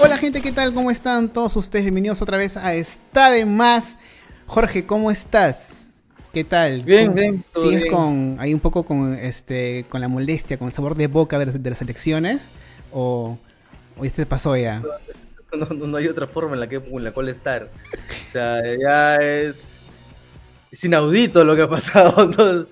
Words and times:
Hola 0.00 0.16
gente, 0.16 0.40
¿qué 0.40 0.52
tal? 0.52 0.72
¿Cómo 0.72 0.92
están 0.92 1.28
todos 1.28 1.56
ustedes? 1.56 1.84
Bienvenidos 1.84 2.22
otra 2.22 2.36
vez 2.36 2.56
a 2.56 2.74
Está 2.74 3.30
de 3.32 3.44
Más. 3.44 3.98
Jorge, 4.46 4.86
¿cómo 4.86 5.10
estás? 5.10 5.88
¿Qué 6.32 6.44
tal? 6.44 6.82
Bien, 6.82 7.12
bien. 7.14 7.44
¿Sigues 7.54 7.90
con 7.90 8.36
ahí 8.38 8.54
un 8.54 8.60
poco 8.60 8.84
con 8.84 9.14
este 9.14 9.86
con 9.88 10.00
la 10.00 10.06
molestia, 10.06 10.56
con 10.56 10.68
el 10.68 10.72
sabor 10.72 10.94
de 10.94 11.08
boca 11.08 11.38
de 11.40 11.46
las, 11.46 11.62
de 11.62 11.70
las 11.70 11.82
elecciones? 11.82 12.48
¿O, 12.92 13.38
o 13.98 14.04
este 14.04 14.24
pasó 14.24 14.56
ya? 14.56 14.82
No, 15.52 15.66
no, 15.66 15.86
no, 15.88 15.96
hay 15.96 16.06
otra 16.06 16.28
forma 16.28 16.54
en 16.54 16.60
la, 16.60 16.68
que, 16.68 16.76
en 16.76 17.04
la 17.04 17.10
cual 17.10 17.28
estar. 17.28 17.64
O 17.64 18.32
sea, 18.32 18.62
ya 18.76 19.16
es, 19.16 19.74
es 20.70 20.84
inaudito 20.84 21.42
lo 21.44 21.56
que 21.56 21.62
ha 21.62 21.68
pasado. 21.68 22.30
Todo. 22.36 22.66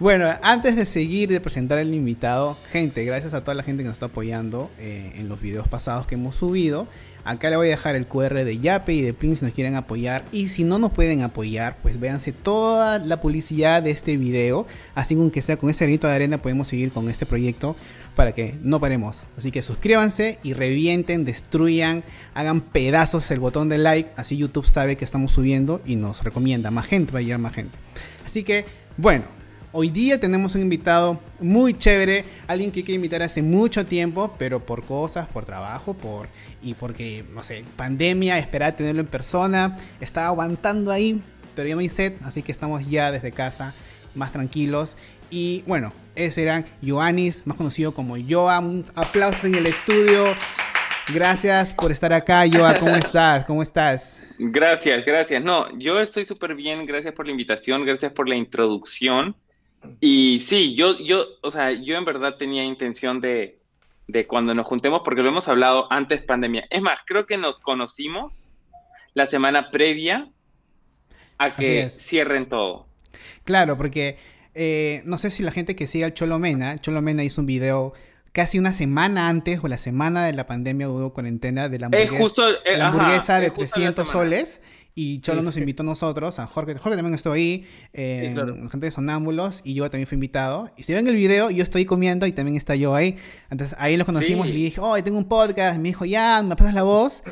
Bueno, 0.00 0.26
antes 0.42 0.74
de 0.74 0.86
seguir 0.86 1.28
de 1.28 1.40
presentar 1.40 1.78
al 1.78 1.94
invitado, 1.94 2.58
gente, 2.72 3.04
gracias 3.04 3.32
a 3.32 3.42
toda 3.42 3.54
la 3.54 3.62
gente 3.62 3.84
que 3.84 3.86
nos 3.86 3.94
está 3.94 4.06
apoyando 4.06 4.68
eh, 4.80 5.12
en 5.14 5.28
los 5.28 5.40
videos 5.40 5.68
pasados 5.68 6.08
que 6.08 6.16
hemos 6.16 6.34
subido. 6.34 6.88
Acá 7.22 7.48
le 7.48 7.56
voy 7.56 7.68
a 7.68 7.70
dejar 7.70 7.94
el 7.94 8.04
QR 8.08 8.34
de 8.44 8.58
Yape 8.58 8.92
y 8.92 9.02
de 9.02 9.14
Prince 9.14 9.38
si 9.38 9.44
nos 9.44 9.54
quieren 9.54 9.76
apoyar. 9.76 10.24
Y 10.32 10.48
si 10.48 10.64
no 10.64 10.80
nos 10.80 10.90
pueden 10.90 11.22
apoyar, 11.22 11.78
pues 11.80 12.00
véanse 12.00 12.32
toda 12.32 12.98
la 12.98 13.20
publicidad 13.20 13.84
de 13.84 13.92
este 13.92 14.16
video. 14.16 14.66
Así 14.96 15.16
que 15.30 15.42
sea 15.42 15.58
con 15.58 15.70
ese 15.70 15.84
granito 15.84 16.08
de 16.08 16.14
arena 16.14 16.42
podemos 16.42 16.66
seguir 16.66 16.90
con 16.90 17.08
este 17.08 17.24
proyecto 17.24 17.76
para 18.16 18.32
que 18.32 18.56
no 18.62 18.80
paremos. 18.80 19.28
Así 19.38 19.52
que 19.52 19.62
suscríbanse 19.62 20.40
y 20.42 20.54
revienten, 20.54 21.24
destruyan, 21.24 22.02
hagan 22.34 22.62
pedazos 22.62 23.30
el 23.30 23.38
botón 23.38 23.68
de 23.68 23.78
like. 23.78 24.10
Así 24.16 24.36
YouTube 24.36 24.66
sabe 24.66 24.96
que 24.96 25.04
estamos 25.04 25.30
subiendo 25.30 25.80
y 25.86 25.94
nos 25.94 26.24
recomienda 26.24 26.72
más 26.72 26.86
gente, 26.86 27.12
va 27.12 27.20
a 27.20 27.22
llegar 27.22 27.38
más 27.38 27.54
gente. 27.54 27.78
Así 28.26 28.42
que, 28.42 28.64
bueno. 28.96 29.43
Hoy 29.76 29.90
día 29.90 30.20
tenemos 30.20 30.54
un 30.54 30.60
invitado 30.60 31.18
muy 31.40 31.74
chévere, 31.76 32.24
alguien 32.46 32.70
que 32.70 32.84
quiero 32.84 32.94
invitar 32.94 33.24
hace 33.24 33.42
mucho 33.42 33.84
tiempo, 33.84 34.32
pero 34.38 34.64
por 34.64 34.84
cosas, 34.84 35.26
por 35.26 35.44
trabajo, 35.44 35.94
por 35.94 36.28
y 36.62 36.74
porque, 36.74 37.24
no 37.32 37.42
sé, 37.42 37.64
pandemia, 37.74 38.38
esperaba 38.38 38.76
tenerlo 38.76 39.00
en 39.00 39.08
persona, 39.08 39.76
estaba 40.00 40.28
aguantando 40.28 40.92
ahí, 40.92 41.20
pero 41.56 41.68
ya 41.68 41.76
hay 41.76 41.88
set, 41.88 42.16
así 42.22 42.42
que 42.42 42.52
estamos 42.52 42.88
ya 42.88 43.10
desde 43.10 43.32
casa, 43.32 43.74
más 44.14 44.30
tranquilos. 44.30 44.96
Y 45.28 45.64
bueno, 45.66 45.92
ese 46.14 46.42
era 46.42 46.64
Joanis, 46.80 47.44
más 47.44 47.56
conocido 47.56 47.92
como 47.92 48.14
Joa. 48.16 48.60
Un 48.60 48.84
aplauso 48.94 49.48
en 49.48 49.56
el 49.56 49.66
estudio. 49.66 50.22
Gracias 51.12 51.74
por 51.74 51.90
estar 51.90 52.12
acá, 52.12 52.44
Joa. 52.48 52.74
¿Cómo 52.74 52.94
estás? 52.94 53.44
¿Cómo 53.44 53.60
estás? 53.60 54.24
Gracias, 54.38 55.04
gracias. 55.04 55.42
No, 55.42 55.66
yo 55.76 55.98
estoy 55.98 56.24
súper 56.26 56.54
bien. 56.54 56.86
Gracias 56.86 57.12
por 57.12 57.26
la 57.26 57.32
invitación, 57.32 57.84
gracias 57.84 58.12
por 58.12 58.28
la 58.28 58.36
introducción. 58.36 59.34
Y 60.00 60.40
sí, 60.40 60.74
yo, 60.74 60.98
yo, 60.98 61.24
o 61.42 61.50
sea, 61.50 61.72
yo 61.72 61.96
en 61.96 62.04
verdad 62.04 62.36
tenía 62.36 62.64
intención 62.64 63.20
de, 63.20 63.58
de 64.06 64.26
cuando 64.26 64.54
nos 64.54 64.66
juntemos, 64.66 65.02
porque 65.04 65.22
lo 65.22 65.28
hemos 65.28 65.48
hablado 65.48 65.90
antes 65.90 66.22
pandemia. 66.22 66.66
Es 66.70 66.82
más, 66.82 67.00
creo 67.06 67.26
que 67.26 67.36
nos 67.36 67.60
conocimos 67.60 68.50
la 69.14 69.26
semana 69.26 69.70
previa 69.70 70.28
a 71.38 71.52
que 71.52 71.88
cierren 71.90 72.48
todo. 72.48 72.86
Claro, 73.44 73.76
porque 73.76 74.18
eh, 74.54 75.02
no 75.04 75.18
sé 75.18 75.30
si 75.30 75.42
la 75.42 75.52
gente 75.52 75.76
que 75.76 75.86
sigue 75.86 76.04
al 76.04 76.14
Cholomena, 76.14 76.78
Cholomena 76.78 77.24
hizo 77.24 77.40
un 77.40 77.46
video 77.46 77.92
casi 78.32 78.58
una 78.58 78.72
semana 78.72 79.28
antes 79.28 79.60
o 79.62 79.68
la 79.68 79.78
semana 79.78 80.26
de 80.26 80.32
la 80.32 80.46
pandemia 80.46 80.88
hubo 80.88 81.12
cuarentena 81.12 81.68
de 81.68 81.78
la 81.78 81.86
hamburguesa, 81.86 82.18
justo, 82.18 82.48
eh, 82.64 82.76
la 82.76 82.88
hamburguesa 82.88 83.38
de 83.38 83.50
300 83.50 84.08
soles 84.08 84.60
y 84.96 85.18
Cholo 85.18 85.42
nos 85.42 85.56
invitó 85.56 85.82
a 85.82 85.86
nosotros, 85.86 86.38
a 86.38 86.46
Jorge, 86.46 86.74
Jorge 86.74 86.96
también 86.96 87.14
estuvo 87.14 87.32
ahí, 87.32 87.66
eh, 87.92 88.32
gente 88.70 88.86
de 88.86 88.90
Sonámbulos, 88.92 89.60
y 89.64 89.74
yo 89.74 89.90
también 89.90 90.06
fui 90.06 90.14
invitado. 90.14 90.70
Y 90.76 90.84
si 90.84 90.94
ven 90.94 91.08
el 91.08 91.16
video, 91.16 91.50
yo 91.50 91.64
estoy 91.64 91.84
comiendo 91.84 92.26
y 92.26 92.32
también 92.32 92.56
está 92.56 92.76
yo 92.76 92.94
ahí. 92.94 93.16
Entonces 93.50 93.76
ahí 93.80 93.96
los 93.96 94.06
conocimos 94.06 94.46
y 94.46 94.52
le 94.52 94.58
dije, 94.58 94.80
oh, 94.80 95.02
tengo 95.02 95.18
un 95.18 95.24
podcast. 95.24 95.78
Me 95.78 95.88
dijo, 95.88 96.04
ya, 96.04 96.42
me 96.44 96.54
pasas 96.54 96.74
la 96.74 96.84
voz. 96.84 97.24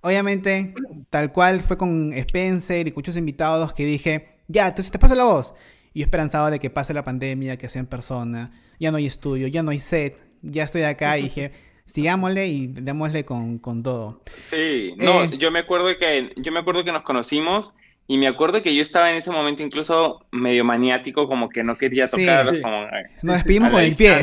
Obviamente, 0.00 0.74
tal 1.08 1.32
cual 1.32 1.60
fue 1.60 1.78
con 1.78 2.12
Spencer 2.12 2.88
y 2.88 2.92
muchos 2.92 3.16
invitados 3.16 3.72
que 3.72 3.86
dije, 3.86 4.40
ya, 4.48 4.66
entonces 4.66 4.90
te 4.90 4.98
paso 4.98 5.14
la 5.14 5.24
voz. 5.24 5.54
Y 5.92 6.00
yo 6.00 6.06
esperanzaba 6.06 6.50
de 6.50 6.58
que 6.58 6.68
pase 6.68 6.92
la 6.94 7.04
pandemia, 7.04 7.56
que 7.56 7.68
sea 7.68 7.78
en 7.78 7.86
persona. 7.86 8.50
Ya 8.80 8.90
no 8.90 8.96
hay 8.96 9.06
estudio, 9.06 9.46
ya 9.46 9.62
no 9.62 9.70
hay 9.70 9.78
set. 9.78 10.20
Ya 10.42 10.64
estoy 10.64 10.82
acá 10.82 11.16
y 11.16 11.22
dije, 11.22 11.52
sigámosle 11.94 12.48
y 12.48 12.66
démosle 12.66 13.24
con, 13.24 13.60
todo. 13.82 14.20
Sí, 14.48 14.94
no, 14.96 15.24
eh, 15.24 15.30
yo 15.38 15.52
me 15.52 15.60
acuerdo 15.60 15.96
que 15.96 16.32
yo 16.36 16.50
me 16.50 16.58
acuerdo 16.58 16.82
que 16.82 16.90
nos 16.90 17.02
conocimos 17.02 17.72
y 18.08 18.18
me 18.18 18.26
acuerdo 18.26 18.62
que 18.62 18.74
yo 18.74 18.82
estaba 18.82 19.10
en 19.10 19.16
ese 19.16 19.30
momento 19.30 19.62
incluso 19.62 20.26
medio 20.32 20.64
maniático, 20.64 21.28
como 21.28 21.48
que 21.48 21.62
no 21.62 21.78
quería 21.78 22.08
tocar. 22.08 22.52
nos 23.22 23.36
despedimos 23.36 23.70
con 23.70 23.80
el 23.80 23.94
pie. 23.94 24.16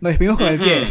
nos 0.00 0.10
despedimos 0.10 0.38
con 0.38 0.48
el 0.48 0.58
pie. 0.58 0.86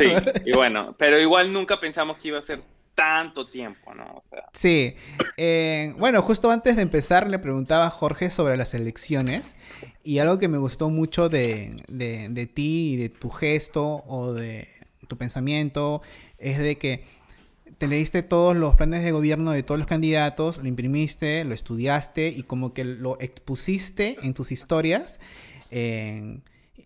sí, 0.00 0.12
y 0.44 0.52
bueno, 0.52 0.96
pero 0.98 1.20
igual 1.20 1.52
nunca 1.52 1.78
pensamos 1.78 2.18
que 2.18 2.28
iba 2.28 2.40
a 2.40 2.42
ser 2.42 2.60
tanto 2.96 3.46
tiempo, 3.46 3.94
¿no? 3.94 4.04
O 4.16 4.20
sea. 4.20 4.46
Sí. 4.52 4.96
Eh, 5.36 5.94
bueno, 5.96 6.22
justo 6.22 6.50
antes 6.50 6.74
de 6.74 6.82
empezar 6.82 7.30
le 7.30 7.38
preguntaba 7.38 7.86
a 7.86 7.90
Jorge 7.90 8.30
sobre 8.30 8.56
las 8.56 8.74
elecciones 8.74 9.54
y 10.02 10.18
algo 10.18 10.38
que 10.38 10.48
me 10.48 10.58
gustó 10.58 10.90
mucho 10.90 11.28
de, 11.28 11.76
de, 11.88 12.28
de 12.30 12.46
ti 12.46 12.94
y 12.94 12.96
de 12.96 13.10
tu 13.10 13.30
gesto 13.30 14.02
o 14.08 14.32
de 14.32 14.75
tu 15.06 15.16
pensamiento 15.16 16.02
es 16.38 16.58
de 16.58 16.78
que 16.78 17.04
te 17.78 17.88
leíste 17.88 18.22
todos 18.22 18.56
los 18.56 18.74
planes 18.74 19.02
de 19.04 19.12
gobierno 19.12 19.50
de 19.50 19.62
todos 19.62 19.78
los 19.78 19.86
candidatos, 19.86 20.58
lo 20.58 20.68
imprimiste, 20.68 21.44
lo 21.44 21.54
estudiaste 21.54 22.28
y 22.28 22.42
como 22.42 22.72
que 22.72 22.84
lo 22.84 23.20
expusiste 23.20 24.16
en 24.22 24.34
tus 24.34 24.52
historias 24.52 25.18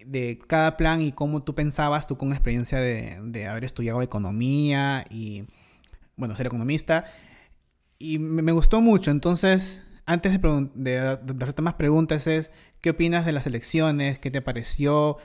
de 0.06 0.38
cada 0.46 0.76
plan 0.76 1.00
y 1.00 1.12
cómo 1.12 1.42
tú 1.42 1.54
pensabas, 1.54 2.06
tú 2.06 2.16
con 2.16 2.32
experiencia 2.32 2.78
de, 2.78 3.46
haber 3.46 3.64
estudiado 3.64 4.02
economía 4.02 5.04
y, 5.10 5.44
bueno, 6.16 6.36
ser 6.36 6.46
economista. 6.46 7.06
Y 7.98 8.18
me, 8.18 8.52
gustó 8.52 8.80
mucho, 8.80 9.10
entonces, 9.10 9.82
antes 10.06 10.40
de, 10.40 10.68
de, 10.74 11.18
de 11.18 11.62
más 11.62 11.74
preguntas 11.74 12.26
es, 12.26 12.50
¿qué 12.80 12.90
opinas 12.90 13.26
de 13.26 13.32
las 13.32 13.46
elecciones? 13.46 14.18
¿Qué 14.18 14.30
te 14.30 14.40
pareció? 14.40 15.18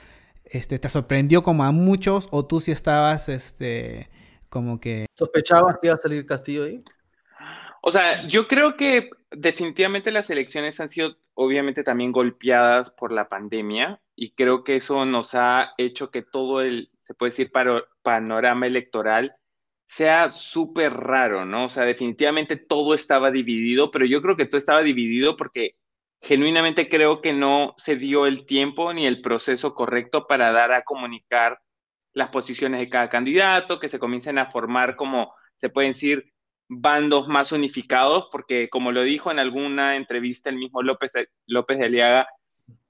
Este, 0.46 0.80
te 0.80 0.90
sorprendió 0.90 1.44
como 1.44 1.64
a 1.64 1.72
muchos 1.72 2.28
o 2.32 2.46
tú 2.46 2.60
sí 2.60 2.72
estabas 2.72 3.30
este, 3.30 4.10
como 4.50 4.80
que... 4.80 5.08
¿Sospechabas 5.14 5.78
que 5.82 5.88
iba 5.88 5.96
a 5.96 6.00
salir 6.00 6.26
Castillo 6.26 6.66
ahí? 6.66 6.84
O 7.82 7.92
sea, 7.92 8.28
yo 8.28 8.48
creo 8.48 8.76
que 8.78 9.10
definitivamente 9.32 10.12
las 10.12 10.30
elecciones 10.30 10.80
han 10.80 10.90
sido 10.90 11.18
obviamente 11.36 11.84
también 11.84 12.12
golpeadas 12.12 12.90
por 12.90 13.12
la 13.12 13.30
pandemia 13.30 14.02
y 14.16 14.32
creo 14.32 14.64
que 14.64 14.78
eso 14.78 15.06
nos 15.06 15.36
ha 15.36 15.74
hecho 15.78 16.10
que 16.10 16.22
todo 16.22 16.62
el, 16.62 16.90
se 17.02 17.14
puede 17.14 17.32
decir, 17.32 17.52
panorama 18.02 18.66
electoral 18.66 19.36
sea 19.86 20.32
súper 20.32 20.94
raro, 20.94 21.46
¿no? 21.46 21.66
O 21.66 21.68
sea, 21.68 21.84
definitivamente 21.84 22.56
todo 22.56 22.96
estaba 22.96 23.30
dividido, 23.30 23.92
pero 23.92 24.06
yo 24.06 24.22
creo 24.22 24.36
que 24.36 24.46
todo 24.46 24.58
estaba 24.58 24.82
dividido 24.82 25.36
porque 25.36 25.76
genuinamente 26.26 26.90
creo 26.90 27.22
que 27.22 27.34
no 27.34 27.76
se 27.78 27.96
dio 27.96 28.26
el 28.26 28.46
tiempo 28.46 28.92
ni 28.94 29.06
el 29.06 29.22
proceso 29.22 29.76
correcto 29.76 30.26
para 30.26 30.52
dar 30.52 30.74
a 30.74 30.84
comunicar 30.84 31.60
las 32.14 32.30
posiciones 32.30 32.80
de 32.80 32.88
cada 32.88 33.10
candidato, 33.10 33.80
que 33.80 33.90
se 33.90 34.00
comiencen 34.00 34.40
a 34.40 34.50
formar 34.50 34.96
como 34.96 35.34
se 35.56 35.70
pueden 35.70 35.92
decir 35.92 36.34
bandos 36.68 37.28
más 37.28 37.52
unificados, 37.52 38.28
porque 38.32 38.70
como 38.70 38.92
lo 38.92 39.04
dijo 39.04 39.30
en 39.30 39.38
alguna 39.38 39.98
entrevista 39.98 40.50
el 40.50 40.56
mismo 40.56 40.82
López, 40.82 41.12
López 41.46 41.78
de 41.78 41.86
Aliaga, 41.86 42.28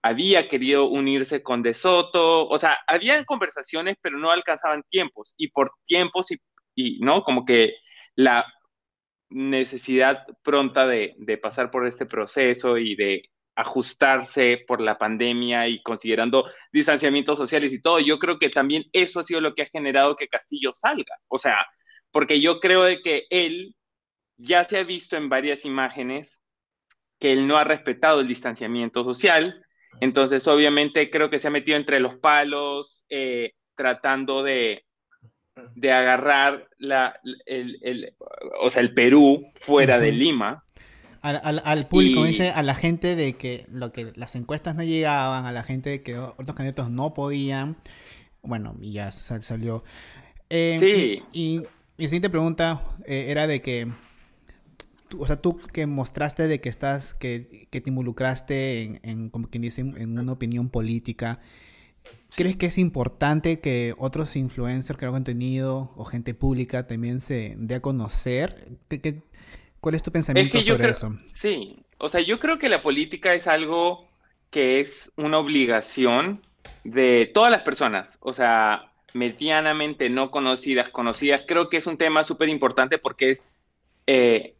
había 0.01 0.47
querido 0.47 0.85
unirse 0.85 1.43
con 1.43 1.61
De 1.61 1.73
Soto, 1.73 2.47
o 2.47 2.57
sea, 2.57 2.77
habían 2.87 3.25
conversaciones, 3.25 3.97
pero 4.01 4.17
no 4.17 4.31
alcanzaban 4.31 4.83
tiempos, 4.87 5.33
y 5.35 5.49
por 5.49 5.71
tiempos 5.83 6.27
y 6.75 6.99
¿no? 6.99 7.23
Como 7.23 7.43
que 7.43 7.73
la 8.15 8.45
necesidad 9.29 10.25
pronta 10.43 10.85
de, 10.85 11.15
pasar 11.41 11.71
por 11.71 11.87
este 11.87 12.05
proceso 12.05 12.77
y 12.77 12.95
de 12.95 13.29
ajustarse 13.55 14.63
por 14.67 14.81
la 14.81 14.97
pandemia 14.97 15.67
y 15.67 15.81
considerando 15.81 16.49
distanciamientos 16.73 17.39
sociales 17.39 17.71
y 17.73 17.81
todo, 17.81 17.99
yo 17.99 18.19
creo 18.19 18.37
que 18.37 18.49
también 18.49 18.83
eso 18.91 19.19
ha 19.19 19.23
sido 19.23 19.39
lo 19.41 19.53
que 19.53 19.63
ha 19.63 19.67
generado 19.67 20.15
que 20.15 20.27
Castillo 20.27 20.73
salga. 20.73 21.15
O 21.27 21.37
sea, 21.37 21.65
porque 22.11 22.41
yo 22.41 22.59
creo 22.59 22.83
de 22.83 23.01
que 23.01 23.25
él 23.29 23.75
ya 24.37 24.65
se 24.65 24.77
ha 24.77 24.83
visto 24.83 25.15
en 25.15 25.29
varias 25.29 25.65
imágenes 25.65 26.41
que 27.19 27.31
él 27.31 27.47
no 27.47 27.57
ha 27.57 27.63
respetado 27.63 28.19
el 28.19 28.27
distanciamiento 28.27 29.03
social, 29.03 29.63
entonces 30.01 30.45
obviamente 30.47 31.09
creo 31.09 31.29
que 31.29 31.39
se 31.39 31.47
ha 31.47 31.51
metido 31.51 31.77
entre 31.77 32.01
los 32.01 32.17
palos, 32.17 33.05
eh, 33.09 33.53
tratando 33.75 34.43
de, 34.43 34.84
de 35.75 35.91
agarrar 35.91 36.67
la, 36.77 37.19
el, 37.45 38.13
o 38.61 38.69
sea, 38.69 38.81
el 38.81 38.93
Perú 38.93 39.47
fuera 39.55 39.99
de 39.99 40.11
Lima. 40.11 40.63
Al, 41.21 41.59
al, 41.65 41.87
público, 41.87 42.23
dice, 42.23 42.51
a 42.51 42.61
la 42.61 42.75
gente 42.75 43.15
de 43.15 43.33
que 43.33 43.65
lo 43.71 43.91
que 43.91 44.11
las 44.15 44.35
encuestas 44.35 44.75
no 44.75 44.83
llegaban, 44.83 45.45
a 45.45 45.51
la 45.51 45.63
gente 45.63 45.89
de 45.89 46.03
que 46.03 46.19
otros 46.19 46.53
candidatos 46.53 46.91
no 46.91 47.15
podían. 47.15 47.77
Bueno, 48.43 48.75
y 48.79 48.91
ya 48.91 49.11
salió. 49.11 49.83
Eh, 50.51 50.77
sí. 50.79 51.23
Y, 51.33 51.61
mi 51.97 52.05
siguiente 52.05 52.29
pregunta 52.29 52.83
eh, 53.07 53.27
era 53.29 53.47
de 53.47 53.61
que, 53.61 53.87
o 55.17 55.25
sea, 55.25 55.37
tú 55.37 55.57
que 55.71 55.87
mostraste 55.87 56.47
de 56.47 56.59
que 56.59 56.69
estás, 56.69 57.13
que, 57.13 57.67
que 57.71 57.81
te 57.81 57.89
involucraste 57.89 58.83
en, 58.83 58.99
en, 59.01 59.29
como 59.29 59.49
quien 59.49 59.63
dice, 59.63 59.81
en 59.81 60.19
una 60.19 60.33
opinión 60.33 60.69
política, 60.69 61.39
¿Crees 62.35 62.57
que 62.57 62.65
es 62.65 62.77
importante 62.77 63.59
que 63.59 63.93
otros 63.97 64.35
influencers, 64.35 64.99
que 64.99 65.05
hagan 65.05 65.15
contenido 65.15 65.93
o 65.95 66.05
gente 66.05 66.33
pública 66.33 66.85
también 66.85 67.21
se 67.21 67.55
dé 67.57 67.75
a 67.75 67.81
conocer? 67.81 68.67
¿Qué, 68.89 69.21
cuál 69.79 69.95
es 69.95 70.03
tu 70.03 70.11
pensamiento 70.11 70.61
sobre 70.61 70.89
eso? 70.89 71.15
Sí, 71.23 71.77
o 71.97 72.09
sea, 72.09 72.21
yo 72.21 72.39
creo 72.39 72.59
que 72.59 72.69
la 72.69 72.81
política 72.81 73.33
es 73.33 73.47
algo 73.47 74.05
que 74.49 74.81
es 74.81 75.11
una 75.15 75.37
obligación 75.37 76.41
de 76.83 77.29
todas 77.33 77.51
las 77.51 77.61
personas, 77.61 78.17
o 78.21 78.33
sea, 78.33 78.91
medianamente 79.13 80.09
no 80.09 80.29
conocidas, 80.29 80.89
conocidas. 80.89 81.43
Creo 81.47 81.69
que 81.69 81.77
es 81.77 81.87
un 81.87 81.97
tema 81.97 82.23
súper 82.23 82.49
importante 82.49 82.97
porque 82.97 83.31
es, 83.31 83.47
eh, 84.07 84.55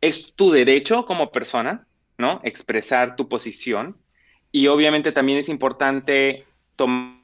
es 0.00 0.32
tu 0.34 0.50
derecho 0.50 1.04
como 1.04 1.30
persona, 1.30 1.86
¿no? 2.16 2.40
Expresar 2.42 3.16
tu 3.16 3.28
posición. 3.28 3.96
Y 4.50 4.68
obviamente 4.68 5.12
también 5.12 5.38
es 5.38 5.50
importante 5.50 6.46
tomar 6.78 7.18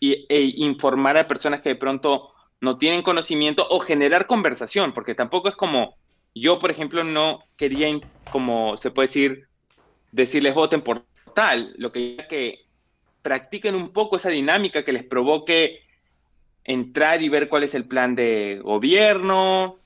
e 0.00 0.52
informar 0.56 1.18
a 1.18 1.28
personas 1.28 1.60
que 1.60 1.68
de 1.70 1.76
pronto 1.76 2.32
no 2.60 2.78
tienen 2.78 3.02
conocimiento 3.02 3.66
o 3.68 3.78
generar 3.78 4.26
conversación, 4.26 4.92
porque 4.92 5.14
tampoco 5.14 5.48
es 5.48 5.56
como 5.56 5.96
yo, 6.34 6.58
por 6.58 6.70
ejemplo, 6.70 7.04
no 7.04 7.44
quería, 7.56 7.88
como 8.30 8.76
se 8.76 8.90
puede 8.90 9.08
decir, 9.08 9.48
decirles 10.10 10.54
voten 10.54 10.80
por 10.82 11.04
tal, 11.34 11.74
lo 11.76 11.92
que 11.92 12.16
que 12.28 12.64
practiquen 13.22 13.74
un 13.74 13.92
poco 13.92 14.16
esa 14.16 14.30
dinámica 14.30 14.84
que 14.84 14.92
les 14.92 15.04
provoque 15.04 15.80
entrar 16.64 17.22
y 17.22 17.28
ver 17.28 17.48
cuál 17.48 17.62
es 17.62 17.74
el 17.74 17.86
plan 17.86 18.14
de 18.14 18.60
gobierno, 18.62 19.76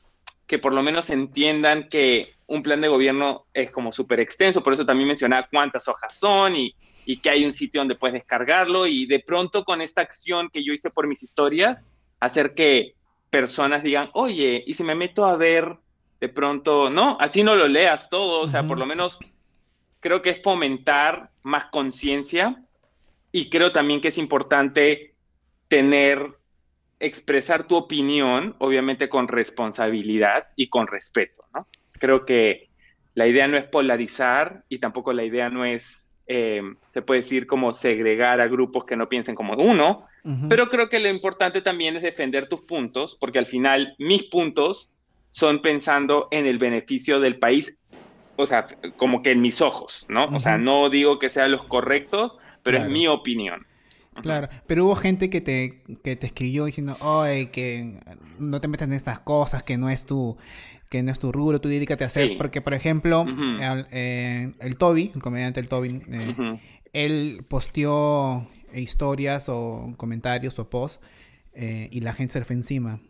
que 0.47 0.59
por 0.59 0.73
lo 0.73 0.83
menos 0.83 1.11
entiendan 1.11 1.89
que 1.89 2.35
un 2.49 2.63
plan 2.63 2.81
de 2.81 2.89
gobierno 2.89 3.47
es 3.53 3.71
como 3.71 3.93
súper 3.93 4.21
extenso, 4.21 4.63
por 4.63 4.73
eso 4.73 4.85
también 4.85 5.07
mencionaba 5.07 5.49
cuántas 5.51 5.87
hojas 5.87 6.19
son 6.19 6.57
y, 6.57 6.75
y, 7.05 7.19
que 7.19 7.31
hay 7.31 7.45
un 7.45 7.53
sitio 7.53 7.81
donde 7.81 7.95
puedes 7.95 8.15
descargarlo 8.15 8.87
y 8.87 9.07
de 9.07 9.21
pronto 9.21 9.65
con 9.65 9.81
esta 9.81 10.01
acción 10.01 10.49
que 10.51 10.65
yo 10.65 10.73
hice 10.73 10.91
por 10.91 11.07
mis 11.07 11.23
historias, 11.23 11.85
hacer 12.21 12.55
que 12.55 12.95
personas 13.31 13.83
digan, 13.83 14.11
oye, 14.15 14.65
y 14.67 14.75
si 14.75 14.83
me 14.83 14.95
meto 14.95 15.27
a 15.27 15.37
ver 15.37 15.77
de 16.21 16.29
pronto, 16.29 16.91
¿no? 16.91 17.17
Así 17.21 17.43
no 17.43 17.55
lo 17.55 17.69
leas 17.69 18.09
todo, 18.09 18.41
o 18.41 18.47
sea, 18.47 18.67
por 18.67 18.79
lo 18.79 18.87
menos 18.87 19.19
creo 20.01 20.23
que 20.23 20.31
es 20.31 20.43
fomentar 20.43 21.31
más 21.43 21.67
conciencia 21.67 22.65
y 23.31 23.51
creo 23.51 23.73
también 23.73 24.01
que 24.01 24.09
es 24.09 24.19
importante 24.19 25.15
tener 25.69 26.39
expresar 27.01 27.67
tu 27.67 27.77
opinión, 27.77 28.57
obviamente 28.59 29.09
con 29.09 29.29
responsabilidad 29.29 30.49
y 30.57 30.69
con 30.69 30.87
respeto, 30.87 31.45
¿no? 31.55 31.67
Creo 31.99 32.25
que 32.25 32.69
la 33.15 33.27
idea 33.27 33.49
no 33.49 33.57
es 33.57 33.65
polarizar 33.65 34.65
y 34.69 34.79
tampoco 34.79 35.13
la 35.13 35.25
idea 35.25 35.49
no 35.51 35.65
es, 35.65 36.11
eh, 36.27 36.63
se 36.93 37.03
puede 37.03 37.21
decir, 37.21 37.47
como 37.47 37.73
segregar 37.73 38.41
a 38.41 38.47
grupos 38.47 38.85
que 38.85 38.97
no 38.97 39.09
piensen 39.09 39.35
como 39.35 39.55
uno, 39.55 40.07
pero 40.49 40.69
creo 40.69 40.91
que 40.91 40.99
lo 40.99 41.09
importante 41.09 41.63
también 41.63 41.97
es 41.97 42.03
defender 42.03 42.49
tus 42.49 42.61
puntos, 42.61 43.17
porque 43.19 43.39
al 43.39 43.47
final 43.47 43.95
mis 43.99 44.25
puntos 44.25 44.91
son 45.31 45.63
pensando 45.63 46.29
en 46.31 46.47
el 46.47 46.59
beneficio 46.59 47.19
del 47.19 47.39
país, 47.39 47.79
o 48.37 48.45
sea, 48.45 48.67
como 48.97 49.23
que 49.23 49.31
en 49.33 49.41
mis 49.41 49.63
ojos, 49.63 50.05
¿no? 50.09 50.27
O 50.27 50.39
sea, 50.39 50.59
no 50.59 50.91
digo 50.91 51.19
que 51.19 51.31
sean 51.31 51.51
los 51.51 51.65
correctos, 51.65 52.37
pero 52.63 52.79
es 52.79 52.89
mi 52.89 53.09
opinión. 53.09 53.67
Claro, 54.23 54.49
pero 54.67 54.85
hubo 54.85 54.97
gente 54.97 55.31
que 55.31 55.41
te, 55.41 55.83
que 56.03 56.17
te 56.17 56.27
escribió 56.27 56.65
diciendo, 56.65 56.97
oye, 57.01 57.51
que 57.51 58.01
no 58.39 58.61
te 58.61 58.69
metas 58.69 58.89
en 58.89 58.95
estas 58.95 59.21
cosas, 59.21 59.63
que 59.63 59.79
no 59.79 59.89
es 59.89 60.07
tu, 60.07 60.37
que 60.89 61.03
no 61.03 61.13
es 61.13 61.19
tu 61.19 61.33
rubro, 61.33 61.61
tú 61.61 61.69
dedícate 61.69 62.05
a 62.05 62.07
hacer, 62.07 62.37
porque 62.39 62.61
por 62.61 62.75
ejemplo, 62.75 63.27
eh, 63.91 64.53
el, 64.61 64.77
Toby, 64.79 65.13
el 65.15 65.23
comediante 65.23 65.61
el 65.61 65.69
Toby, 65.69 66.03
eh, 66.11 66.59
él 66.93 67.45
posteó 67.49 68.47
historias 68.73 69.49
o 69.49 69.95
comentarios 69.97 70.59
o 70.59 70.69
posts 70.69 71.01
eh, 71.55 71.89
y 71.91 72.01
la 72.01 72.13
gente 72.13 72.35
se 72.35 72.39
le 72.39 72.45
fue 72.45 72.57
encima. 72.57 73.01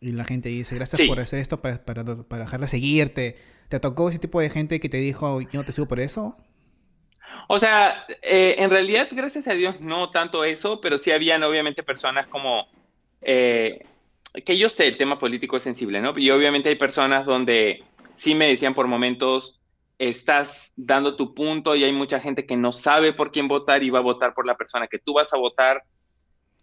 Y 0.00 0.12
la 0.12 0.24
gente 0.24 0.48
dice, 0.48 0.74
gracias 0.74 1.06
por 1.06 1.20
hacer 1.20 1.40
esto 1.40 1.60
para, 1.60 1.84
para, 1.84 2.04
para 2.04 2.44
dejarla 2.44 2.68
seguirte. 2.68 3.36
¿Te 3.68 3.78
tocó 3.80 4.08
ese 4.08 4.18
tipo 4.18 4.40
de 4.40 4.48
gente 4.48 4.80
que 4.80 4.88
te 4.88 4.96
dijo, 4.96 5.40
yo 5.42 5.60
no 5.60 5.64
te 5.64 5.72
sigo 5.72 5.86
por 5.86 6.00
eso? 6.00 6.36
O 7.48 7.58
sea, 7.58 8.06
eh, 8.22 8.56
en 8.58 8.70
realidad, 8.70 9.08
gracias 9.10 9.46
a 9.46 9.52
Dios, 9.52 9.80
no 9.80 10.10
tanto 10.10 10.44
eso, 10.44 10.80
pero 10.80 10.98
sí 10.98 11.10
habían 11.10 11.42
obviamente 11.42 11.82
personas 11.82 12.26
como, 12.28 12.66
eh, 13.20 13.84
que 14.44 14.56
yo 14.56 14.68
sé, 14.68 14.86
el 14.86 14.96
tema 14.96 15.18
político 15.18 15.56
es 15.56 15.62
sensible, 15.62 16.00
¿no? 16.00 16.16
Y 16.16 16.30
obviamente 16.30 16.68
hay 16.68 16.76
personas 16.76 17.26
donde 17.26 17.82
sí 18.14 18.34
me 18.34 18.48
decían 18.48 18.74
por 18.74 18.86
momentos, 18.86 19.60
estás 19.98 20.72
dando 20.76 21.16
tu 21.16 21.34
punto 21.34 21.76
y 21.76 21.84
hay 21.84 21.92
mucha 21.92 22.20
gente 22.20 22.46
que 22.46 22.56
no 22.56 22.72
sabe 22.72 23.12
por 23.12 23.30
quién 23.30 23.48
votar 23.48 23.82
y 23.82 23.90
va 23.90 23.98
a 23.98 24.02
votar 24.02 24.32
por 24.32 24.46
la 24.46 24.56
persona 24.56 24.86
que 24.86 24.98
tú 24.98 25.14
vas 25.14 25.32
a 25.34 25.38
votar. 25.38 25.82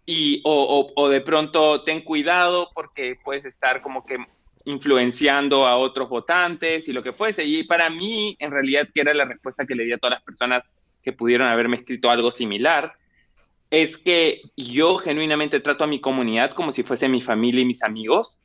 Y, 0.06 0.40
o, 0.44 0.90
o 0.96 1.08
de 1.08 1.20
pronto 1.20 1.82
ten 1.82 2.02
cuidado 2.02 2.70
porque 2.74 3.18
puedes 3.22 3.44
estar 3.44 3.82
como 3.82 4.06
que 4.06 4.16
influenciando 4.64 5.66
a 5.66 5.76
otros 5.76 6.08
votantes 6.08 6.88
y 6.88 6.92
lo 6.92 7.02
que 7.02 7.12
fuese. 7.12 7.44
Y 7.44 7.64
para 7.64 7.90
mí, 7.90 8.36
en 8.38 8.50
realidad, 8.50 8.88
que 8.92 9.00
era 9.00 9.14
la 9.14 9.24
respuesta 9.24 9.66
que 9.66 9.74
le 9.74 9.84
di 9.84 9.92
a 9.92 9.98
todas 9.98 10.16
las 10.16 10.22
personas 10.22 10.76
que 11.02 11.12
pudieron 11.12 11.48
haberme 11.48 11.76
escrito 11.76 12.10
algo 12.10 12.30
similar, 12.30 12.92
es 13.70 13.98
que 13.98 14.42
yo 14.56 14.96
genuinamente 14.98 15.60
trato 15.60 15.84
a 15.84 15.86
mi 15.86 16.00
comunidad 16.00 16.52
como 16.52 16.72
si 16.72 16.82
fuese 16.82 17.08
mi 17.08 17.20
familia 17.20 17.62
y 17.62 17.66
mis 17.66 17.82
amigos. 17.82 18.38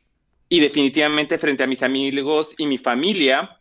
Y 0.50 0.60
definitivamente 0.60 1.38
frente 1.38 1.64
a 1.64 1.68
mis 1.68 1.82
amigos 1.82 2.54
y 2.58 2.68
mi 2.68 2.78
familia, 2.78 3.60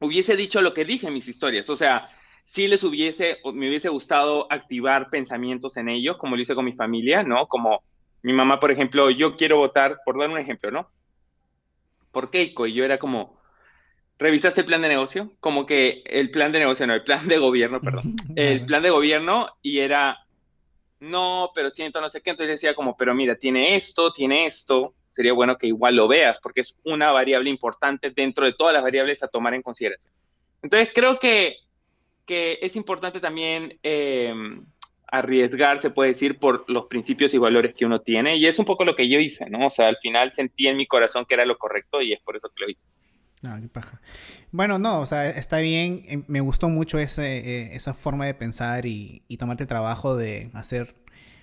hubiese 0.00 0.36
dicho 0.36 0.62
lo 0.62 0.72
que 0.72 0.84
dije 0.84 1.08
en 1.08 1.14
mis 1.14 1.28
historias. 1.28 1.68
O 1.68 1.76
sea, 1.76 2.08
si 2.44 2.68
les 2.68 2.84
hubiese, 2.84 3.38
me 3.52 3.68
hubiese 3.68 3.88
gustado 3.88 4.46
activar 4.50 5.10
pensamientos 5.10 5.76
en 5.76 5.88
ellos, 5.88 6.16
como 6.16 6.36
lo 6.36 6.42
hice 6.42 6.54
con 6.54 6.64
mi 6.64 6.72
familia, 6.72 7.22
¿no? 7.22 7.46
Como 7.48 7.82
mi 8.22 8.32
mamá, 8.32 8.60
por 8.60 8.70
ejemplo, 8.70 9.10
yo 9.10 9.36
quiero 9.36 9.58
votar, 9.58 9.98
por 10.04 10.18
dar 10.18 10.30
un 10.30 10.38
ejemplo, 10.38 10.70
¿no? 10.70 10.88
por 12.16 12.30
Keiko 12.30 12.66
y 12.66 12.72
yo 12.72 12.82
era 12.82 12.96
como, 12.96 13.38
¿revisaste 14.18 14.62
el 14.62 14.66
plan 14.66 14.80
de 14.80 14.88
negocio? 14.88 15.34
Como 15.38 15.66
que 15.66 16.02
el 16.06 16.30
plan 16.30 16.50
de 16.50 16.60
negocio, 16.60 16.86
no, 16.86 16.94
el 16.94 17.02
plan 17.02 17.28
de 17.28 17.36
gobierno, 17.36 17.78
perdón, 17.82 18.16
el 18.36 18.64
plan 18.64 18.82
de 18.82 18.88
gobierno 18.88 19.48
y 19.60 19.80
era, 19.80 20.25
no, 21.00 21.50
pero 21.54 21.70
siento 21.70 22.00
no 22.00 22.08
sé 22.08 22.20
qué, 22.20 22.30
entonces 22.30 22.60
decía 22.60 22.74
como, 22.74 22.96
pero 22.96 23.14
mira, 23.14 23.36
tiene 23.36 23.76
esto, 23.76 24.12
tiene 24.12 24.46
esto, 24.46 24.94
sería 25.10 25.32
bueno 25.32 25.56
que 25.56 25.66
igual 25.66 25.96
lo 25.96 26.08
veas 26.08 26.38
porque 26.42 26.60
es 26.60 26.76
una 26.84 27.12
variable 27.12 27.50
importante 27.50 28.10
dentro 28.10 28.44
de 28.44 28.52
todas 28.52 28.74
las 28.74 28.82
variables 28.82 29.22
a 29.22 29.28
tomar 29.28 29.54
en 29.54 29.62
consideración. 29.62 30.12
Entonces 30.62 30.90
creo 30.94 31.18
que, 31.18 31.56
que 32.24 32.58
es 32.60 32.76
importante 32.76 33.20
también... 33.20 33.78
Eh, 33.82 34.32
arriesgar, 35.08 35.80
se 35.80 35.90
puede 35.90 36.10
decir, 36.10 36.38
por 36.38 36.68
los 36.68 36.86
principios 36.86 37.32
y 37.34 37.38
valores 37.38 37.74
que 37.74 37.86
uno 37.86 38.00
tiene. 38.00 38.36
Y 38.36 38.46
es 38.46 38.58
un 38.58 38.64
poco 38.64 38.84
lo 38.84 38.96
que 38.96 39.08
yo 39.08 39.18
hice, 39.18 39.48
¿no? 39.48 39.66
O 39.66 39.70
sea, 39.70 39.88
al 39.88 39.96
final 39.98 40.32
sentí 40.32 40.66
en 40.66 40.76
mi 40.76 40.86
corazón 40.86 41.24
que 41.24 41.34
era 41.34 41.46
lo 41.46 41.58
correcto 41.58 42.00
y 42.00 42.12
es 42.12 42.20
por 42.20 42.36
eso 42.36 42.48
que 42.54 42.64
lo 42.64 42.70
hice. 42.70 42.90
Ah, 43.46 43.58
qué 43.60 43.68
paja. 43.68 44.00
Bueno, 44.50 44.78
no, 44.78 45.00
o 45.00 45.06
sea, 45.06 45.28
está 45.28 45.58
bien. 45.58 46.04
Eh, 46.08 46.22
me 46.26 46.40
gustó 46.40 46.68
mucho 46.68 46.98
ese, 46.98 47.38
eh, 47.38 47.76
esa 47.76 47.94
forma 47.94 48.26
de 48.26 48.34
pensar 48.34 48.86
y, 48.86 49.22
tomarte 49.38 49.66
trabajo 49.66 50.16
de 50.16 50.50
hacer. 50.54 50.94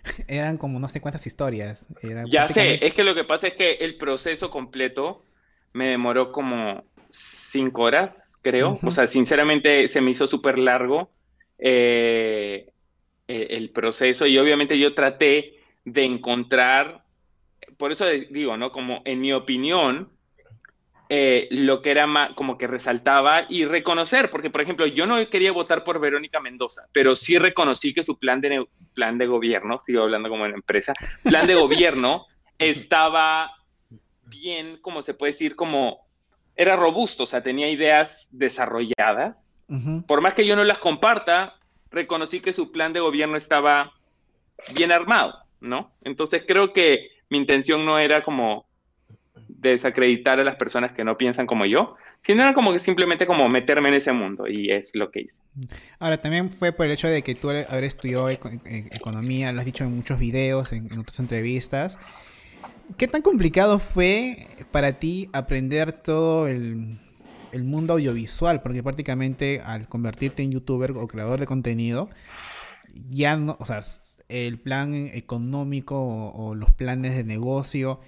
Eran 0.27 0.57
como 0.57 0.79
no 0.79 0.89
sé 0.89 0.99
cuántas 0.99 1.25
historias. 1.25 1.87
ya 2.27 2.47
sé, 2.49 2.85
es 2.85 2.93
que 2.93 3.03
lo 3.03 3.15
que 3.15 3.23
pasa 3.23 3.47
es 3.47 3.53
que 3.53 3.73
el 3.73 3.95
proceso 3.95 4.49
completo 4.49 5.23
me 5.71 5.87
demoró 5.87 6.31
como 6.31 6.83
cinco 7.09 7.83
horas, 7.83 8.37
creo. 8.41 8.77
O 8.83 8.91
sea, 8.91 9.07
sinceramente 9.07 9.87
se 9.87 10.01
me 10.01 10.11
hizo 10.11 10.27
súper 10.27 10.59
largo. 10.59 11.09
Eh, 11.59 12.69
el 13.27 13.69
proceso 13.69 14.27
y 14.27 14.37
obviamente 14.37 14.77
yo 14.77 14.93
traté 14.93 15.61
de 15.85 16.03
encontrar, 16.03 17.05
por 17.77 17.93
eso 17.93 18.05
digo, 18.07 18.57
¿no? 18.57 18.73
Como 18.73 19.01
en 19.05 19.21
mi 19.21 19.31
opinión, 19.31 20.12
eh, 21.09 21.47
lo 21.51 21.81
que 21.81 21.91
era 21.91 22.07
más, 22.07 22.33
como 22.33 22.57
que 22.57 22.67
resaltaba 22.67 23.45
y 23.49 23.65
reconocer, 23.65 24.29
porque 24.29 24.49
por 24.49 24.61
ejemplo, 24.61 24.85
yo 24.87 25.05
no 25.05 25.27
quería 25.29 25.51
votar 25.51 25.83
por 25.83 25.99
Verónica 25.99 26.39
Mendoza, 26.39 26.87
pero 26.91 27.15
sí 27.15 27.37
reconocí 27.37 27.93
que 27.93 28.03
su 28.03 28.17
plan 28.17 28.41
de, 28.41 28.65
plan 28.93 29.17
de 29.17 29.27
gobierno, 29.27 29.79
sigo 29.79 30.03
hablando 30.03 30.29
como 30.29 30.45
en 30.45 30.53
empresa, 30.53 30.93
plan 31.23 31.45
de 31.45 31.55
gobierno 31.55 32.25
estaba 32.57 33.51
bien, 34.23 34.77
como 34.81 35.01
se 35.01 35.13
puede 35.13 35.33
decir, 35.33 35.55
como 35.55 36.07
era 36.55 36.75
robusto, 36.75 37.23
o 37.23 37.27
sea, 37.27 37.43
tenía 37.43 37.69
ideas 37.69 38.27
desarrolladas. 38.31 39.49
Por 40.05 40.21
más 40.21 40.35
que 40.35 40.45
yo 40.45 40.55
no 40.55 40.63
las 40.63 40.77
comparta, 40.77 41.55
reconocí 41.89 42.41
que 42.41 42.53
su 42.53 42.71
plan 42.71 42.93
de 42.93 42.99
gobierno 42.99 43.37
estaba 43.37 43.91
bien 44.75 44.91
armado, 44.91 45.33
¿no? 45.61 45.91
Entonces 46.03 46.43
creo 46.47 46.73
que 46.73 47.09
mi 47.29 47.39
intención 47.39 47.83
no 47.83 47.97
era 47.97 48.23
como 48.23 48.67
desacreditar 49.69 50.39
a 50.39 50.43
las 50.43 50.55
personas 50.55 50.91
que 50.93 51.03
no 51.03 51.17
piensan 51.17 51.45
como 51.45 51.65
yo, 51.65 51.95
sino 52.21 52.41
era 52.41 52.53
como 52.53 52.71
que 52.71 52.79
simplemente 52.79 53.25
como 53.25 53.47
meterme 53.49 53.89
en 53.89 53.95
ese 53.95 54.11
mundo 54.11 54.47
y 54.47 54.71
es 54.71 54.95
lo 54.95 55.11
que 55.11 55.21
hice. 55.21 55.39
Ahora, 55.99 56.17
también 56.17 56.51
fue 56.51 56.71
por 56.71 56.85
el 56.85 56.93
hecho 56.93 57.07
de 57.07 57.21
que 57.21 57.35
tú 57.35 57.49
haber 57.49 57.83
estudiado 57.83 58.29
economía, 58.29 59.51
lo 59.51 59.59
has 59.59 59.65
dicho 59.65 59.83
en 59.83 59.95
muchos 59.95 60.19
videos, 60.19 60.71
en, 60.71 60.91
otras 60.97 61.19
entrevistas. 61.19 61.99
¿Qué 62.97 63.07
tan 63.07 63.21
complicado 63.21 63.79
fue 63.79 64.47
para 64.71 64.93
ti 64.93 65.29
aprender 65.33 65.91
todo 65.91 66.47
el, 66.47 66.99
el 67.51 67.63
mundo 67.63 67.93
audiovisual, 67.93 68.61
porque 68.61 68.83
prácticamente 68.83 69.61
al 69.63 69.87
convertirte 69.87 70.43
en 70.43 70.51
youtuber 70.51 70.91
o 70.91 71.07
creador 71.07 71.39
de 71.39 71.45
contenido, 71.45 72.09
ya 73.09 73.37
no, 73.37 73.57
o 73.59 73.65
sea, 73.65 73.81
el 74.29 74.59
plan 74.59 74.93
económico 75.13 76.31
o, 76.33 76.55
los 76.55 76.71
planes 76.71 77.15
de 77.15 77.23
negocio 77.23 77.99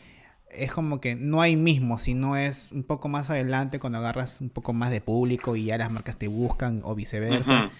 es 0.50 0.72
como 0.72 1.02
que 1.02 1.16
no 1.16 1.42
hay 1.42 1.56
mismo, 1.56 2.00
sino 2.00 2.38
es 2.38 2.72
un 2.72 2.84
poco 2.84 3.08
más 3.08 3.30
adelante 3.30 3.80
cuando 3.80 4.00
agarras 4.00 4.42
un 4.42 4.50
poco 4.50 4.74
más 4.74 4.92
de 4.92 5.02
público 5.02 5.56
y 5.56 5.66
ya 5.66 5.78
las 5.78 5.92
marcas 5.92 6.18
te 6.18 6.28
buscan 6.28 6.82
o 6.84 6.96
viceversa. 6.96 7.72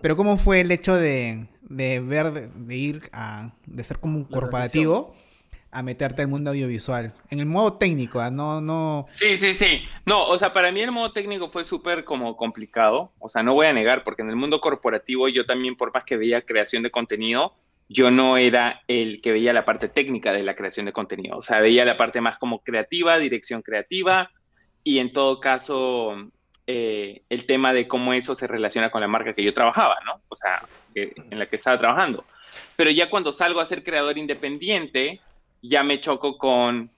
Pero 0.00 0.16
¿cómo 0.16 0.36
fue 0.36 0.60
el 0.60 0.70
hecho 0.70 0.94
de, 0.94 1.46
ver, 1.62 2.32
de, 2.32 2.76
ir 2.76 3.10
a, 3.12 3.52
de 3.66 3.84
ser 3.84 3.98
como 3.98 4.18
un 4.18 4.24
corporativo? 4.24 5.14
a 5.70 5.82
meterte 5.82 6.22
al 6.22 6.28
mundo 6.28 6.50
audiovisual. 6.50 7.12
En 7.30 7.40
el 7.40 7.46
modo 7.46 7.74
técnico, 7.74 8.20
¿ah? 8.20 8.30
no, 8.30 8.60
no. 8.60 9.04
Sí, 9.06 9.36
sí, 9.36 9.54
sí. 9.54 9.82
No, 10.06 10.24
o 10.24 10.38
sea, 10.38 10.52
para 10.52 10.72
mí 10.72 10.80
el 10.80 10.92
modo 10.92 11.12
técnico 11.12 11.48
fue 11.48 11.64
súper 11.64 12.04
como 12.04 12.36
complicado. 12.36 13.12
O 13.18 13.28
sea, 13.28 13.42
no 13.42 13.54
voy 13.54 13.66
a 13.66 13.72
negar, 13.72 14.02
porque 14.02 14.22
en 14.22 14.30
el 14.30 14.36
mundo 14.36 14.60
corporativo 14.60 15.28
yo 15.28 15.44
también, 15.44 15.76
por 15.76 15.92
más 15.92 16.04
que 16.04 16.16
veía 16.16 16.40
creación 16.42 16.82
de 16.82 16.90
contenido, 16.90 17.54
yo 17.88 18.10
no 18.10 18.36
era 18.36 18.82
el 18.86 19.22
que 19.22 19.32
veía 19.32 19.52
la 19.52 19.64
parte 19.64 19.88
técnica 19.88 20.32
de 20.32 20.42
la 20.42 20.54
creación 20.54 20.86
de 20.86 20.92
contenido. 20.92 21.38
O 21.38 21.42
sea, 21.42 21.60
veía 21.60 21.84
la 21.84 21.96
parte 21.96 22.20
más 22.20 22.38
como 22.38 22.60
creativa, 22.60 23.18
dirección 23.18 23.62
creativa, 23.62 24.30
y 24.84 24.98
en 24.98 25.12
todo 25.12 25.40
caso, 25.40 26.30
eh, 26.66 27.22
el 27.28 27.46
tema 27.46 27.72
de 27.72 27.88
cómo 27.88 28.12
eso 28.12 28.34
se 28.34 28.46
relaciona 28.46 28.90
con 28.90 29.00
la 29.00 29.08
marca 29.08 29.34
que 29.34 29.42
yo 29.42 29.54
trabajaba, 29.54 29.96
¿no? 30.04 30.20
O 30.28 30.36
sea, 30.36 30.62
en 30.94 31.38
la 31.38 31.46
que 31.46 31.56
estaba 31.56 31.78
trabajando. 31.78 32.24
Pero 32.76 32.90
ya 32.90 33.08
cuando 33.10 33.32
salgo 33.32 33.60
a 33.60 33.66
ser 33.66 33.82
creador 33.82 34.18
independiente, 34.18 35.20
ya 35.62 35.82
me 35.82 36.00
choco 36.00 36.38
con 36.38 36.90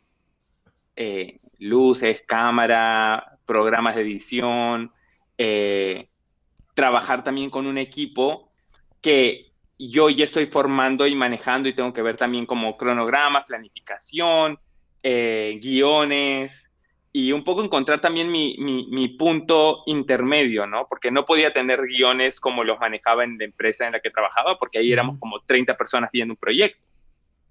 eh, 0.97 1.39
luces, 1.59 2.23
cámara, 2.27 3.39
programas 3.47 3.95
de 3.95 4.03
edición, 4.03 4.93
eh, 5.39 6.09
trabajar 6.75 7.25
también 7.25 7.51
con 7.51 7.67
un 7.67 7.79
equipo 7.79 8.53
que 9.01 9.50
yo 9.89 10.11
ya 10.11 10.25
estoy 10.25 10.47
formando 10.47 11.07
y 11.07 11.15
manejando 11.15 11.69
y 11.69 11.75
tengo 11.75 11.93
que 11.93 12.03
ver 12.03 12.17
también 12.17 12.45
como 12.45 12.77
cronogramas, 12.77 13.47
planificación, 13.47 14.59
eh, 15.03 15.59
guiones 15.63 16.71
y 17.13 17.33
un 17.33 17.43
poco 17.43 17.65
encontrar 17.65 17.99
también 17.99 18.31
mi, 18.31 18.57
mi, 18.59 19.09
punto 19.09 19.83
intermedio, 19.87 20.67
¿no? 20.67 20.87
Porque 20.89 21.11
no 21.11 21.25
podía 21.25 21.53
tener 21.53 21.81
guiones 21.83 22.39
como 22.39 22.63
los 22.63 22.79
manejaba 22.79 23.25
en 23.25 23.37
la 23.37 23.45
empresa 23.45 23.87
en 23.87 23.93
la 23.93 24.01
que 24.01 24.11
trabajaba, 24.11 24.57
porque 24.57 24.79
ahí 24.79 24.93
éramos 24.93 25.19
como 25.19 25.41
30 25.41 25.77
personas 25.77 26.11
viendo 26.13 26.35
un 26.35 26.39
proyecto. 26.39 26.81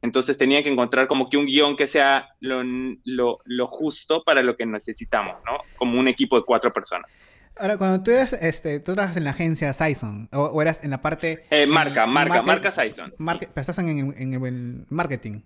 Entonces 0.01 0.37
tenía 0.37 0.63
que 0.63 0.69
encontrar 0.69 1.07
como 1.07 1.29
que 1.29 1.35
un 1.35 1.45
guion 1.45 1.75
que 1.75 1.87
sea 1.87 2.29
lo, 2.39 2.61
lo, 3.03 3.67
justo 3.67 4.23
para 4.23 4.41
lo 4.43 4.55
que 4.55 4.65
necesitamos, 4.65 5.35
¿no? 5.45 5.57
Como 5.75 5.99
un 5.99 6.07
equipo 6.07 6.37
de 6.37 6.45
cuatro 6.45 6.71
personas. 6.71 7.11
Ahora, 7.59 7.77
cuando 7.77 8.03
tú 8.03 8.11
eras, 8.11 8.33
este, 8.33 8.79
tú 8.79 8.93
trabajas 8.93 9.17
en 9.17 9.25
la 9.25 9.31
agencia 9.31 9.73
Sison, 9.73 10.29
o, 10.31 10.61
eras 10.61 10.83
en 10.83 10.91
la 10.91 11.01
parte... 11.01 11.45
Eh, 11.49 11.65
marca, 11.65 12.07
marca, 12.07 12.41
marca 12.41 12.71
Sison. 12.71 13.11
Pero 13.17 13.51
estás 13.55 13.77
en, 13.79 14.13
en, 14.17 14.33
el 14.33 14.85
marketing. 14.89 15.41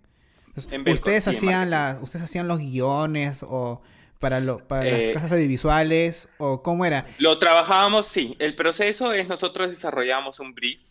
ustedes, 0.55 1.27
hacían 1.27 1.69
las, 1.69 2.01
ustedes 2.01 2.25
hacían 2.25 2.47
los 2.47 2.59
guiones 2.59 3.43
o 3.43 3.81
para, 4.19 4.39
lo, 4.39 4.59
para 4.59 4.85
las 4.85 4.99
eh, 4.99 5.11
casas 5.13 5.33
audiovisuales 5.33 6.29
o 6.37 6.63
cómo 6.63 6.85
era? 6.85 7.05
Lo 7.17 7.39
trabajábamos, 7.39 8.07
sí. 8.07 8.35
El 8.39 8.55
proceso 8.55 9.11
es 9.11 9.27
nosotros 9.27 9.69
desarrollábamos 9.69 10.39
un 10.39 10.53
brief 10.53 10.81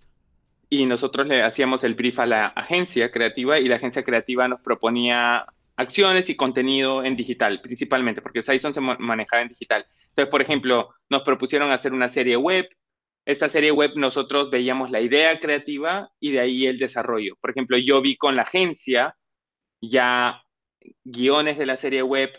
y 0.69 0.85
nosotros 0.87 1.27
le 1.29 1.43
hacíamos 1.43 1.85
el 1.85 1.95
brief 1.95 2.19
a 2.19 2.27
la 2.27 2.47
agencia 2.49 3.11
creativa 3.11 3.59
y 3.59 3.69
la 3.69 3.77
agencia 3.77 4.03
creativa 4.03 4.49
nos 4.49 4.61
proponía 4.61 5.47
acciones 5.77 6.29
y 6.29 6.37
contenido 6.37 7.05
en 7.05 7.17
digital, 7.17 7.61
principalmente, 7.63 8.21
porque 8.21 8.43
Sison 8.43 8.75
se 8.75 8.81
manejaba 8.81 9.43
en 9.43 9.49
digital. 9.49 9.87
Entonces, 10.13 10.31
por 10.31 10.43
ejemplo, 10.43 10.95
nos 11.09 11.23
propusieron 11.23 11.71
hacer 11.71 11.93
una 11.93 12.09
serie 12.09 12.37
web. 12.37 12.69
Esta 13.25 13.49
serie 13.49 13.71
web 13.71 13.93
nosotros 13.97 14.51
veíamos 14.51 14.91
la 14.91 15.01
idea 15.01 15.41
creativa 15.41 16.11
y 16.21 16.33
de 16.33 16.41
ahí 16.41 16.67
el 16.67 16.79
desarrollo. 16.79 17.37
Por 17.41 17.51
ejemplo, 17.51 17.79
yo 17.79 18.03
vi 18.03 18.17
con 18.17 18.37
la 18.37 18.43
agencia 18.43 19.17
ya 19.81 20.43
guiones 21.05 21.57
de 21.57 21.67
la 21.67 21.77
serie 21.77 22.03
web, 22.03 22.31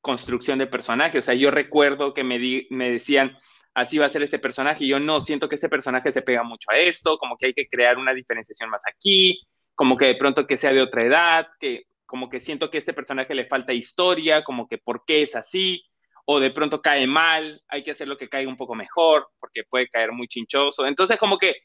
construcción 0.00 0.58
de 0.58 0.66
personajes. 0.66 1.24
O 1.24 1.26
sea, 1.26 1.34
yo 1.34 1.50
recuerdo 1.50 2.12
que 2.12 2.24
me, 2.24 2.38
me 2.70 2.90
decían, 2.90 3.36
así 3.72 3.98
va 3.98 4.06
a 4.06 4.10
ser 4.10 4.22
este 4.22 4.38
personaje. 4.38 4.86
Yo 4.86 5.00
no 5.00 5.20
siento 5.20 5.48
que 5.48 5.54
este 5.54 5.68
personaje 5.68 6.12
se 6.12 6.22
pega 6.22 6.42
mucho 6.42 6.70
a 6.70 6.78
esto, 6.78 7.16
como 7.18 7.36
que 7.36 7.46
hay 7.46 7.54
que 7.54 7.68
crear 7.68 7.96
una 7.96 8.12
diferenciación 8.12 8.68
más 8.68 8.82
aquí, 8.86 9.40
como 9.74 9.96
que 9.96 10.06
de 10.06 10.16
pronto 10.16 10.46
que 10.46 10.56
sea 10.56 10.72
de 10.72 10.82
otra 10.82 11.02
edad, 11.02 11.46
que 11.58 11.84
como 12.04 12.28
que 12.28 12.40
siento 12.40 12.68
que 12.68 12.76
a 12.76 12.80
este 12.80 12.92
personaje 12.92 13.34
le 13.34 13.46
falta 13.46 13.72
historia, 13.72 14.44
como 14.44 14.68
que 14.68 14.76
por 14.76 15.04
qué 15.06 15.22
es 15.22 15.34
así, 15.34 15.82
o 16.24 16.40
de 16.40 16.50
pronto 16.50 16.80
cae 16.80 17.06
mal, 17.06 17.60
hay 17.68 17.82
que 17.82 17.90
hacerlo 17.90 18.16
que 18.16 18.28
caiga 18.28 18.48
un 18.48 18.56
poco 18.56 18.74
mejor, 18.74 19.28
porque 19.38 19.64
puede 19.64 19.88
caer 19.88 20.12
muy 20.12 20.28
chinchoso. 20.28 20.86
Entonces, 20.86 21.18
como 21.18 21.38
que 21.38 21.56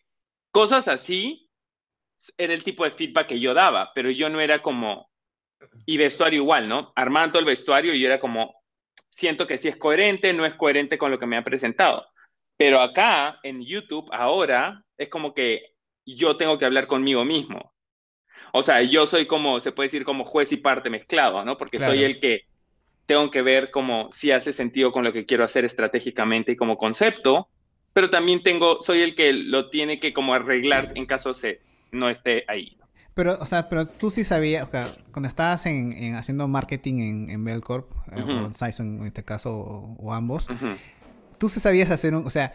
cosas 0.52 0.88
así 0.88 1.50
era 2.38 2.54
el 2.54 2.64
tipo 2.64 2.84
de 2.84 2.92
feedback 2.92 3.28
que 3.28 3.40
yo 3.40 3.54
daba, 3.54 3.92
pero 3.94 4.10
yo 4.10 4.30
no 4.30 4.40
era 4.42 4.62
como, 4.62 5.10
y 5.86 5.98
vestuario 5.98 6.42
igual, 6.42 6.68
¿no? 6.68 6.92
Armando 6.96 7.38
el 7.38 7.46
vestuario 7.46 7.94
y 7.94 8.00
yo 8.00 8.08
era 8.08 8.20
como, 8.20 8.56
siento 9.10 9.46
que 9.46 9.58
sí 9.58 9.68
es 9.68 9.78
coherente, 9.78 10.34
no 10.34 10.46
es 10.46 10.56
coherente 10.56 10.98
con 10.98 11.12
lo 11.12 11.20
que 11.20 11.28
me 11.28 11.38
han 11.38 11.44
presentado. 11.44 12.08
Pero 12.58 12.82
acá, 12.82 13.40
en 13.44 13.64
YouTube, 13.64 14.10
ahora, 14.12 14.84
es 14.98 15.10
como 15.10 15.36
que 15.36 15.76
yo 16.06 16.38
tengo 16.38 16.58
que 16.58 16.66
hablar 16.66 16.88
conmigo 16.88 17.24
mismo. 17.24 17.74
O 18.54 18.64
sea, 18.64 18.82
yo 18.82 19.06
soy 19.06 19.28
como, 19.28 19.60
se 19.60 19.72
puede 19.72 19.88
decir, 19.88 20.04
como 20.04 20.26
juez 20.26 20.52
y 20.52 20.58
parte 20.58 20.90
mezclado, 20.90 21.46
¿no? 21.46 21.58
Porque 21.58 21.78
soy 21.78 22.04
el 22.04 22.20
que 22.20 22.47
tengo 23.08 23.32
que 23.32 23.42
ver 23.42 23.72
como 23.72 24.10
si 24.12 24.32
hace 24.32 24.54
sentido 24.54 24.92
con 24.92 25.04
lo 25.04 25.14
que 25.14 25.26
quiero 25.26 25.44
hacer 25.44 25.66
estratégicamente 25.66 26.52
y 26.52 26.56
como 26.56 26.78
concepto, 26.78 27.48
pero 27.94 28.12
también 28.12 28.44
tengo, 28.44 28.82
soy 28.82 29.02
el 29.02 29.16
que 29.16 29.34
lo 29.34 29.70
tiene 29.70 30.00
que 30.00 30.14
como 30.14 30.36
arreglar 30.36 30.92
en 30.94 31.08
caso 31.08 31.34
se 31.34 31.62
no 31.92 32.10
esté 32.10 32.44
ahí. 32.48 32.78
Pero, 33.16 33.36
o 33.40 33.46
sea, 33.48 33.70
pero 33.70 33.88
tú 33.88 34.12
sí 34.12 34.24
sabías, 34.24 34.68
o 34.68 34.70
sea, 34.70 34.86
cuando 35.12 35.28
estabas 35.28 35.66
en, 35.66 36.14
haciendo 36.14 36.48
marketing 36.48 37.00
en, 37.00 37.30
en 37.32 37.44
Bellcorp, 37.44 37.90
eh, 38.12 38.22
o 38.22 38.54
Sison 38.54 39.00
en 39.00 39.08
este 39.08 39.24
caso, 39.24 39.56
o, 39.56 40.14
ambos, 40.14 40.46
tú 41.40 41.50
sí 41.50 41.60
sabías 41.60 41.90
hacer 41.90 42.14
un, 42.14 42.28
o 42.28 42.30
sea, 42.30 42.54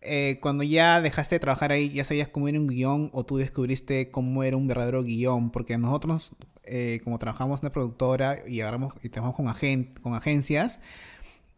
eh, 0.00 0.38
cuando 0.40 0.62
ya 0.64 1.00
dejaste 1.00 1.36
de 1.36 1.40
trabajar 1.40 1.72
ahí, 1.72 1.90
ya 1.90 2.04
sabías 2.04 2.28
cómo 2.28 2.48
era 2.48 2.58
un 2.58 2.66
guion 2.66 3.10
o 3.12 3.24
tú 3.24 3.36
descubriste 3.36 4.10
cómo 4.10 4.44
era 4.44 4.56
un 4.56 4.68
verdadero 4.68 5.02
guion, 5.02 5.50
porque 5.50 5.76
nosotros, 5.76 6.32
eh, 6.64 7.00
como 7.04 7.18
trabajamos 7.18 7.60
en 7.60 7.66
una 7.66 7.72
productora 7.72 8.38
y 8.46 8.60
agarramos 8.60 8.94
y 9.02 9.08
trabajamos 9.08 9.54
con, 9.56 9.84
con 10.02 10.14
agencias, 10.14 10.80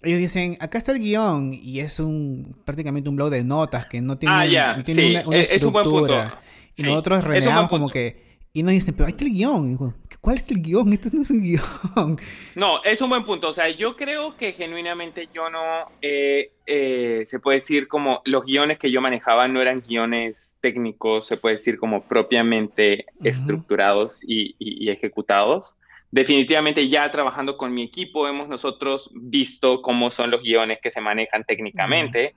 ellos 0.02 0.18
dicen, 0.18 0.56
acá 0.60 0.78
está 0.78 0.92
el 0.92 1.00
guion 1.00 1.52
y 1.52 1.80
es 1.80 2.00
un 2.00 2.56
prácticamente 2.64 3.10
un 3.10 3.16
blog 3.16 3.30
de 3.30 3.44
notas 3.44 3.86
que 3.86 4.00
no 4.00 4.16
tiene, 4.16 4.34
ah, 4.34 4.82
una, 5.26 5.36
estructura. 5.36 5.42
Es 5.42 5.62
un 5.62 5.72
buen 5.72 5.84
punto. 5.84 6.38
Y 6.76 6.82
nosotros 6.84 7.24
renegamos 7.24 7.68
como 7.68 7.88
que 7.90 8.30
y 8.52 8.62
nos 8.62 8.72
dicen, 8.72 8.94
pero 8.94 9.06
hay 9.06 9.12
que 9.12 9.24
el 9.24 9.32
guion. 9.32 9.94
¿Cuál 10.20 10.36
es 10.36 10.50
el 10.50 10.60
guion? 10.60 10.92
Esto 10.92 11.08
no 11.14 11.22
es 11.22 11.30
un 11.30 11.42
guion. 11.42 12.18
No, 12.54 12.82
es 12.84 13.00
un 13.00 13.08
buen 13.08 13.24
punto. 13.24 13.48
O 13.48 13.52
sea, 13.52 13.70
yo 13.70 13.96
creo 13.96 14.36
que 14.36 14.52
genuinamente 14.52 15.28
yo 15.32 15.48
no, 15.48 15.62
eh, 16.02 16.52
eh, 16.66 17.22
se 17.24 17.40
puede 17.40 17.56
decir 17.56 17.88
como 17.88 18.20
los 18.26 18.44
guiones 18.44 18.78
que 18.78 18.90
yo 18.90 19.00
manejaba 19.00 19.48
no 19.48 19.62
eran 19.62 19.80
guiones 19.80 20.58
técnicos, 20.60 21.26
se 21.26 21.38
puede 21.38 21.56
decir 21.56 21.78
como 21.78 22.02
propiamente 22.02 23.06
estructurados 23.24 24.20
y, 24.26 24.54
ejecutados. 24.90 25.74
Definitivamente 26.10 26.88
ya 26.88 27.10
trabajando 27.10 27.56
con 27.56 27.72
mi 27.72 27.84
equipo 27.84 28.26
hemos 28.28 28.48
nosotros 28.48 29.10
visto 29.14 29.80
cómo 29.80 30.10
son 30.10 30.30
los 30.30 30.42
guiones 30.42 30.80
que 30.82 30.90
se 30.90 31.00
manejan 31.00 31.44
técnicamente. 31.44 32.34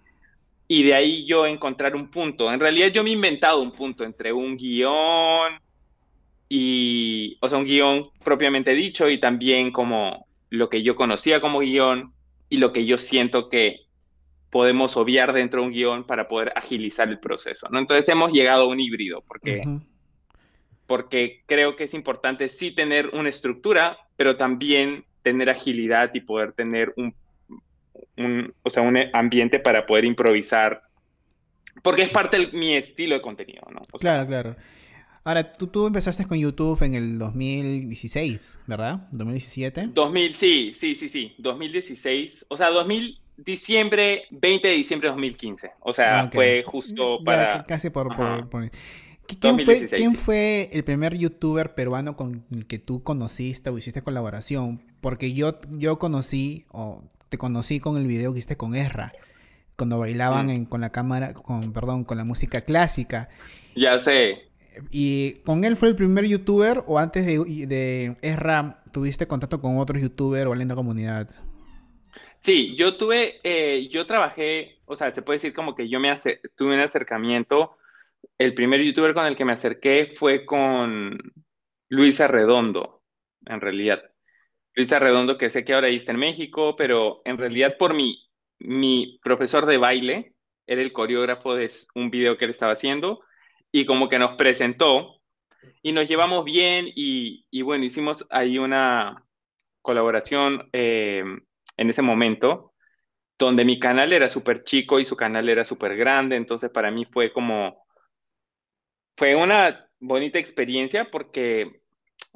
Y 0.67 0.83
de 0.83 0.93
ahí 0.93 1.25
yo 1.25 1.45
encontrar 1.45 1.95
un 1.95 2.09
punto. 2.09 2.53
En 2.53 2.59
realidad 2.59 2.87
yo 2.87 3.03
me 3.03 3.09
he 3.09 3.13
inventado 3.13 3.61
un 3.61 3.71
punto 3.71 4.05
entre 4.05 4.31
un 4.31 4.55
guion, 4.55 5.59
y, 6.55 7.39
o 7.41 7.49
sea, 7.49 7.57
un 7.57 7.65
guion 7.65 8.03
propiamente 8.23 8.73
dicho 8.73 9.09
y 9.09 9.17
también 9.17 9.71
como 9.71 10.27
lo 10.51 10.69
que 10.69 10.83
yo 10.83 10.93
conocía 10.93 11.41
como 11.41 11.61
guion 11.61 12.13
y 12.47 12.57
lo 12.57 12.71
que 12.71 12.85
yo 12.85 12.99
siento 12.99 13.49
que 13.49 13.87
podemos 14.51 14.95
obviar 14.95 15.33
dentro 15.33 15.61
de 15.61 15.65
un 15.65 15.73
guion 15.73 16.03
para 16.03 16.27
poder 16.27 16.53
agilizar 16.55 17.09
el 17.09 17.17
proceso, 17.17 17.67
¿no? 17.71 17.79
Entonces 17.79 18.07
hemos 18.07 18.31
llegado 18.31 18.65
a 18.65 18.67
un 18.67 18.79
híbrido 18.79 19.23
porque, 19.27 19.63
porque 20.85 21.41
creo 21.47 21.75
que 21.75 21.85
es 21.85 21.95
importante 21.95 22.47
sí 22.49 22.69
tener 22.69 23.09
una 23.15 23.29
estructura, 23.29 23.97
pero 24.15 24.37
también 24.37 25.05
tener 25.23 25.49
agilidad 25.49 26.11
y 26.13 26.19
poder 26.19 26.51
tener 26.51 26.93
un, 26.97 27.15
un 28.17 28.53
o 28.61 28.69
sea, 28.69 28.83
un 28.83 28.95
ambiente 29.13 29.57
para 29.57 29.87
poder 29.87 30.05
improvisar, 30.05 30.83
porque 31.81 32.03
es 32.03 32.11
parte 32.11 32.37
de 32.37 32.55
mi 32.55 32.75
estilo 32.75 33.15
de 33.15 33.21
contenido, 33.21 33.63
¿no? 33.71 33.81
claro, 33.97 34.27
claro. 34.27 34.55
Ahora, 35.25 35.53
tú, 35.53 35.67
tú 35.67 35.87
empezaste 35.87 36.25
con 36.25 36.37
YouTube 36.37 36.81
en 36.83 36.95
el 36.95 37.17
2016, 37.17 38.57
¿verdad? 38.67 39.07
2017. 39.11 39.89
2000, 39.93 40.33
sí, 40.33 40.71
sí, 40.73 40.95
sí, 40.95 41.07
sí. 41.07 41.33
2016. 41.37 42.45
O 42.49 42.57
sea, 42.57 42.69
2000, 42.69 43.19
diciembre, 43.37 44.23
20 44.31 44.67
de 44.67 44.73
diciembre 44.73 45.07
de 45.07 45.11
2015. 45.11 45.71
O 45.79 45.93
sea, 45.93 46.21
ah, 46.21 46.29
fue 46.31 46.63
justo 46.65 47.19
para... 47.23 47.63
casi 47.65 47.89
por... 47.89 48.09
¿Quién, 49.39 49.59
fue, 49.63 49.87
¿Quién 49.87 50.15
fue 50.15 50.69
el 50.73 50.83
primer 50.83 51.15
youtuber 51.15 51.73
peruano 51.73 52.17
con 52.17 52.43
el 52.51 52.67
que 52.67 52.77
tú 52.77 53.03
conociste 53.03 53.69
o 53.69 53.77
hiciste 53.77 54.01
colaboración? 54.01 54.83
Porque 54.99 55.33
yo, 55.33 55.59
yo 55.71 55.97
conocí, 55.97 56.65
o 56.69 57.03
te 57.29 57.37
conocí 57.37 57.79
con 57.79 57.95
el 57.95 58.05
video 58.05 58.33
que 58.33 58.39
hiciste 58.39 58.57
con 58.57 58.75
Ezra, 58.75 59.13
cuando 59.77 59.97
bailaban 59.97 60.47
mm. 60.47 60.65
con 60.65 60.81
la 60.81 60.91
cámara, 60.91 61.33
con, 61.33 61.71
perdón, 61.71 62.03
con 62.03 62.17
la 62.17 62.25
música 62.25 62.61
clásica. 62.61 63.29
Ya 63.75 63.97
sé. 63.97 64.49
¿Y 64.91 65.35
con 65.45 65.63
él 65.63 65.75
fue 65.75 65.89
el 65.89 65.95
primer 65.95 66.25
youtuber 66.25 66.83
o 66.87 66.99
antes 66.99 67.25
de, 67.25 67.37
de 67.67 68.17
Ezra 68.21 68.83
tuviste 68.91 69.27
contacto 69.27 69.59
con 69.59 69.77
otros 69.77 70.01
youtubers 70.01 70.45
o 70.45 70.51
alguien 70.51 70.69
la 70.69 70.75
comunidad? 70.75 71.29
Sí, 72.39 72.75
yo 72.75 72.97
tuve, 72.97 73.39
eh, 73.43 73.87
yo 73.89 74.05
trabajé, 74.05 74.81
o 74.85 74.95
sea, 74.95 75.13
se 75.13 75.21
puede 75.21 75.37
decir 75.37 75.53
como 75.53 75.75
que 75.75 75.87
yo 75.87 75.99
me 75.99 76.13
tuve 76.55 76.73
un 76.73 76.81
acercamiento. 76.81 77.77
El 78.37 78.53
primer 78.53 78.81
youtuber 78.81 79.13
con 79.13 79.25
el 79.25 79.35
que 79.37 79.45
me 79.45 79.53
acerqué 79.53 80.07
fue 80.07 80.45
con 80.45 81.17
Luis 81.89 82.19
Arredondo, 82.19 83.01
en 83.45 83.61
realidad. 83.61 84.11
Luis 84.75 84.91
Arredondo, 84.91 85.37
que 85.37 85.49
sé 85.49 85.63
que 85.63 85.73
ahora 85.73 85.87
está 85.87 86.11
en 86.11 86.19
México, 86.19 86.75
pero 86.75 87.21
en 87.25 87.37
realidad 87.37 87.77
por 87.77 87.93
mi, 87.93 88.29
mi 88.59 89.19
profesor 89.23 89.65
de 89.65 89.77
baile, 89.77 90.35
era 90.67 90.81
el 90.81 90.93
coreógrafo 90.93 91.55
de 91.55 91.71
un 91.95 92.09
video 92.09 92.37
que 92.37 92.45
él 92.45 92.51
estaba 92.51 92.73
haciendo, 92.73 93.21
y 93.73 93.85
como 93.85 94.07
que 94.07 94.19
nos 94.19 94.37
presentó, 94.37 95.19
y 95.81 95.91
nos 95.91 96.07
llevamos 96.07 96.45
bien, 96.45 96.87
y, 96.95 97.45
y 97.51 97.61
bueno, 97.63 97.83
hicimos 97.83 98.25
ahí 98.29 98.57
una 98.57 99.25
colaboración. 99.81 100.69
Eh, 100.71 101.25
en 101.77 101.89
ese 101.89 102.01
momento, 102.01 102.73
donde 103.37 103.65
mi 103.65 103.79
canal 103.79 104.13
era 104.13 104.29
súper 104.29 104.63
chico 104.63 104.99
y 104.99 105.05
su 105.05 105.15
canal 105.15 105.49
era 105.49 105.65
súper 105.65 105.95
grande, 105.95 106.35
entonces 106.35 106.69
para 106.69 106.91
mí 106.91 107.05
fue 107.05 107.33
como, 107.33 107.85
fue 109.17 109.35
una 109.35 109.89
bonita 109.99 110.39
experiencia 110.39 111.09
porque, 111.09 111.81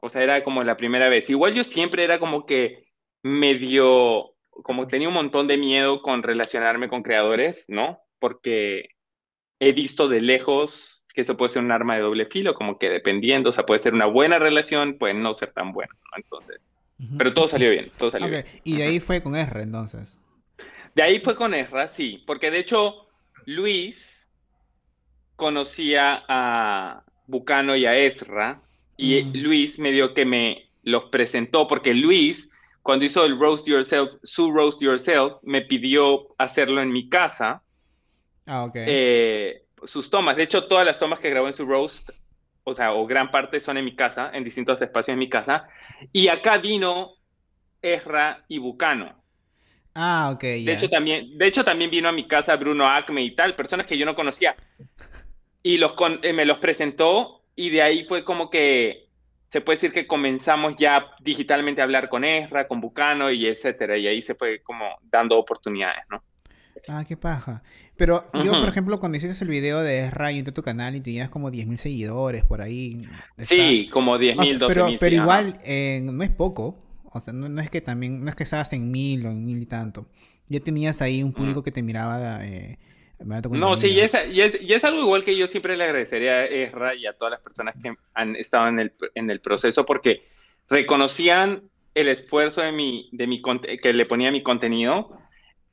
o 0.02 0.10
sea, 0.10 0.24
era 0.24 0.44
como 0.44 0.64
la 0.64 0.78
primera 0.78 1.10
vez. 1.10 1.30
Igual 1.30 1.54
yo 1.54 1.64
siempre 1.64 2.04
era 2.04 2.20
como 2.20 2.46
que 2.46 2.86
medio, 3.24 4.36
como 4.50 4.88
tenía 4.88 5.08
un 5.08 5.14
montón 5.14 5.48
de 5.48 5.58
miedo 5.58 6.02
con 6.02 6.24
relacionarme 6.24 6.90
con 6.90 7.04
creadores, 7.04 7.66
¿no? 7.68 8.00
Porque 8.20 8.90
he 9.60 9.74
visto 9.74 10.08
de 10.08 10.22
lejos 10.22 10.97
que 11.18 11.24
eso 11.24 11.36
puede 11.36 11.50
ser 11.50 11.64
un 11.64 11.72
arma 11.72 11.96
de 11.96 12.02
doble 12.02 12.28
filo, 12.28 12.54
como 12.54 12.78
que 12.78 12.90
dependiendo, 12.90 13.50
o 13.50 13.52
sea, 13.52 13.66
puede 13.66 13.80
ser 13.80 13.96
una 13.96 14.06
buena 14.06 14.38
relación, 14.38 15.00
puede 15.00 15.16
no 15.16 15.34
ser 15.34 15.52
tan 15.52 15.72
buena, 15.74 15.92
¿no? 15.96 16.12
Entonces, 16.16 16.58
pero 17.18 17.34
todo 17.34 17.48
salió 17.48 17.72
bien, 17.72 17.90
todo 17.98 18.12
salió 18.12 18.28
bien. 18.28 18.46
Y 18.64 18.78
de 18.78 18.84
ahí 18.84 19.00
fue 19.00 19.24
con 19.24 19.36
Ezra 19.36 19.64
entonces. 19.64 20.20
De 20.94 21.02
ahí 21.02 21.20
fue 21.20 21.36
con 21.36 21.56
Ezra, 21.56 21.88
sí, 21.88 22.24
porque 22.28 22.52
de 22.52 22.60
hecho 22.60 23.08
Luis 23.48 24.30
conocía 25.36 26.24
a 26.28 27.02
Bucano 27.26 27.76
y 27.76 27.88
a 27.88 27.98
Ezra 27.98 28.62
y 28.96 29.24
mm. 29.24 29.32
Luis 29.38 29.80
me 29.80 29.92
dio 29.92 30.14
que 30.14 30.24
me 30.24 30.70
los 30.84 31.06
presentó 31.06 31.66
porque 31.66 31.96
Luis 31.96 32.52
cuando 32.84 33.06
hizo 33.06 33.26
el 33.26 33.40
Roast 33.40 33.68
Yourself, 33.68 34.14
su 34.22 34.52
Roast 34.52 34.84
Yourself, 34.84 35.34
me 35.42 35.64
pidió 35.64 36.28
hacerlo 36.38 36.80
en 36.80 36.92
mi 36.92 37.10
casa. 37.10 37.64
Ah, 38.46 38.66
ok. 38.66 38.76
Eh, 38.76 39.64
sus 39.84 40.10
tomas, 40.10 40.36
de 40.36 40.44
hecho 40.44 40.68
todas 40.68 40.86
las 40.86 41.00
tomas 41.00 41.20
que 41.20 41.30
grabó 41.30 41.48
en 41.48 41.54
su 41.54 41.66
Roast 41.66 42.10
o 42.70 42.74
sea, 42.74 42.92
o 42.92 43.08
gran 43.08 43.32
parte 43.32 43.62
son 43.62 43.78
en 43.78 43.86
mi 43.86 43.96
casa, 43.96 44.30
en 44.34 44.44
distintos 44.44 44.82
espacios 44.82 45.14
en 45.14 45.20
mi 45.20 45.30
casa. 45.30 45.70
Y 46.12 46.28
acá 46.28 46.58
vino 46.58 47.14
Ezra 47.82 48.44
y 48.50 48.58
Bucano. 48.58 49.24
Ah, 49.96 50.32
ok. 50.34 50.42
De, 50.42 50.74
hecho, 50.74 50.90
también, 50.90 51.38
de 51.38 51.48
hecho, 51.48 51.64
también 51.64 51.90
vino 51.90 52.10
a 52.10 52.12
mi 52.12 52.28
casa 52.28 52.58
Bruno 52.58 52.86
Acme 52.86 53.22
y 53.22 53.34
tal, 53.34 53.56
personas 53.56 53.86
que 53.86 53.98
yo 53.98 54.06
no 54.06 54.16
conocía. 54.16 54.54
Y 55.64 55.78
los 55.78 55.96
eh, 56.22 56.34
me 56.34 56.44
los 56.44 56.58
presentó 56.58 57.42
y 57.56 57.70
de 57.70 57.84
ahí 57.84 58.04
fue 58.04 58.26
como 58.26 58.50
que 58.50 59.08
se 59.48 59.62
puede 59.62 59.78
decir 59.78 59.94
que 59.94 60.06
comenzamos 60.06 60.76
ya 60.78 61.06
digitalmente 61.22 61.80
a 61.80 61.86
hablar 61.86 62.10
con 62.10 62.26
Ezra, 62.26 62.68
con 62.68 62.82
Bucano 62.82 63.32
y 63.32 63.48
etcétera. 63.48 63.96
Y 63.96 64.08
ahí 64.08 64.22
se 64.22 64.36
fue 64.36 64.62
como 64.62 64.98
dando 65.04 65.38
oportunidades, 65.38 66.04
¿no? 66.10 66.22
Ah, 66.90 67.06
qué 67.08 67.16
paja. 67.16 67.64
Pero 67.98 68.30
yo, 68.44 68.52
por 68.52 68.70
ejemplo, 68.70 69.00
cuando 69.00 69.18
hiciste 69.18 69.44
el 69.44 69.50
video 69.50 69.82
de 69.82 70.06
Ezra 70.06 70.32
y 70.32 70.44
de 70.44 70.52
tu 70.52 70.62
canal 70.62 70.96
y 70.96 71.02
tenías 71.02 71.30
como 71.30 71.50
10.000 71.50 71.78
seguidores 71.78 72.46
por 72.46 72.62
ahí. 72.62 73.08
Sí, 73.38 73.90
como 73.92 74.18
10.000, 74.18 74.60
12.000. 74.60 74.68
Pero, 74.68 74.88
pero 75.00 75.16
igual 75.16 75.60
eh, 75.66 76.02
no 76.04 76.24
es 76.24 76.30
poco. 76.30 76.84
O 77.12 77.20
sea, 77.20 77.34
no, 77.34 77.60
es 77.60 77.70
que 77.72 77.82
también, 77.82 78.24
no 78.24 78.30
es 78.30 78.36
que 78.36 78.44
estabas 78.44 78.72
en 78.74 78.92
mil 78.92 79.26
o 79.26 79.30
en 79.30 79.44
mil 79.44 79.62
y 79.62 79.66
tanto. 79.66 80.08
Ya 80.48 80.60
tenías 80.60 81.02
ahí 81.02 81.24
un 81.24 81.34
público 81.34 81.64
que 81.64 81.72
te 81.72 81.82
miraba. 81.82 82.46
Eh, 82.46 82.78
no, 83.50 83.76
sí, 83.76 83.88
y 83.88 84.00
es, 84.00 84.14
y, 84.32 84.42
es, 84.42 84.62
y 84.62 84.74
es, 84.74 84.84
algo 84.84 85.02
igual 85.02 85.24
que 85.24 85.36
yo 85.36 85.48
siempre 85.48 85.76
le 85.76 85.84
agradecería 85.84 86.34
a 86.34 86.46
Ezra 86.46 86.94
y 86.94 87.08
a 87.08 87.14
todas 87.14 87.32
las 87.32 87.42
personas 87.42 87.76
que 87.82 87.96
han 88.14 88.36
estado 88.36 88.68
en 88.68 88.80
el, 88.80 88.94
en 89.16 89.32
el 89.32 89.40
proceso 89.40 89.86
porque 89.86 90.28
reconocían 90.70 91.64
el 91.96 92.10
esfuerzo 92.10 92.62
de 92.62 92.72
mi, 92.72 93.10
de 93.12 93.26
mi, 93.26 93.42
que 93.82 93.92
le 93.92 94.06
ponía 94.06 94.32
mi 94.32 94.44
contenido 94.44 95.18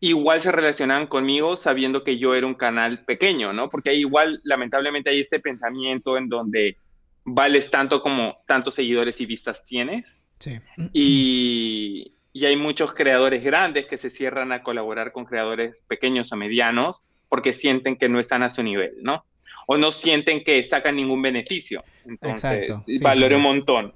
igual 0.05 0.38
se 0.40 0.53
relacionaban 0.53 1.07
conmigo 1.07 1.57
sabiendo 1.57 2.05
que 2.05 2.19
yo 2.19 2.35
era 2.35 2.47
un 2.47 2.55
canal 2.55 3.05
pequeño, 3.07 3.55
¿no? 3.55 3.71
Porque 3.71 3.95
igual, 3.95 4.40
lamentablemente, 4.45 5.09
hay 5.09 5.21
este 5.21 5.40
pensamiento 5.40 6.19
en 6.19 6.29
donde 6.29 6.77
vales 7.25 7.71
tanto 7.71 8.03
como 8.03 8.37
tantos 8.47 8.75
seguidores 8.75 9.19
y 9.23 9.27
vistas 9.27 9.64
tienes. 9.64 10.21
Sí. 10.38 10.61
Y, 10.93 12.12
y 12.35 12.45
hay 12.45 12.55
muchos 12.55 12.93
creadores 12.93 13.43
grandes 13.43 13.87
que 13.87 13.97
se 13.97 14.11
cierran 14.11 14.53
a 14.53 14.62
colaborar 14.62 15.11
con 15.12 15.25
creadores 15.25 15.81
pequeños 15.88 16.31
o 16.33 16.37
medianos 16.37 17.03
porque 17.31 17.55
sienten 17.55 17.97
que 17.97 18.11
no 18.11 18.21
están 18.21 18.43
a 18.43 18.51
su 18.51 18.62
nivel, 18.62 18.97
¿no? 19.01 19.25
O 19.67 19.79
no 19.79 19.90
sienten 19.90 20.45
que 20.45 20.62
sacan 20.64 20.97
ningún 20.97 21.23
beneficio. 21.23 21.83
Entonces, 22.05 22.71
valore 23.01 23.37
un 23.37 23.43
montón. 23.43 23.95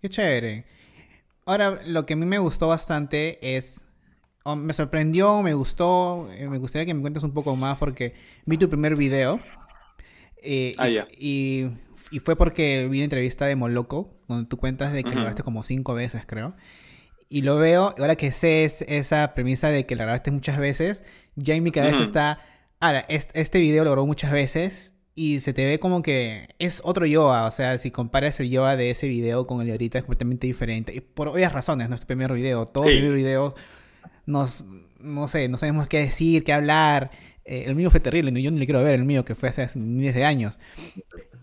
Qué 0.00 0.08
chévere. 0.08 0.64
Ahora, 1.44 1.80
lo 1.86 2.06
que 2.06 2.12
a 2.12 2.16
mí 2.16 2.24
me 2.24 2.38
gustó 2.38 2.68
bastante 2.68 3.38
es 3.56 3.84
Oh, 4.48 4.56
me 4.56 4.72
sorprendió, 4.72 5.42
me 5.42 5.52
gustó. 5.52 6.26
Eh, 6.32 6.48
me 6.48 6.56
gustaría 6.56 6.86
que 6.86 6.94
me 6.94 7.02
cuentes 7.02 7.22
un 7.22 7.32
poco 7.32 7.54
más 7.54 7.76
porque 7.76 8.14
vi 8.46 8.56
tu 8.56 8.66
primer 8.70 8.96
video. 8.96 9.40
Eh, 10.42 10.72
ah, 10.78 10.88
y, 10.88 11.66
y, 12.10 12.18
fue 12.20 12.34
porque 12.34 12.88
vi 12.90 12.96
una 12.96 13.04
entrevista 13.04 13.44
de 13.44 13.56
Moloco, 13.56 14.16
donde 14.26 14.48
tú 14.48 14.56
cuentas 14.56 14.94
de 14.94 15.04
que 15.04 15.10
lo 15.10 15.16
grabaste 15.16 15.42
como 15.42 15.62
cinco 15.64 15.92
veces, 15.92 16.22
creo. 16.26 16.56
Y 17.28 17.42
lo 17.42 17.56
veo, 17.56 17.94
ahora 17.98 18.16
que 18.16 18.32
sé 18.32 18.64
esa 18.64 19.34
premisa 19.34 19.68
de 19.68 19.84
que 19.84 19.96
la 19.96 20.04
grabaste 20.04 20.30
muchas 20.30 20.56
veces, 20.56 21.04
ya 21.36 21.54
en 21.54 21.62
mi 21.62 21.70
cabeza 21.70 22.02
está. 22.02 22.40
Ahora, 22.80 23.00
este, 23.10 23.42
este, 23.42 23.58
video 23.58 23.84
lo 23.84 23.90
grabó 23.90 24.06
muchas 24.06 24.32
veces 24.32 24.94
y 25.14 25.40
se 25.40 25.52
te 25.52 25.66
ve 25.66 25.78
como 25.78 26.00
que 26.00 26.48
es 26.58 26.80
otro 26.84 27.04
Yoa. 27.04 27.46
O 27.46 27.50
sea, 27.50 27.76
si 27.76 27.90
comparas 27.90 28.40
el 28.40 28.48
Yoa 28.48 28.76
de 28.76 28.92
ese 28.92 29.08
video 29.08 29.46
con 29.46 29.60
el 29.60 29.66
de 29.66 29.72
ahorita, 29.72 29.98
es 29.98 30.04
completamente 30.04 30.46
diferente. 30.46 30.94
Y 30.94 31.00
por 31.00 31.28
obvias 31.28 31.52
razones, 31.52 31.90
no 31.90 31.96
es 31.96 32.00
tu 32.00 32.06
primer 32.06 32.32
video. 32.32 32.64
Todo 32.64 32.84
el 32.84 32.96
primer 32.96 33.12
video 33.12 33.54
nos, 34.28 34.66
no 35.00 35.26
sé, 35.26 35.48
no 35.48 35.56
sabemos 35.56 35.88
qué 35.88 36.00
decir, 36.00 36.44
qué 36.44 36.52
hablar. 36.52 37.10
Eh, 37.44 37.64
el 37.66 37.74
mío 37.74 37.90
fue 37.90 37.98
terrible, 37.98 38.30
yo 38.42 38.50
ni 38.50 38.58
le 38.58 38.66
quiero 38.66 38.84
ver 38.84 38.94
el 38.94 39.04
mío, 39.04 39.24
que 39.24 39.34
fue 39.34 39.48
hace 39.48 39.66
miles 39.78 40.14
de 40.14 40.24
años. 40.24 40.58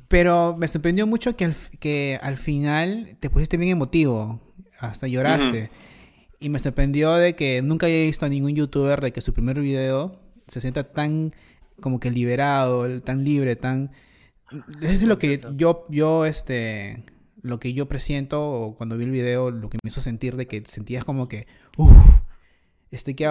Pero 0.08 0.56
me 0.56 0.68
sorprendió 0.68 1.08
mucho 1.08 1.36
que 1.36 1.46
al, 1.46 1.56
que 1.80 2.20
al 2.22 2.38
final 2.38 3.18
te 3.20 3.32
pusiste 3.32 3.58
bien 3.58 3.72
emotivo, 3.72 4.40
hasta 4.80 5.08
lloraste. 5.08 5.72
Y 6.40 6.50
me 6.50 6.60
sorprendió 6.60 7.16
de 7.16 7.36
que 7.36 7.64
nunca 7.64 7.88
había 7.88 8.04
visto 8.04 8.26
a 8.26 8.30
ningún 8.30 8.56
youtuber 8.56 9.02
de 9.02 9.12
que 9.12 9.22
su 9.22 9.34
primer 9.34 9.60
video 9.60 10.22
se 10.46 10.62
sienta 10.62 10.84
tan 10.84 11.34
como 11.82 12.00
que 12.00 12.12
liberado, 12.12 13.02
tan 13.02 13.24
libre, 13.24 13.56
tan... 13.56 13.92
Es 14.80 15.02
lo 15.02 15.18
que 15.18 15.42
yo, 15.56 15.88
yo, 15.90 16.26
este, 16.26 17.04
lo 17.42 17.60
que 17.60 17.74
yo 17.74 17.88
presiento 17.88 18.76
cuando 18.78 18.96
vi 18.96 19.06
el 19.06 19.12
video, 19.12 19.50
lo 19.50 19.70
que 19.70 19.80
me 19.82 19.90
hizo 19.90 20.02
sentir 20.02 20.36
de 20.36 20.46
que 20.46 20.64
sentías 20.68 21.04
como 21.04 21.28
que, 21.28 21.48
uff, 21.78 22.22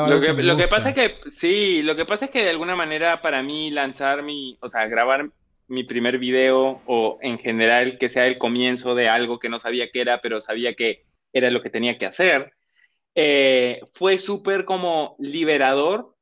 lo 0.08 0.20
que, 0.20 0.32
lo 0.42 0.56
que 0.56 0.68
pasa 0.68 0.90
es 0.90 0.94
que, 0.94 1.30
sí, 1.30 1.82
lo 1.82 1.96
que 1.96 2.04
pasa 2.04 2.26
es 2.26 2.30
que 2.30 2.44
de 2.44 2.50
alguna 2.50 2.76
manera 2.76 3.22
para 3.22 3.42
mí 3.42 3.70
lanzar 3.70 4.22
mi, 4.22 4.58
o 4.60 4.68
sea, 4.68 4.86
grabar 4.86 5.30
mi 5.68 5.84
primer 5.84 6.18
video 6.18 6.82
o 6.86 7.18
en 7.22 7.38
general 7.38 7.98
que 7.98 8.08
sea 8.08 8.26
el 8.26 8.38
comienzo 8.38 8.94
de 8.94 9.08
algo 9.08 9.38
que 9.38 9.48
no 9.48 9.58
sabía 9.58 9.90
qué 9.90 10.02
era, 10.02 10.20
pero 10.20 10.40
sabía 10.40 10.74
que 10.74 11.04
era 11.32 11.50
lo 11.50 11.62
que 11.62 11.70
tenía 11.70 11.96
que 11.96 12.06
hacer, 12.06 12.52
eh, 13.14 13.80
fue 13.92 14.18
súper 14.18 14.64
como 14.64 15.16
liberador 15.18 16.16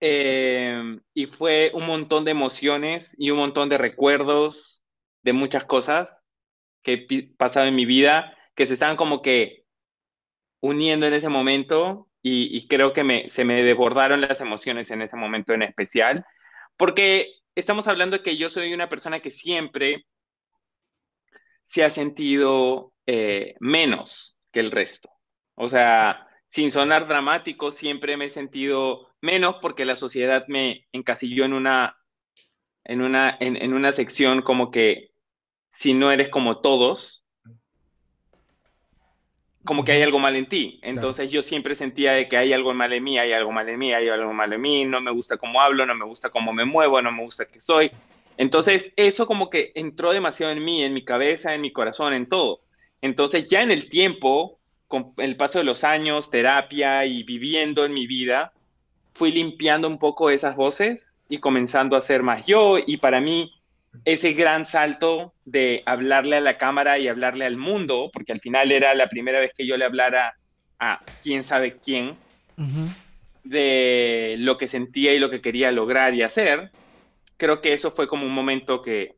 eh, 0.00 0.98
y 1.14 1.26
fue 1.26 1.70
un 1.74 1.86
montón 1.86 2.24
de 2.24 2.32
emociones 2.32 3.14
y 3.18 3.30
un 3.30 3.38
montón 3.38 3.68
de 3.68 3.78
recuerdos 3.78 4.82
de 5.22 5.32
muchas 5.32 5.64
cosas 5.64 6.22
que 6.82 7.06
he 7.08 7.22
pasado 7.36 7.66
en 7.66 7.74
mi 7.74 7.84
vida 7.84 8.36
que 8.54 8.66
se 8.66 8.74
estaban 8.74 8.96
como 8.96 9.22
que 9.22 9.64
uniendo 10.60 11.06
en 11.06 11.14
ese 11.14 11.28
momento 11.28 12.07
y, 12.22 12.66
creo 12.68 12.92
que 12.92 13.28
se 13.28 13.44
me 13.44 13.62
desbordaron 13.62 14.20
las 14.20 14.40
emociones 14.40 14.90
en 14.90 15.02
ese 15.02 15.16
momento 15.16 15.52
en 15.52 15.62
especial, 15.62 16.24
porque 16.76 17.32
estamos 17.54 17.88
hablando 17.88 18.18
de 18.18 18.22
que 18.22 18.36
yo 18.36 18.48
soy 18.48 18.74
una 18.74 18.88
persona 18.88 19.20
que 19.20 19.30
siempre 19.30 20.06
se 21.62 21.84
ha 21.84 21.90
sentido 21.90 22.92
eh, 23.06 23.54
menos 23.60 24.36
que 24.52 24.60
el 24.60 24.70
resto. 24.70 25.10
O 25.54 25.68
sea, 25.68 26.26
sin 26.50 26.70
sonar 26.70 27.08
dramático, 27.08 27.70
siempre 27.70 28.16
me 28.16 28.26
he 28.26 28.30
sentido 28.30 29.08
menos 29.20 29.56
porque 29.60 29.84
la 29.84 29.96
sociedad 29.96 30.44
me 30.48 30.86
encasilló 30.92 31.44
en 31.44 31.52
una, 31.52 31.96
en 32.84 33.02
una, 33.02 33.36
en 33.40 33.72
una 33.74 33.92
sección 33.92 34.42
como 34.42 34.70
que 34.70 35.10
si 35.70 35.94
no 35.94 36.10
eres 36.10 36.28
como 36.28 36.60
todos, 36.60 37.17
como 39.68 39.84
que 39.84 39.92
hay 39.92 40.00
algo 40.00 40.18
mal 40.18 40.34
en 40.34 40.46
ti. 40.46 40.80
Entonces 40.80 41.30
yo 41.30 41.42
siempre 41.42 41.74
sentía 41.74 42.12
de 42.12 42.26
que 42.26 42.38
hay 42.38 42.54
algo 42.54 42.72
mal 42.72 42.90
en 42.94 43.04
mí, 43.04 43.18
hay 43.18 43.32
algo 43.32 43.52
mal 43.52 43.68
en 43.68 43.78
mí, 43.78 43.92
hay 43.92 44.08
algo 44.08 44.32
mal 44.32 44.50
en 44.50 44.62
mí, 44.62 44.86
no 44.86 44.98
me 45.02 45.10
gusta 45.10 45.36
cómo 45.36 45.60
hablo, 45.60 45.84
no 45.84 45.94
me 45.94 46.06
gusta 46.06 46.30
cómo 46.30 46.54
me 46.54 46.64
muevo, 46.64 47.02
no 47.02 47.12
me 47.12 47.22
gusta 47.22 47.44
qué 47.44 47.60
soy. 47.60 47.90
Entonces, 48.38 48.94
eso 48.96 49.26
como 49.26 49.50
que 49.50 49.72
entró 49.74 50.14
demasiado 50.14 50.52
en 50.52 50.64
mí, 50.64 50.82
en 50.82 50.94
mi 50.94 51.04
cabeza, 51.04 51.54
en 51.54 51.60
mi 51.60 51.70
corazón, 51.70 52.14
en 52.14 52.26
todo. 52.26 52.62
Entonces, 53.02 53.50
ya 53.50 53.60
en 53.60 53.70
el 53.70 53.90
tiempo, 53.90 54.58
con 54.86 55.12
el 55.18 55.36
paso 55.36 55.58
de 55.58 55.66
los 55.66 55.84
años, 55.84 56.30
terapia 56.30 57.04
y 57.04 57.22
viviendo 57.22 57.84
en 57.84 57.92
mi 57.92 58.06
vida, 58.06 58.54
fui 59.12 59.32
limpiando 59.32 59.86
un 59.86 59.98
poco 59.98 60.30
esas 60.30 60.56
voces 60.56 61.14
y 61.28 61.40
comenzando 61.40 61.94
a 61.94 62.00
ser 62.00 62.22
más 62.22 62.46
yo. 62.46 62.78
Y 62.78 62.96
para 62.96 63.20
mí, 63.20 63.52
ese 64.04 64.32
gran 64.32 64.66
salto 64.66 65.34
de 65.44 65.82
hablarle 65.86 66.36
a 66.36 66.40
la 66.40 66.58
cámara 66.58 66.98
y 66.98 67.08
hablarle 67.08 67.44
al 67.44 67.56
mundo, 67.56 68.10
porque 68.12 68.32
al 68.32 68.40
final 68.40 68.72
era 68.72 68.94
la 68.94 69.08
primera 69.08 69.40
vez 69.40 69.52
que 69.56 69.66
yo 69.66 69.76
le 69.76 69.84
hablara 69.84 70.34
a 70.78 71.00
quién 71.22 71.42
sabe 71.42 71.76
quién, 71.76 72.16
de 73.44 74.36
lo 74.38 74.56
que 74.56 74.68
sentía 74.68 75.14
y 75.14 75.18
lo 75.18 75.30
que 75.30 75.40
quería 75.40 75.70
lograr 75.72 76.14
y 76.14 76.22
hacer, 76.22 76.70
creo 77.36 77.60
que 77.60 77.72
eso 77.72 77.90
fue 77.90 78.06
como 78.06 78.26
un 78.26 78.32
momento 78.32 78.82
que 78.82 79.16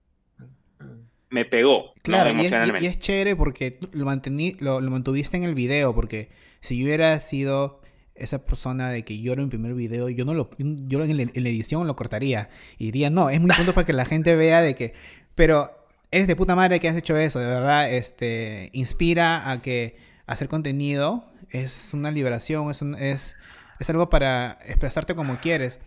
me 1.31 1.45
pegó. 1.45 1.93
Claro, 2.03 2.31
y, 2.33 2.87
es, 2.87 2.99
chévere 2.99 3.37
porque 3.37 3.79
lo, 3.93 4.05
mantení, 4.05 4.57
lo, 4.61 4.81
mantuviste 4.81 5.37
en 5.37 5.45
el 5.45 5.55
video, 5.55 5.95
porque 5.95 6.29
si 6.61 6.79
yo 6.79 6.85
hubiera 6.85 7.19
sido 7.21 7.80
esa 8.21 8.45
persona 8.45 8.91
de 8.91 9.05
que 9.05 9.19
lloro 9.21 9.43
en 9.43 9.49
primer 9.49 9.75
video, 9.75 10.09
yo 10.09 10.25
no 10.25 10.35
lo, 10.35 10.51
yo 10.59 11.03
en, 11.03 11.17
la, 11.17 11.49
edición 11.49 11.87
lo 11.87 11.97
cortaría. 11.97 12.49
Y 12.79 12.87
diría, 12.87 13.11
no, 13.11 13.31
es 13.31 13.41
muy 13.41 13.51
punto 13.51 13.75
para 13.75 13.87
que 13.87 13.93
la 13.93 14.05
gente 14.05 14.37
vea 14.37 14.63
de 14.63 14.75
que, 14.75 14.95
pero 15.35 15.71
es 16.11 16.27
de 16.27 16.37
puta 16.37 16.57
madre 16.57 16.81
que 16.81 16.89
has 16.89 16.97
hecho 16.97 17.17
eso, 17.17 17.39
de 17.39 17.47
verdad, 17.47 17.93
este, 17.93 18.71
inspira 18.73 19.51
a 19.51 19.63
que 19.63 19.97
hacer 20.27 20.49
contenido 20.49 21.25
es 21.51 21.91
una 21.93 22.11
liberación, 22.11 22.71
es, 22.71 22.83
es, 22.83 23.37
es 23.79 23.91
algo 23.91 24.09
para 24.09 24.59
expresarte 24.67 25.15
como 25.15 25.39
quieres. 25.41 25.81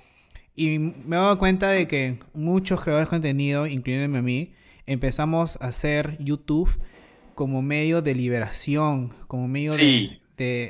Y 0.55 0.77
me 0.79 1.15
he 1.15 1.19
dado 1.19 1.37
cuenta 1.39 1.69
de 1.69 1.87
que 1.87 2.19
muchos 2.33 2.81
creadores 2.81 3.07
de 3.07 3.11
contenido, 3.11 3.65
incluyéndome 3.65 4.19
a 4.19 4.21
mí, 4.21 4.53
empezamos 4.85 5.57
a 5.61 5.67
hacer 5.67 6.17
YouTube 6.19 6.69
como 7.35 7.61
medio 7.61 8.01
de 8.01 8.15
liberación, 8.15 9.09
como 9.27 9.47
medio 9.47 9.73
de, 9.73 10.19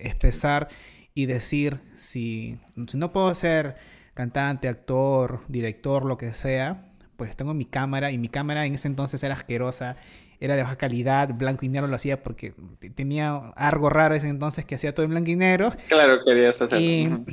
expresar 0.04 0.70
y 1.14 1.26
decir, 1.26 1.80
si, 1.96 2.60
si 2.88 2.98
no 2.98 3.12
puedo 3.12 3.34
ser 3.36 3.76
cantante, 4.14 4.68
actor, 4.68 5.42
director, 5.48 6.06
lo 6.06 6.18
que 6.18 6.32
sea, 6.34 6.94
pues 7.16 7.36
tengo 7.36 7.54
mi 7.54 7.66
cámara 7.66 8.12
y 8.12 8.18
mi 8.18 8.30
cámara 8.30 8.66
en 8.66 8.76
ese 8.76 8.88
entonces 8.88 9.24
era 9.24 9.36
asquerosa, 9.36 9.98
era 10.40 10.56
de 10.56 10.64
baja 10.64 10.76
calidad, 10.76 11.34
blanco 11.36 11.66
y 11.66 11.70
negro 11.70 11.88
lo 11.88 11.96
hacía 11.96 12.22
porque 12.22 12.54
tenía 12.96 13.36
algo 13.56 13.90
raro 13.90 14.16
ese 14.16 14.28
entonces 14.28 14.66
que 14.66 14.76
hacía 14.76 14.94
todo 14.94 15.06
en 15.06 15.12
blanco 15.12 15.30
y 15.32 15.36
negro. 15.36 15.74
Claro, 15.88 16.20
querías 16.26 16.62
hacerlo. 16.62 17.24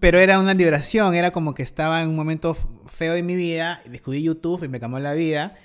Pero 0.00 0.18
era 0.18 0.38
una 0.38 0.54
liberación, 0.54 1.14
era 1.14 1.32
como 1.32 1.52
que 1.52 1.62
estaba 1.62 2.02
en 2.02 2.08
un 2.08 2.16
momento 2.16 2.54
feo 2.54 3.12
de 3.12 3.22
mi 3.22 3.34
vida, 3.34 3.80
descubrí 3.86 4.22
YouTube 4.22 4.64
y 4.64 4.68
me 4.68 4.80
cambió 4.80 5.00
la 5.00 5.12
vida. 5.12 5.56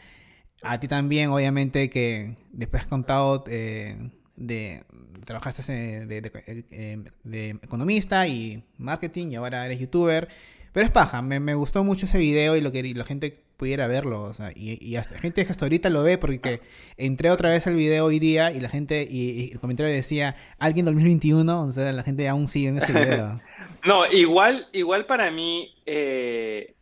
A 0.63 0.79
ti 0.79 0.87
también, 0.87 1.29
obviamente, 1.29 1.89
que 1.89 2.35
después 2.51 2.83
has 2.83 2.89
contado 2.89 3.43
eh, 3.47 4.11
de, 4.35 4.83
trabajaste 5.25 5.63
eh, 5.71 7.03
de, 7.23 7.49
economista 7.49 8.27
y 8.27 8.63
marketing 8.77 9.31
y 9.31 9.35
ahora 9.35 9.65
eres 9.65 9.79
youtuber. 9.79 10.27
Pero 10.73 10.85
es 10.85 10.91
paja, 10.91 11.21
me, 11.21 11.53
gustó 11.53 11.83
mucho 11.83 12.05
ese 12.05 12.17
video 12.17 12.55
y 12.55 12.61
lo 12.61 12.71
que 12.71 12.81
la 12.93 13.03
gente 13.03 13.43
pudiera 13.57 13.87
verlo. 13.87 14.23
O 14.23 14.33
sea, 14.33 14.51
y, 14.55 14.95
hasta 14.95 15.19
gente 15.19 15.45
que 15.45 15.51
hasta 15.51 15.65
ahorita 15.65 15.89
lo 15.89 16.01
ve 16.03 16.17
porque 16.17 16.61
entré 16.97 17.29
otra 17.29 17.49
vez 17.49 17.67
al 17.67 17.75
video 17.75 18.05
hoy 18.05 18.19
día 18.19 18.51
y 18.51 18.59
la 18.59 18.69
gente, 18.69 19.05
y, 19.09 19.51
el 19.51 19.59
comentario 19.59 19.91
decía, 19.93 20.35
alguien 20.57 20.85
2021, 20.85 21.63
o 21.63 21.71
sea, 21.71 21.91
la 21.91 22.03
gente 22.03 22.27
aún 22.27 22.47
sigue 22.47 22.69
en 22.69 22.77
ese 22.77 22.93
video. 22.93 23.41
No, 23.83 24.05
igual, 24.05 24.67
igual 24.73 25.07
para 25.07 25.31
mí 25.31 25.73
eh, 25.87 26.75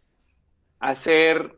hacer, 0.80 1.56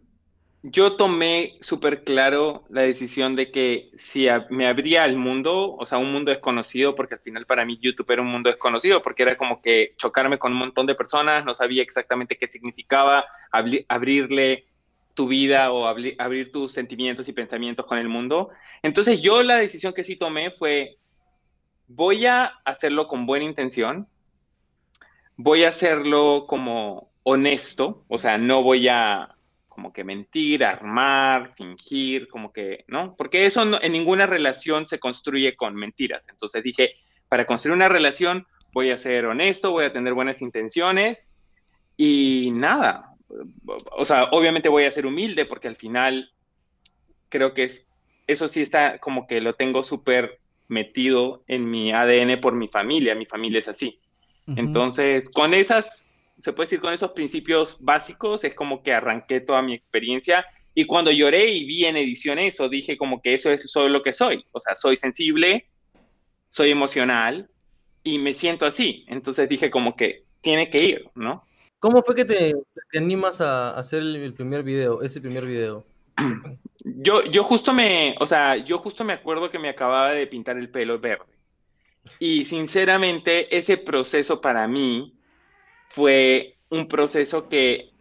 yo 0.63 0.95
tomé 0.95 1.58
súper 1.62 2.04
claro 2.04 2.65
la 2.69 2.82
decisión 2.82 3.36
de 3.36 3.50
que 3.50 3.89
si 3.95 4.28
me 4.50 4.67
abría 4.67 5.04
al 5.04 5.15
mundo, 5.15 5.76
o 5.76 5.86
sea, 5.88 5.97
un 5.97 6.12
mundo 6.12 6.30
desconocido, 6.30 6.93
porque 6.93 7.15
al 7.15 7.21
final 7.21 7.47
para 7.47 7.65
mí 7.65 7.80
YouTube 7.82 8.12
era 8.12 8.21
un 8.21 8.28
mundo 8.28 8.50
desconocido, 8.50 9.02
porque 9.02 9.24
era 9.24 9.38
como 9.38 9.60
que 9.62 9.95
chocarme 9.97 10.38
con 10.38 10.52
un 10.52 10.60
montón 10.60 10.86
de 10.86 10.93
personas, 10.93 11.45
no 11.45 11.56
sabía 11.56 11.82
exactamente 11.82 12.38
qué 12.38 12.47
significaba 12.47 13.26
abrirle 13.88 14.65
tu 15.15 15.28
vida 15.28 15.71
o 15.71 15.88
abrir 15.88 16.52
tus 16.52 16.71
sentimientos 16.71 17.28
y 17.28 17.34
pensamientos 17.34 17.86
con 17.86 17.97
el 17.97 18.08
mundo. 18.08 18.50
Entonces 18.84 19.19
yo 19.19 19.41
la 19.41 19.58
decisión 19.58 19.93
que 19.93 20.04
sí 20.04 20.15
tomé 20.15 20.52
fue, 20.52 20.97
voy 21.88 22.28
a 22.28 22.45
hacerlo 22.65 23.08
con 23.08 23.26
buena 23.26 23.45
intención, 23.45 24.08
voy 25.38 25.63
a 25.63 25.69
hacerlo 25.69 26.45
como 26.47 27.10
honesto, 27.24 28.06
o 28.08 28.19
sea, 28.19 28.38
no 28.38 28.62
voy 28.62 28.88
a 28.88 29.36
como 29.72 29.94
que 29.94 30.04
mentir, 30.04 30.66
armar, 30.66 31.54
fingir, 31.56 32.28
como 32.28 32.52
que, 32.52 32.84
¿no? 32.88 33.16
Porque 33.16 33.46
eso 33.46 33.64
en 33.82 33.92
ninguna 33.94 34.26
relación 34.26 34.86
se 34.86 35.00
construye 35.00 35.54
con 35.54 35.76
mentiras. 35.76 36.28
Entonces 36.28 36.62
dije, 36.62 36.92
para 37.30 37.46
construir 37.46 37.78
una 37.78 37.88
relación 37.88 38.46
voy 38.74 38.92
a 38.92 38.98
ser 38.98 39.26
honesto, 39.26 39.72
voy 39.72 39.86
a 39.86 39.94
tener 39.94 40.14
buenas 40.14 40.42
intenciones 40.42 41.32
y 41.96 42.52
nada. 42.52 43.16
O 43.94 44.04
sea, 44.04 44.26
obviamente 44.32 44.68
voy 44.68 44.84
a 44.84 44.92
ser 44.92 45.06
humilde 45.06 45.46
porque 45.46 45.70
al 45.70 45.78
final 45.78 46.30
creo 47.30 47.54
que 47.54 47.64
es, 47.64 47.88
eso 48.28 48.50
sí 48.50 48.62
está 48.62 48.98
como 49.00 49.26
que 49.26 49.40
lo 49.40 49.54
tengo 49.54 49.86
súper 49.86 50.42
metido 50.68 51.44
en 51.48 51.72
mi 51.72 51.94
ADN 51.94 52.42
por 52.42 52.56
mi 52.56 52.68
familia, 52.68 53.16
mi 53.16 53.26
familia 53.26 53.60
es 53.60 53.70
así. 53.70 54.02
Entonces, 54.58 55.30
con 55.30 55.54
esas, 55.54 56.10
se 56.41 56.54
puede 56.54 56.65
decir, 56.65 56.82
con 56.82 56.93
esos 56.93 57.12
principios 57.12 57.77
básicos, 57.80 58.43
es 58.43 58.56
como 58.56 58.82
que 58.82 58.93
arranqué 58.93 59.41
toda 59.41 59.62
mi 59.62 59.73
experiencia. 59.73 60.45
Y 60.73 60.86
cuando 60.86 61.12
lloré 61.12 61.47
y 61.47 61.65
vi 61.65 61.86
en 61.86 61.97
edición 61.97 62.39
eso, 62.39 62.69
dije 62.69 62.97
como 62.97 63.21
que 63.21 63.34
eso 63.34 63.51
es 63.51 63.69
solo 63.69 63.89
lo 63.89 64.01
que 64.01 64.13
soy. 64.13 64.45
O 64.51 64.60
sea, 64.60 64.75
soy 64.75 64.95
sensible, 64.95 65.67
soy 66.49 66.71
emocional 66.71 67.49
y 68.04 68.19
me 68.19 68.34
siento 68.34 68.65
así. 68.65 69.06
Entonces 69.08 69.47
dije 69.47 69.69
como 69.69 69.95
que 69.95 70.25
tiene 70.41 70.69
que 70.69 70.84
ir, 70.84 71.10
¿no? 71.13 71.45
¿Cómo 71.80 72.04
fue 72.04 72.15
que 72.15 72.25
te, 72.25 72.54
animas 72.93 73.41
a 73.41 73.71
hacer 73.71 74.01
el, 74.01 74.34
primer 74.34 74.63
video, 74.63 75.01
ese 75.01 75.19
primer 75.19 75.45
video? 75.45 75.86
Yo, 76.84 77.23
yo 77.25 77.43
justo 77.43 77.73
me, 77.73 78.15
o 78.19 78.25
sea, 78.25 78.58
yo 78.58 78.80
justo 78.80 79.04
me 79.04 79.13
acuerdo 79.13 79.51
que 79.51 79.60
me 79.60 79.69
acababa 79.69 80.13
de 80.13 80.25
pintar 80.25 80.58
el 80.58 80.67
pelo 80.67 80.99
verde. 80.99 81.25
Y 82.17 82.43
sinceramente, 82.45 83.56
ese 83.56 83.77
proceso 83.77 84.41
para 84.41 84.67
mí 84.67 85.13
fue 85.91 86.56
un 86.69 86.88
proceso 86.88 87.49
que 87.49 87.91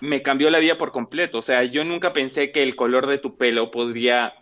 me 0.00 0.20
cambió 0.20 0.50
la 0.50 0.58
vida 0.58 0.76
por 0.76 0.92
completo. 0.92 1.38
O 1.38 1.42
sea, 1.42 1.64
yo 1.64 1.82
nunca 1.82 2.12
pensé 2.12 2.52
que 2.52 2.62
el 2.62 2.76
color 2.76 3.06
de 3.06 3.16
tu 3.16 3.38
pelo 3.38 3.70
podría 3.70 4.34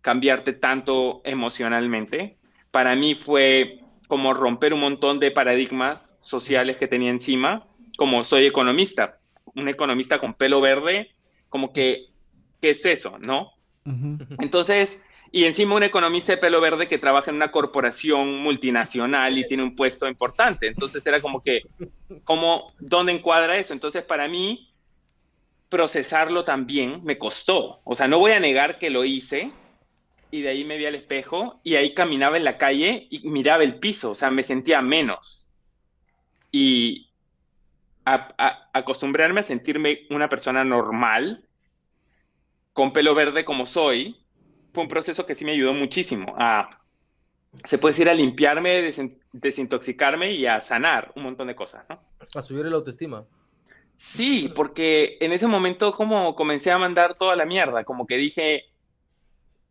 cambiarte 0.00 0.54
tanto 0.54 1.20
emocionalmente. 1.24 2.38
Para 2.70 2.96
mí 2.96 3.14
fue 3.14 3.80
como 4.08 4.32
romper 4.32 4.72
un 4.72 4.80
montón 4.80 5.20
de 5.20 5.30
paradigmas 5.30 6.16
sociales 6.22 6.78
que 6.78 6.88
tenía 6.88 7.10
encima, 7.10 7.66
como 7.98 8.24
soy 8.24 8.46
economista, 8.46 9.18
un 9.54 9.68
economista 9.68 10.18
con 10.18 10.32
pelo 10.32 10.62
verde, 10.62 11.10
como 11.50 11.74
que, 11.74 12.06
¿qué 12.62 12.70
es 12.70 12.86
eso? 12.86 13.18
¿No? 13.26 13.52
Entonces, 14.40 15.00
y 15.32 15.44
encima 15.44 15.74
un 15.74 15.82
economista 15.82 16.32
de 16.32 16.38
pelo 16.38 16.60
verde 16.60 16.88
que 16.88 16.98
trabaja 16.98 17.30
en 17.30 17.36
una 17.36 17.50
corporación 17.50 18.38
multinacional 18.38 19.36
y 19.36 19.46
tiene 19.46 19.62
un 19.62 19.76
puesto 19.76 20.08
importante. 20.08 20.68
Entonces 20.68 21.06
era 21.06 21.20
como 21.20 21.42
que, 21.42 21.62
¿cómo, 22.24 22.72
¿dónde 22.78 23.12
encuadra 23.12 23.58
eso? 23.58 23.74
Entonces 23.74 24.02
para 24.02 24.28
mí, 24.28 24.72
procesarlo 25.68 26.44
también 26.44 27.02
me 27.04 27.18
costó. 27.18 27.80
O 27.84 27.94
sea, 27.94 28.08
no 28.08 28.18
voy 28.18 28.32
a 28.32 28.40
negar 28.40 28.78
que 28.78 28.90
lo 28.90 29.04
hice 29.04 29.50
y 30.30 30.42
de 30.42 30.48
ahí 30.48 30.64
me 30.64 30.76
vi 30.76 30.86
al 30.86 30.94
espejo 30.94 31.60
y 31.62 31.74
ahí 31.74 31.94
caminaba 31.94 32.36
en 32.36 32.44
la 32.44 32.58
calle 32.58 33.06
y 33.10 33.28
miraba 33.28 33.64
el 33.64 33.78
piso, 33.78 34.10
o 34.10 34.14
sea, 34.14 34.30
me 34.30 34.42
sentía 34.42 34.80
menos. 34.82 35.46
Y 36.52 37.10
acostumbrarme 38.04 39.40
a 39.40 39.44
sentirme 39.44 40.06
una 40.10 40.28
persona 40.28 40.64
normal, 40.64 41.44
con 42.72 42.92
pelo 42.92 43.14
verde 43.14 43.44
como 43.44 43.66
soy, 43.66 44.16
fue 44.76 44.82
un 44.82 44.88
proceso 44.88 45.24
que 45.24 45.34
sí 45.34 45.46
me 45.46 45.52
ayudó 45.52 45.72
muchísimo 45.72 46.34
a, 46.38 46.68
se 47.64 47.78
puede 47.78 47.94
decir, 47.94 48.10
a 48.10 48.12
limpiarme, 48.12 48.92
desintoxicarme 49.32 50.32
y 50.32 50.44
a 50.44 50.60
sanar 50.60 51.12
un 51.16 51.22
montón 51.22 51.46
de 51.46 51.54
cosas, 51.54 51.86
¿no? 51.88 51.98
A 52.34 52.42
subir 52.42 52.66
la 52.66 52.76
autoestima. 52.76 53.24
Sí, 53.96 54.52
porque 54.54 55.16
en 55.20 55.32
ese 55.32 55.46
momento 55.46 55.92
como 55.92 56.34
comencé 56.34 56.70
a 56.70 56.76
mandar 56.76 57.14
toda 57.14 57.36
la 57.36 57.46
mierda, 57.46 57.84
como 57.84 58.06
que 58.06 58.18
dije, 58.18 58.64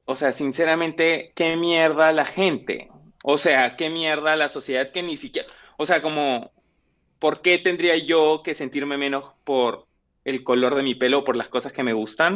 o 0.05 0.15
sea, 0.15 0.31
sinceramente, 0.31 1.33
qué 1.35 1.55
mierda 1.55 2.11
la 2.11 2.25
gente, 2.25 2.89
o 3.23 3.37
sea, 3.37 3.75
qué 3.75 3.91
mierda 3.91 4.35
la 4.35 4.49
sociedad 4.49 4.91
que 4.91 5.03
ni 5.03 5.17
siquiera, 5.17 5.47
o 5.77 5.85
sea, 5.85 6.01
como, 6.01 6.51
¿por 7.19 7.43
qué 7.43 7.59
tendría 7.59 7.95
yo 7.97 8.41
que 8.43 8.55
sentirme 8.55 8.97
menos 8.97 9.33
por 9.43 9.85
el 10.23 10.43
color 10.43 10.73
de 10.73 10.81
mi 10.81 10.95
pelo 10.95 11.19
o 11.19 11.23
por 11.23 11.35
las 11.35 11.49
cosas 11.49 11.73
que 11.73 11.83
me 11.83 11.93
gustan? 11.93 12.33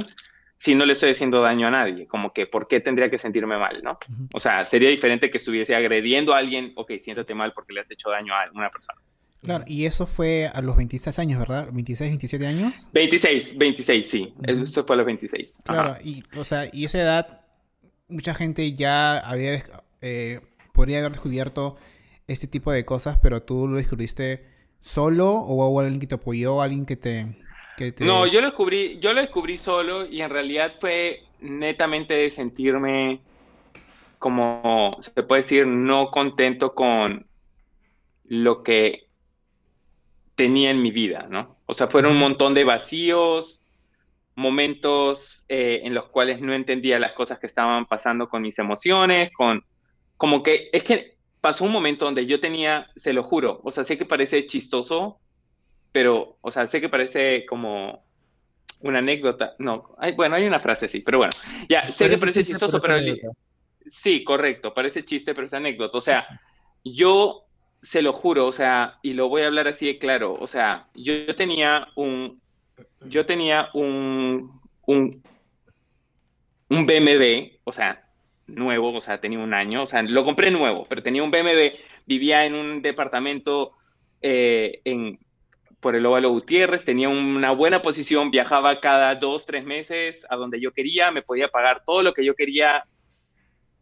Si 0.59 0.75
no 0.75 0.85
le 0.85 0.91
estoy 0.91 1.11
haciendo 1.11 1.41
daño 1.41 1.67
a 1.67 1.71
nadie? 1.71 2.05
Como 2.05 2.33
que, 2.33 2.45
¿por 2.45 2.67
qué 2.67 2.81
tendría 2.81 3.09
que 3.09 3.17
sentirme 3.17 3.57
mal, 3.57 3.81
no? 3.81 3.97
O 4.33 4.41
sea, 4.41 4.65
sería 4.65 4.89
diferente 4.89 5.31
que 5.31 5.37
estuviese 5.37 5.73
agrediendo 5.73 6.33
a 6.33 6.37
alguien, 6.37 6.73
ok, 6.75 6.91
siéntate 6.99 7.33
mal 7.33 7.53
porque 7.53 7.71
le 7.71 7.79
has 7.79 7.89
hecho 7.89 8.09
daño 8.09 8.33
a 8.33 8.49
una 8.53 8.69
persona. 8.69 8.99
Claro, 9.41 9.63
y 9.65 9.85
eso 9.85 10.05
fue 10.05 10.49
a 10.53 10.61
los 10.61 10.75
26 10.75 11.17
años, 11.17 11.39
¿verdad? 11.39 11.69
¿26, 11.69 11.99
27 11.99 12.45
años? 12.45 12.87
26, 12.91 13.57
26, 13.57 14.09
sí. 14.09 14.33
Eso 14.43 14.83
fue 14.83 14.95
a 14.95 14.97
los 14.97 15.05
26. 15.05 15.61
Claro, 15.63 15.95
y, 16.03 16.23
o 16.35 16.43
sea, 16.43 16.65
y 16.73 16.83
esa 16.83 16.99
edad, 16.99 17.41
mucha 18.09 18.33
gente 18.35 18.73
ya 18.73 19.17
había, 19.17 19.63
eh, 20.01 20.41
podría 20.73 20.99
haber 20.99 21.13
descubierto 21.13 21.77
este 22.27 22.47
tipo 22.47 22.73
de 22.73 22.83
cosas, 22.83 23.17
pero 23.23 23.43
tú 23.43 23.65
lo 23.69 23.77
descubriste 23.77 24.45
solo 24.81 25.35
o 25.35 25.69
hubo 25.69 25.79
alguien 25.79 26.01
que 26.01 26.07
te 26.07 26.15
apoyó, 26.15 26.61
alguien 26.61 26.85
que 26.85 26.97
te, 26.97 27.37
que 27.79 27.91
te... 27.93 28.03
No, 28.03 28.27
yo 28.27 28.41
lo 28.41 28.47
descubrí, 28.47 28.99
yo 28.99 29.13
lo 29.13 29.21
descubrí 29.21 29.57
solo 29.57 30.05
y 30.05 30.21
en 30.21 30.29
realidad 30.29 30.75
fue 30.79 31.23
netamente 31.39 32.29
sentirme 32.29 33.21
como, 34.19 34.97
se 34.99 35.23
puede 35.23 35.41
decir, 35.41 35.65
no 35.65 36.11
contento 36.11 36.75
con 36.75 37.25
lo 38.25 38.63
que 38.63 39.07
tenía 40.35 40.69
en 40.69 40.81
mi 40.81 40.91
vida, 40.91 41.27
¿no? 41.29 41.57
O 41.65 41.73
sea, 41.73 41.87
fueron 41.87 42.13
un 42.13 42.19
montón 42.19 42.53
de 42.53 42.65
vacíos, 42.65 43.61
momentos 44.35 45.45
eh, 45.49 45.81
en 45.83 45.93
los 45.93 46.07
cuales 46.07 46.41
no 46.41 46.53
entendía 46.53 46.99
las 46.99 47.13
cosas 47.13 47.39
que 47.39 47.47
estaban 47.47 47.85
pasando 47.85 48.29
con 48.29 48.41
mis 48.41 48.59
emociones, 48.59 49.31
con 49.33 49.63
como 50.17 50.43
que 50.43 50.69
es 50.73 50.83
que 50.83 51.17
pasó 51.41 51.63
un 51.63 51.71
momento 51.71 52.05
donde 52.05 52.25
yo 52.25 52.39
tenía, 52.39 52.89
se 52.95 53.13
lo 53.13 53.23
juro, 53.23 53.61
o 53.63 53.71
sea, 53.71 53.83
sé 53.83 53.97
que 53.97 54.05
parece 54.05 54.45
chistoso, 54.45 55.19
pero, 55.91 56.37
o 56.41 56.51
sea, 56.51 56.67
sé 56.67 56.81
que 56.81 56.89
parece 56.89 57.45
como 57.45 58.03
una 58.81 58.99
anécdota, 58.99 59.55
no, 59.59 59.95
hay, 59.97 60.13
bueno, 60.13 60.35
hay 60.35 60.45
una 60.45 60.59
frase 60.59 60.85
así, 60.85 61.01
pero 61.01 61.17
bueno, 61.19 61.31
ya, 61.67 61.91
sé 61.91 62.09
que 62.09 62.17
parece 62.17 62.43
chistoso, 62.43 62.79
pero 62.79 62.95
sí, 63.85 64.23
correcto, 64.23 64.73
parece 64.73 65.03
chiste, 65.03 65.33
pero 65.33 65.47
es 65.47 65.53
anécdota, 65.53 65.97
o 65.97 66.01
sea, 66.01 66.25
yo 66.83 67.45
se 67.81 68.01
lo 68.01 68.13
juro, 68.13 68.45
o 68.45 68.51
sea, 68.51 68.99
y 69.01 69.13
lo 69.13 69.29
voy 69.29 69.41
a 69.41 69.47
hablar 69.47 69.67
así 69.67 69.85
de 69.85 69.97
claro, 69.97 70.33
o 70.33 70.47
sea, 70.47 70.87
yo, 70.93 71.35
tenía 71.35 71.87
un, 71.95 72.41
yo 73.01 73.25
tenía 73.25 73.69
un, 73.73 74.61
un, 74.85 75.23
un 76.69 76.85
BMW, 76.85 77.57
o 77.63 77.71
sea, 77.71 78.05
nuevo, 78.47 78.93
o 78.93 79.01
sea, 79.01 79.19
tenía 79.19 79.39
un 79.39 79.53
año, 79.53 79.83
o 79.83 79.85
sea, 79.85 80.01
lo 80.03 80.23
compré 80.23 80.51
nuevo, 80.51 80.85
pero 80.87 81.03
tenía 81.03 81.23
un 81.23 81.31
BMW, 81.31 81.75
vivía 82.05 82.45
en 82.45 82.55
un 82.55 82.81
departamento 82.81 83.73
eh, 84.21 84.81
en, 84.85 85.19
por 85.79 85.95
el 85.95 86.05
Óvalo 86.05 86.29
Gutiérrez, 86.29 86.83
tenía 86.83 87.09
una 87.09 87.51
buena 87.51 87.81
posición, 87.81 88.31
viajaba 88.31 88.79
cada 88.79 89.15
dos, 89.15 89.45
tres 89.45 89.63
meses 89.63 90.25
a 90.29 90.35
donde 90.35 90.59
yo 90.59 90.71
quería, 90.71 91.11
me 91.11 91.21
podía 91.21 91.47
pagar 91.47 91.83
todo 91.85 92.03
lo 92.03 92.13
que 92.13 92.25
yo 92.25 92.35
quería 92.35 92.83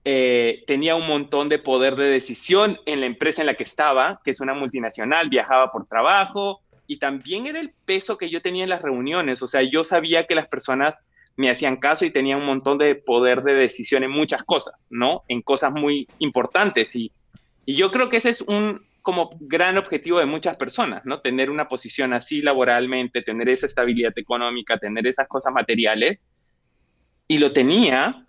eh, 0.09 0.63
tenía 0.67 0.95
un 0.95 1.05
montón 1.05 1.49
de 1.49 1.59
poder 1.59 1.97
de 1.97 2.05
decisión 2.05 2.79
en 2.85 3.01
la 3.01 3.07
empresa 3.07 3.41
en 3.41 3.47
la 3.47 3.55
que 3.55 3.63
estaba, 3.63 4.21
que 4.23 4.31
es 4.31 4.39
una 4.39 4.53
multinacional, 4.53 5.27
viajaba 5.27 5.69
por 5.69 5.85
trabajo 5.85 6.61
y 6.87 6.97
también 6.97 7.45
era 7.45 7.59
el 7.59 7.73
peso 7.83 8.17
que 8.17 8.29
yo 8.29 8.41
tenía 8.41 8.63
en 8.63 8.69
las 8.69 8.81
reuniones, 8.81 9.41
o 9.41 9.47
sea, 9.47 9.63
yo 9.63 9.83
sabía 9.83 10.25
que 10.25 10.33
las 10.33 10.47
personas 10.47 11.01
me 11.35 11.49
hacían 11.49 11.75
caso 11.75 12.05
y 12.05 12.11
tenía 12.11 12.37
un 12.37 12.45
montón 12.45 12.77
de 12.77 12.95
poder 12.95 13.43
de 13.43 13.53
decisión 13.53 14.01
en 14.03 14.11
muchas 14.11 14.45
cosas, 14.45 14.87
¿no? 14.91 15.23
En 15.27 15.41
cosas 15.41 15.73
muy 15.73 16.07
importantes 16.19 16.95
y, 16.95 17.11
y 17.65 17.75
yo 17.75 17.91
creo 17.91 18.07
que 18.07 18.15
ese 18.15 18.29
es 18.29 18.39
un 18.39 18.86
como 19.07 19.29
gran 19.39 19.77
objetivo 19.77 20.19
de 20.19 20.25
muchas 20.25 20.57
personas, 20.57 21.05
¿no? 21.05 21.21
Tener 21.21 21.49
una 21.49 21.69
posición 21.69 22.11
así 22.11 22.41
laboralmente, 22.41 23.21
tener 23.21 23.47
esa 23.47 23.65
estabilidad 23.65 24.11
económica, 24.17 24.77
tener 24.77 25.07
esas 25.07 25.29
cosas 25.29 25.53
materiales. 25.53 26.19
Y 27.25 27.37
lo 27.37 27.53
tenía, 27.53 28.27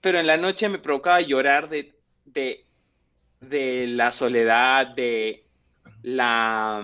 pero 0.00 0.20
en 0.20 0.28
la 0.28 0.36
noche 0.36 0.68
me 0.68 0.78
provocaba 0.78 1.20
llorar 1.20 1.68
de, 1.68 1.96
de, 2.26 3.86
la 3.88 4.12
soledad, 4.12 4.86
de 4.86 5.44
la... 6.04 6.80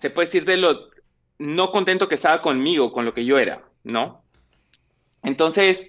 Se 0.00 0.10
puede 0.10 0.26
decir 0.26 0.44
de 0.46 0.56
lo 0.56 0.90
no 1.38 1.70
contento 1.70 2.08
que 2.08 2.16
estaba 2.16 2.40
conmigo, 2.40 2.90
con 2.90 3.04
lo 3.04 3.14
que 3.14 3.24
yo 3.24 3.38
era, 3.38 3.62
¿no? 3.84 4.24
Entonces, 5.22 5.86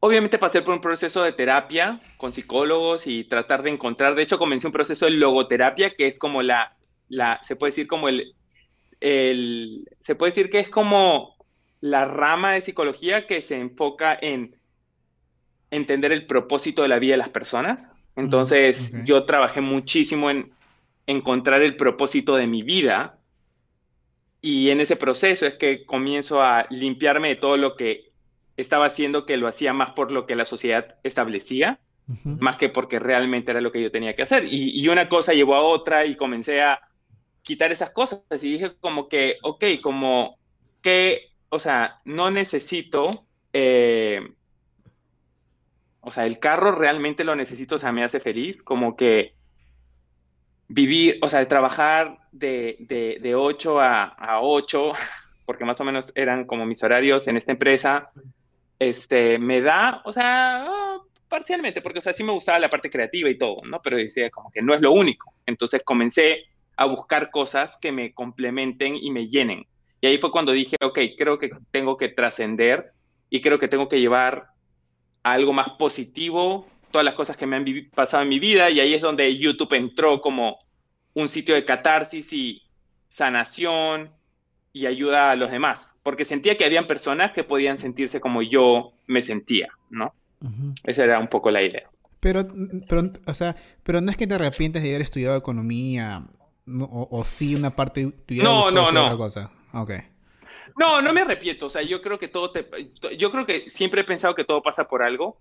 obviamente 0.00 0.38
pasé 0.38 0.62
por 0.62 0.74
un 0.74 0.80
proceso 0.80 1.22
de 1.22 1.32
terapia 1.32 2.00
con 2.16 2.32
psicólogos 2.32 3.06
y 3.06 3.24
tratar 3.24 3.62
de 3.62 3.70
encontrar, 3.70 4.14
de 4.14 4.22
hecho 4.22 4.38
comencé 4.38 4.66
un 4.66 4.72
proceso 4.72 5.06
de 5.06 5.12
logoterapia 5.12 5.94
que 5.94 6.06
es 6.06 6.18
como 6.18 6.42
la, 6.42 6.76
la 7.08 7.40
se 7.42 7.56
puede 7.56 7.70
decir 7.70 7.86
como 7.86 8.08
el, 8.08 8.34
el, 9.00 9.88
se 10.00 10.14
puede 10.14 10.32
decir 10.32 10.50
que 10.50 10.60
es 10.60 10.68
como 10.68 11.36
la 11.80 12.04
rama 12.04 12.52
de 12.52 12.60
psicología 12.60 13.26
que 13.26 13.42
se 13.42 13.58
enfoca 13.58 14.16
en 14.20 14.56
entender 15.70 16.12
el 16.12 16.26
propósito 16.26 16.82
de 16.82 16.88
la 16.88 16.98
vida 16.98 17.12
de 17.12 17.18
las 17.18 17.28
personas. 17.28 17.90
Entonces, 18.14 18.94
yo 19.04 19.24
trabajé 19.24 19.60
muchísimo 19.60 20.30
en 20.30 20.50
encontrar 21.06 21.60
el 21.62 21.76
propósito 21.76 22.36
de 22.36 22.46
mi 22.46 22.62
vida 22.62 23.18
y 24.40 24.70
en 24.70 24.80
ese 24.80 24.96
proceso 24.96 25.46
es 25.46 25.54
que 25.54 25.84
comienzo 25.84 26.40
a 26.40 26.66
limpiarme 26.70 27.28
de 27.28 27.36
todo 27.36 27.56
lo 27.56 27.76
que 27.76 28.05
estaba 28.56 28.86
haciendo, 28.86 29.26
que 29.26 29.36
lo 29.36 29.48
hacía 29.48 29.72
más 29.72 29.92
por 29.92 30.12
lo 30.12 30.26
que 30.26 30.36
la 30.36 30.44
sociedad 30.44 30.96
establecía, 31.02 31.80
más 32.24 32.56
que 32.56 32.68
porque 32.68 32.98
realmente 32.98 33.50
era 33.50 33.60
lo 33.60 33.72
que 33.72 33.82
yo 33.82 33.90
tenía 33.90 34.14
que 34.14 34.22
hacer. 34.22 34.44
Y, 34.44 34.80
y, 34.80 34.88
una 34.88 35.08
cosa 35.08 35.32
llevó 35.32 35.56
a 35.56 35.62
otra 35.62 36.06
y 36.06 36.16
comencé 36.16 36.62
a 36.62 36.80
quitar 37.42 37.72
esas 37.72 37.90
cosas. 37.90 38.20
Y 38.42 38.52
dije 38.52 38.76
como 38.80 39.08
que, 39.08 39.38
ok, 39.42 39.64
como 39.82 40.38
que 40.82 41.32
o 41.48 41.58
sea, 41.58 42.00
no 42.04 42.30
necesito, 42.30 43.26
eh, 43.52 44.20
o 46.00 46.10
sea, 46.10 46.26
el 46.26 46.38
carro 46.38 46.72
realmente 46.72 47.24
lo 47.24 47.36
necesito, 47.36 47.76
o 47.76 47.78
sea, 47.78 47.92
me 47.92 48.04
hace 48.04 48.20
feliz, 48.20 48.62
como 48.62 48.96
que 48.96 49.34
vivir, 50.68 51.18
o 51.22 51.28
sea, 51.28 51.46
trabajar 51.46 52.18
de, 52.32 52.76
de, 53.20 53.34
8 53.34 53.80
a, 53.80 54.04
a 54.04 54.40
8, 54.42 54.92
porque 55.46 55.64
más 55.64 55.80
o 55.80 55.84
menos 55.84 56.12
eran 56.14 56.44
como 56.44 56.66
mis 56.66 56.82
horarios 56.82 57.28
en 57.28 57.36
esta 57.36 57.52
empresa, 57.52 58.10
este, 58.78 59.38
me 59.38 59.60
da, 59.60 60.02
o 60.04 60.12
sea, 60.12 60.66
parcialmente, 61.28 61.80
porque, 61.80 61.98
o 61.98 62.02
sea, 62.02 62.12
sí 62.12 62.24
me 62.24 62.32
gustaba 62.32 62.58
la 62.58 62.70
parte 62.70 62.90
creativa 62.90 63.28
y 63.28 63.38
todo, 63.38 63.62
¿no? 63.64 63.80
Pero 63.82 63.96
decía 63.96 64.30
como 64.30 64.50
que 64.50 64.62
no 64.62 64.74
es 64.74 64.80
lo 64.80 64.92
único. 64.92 65.32
Entonces 65.46 65.82
comencé 65.84 66.44
a 66.76 66.84
buscar 66.84 67.30
cosas 67.30 67.76
que 67.80 67.92
me 67.92 68.12
complementen 68.12 68.96
y 68.96 69.10
me 69.10 69.28
llenen. 69.28 69.66
Y 70.00 70.06
ahí 70.06 70.18
fue 70.18 70.30
cuando 70.30 70.52
dije, 70.52 70.76
ok, 70.82 70.98
creo 71.16 71.38
que 71.38 71.50
tengo 71.70 71.96
que 71.96 72.10
trascender 72.10 72.92
y 73.30 73.40
creo 73.40 73.58
que 73.58 73.68
tengo 73.68 73.88
que 73.88 73.98
llevar 73.98 74.48
algo 75.22 75.52
más 75.52 75.70
positivo 75.70 76.68
todas 76.90 77.04
las 77.04 77.14
cosas 77.14 77.36
que 77.36 77.46
me 77.46 77.56
han 77.56 77.66
pasado 77.94 78.22
en 78.22 78.28
mi 78.28 78.38
vida 78.38 78.70
y 78.70 78.80
ahí 78.80 78.94
es 78.94 79.02
donde 79.02 79.36
YouTube 79.36 79.74
entró 79.74 80.20
como 80.20 80.60
un 81.14 81.28
sitio 81.28 81.54
de 81.54 81.64
catarsis 81.64 82.32
y 82.32 82.62
sanación 83.10 84.15
y 84.76 84.84
ayuda 84.84 85.30
a 85.30 85.36
los 85.36 85.50
demás, 85.50 85.96
porque 86.02 86.26
sentía 86.26 86.58
que 86.58 86.66
habían 86.66 86.86
personas 86.86 87.32
que 87.32 87.44
podían 87.44 87.78
sentirse 87.78 88.20
como 88.20 88.42
yo 88.42 88.92
me 89.06 89.22
sentía, 89.22 89.68
¿no? 89.88 90.12
Esa 90.84 91.04
era 91.04 91.18
un 91.18 91.28
poco 91.28 91.50
la 91.50 91.62
idea. 91.62 91.88
Pero, 92.20 92.44
pero, 92.86 93.10
o 93.26 93.32
sea, 93.32 93.56
pero 93.82 94.02
no 94.02 94.10
es 94.10 94.18
que 94.18 94.26
te 94.26 94.34
arrepientes 94.34 94.82
de 94.82 94.90
haber 94.90 95.00
estudiado 95.00 95.34
economía, 95.34 96.26
o, 96.68 97.24
sí 97.24 97.54
una 97.54 97.70
parte 97.70 98.12
tuya 98.26 98.42
no, 98.42 98.70
no, 98.70 98.92
no. 98.92 99.04
Otra 99.04 99.16
cosa. 99.16 99.50
Ok. 99.72 99.92
No, 100.78 101.00
no 101.00 101.14
me 101.14 101.22
arrepiento. 101.22 101.66
O 101.66 101.70
sea, 101.70 101.80
yo 101.80 102.02
creo 102.02 102.18
que 102.18 102.28
todo 102.28 102.50
te. 102.50 102.68
Yo 103.16 103.30
creo 103.30 103.46
que 103.46 103.70
siempre 103.70 104.02
he 104.02 104.04
pensado 104.04 104.34
que 104.34 104.44
todo 104.44 104.62
pasa 104.62 104.86
por 104.88 105.02
algo. 105.02 105.38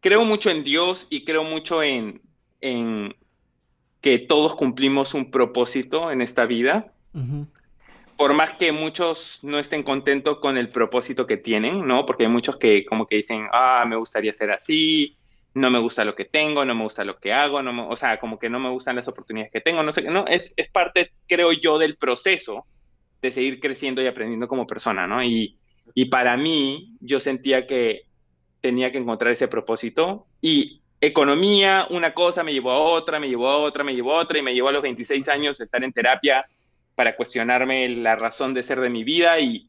Creo 0.00 0.24
mucho 0.24 0.50
en 0.50 0.62
Dios 0.62 1.08
y 1.10 1.24
creo 1.24 1.42
mucho 1.42 1.82
en, 1.82 2.22
en 2.60 3.16
que 4.00 4.20
todos 4.20 4.54
cumplimos 4.54 5.14
un 5.14 5.32
propósito 5.32 6.12
en 6.12 6.22
esta 6.22 6.46
vida. 6.46 6.92
Por 8.16 8.34
más 8.34 8.54
que 8.54 8.72
muchos 8.72 9.38
no 9.42 9.58
estén 9.58 9.82
contentos 9.82 10.38
con 10.38 10.56
el 10.56 10.68
propósito 10.68 11.26
que 11.26 11.36
tienen, 11.36 11.86
¿no? 11.86 12.06
Porque 12.06 12.24
hay 12.24 12.30
muchos 12.30 12.56
que 12.56 12.84
como 12.86 13.06
que 13.06 13.16
dicen, 13.16 13.46
ah, 13.52 13.84
me 13.86 13.96
gustaría 13.96 14.32
ser 14.32 14.50
así, 14.50 15.16
no 15.54 15.70
me 15.70 15.78
gusta 15.78 16.04
lo 16.04 16.14
que 16.14 16.26
tengo, 16.26 16.64
no 16.64 16.74
me 16.74 16.82
gusta 16.82 17.04
lo 17.04 17.16
que 17.16 17.32
hago, 17.32 17.62
no 17.62 17.88
o 17.88 17.96
sea, 17.96 18.18
como 18.18 18.38
que 18.38 18.50
no 18.50 18.60
me 18.60 18.70
gustan 18.70 18.96
las 18.96 19.08
oportunidades 19.08 19.52
que 19.52 19.60
tengo, 19.60 19.82
no 19.82 19.90
sé, 19.90 20.02
no, 20.02 20.26
es, 20.26 20.52
es 20.56 20.68
parte, 20.68 21.12
creo 21.26 21.52
yo, 21.52 21.78
del 21.78 21.96
proceso 21.96 22.66
de 23.22 23.30
seguir 23.30 23.58
creciendo 23.58 24.02
y 24.02 24.06
aprendiendo 24.06 24.48
como 24.48 24.66
persona, 24.66 25.06
¿no? 25.06 25.22
Y, 25.22 25.58
y 25.94 26.06
para 26.06 26.36
mí, 26.36 26.96
yo 27.00 27.20
sentía 27.20 27.66
que 27.66 28.02
tenía 28.60 28.92
que 28.92 28.98
encontrar 28.98 29.32
ese 29.32 29.48
propósito 29.48 30.26
y 30.40 30.82
economía, 31.00 31.86
una 31.90 32.12
cosa 32.12 32.42
me 32.42 32.52
llevó 32.52 32.72
a 32.72 32.78
otra, 32.78 33.18
me 33.20 33.28
llevó 33.28 33.48
a 33.48 33.58
otra, 33.58 33.84
me 33.84 33.94
llevó 33.94 34.12
a 34.12 34.22
otra 34.22 34.38
y 34.38 34.42
me 34.42 34.54
llevó 34.54 34.68
a 34.68 34.72
los 34.72 34.82
26 34.82 35.28
años 35.28 35.60
estar 35.60 35.82
en 35.82 35.92
terapia 35.92 36.44
para 36.96 37.14
cuestionarme 37.14 37.88
la 37.90 38.16
razón 38.16 38.54
de 38.54 38.64
ser 38.64 38.80
de 38.80 38.90
mi 38.90 39.04
vida 39.04 39.38
y, 39.38 39.68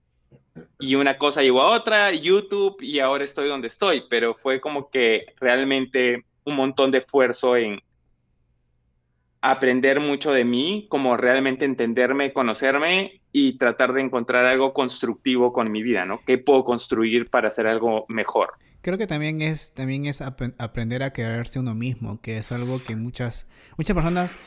y 0.79 0.95
una 0.95 1.17
cosa 1.17 1.43
llevó 1.43 1.61
a 1.61 1.75
otra, 1.75 2.11
YouTube 2.11 2.81
y 2.81 2.99
ahora 2.99 3.23
estoy 3.23 3.47
donde 3.47 3.67
estoy, 3.67 4.05
pero 4.09 4.33
fue 4.33 4.59
como 4.59 4.89
que 4.89 5.35
realmente 5.39 6.25
un 6.45 6.55
montón 6.55 6.89
de 6.89 6.99
esfuerzo 6.99 7.55
en 7.55 7.79
aprender 9.41 9.99
mucho 9.99 10.31
de 10.31 10.43
mí, 10.43 10.87
como 10.89 11.15
realmente 11.17 11.65
entenderme, 11.65 12.33
conocerme 12.33 13.21
y 13.31 13.57
tratar 13.57 13.93
de 13.93 14.01
encontrar 14.01 14.45
algo 14.45 14.73
constructivo 14.73 15.53
con 15.53 15.71
mi 15.71 15.83
vida, 15.83 16.05
¿no? 16.05 16.21
¿Qué 16.25 16.37
puedo 16.37 16.63
construir 16.63 17.29
para 17.29 17.49
hacer 17.49 17.67
algo 17.67 18.05
mejor? 18.07 18.53
Creo 18.81 18.97
que 18.97 19.07
también 19.07 19.41
es, 19.41 19.73
también 19.73 20.05
es 20.05 20.21
aprender 20.21 21.03
a 21.03 21.11
quererse 21.11 21.59
uno 21.59 21.75
mismo, 21.75 22.21
que 22.21 22.37
es 22.37 22.51
algo 22.51 22.81
que 22.81 22.95
muchas, 22.95 23.47
muchas 23.77 23.93
personas 23.93 24.37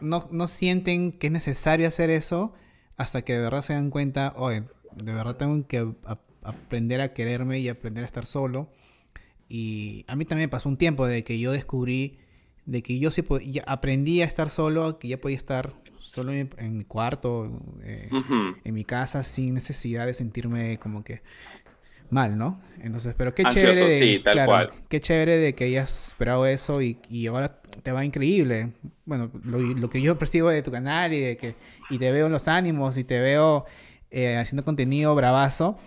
no, 0.00 0.28
no 0.30 0.48
sienten 0.48 1.12
que 1.12 1.28
es 1.28 1.32
necesario 1.32 1.88
hacer 1.88 2.10
eso 2.10 2.52
hasta 2.96 3.22
que 3.22 3.34
de 3.34 3.40
verdad 3.40 3.62
se 3.62 3.72
dan 3.72 3.90
cuenta, 3.90 4.34
oye, 4.36 4.64
de 4.94 5.12
verdad 5.12 5.36
tengo 5.36 5.66
que 5.66 5.94
aprender 6.42 7.00
a 7.00 7.12
quererme 7.12 7.58
y 7.58 7.68
aprender 7.68 8.04
a 8.04 8.06
estar 8.06 8.26
solo. 8.26 8.70
Y 9.48 10.04
a 10.06 10.16
mí 10.16 10.24
también 10.24 10.50
pasó 10.50 10.68
un 10.68 10.76
tiempo 10.76 11.06
de 11.06 11.24
que 11.24 11.38
yo 11.38 11.52
descubrí 11.52 12.18
de 12.66 12.82
que 12.82 12.98
yo 12.98 13.10
sí 13.10 13.22
podía, 13.22 13.64
aprendí 13.66 14.22
a 14.22 14.24
estar 14.24 14.50
solo, 14.50 14.98
que 14.98 15.08
ya 15.08 15.20
podía 15.20 15.36
estar 15.36 15.74
solo 15.98 16.32
en, 16.32 16.76
mi 16.76 16.84
cuarto, 16.84 17.50
eh, 17.82 18.08
en 18.64 18.74
mi 18.74 18.84
casa, 18.84 19.24
sin 19.24 19.54
necesidad 19.54 20.06
de 20.06 20.14
sentirme 20.14 20.78
como 20.78 21.02
que 21.02 21.22
mal, 22.10 22.36
¿no? 22.38 22.60
Entonces, 22.80 23.14
pero 23.16 23.34
qué 23.34 23.44
chévere. 23.44 23.86
De, 23.86 24.22
claro, 24.22 24.72
Qué 24.88 25.00
chévere 25.00 25.36
de 25.38 25.54
que 25.54 25.64
hayas 25.64 25.90
superado 25.90 26.46
eso 26.46 26.82
y, 26.82 26.98
y 27.08 27.26
ahora 27.26 27.60
te 27.82 27.92
va 27.92 28.04
increíble. 28.04 28.72
Bueno, 29.04 29.30
lo, 29.44 29.58
lo, 29.58 29.90
que 29.90 30.00
yo 30.00 30.18
percibo 30.18 30.48
de 30.48 30.62
tu 30.62 30.70
canal 30.70 31.12
y 31.12 31.20
de 31.20 31.36
que 31.36 31.54
y 31.90 31.98
te 31.98 32.10
veo 32.10 32.26
en 32.26 32.32
los 32.32 32.48
ánimos 32.48 32.96
y 32.96 33.04
te 33.04 33.20
veo 33.20 33.66
eh, 34.10 34.36
haciendo 34.36 34.64
contenido 34.64 35.14
bravazo. 35.14 35.78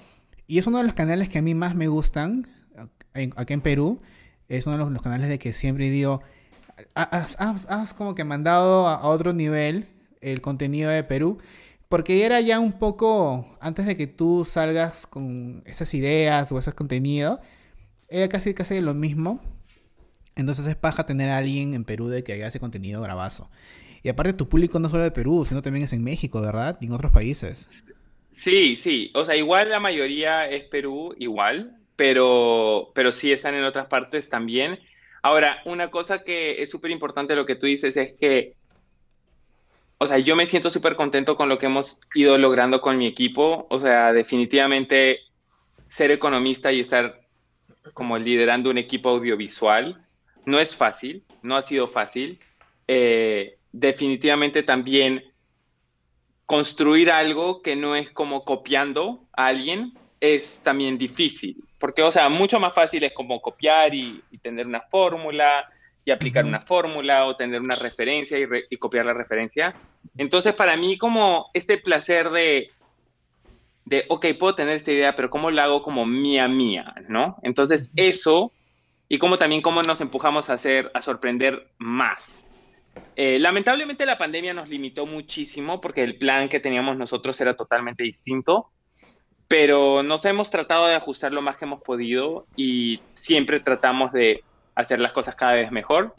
Y 0.47 0.57
es 0.57 0.67
uno 0.67 0.77
de 0.77 0.83
los 0.83 0.93
canales 0.93 1.29
que 1.29 1.39
a 1.39 1.41
mí 1.41 1.55
más 1.55 1.75
me 1.75 1.87
gustan 1.87 2.47
aquí 3.13 3.53
en 3.53 3.61
Perú. 3.61 4.01
Es 4.47 4.67
uno 4.67 4.85
de 4.85 4.91
los, 4.91 5.01
canales 5.01 5.29
de 5.29 5.39
que 5.39 5.53
siempre 5.53 5.89
digo, 5.89 6.21
has, 6.95 7.93
como 7.93 8.15
que 8.15 8.23
mandado 8.23 8.87
a, 8.87 9.07
otro 9.07 9.33
nivel 9.33 9.87
el 10.21 10.41
contenido 10.41 10.89
de 10.89 11.03
Perú. 11.03 11.39
Porque 11.93 12.25
era 12.25 12.41
ya 12.41 12.59
un 12.59 12.71
poco, 12.71 13.55
antes 13.61 13.85
de 13.85 13.95
que 13.95 14.07
tú 14.07 14.45
salgas 14.45 15.05
con 15.05 15.61
esas 15.67 15.93
ideas 15.93 16.51
o 16.51 16.57
ese 16.57 16.73
contenido, 16.73 17.39
era 18.09 18.27
casi, 18.29 18.55
casi 18.55 18.81
lo 18.81 18.95
mismo. 18.95 19.39
Entonces 20.35 20.65
es 20.65 20.75
paja 20.75 21.05
tener 21.05 21.29
a 21.29 21.37
alguien 21.37 21.75
en 21.75 21.83
Perú 21.83 22.07
de 22.07 22.23
que 22.23 22.33
haga 22.33 22.47
ese 22.47 22.59
contenido 22.59 22.99
bravazo. 22.99 23.47
Y 24.01 24.09
aparte 24.09 24.33
tu 24.33 24.49
público 24.49 24.79
no 24.79 24.89
solo 24.89 25.03
de 25.03 25.11
Perú, 25.11 25.45
sino 25.47 25.61
también 25.61 25.85
es 25.85 25.93
en 25.93 26.03
México, 26.03 26.41
¿verdad? 26.41 26.79
Y 26.81 26.87
en 26.87 26.93
otros 26.93 27.11
países. 27.11 27.85
Sí, 28.31 28.75
sí. 28.75 29.11
O 29.13 29.23
sea, 29.23 29.35
igual 29.35 29.69
la 29.69 29.79
mayoría 29.79 30.49
es 30.49 30.63
Perú, 30.63 31.13
igual, 31.19 31.77
pero, 31.95 32.91
pero 32.95 33.11
sí 33.11 33.31
están 33.31 33.53
en 33.53 33.65
otras 33.65 33.85
partes 33.85 34.29
también. 34.29 34.79
Ahora, 35.21 35.61
una 35.65 35.91
cosa 35.91 36.23
que 36.23 36.63
es 36.63 36.71
súper 36.71 36.89
importante 36.89 37.35
lo 37.35 37.45
que 37.45 37.55
tú 37.55 37.67
dices 37.67 37.95
es 37.97 38.13
que, 38.13 38.55
o 40.03 40.07
sea, 40.07 40.19
yo 40.19 40.35
me 40.35 40.47
siento 40.47 40.69
súper 40.69 40.95
contento 40.95 41.35
con 41.35 41.49
lo 41.49 41.57
que 41.57 41.65
hemos 41.65 41.99
ido 42.13 42.37
logrando 42.37 42.81
con 42.81 42.97
mi 42.97 43.07
equipo. 43.07 43.67
O 43.69 43.79
sea, 43.79 44.13
definitivamente 44.13 45.19
ser 45.87 46.11
economista 46.11 46.71
y 46.71 46.81
estar 46.81 47.21
como 47.93 48.17
liderando 48.17 48.69
un 48.69 48.77
equipo 48.77 49.09
audiovisual 49.09 50.05
no 50.45 50.59
es 50.59 50.75
fácil, 50.75 51.23
no 51.41 51.55
ha 51.55 51.61
sido 51.61 51.87
fácil. 51.87 52.39
Eh, 52.87 53.57
definitivamente 53.71 54.61
también 54.61 55.23
construir 56.45 57.09
algo 57.09 57.61
que 57.61 57.75
no 57.75 57.95
es 57.95 58.11
como 58.11 58.43
copiando 58.43 59.25
a 59.31 59.47
alguien 59.47 59.93
es 60.19 60.61
también 60.63 60.97
difícil 60.97 61.63
porque, 61.83 62.01
o 62.01 62.13
sea, 62.13 62.29
mucho 62.29 62.61
más 62.61 62.73
fácil 62.73 63.03
es 63.03 63.11
como 63.11 63.41
copiar 63.41 63.93
y, 63.93 64.23
tener 64.41 64.65
una 64.65 64.79
fórmula 64.79 65.69
y 66.05 66.11
aplicar 66.11 66.45
una 66.45 66.61
fórmula 66.61 67.25
o 67.25 67.35
tener 67.35 67.61
una 67.61 67.75
referencia 67.75 68.37
y, 68.69 68.77
copiar 68.77 69.05
la 69.05 69.13
referencia. 69.13 69.73
Entonces, 70.17 70.53
para 70.53 70.75
mí, 70.75 70.97
como 70.97 71.49
este 71.53 71.77
placer 71.77 72.29
de, 72.29 72.71
de, 73.85 74.05
ok, 74.09 74.27
puedo 74.37 74.55
tener 74.55 74.75
esta 74.75 74.91
idea, 74.91 75.15
pero 75.15 75.29
¿cómo 75.29 75.49
la 75.49 75.63
hago 75.63 75.81
como 75.81 76.05
mía, 76.05 76.47
mía? 76.47 76.93
¿No? 77.07 77.37
Entonces, 77.43 77.91
eso 77.95 78.51
y 79.07 79.17
como 79.17 79.37
también 79.37 79.61
cómo 79.61 79.81
nos 79.83 80.01
empujamos 80.01 80.49
a 80.49 80.53
hacer, 80.53 80.91
a 80.93 81.01
sorprender 81.01 81.67
más. 81.77 82.45
Eh, 83.15 83.39
lamentablemente 83.39 84.05
la 84.05 84.17
pandemia 84.17 84.53
nos 84.53 84.69
limitó 84.69 85.05
muchísimo 85.05 85.81
porque 85.81 86.03
el 86.03 86.17
plan 86.17 86.49
que 86.49 86.59
teníamos 86.59 86.97
nosotros 86.97 87.39
era 87.41 87.55
totalmente 87.55 88.03
distinto 88.03 88.69
pero 89.53 90.01
nos 90.01 90.25
hemos 90.25 90.49
tratado 90.49 90.87
de 90.87 90.95
ajustar 90.95 91.31
lo 91.31 91.43
más 91.43 91.57
que 91.57 91.65
hemos 91.65 91.83
podido 91.83 92.47
y 92.55 93.01
siempre 93.11 93.59
tratamos 93.59 94.11
de 94.11 94.43
hacer 94.75 94.99
las 94.99 95.11
cosas 95.11 95.35
cada 95.35 95.53
vez 95.53 95.71
mejor. 95.71 96.15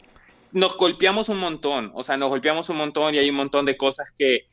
Nos 0.51 0.77
golpeamos 0.77 1.29
un 1.29 1.37
montón, 1.37 1.91
o 1.93 2.03
sea, 2.03 2.17
nos 2.17 2.29
golpeamos 2.29 2.69
un 2.69 2.77
montón 2.77 3.15
y 3.15 3.17
hay 3.17 3.29
un 3.29 3.35
montón 3.35 3.65
de 3.65 3.77
cosas 3.77 4.11
que 4.11 4.47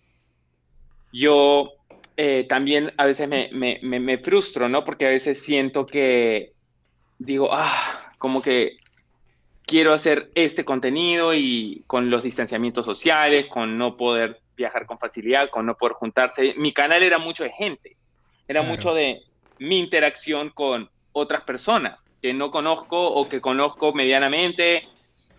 yo 1.12 1.72
eh, 2.16 2.44
también 2.48 2.92
a 2.96 3.06
veces 3.06 3.28
me, 3.28 3.50
me, 3.52 3.78
me, 3.82 4.18
frustro, 4.18 4.68
¿no? 4.68 4.82
Porque 4.84 5.06
a 5.06 5.10
veces 5.10 5.40
siento 5.40 5.86
que 5.86 6.52
digo, 7.18 7.50
ah, 7.52 8.12
como 8.18 8.42
que 8.42 8.78
quiero 9.64 9.92
hacer 9.92 10.30
este 10.34 10.64
contenido 10.64 11.34
y 11.34 11.84
con 11.86 12.10
los 12.10 12.22
distanciamientos 12.22 12.84
sociales, 12.84 13.46
con 13.46 13.78
no 13.78 13.96
poder 13.96 14.40
viajar 14.56 14.86
con 14.86 14.98
facilidad, 14.98 15.50
con 15.50 15.66
no 15.66 15.76
poder 15.76 15.94
juntarse. 15.94 16.54
Mi 16.56 16.72
canal 16.72 17.02
era 17.02 17.18
mucho 17.18 17.44
de 17.44 17.50
gente 17.50 17.96
era 18.48 18.62
mucho 18.62 18.94
de 18.94 19.22
mi 19.58 19.78
interacción 19.78 20.50
con 20.50 20.90
otras 21.12 21.42
personas 21.42 22.10
que 22.22 22.32
no 22.32 22.50
conozco 22.50 23.10
o 23.10 23.28
que 23.28 23.40
conozco 23.40 23.92
medianamente. 23.92 24.88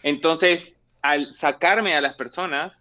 Entonces, 0.04 0.78
al 1.02 1.32
sacarme 1.34 1.96
a 1.96 2.02
las 2.02 2.16
personas, 2.16 2.78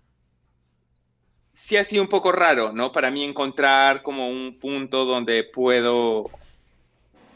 sí 1.54 1.76
ha 1.76 1.84
sido 1.84 2.02
un 2.02 2.08
poco 2.08 2.32
raro, 2.32 2.72
¿no? 2.72 2.90
Para 2.90 3.12
mí 3.12 3.22
encontrar 3.22 4.02
como 4.02 4.28
un 4.28 4.58
punto 4.58 5.04
donde 5.04 5.44
puedo 5.44 6.24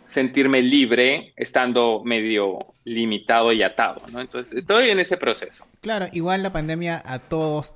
sentirme 0.03 0.63
libre 0.63 1.33
estando 1.37 2.03
medio 2.05 2.75
limitado 2.85 3.53
y 3.53 3.63
atado, 3.63 4.03
¿no? 4.13 4.21
Entonces, 4.21 4.53
estoy 4.55 4.91
en 4.91 4.99
ese 4.99 5.17
proceso. 5.17 5.67
Claro, 5.81 6.07
igual 6.13 6.43
la 6.43 6.53
pandemia 6.53 7.01
a 7.05 7.21
todos, 7.21 7.75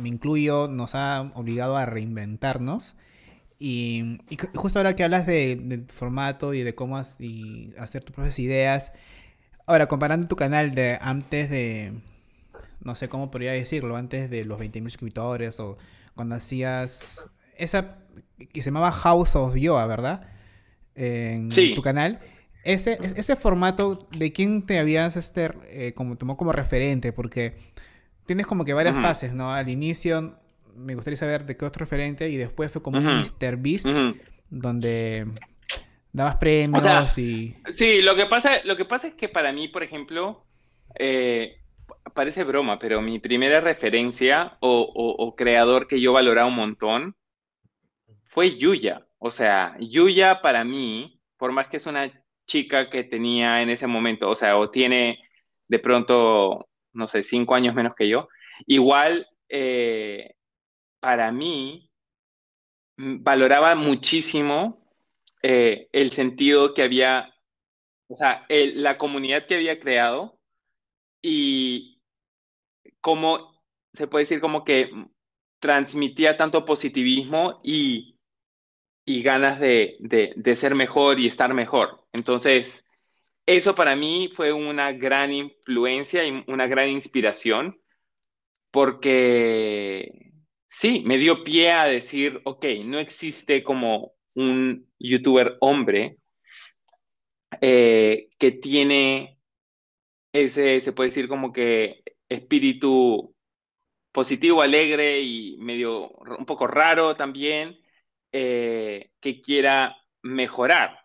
me 0.00 0.08
incluyo, 0.08 0.68
nos 0.68 0.94
ha 0.94 1.30
obligado 1.34 1.76
a 1.76 1.86
reinventarnos 1.86 2.96
y, 3.58 4.18
justo 4.54 4.78
ahora 4.78 4.96
que 4.96 5.04
hablas 5.04 5.26
de, 5.26 5.56
del 5.56 5.86
formato 5.86 6.54
y 6.54 6.62
de 6.62 6.74
cómo 6.74 6.96
hacer 6.96 8.04
tus 8.04 8.14
propias 8.14 8.38
ideas, 8.38 8.92
ahora 9.66 9.86
comparando 9.86 10.26
tu 10.26 10.36
canal 10.36 10.74
de 10.74 10.98
antes 11.00 11.50
de, 11.50 11.92
no 12.80 12.94
sé 12.94 13.08
cómo 13.08 13.30
podría 13.30 13.52
decirlo, 13.52 13.96
antes 13.96 14.30
de 14.30 14.44
los 14.44 14.60
20.000 14.60 14.82
suscriptores 14.84 15.60
o 15.60 15.76
cuando 16.14 16.34
hacías 16.34 17.26
esa 17.56 17.98
que 18.52 18.62
se 18.62 18.70
llamaba 18.70 18.90
House 18.92 19.36
of 19.36 19.54
Yoa, 19.56 19.86
¿verdad? 19.86 20.26
En 20.94 21.50
tu 21.50 21.82
canal. 21.82 22.20
Ese, 22.64 22.98
ese 23.16 23.36
formato, 23.36 24.08
¿de 24.16 24.32
quién 24.32 24.64
te 24.64 24.78
habías 24.78 25.16
este, 25.16 25.50
eh, 25.68 25.92
como, 25.94 26.16
tomó 26.16 26.36
como 26.36 26.50
referente? 26.52 27.12
Porque 27.12 27.56
tienes 28.26 28.46
como 28.46 28.64
que 28.64 28.72
varias 28.72 28.96
fases, 28.96 29.34
¿no? 29.34 29.52
Al 29.52 29.68
inicio 29.68 30.38
me 30.76 30.94
gustaría 30.94 31.16
saber 31.16 31.44
de 31.44 31.56
qué 31.56 31.64
otro 31.64 31.80
referente 31.80 32.28
y 32.28 32.36
después 32.36 32.70
fue 32.70 32.82
como 32.82 32.98
un 32.98 33.04
Mr. 33.04 33.56
Beast, 33.56 33.86
donde 34.48 35.26
dabas 36.12 36.36
premios 36.36 37.18
y... 37.18 37.56
Sí, 37.70 38.02
lo 38.02 38.14
que, 38.16 38.26
pasa, 38.26 38.64
lo 38.64 38.76
que 38.76 38.84
pasa 38.84 39.08
es 39.08 39.14
que 39.14 39.28
para 39.28 39.52
mí, 39.52 39.68
por 39.68 39.82
ejemplo, 39.82 40.44
eh, 40.98 41.58
parece 42.14 42.44
broma, 42.44 42.78
pero 42.78 43.02
mi 43.02 43.18
primera 43.18 43.60
referencia 43.60 44.56
o, 44.60 45.34
creador 45.36 45.86
que 45.86 46.00
yo 46.00 46.12
valoraba 46.12 46.48
un 46.48 46.56
montón 46.56 47.16
fue 48.22 48.56
Yuya. 48.56 49.06
O 49.18 49.30
sea, 49.30 49.76
Yuya 49.80 50.40
para 50.40 50.64
mí, 50.64 51.20
por 51.36 51.52
más 51.52 51.68
que 51.68 51.78
es 51.78 51.86
una 51.86 52.10
chica 52.46 52.90
que 52.90 53.04
tenía 53.04 53.62
en 53.62 53.70
ese 53.70 53.86
momento, 53.86 54.28
o 54.28 54.34
sea, 54.34 54.56
o 54.56 54.70
tiene 54.70 55.18
de 55.66 55.78
pronto, 55.78 56.68
no 56.92 57.06
sé, 57.06 57.22
cinco 57.22 57.54
años 57.54 57.74
menos 57.74 57.94
que 57.96 58.08
yo, 58.08 58.28
igual 58.66 59.26
eh, 59.48 60.34
para 61.04 61.30
mí 61.30 61.90
mm, 62.96 63.22
valoraba 63.22 63.74
muchísimo 63.74 64.88
eh, 65.42 65.90
el 65.92 66.12
sentido 66.12 66.72
que 66.72 66.82
había, 66.82 67.34
o 68.08 68.16
sea, 68.16 68.46
la 68.48 68.96
comunidad 68.96 69.46
que 69.46 69.56
había 69.56 69.78
creado 69.78 70.40
y 71.20 72.00
cómo 73.02 73.62
se 73.92 74.06
puede 74.06 74.24
decir 74.24 74.40
como 74.40 74.64
que 74.64 74.90
transmitía 75.58 76.38
tanto 76.38 76.64
positivismo 76.64 77.60
y, 77.62 78.16
ganas 79.06 79.60
de, 79.60 79.98
de, 80.00 80.56
ser 80.56 80.74
mejor 80.74 81.20
y 81.20 81.26
estar 81.26 81.52
mejor. 81.52 82.06
Entonces, 82.14 82.86
eso 83.44 83.74
para 83.74 83.94
mí 83.94 84.30
fue 84.32 84.54
una 84.54 84.92
gran 84.92 85.34
influencia 85.34 86.26
y 86.26 86.44
una 86.46 86.66
gran 86.66 86.88
inspiración 86.88 87.78
porque 88.70 90.33
sí, 90.74 91.02
me 91.04 91.18
dio 91.18 91.44
pie 91.44 91.72
a 91.72 91.84
decir, 91.84 92.40
ok, 92.44 92.66
no 92.84 92.98
existe 92.98 93.62
como 93.62 94.14
un 94.34 94.90
youtuber 94.98 95.56
hombre 95.60 96.18
eh, 97.60 98.28
que 98.38 98.52
tiene 98.52 99.38
ese, 100.32 100.80
se 100.80 100.92
puede 100.92 101.10
decir 101.10 101.28
como 101.28 101.52
que 101.52 102.02
espíritu 102.28 103.34
positivo, 104.12 104.62
alegre 104.62 105.20
y 105.20 105.56
medio 105.58 106.08
un 106.10 106.46
poco 106.46 106.66
raro 106.66 107.16
también, 107.16 107.78
eh, 108.32 109.10
que 109.20 109.40
quiera 109.40 109.96
mejorar. 110.22 110.98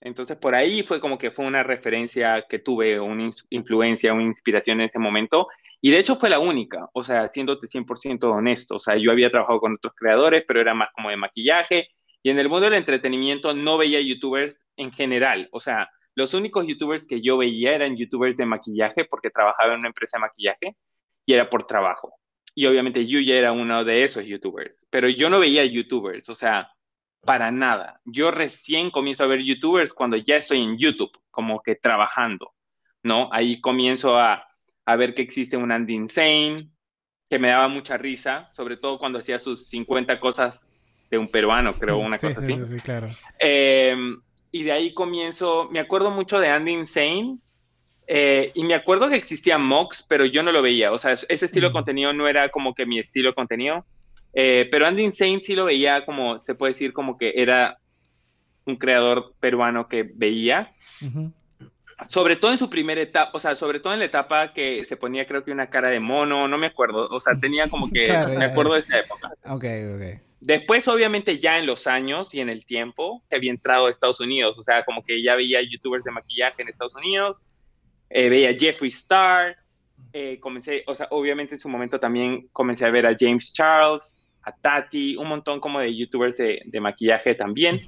Entonces 0.00 0.36
por 0.36 0.54
ahí 0.54 0.82
fue 0.82 1.00
como 1.00 1.16
que 1.16 1.30
fue 1.30 1.46
una 1.46 1.62
referencia 1.62 2.44
que 2.48 2.58
tuve, 2.58 3.00
una 3.00 3.30
influencia, 3.50 4.12
una 4.12 4.24
inspiración 4.24 4.80
en 4.80 4.86
ese 4.86 4.98
momento. 4.98 5.48
Y 5.84 5.90
de 5.90 5.98
hecho 5.98 6.16
fue 6.16 6.30
la 6.30 6.38
única, 6.38 6.88
o 6.94 7.04
sea, 7.04 7.28
siéndote 7.28 7.66
100% 7.66 8.24
honesto. 8.24 8.76
O 8.76 8.78
sea, 8.78 8.96
yo 8.96 9.12
había 9.12 9.30
trabajado 9.30 9.60
con 9.60 9.74
otros 9.74 9.92
creadores, 9.94 10.42
pero 10.48 10.58
era 10.58 10.72
más 10.72 10.88
como 10.94 11.10
de 11.10 11.18
maquillaje. 11.18 11.90
Y 12.22 12.30
en 12.30 12.38
el 12.38 12.48
mundo 12.48 12.64
del 12.64 12.72
entretenimiento 12.78 13.52
no 13.52 13.76
veía 13.76 14.00
youtubers 14.00 14.66
en 14.78 14.90
general. 14.92 15.46
O 15.52 15.60
sea, 15.60 15.90
los 16.14 16.32
únicos 16.32 16.66
youtubers 16.66 17.06
que 17.06 17.20
yo 17.20 17.36
veía 17.36 17.74
eran 17.74 17.98
youtubers 17.98 18.34
de 18.38 18.46
maquillaje 18.46 19.04
porque 19.04 19.28
trabajaba 19.28 19.74
en 19.74 19.80
una 19.80 19.88
empresa 19.88 20.16
de 20.16 20.22
maquillaje 20.22 20.76
y 21.26 21.34
era 21.34 21.50
por 21.50 21.66
trabajo. 21.66 22.14
Y 22.54 22.64
obviamente 22.64 23.06
yo 23.06 23.20
ya 23.20 23.34
era 23.34 23.52
uno 23.52 23.84
de 23.84 24.04
esos 24.04 24.24
youtubers, 24.24 24.80
pero 24.88 25.10
yo 25.10 25.28
no 25.28 25.38
veía 25.38 25.66
youtubers, 25.66 26.30
o 26.30 26.34
sea, 26.34 26.72
para 27.20 27.50
nada. 27.50 28.00
Yo 28.06 28.30
recién 28.30 28.90
comienzo 28.90 29.24
a 29.24 29.26
ver 29.26 29.42
youtubers 29.42 29.92
cuando 29.92 30.16
ya 30.16 30.36
estoy 30.36 30.62
en 30.62 30.78
YouTube, 30.78 31.12
como 31.30 31.60
que 31.60 31.76
trabajando, 31.76 32.54
¿no? 33.02 33.28
Ahí 33.32 33.60
comienzo 33.60 34.16
a, 34.16 34.46
a 34.86 34.96
ver 34.96 35.14
que 35.14 35.22
existe 35.22 35.56
un 35.56 35.72
Andy 35.72 35.94
Insane, 35.94 36.68
que 37.28 37.38
me 37.38 37.48
daba 37.48 37.68
mucha 37.68 37.96
risa, 37.96 38.48
sobre 38.52 38.76
todo 38.76 38.98
cuando 38.98 39.18
hacía 39.18 39.38
sus 39.38 39.66
50 39.68 40.20
cosas 40.20 40.72
de 41.10 41.18
un 41.18 41.28
peruano, 41.28 41.72
creo, 41.72 41.98
una 41.98 42.18
cosa 42.18 42.40
así. 42.40 42.54
Sí, 42.54 42.66
sí, 42.66 42.80
claro. 42.80 43.08
Em, 43.38 44.16
y 44.52 44.62
de 44.62 44.72
ahí 44.72 44.94
comienzo, 44.94 45.68
me 45.70 45.80
acuerdo 45.80 46.10
mucho 46.10 46.38
de 46.38 46.48
Andy 46.48 46.72
Insane, 46.72 47.38
eh, 48.06 48.52
y 48.54 48.64
me 48.64 48.74
acuerdo 48.74 49.08
que 49.08 49.16
existía 49.16 49.58
Mox, 49.58 50.04
pero 50.08 50.26
yo 50.26 50.42
no 50.42 50.52
lo 50.52 50.62
veía. 50.62 50.92
O 50.92 50.98
sea, 50.98 51.12
ese 51.12 51.46
estilo 51.46 51.68
de 51.68 51.72
contenido 51.72 52.12
no 52.12 52.28
era 52.28 52.50
como 52.50 52.74
que 52.74 52.86
mi 52.86 52.98
estilo 52.98 53.30
de 53.30 53.34
contenido. 53.34 53.86
Eh, 54.34 54.68
pero 54.70 54.86
Andy 54.86 55.04
Insane 55.04 55.40
sí 55.40 55.54
lo 55.54 55.64
veía 55.64 56.04
como, 56.04 56.38
se 56.38 56.54
puede 56.54 56.72
decir, 56.72 56.92
como 56.92 57.16
que 57.16 57.32
era 57.36 57.78
un 58.66 58.76
creador 58.76 59.34
peruano 59.40 59.88
que 59.88 60.02
veía. 60.02 60.74
Sobre 62.08 62.36
todo 62.36 62.52
en 62.52 62.58
su 62.58 62.70
primera 62.70 63.00
etapa, 63.00 63.30
o 63.34 63.38
sea, 63.38 63.56
sobre 63.56 63.80
todo 63.80 63.92
en 63.92 63.98
la 63.98 64.04
etapa 64.04 64.52
que 64.52 64.84
se 64.84 64.96
ponía 64.96 65.26
creo 65.26 65.44
que 65.44 65.50
una 65.50 65.68
cara 65.68 65.88
de 65.88 66.00
mono, 66.00 66.48
no 66.48 66.58
me 66.58 66.66
acuerdo, 66.66 67.08
o 67.10 67.20
sea, 67.20 67.34
tenía 67.34 67.68
como 67.68 67.88
que, 67.90 68.02
me 68.38 68.44
acuerdo 68.44 68.74
de 68.74 68.80
esa 68.80 68.98
época. 68.98 69.32
Ok, 69.46 69.64
ok. 69.94 70.20
Después, 70.40 70.86
obviamente, 70.88 71.38
ya 71.38 71.58
en 71.58 71.64
los 71.64 71.86
años 71.86 72.34
y 72.34 72.40
en 72.40 72.50
el 72.50 72.66
tiempo, 72.66 73.22
había 73.32 73.50
entrado 73.50 73.86
a 73.86 73.90
Estados 73.90 74.20
Unidos, 74.20 74.58
o 74.58 74.62
sea, 74.62 74.84
como 74.84 75.02
que 75.02 75.22
ya 75.22 75.36
veía 75.36 75.60
youtubers 75.62 76.04
de 76.04 76.10
maquillaje 76.10 76.60
en 76.60 76.68
Estados 76.68 76.94
Unidos, 76.96 77.40
eh, 78.10 78.28
veía 78.28 78.52
Jeffree 78.52 78.88
Star, 78.88 79.56
eh, 80.12 80.38
comencé, 80.38 80.84
o 80.86 80.94
sea, 80.94 81.08
obviamente 81.10 81.54
en 81.54 81.60
su 81.60 81.68
momento 81.68 81.98
también 81.98 82.48
comencé 82.52 82.84
a 82.84 82.90
ver 82.90 83.06
a 83.06 83.16
James 83.18 83.52
Charles, 83.52 84.20
a 84.42 84.52
Tati, 84.52 85.16
un 85.16 85.28
montón 85.28 85.60
como 85.60 85.80
de 85.80 85.96
youtubers 85.96 86.36
de, 86.36 86.80
maquillaje 86.80 87.34
también. 87.34 87.80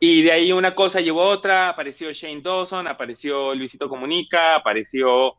Y 0.00 0.22
de 0.22 0.32
ahí 0.32 0.52
una 0.52 0.74
cosa 0.74 1.00
llevó 1.00 1.22
a 1.22 1.28
otra, 1.28 1.68
apareció 1.68 2.12
Shane 2.12 2.40
Dawson, 2.40 2.86
apareció 2.86 3.54
Luisito 3.54 3.88
Comunica, 3.88 4.54
apareció 4.54 5.34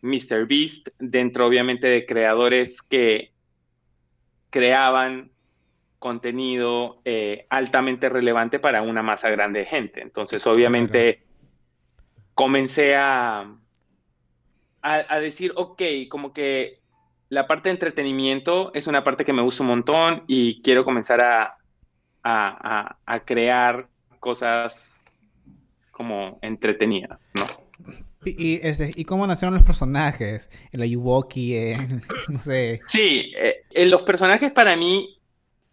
Mr. 0.00 0.46
Beast, 0.46 0.88
dentro 0.98 1.46
obviamente 1.46 1.88
de 1.88 2.06
creadores 2.06 2.80
que 2.82 3.32
creaban 4.50 5.30
contenido 5.98 7.00
eh, 7.04 7.46
altamente 7.50 8.08
relevante 8.08 8.58
para 8.58 8.82
una 8.82 9.02
masa 9.02 9.28
grande 9.30 9.60
de 9.60 9.66
gente. 9.66 10.00
Entonces, 10.00 10.46
obviamente, 10.46 11.22
comencé 12.34 12.94
a, 12.94 13.52
a, 14.80 15.20
decir, 15.20 15.52
ok, 15.56 15.82
como 16.08 16.32
que 16.32 16.80
la 17.28 17.46
parte 17.46 17.68
de 17.68 17.74
entretenimiento 17.74 18.72
es 18.74 18.86
una 18.86 19.04
parte 19.04 19.24
que 19.24 19.32
me 19.32 19.42
gusta 19.42 19.64
un 19.64 19.70
montón 19.70 20.24
y 20.28 20.62
quiero 20.62 20.84
comenzar 20.84 21.22
a, 21.22 21.58
a, 22.22 23.20
crear 23.24 23.88
cosas 24.18 24.94
como 25.90 26.38
entretenidas, 26.42 27.30
¿no? 27.34 27.46
Y, 28.24 28.60
y, 28.96 29.04
cómo 29.04 29.26
nacieron 29.26 29.54
los 29.54 29.64
personajes? 29.64 30.50
El 30.72 30.82
Ayuwoki, 30.82 31.72
no 32.28 32.38
sé. 32.38 32.80
Sí, 32.86 33.32
eh, 33.36 33.86
los 33.86 34.02
personajes 34.02 34.52
para 34.52 34.76
mí, 34.76 35.18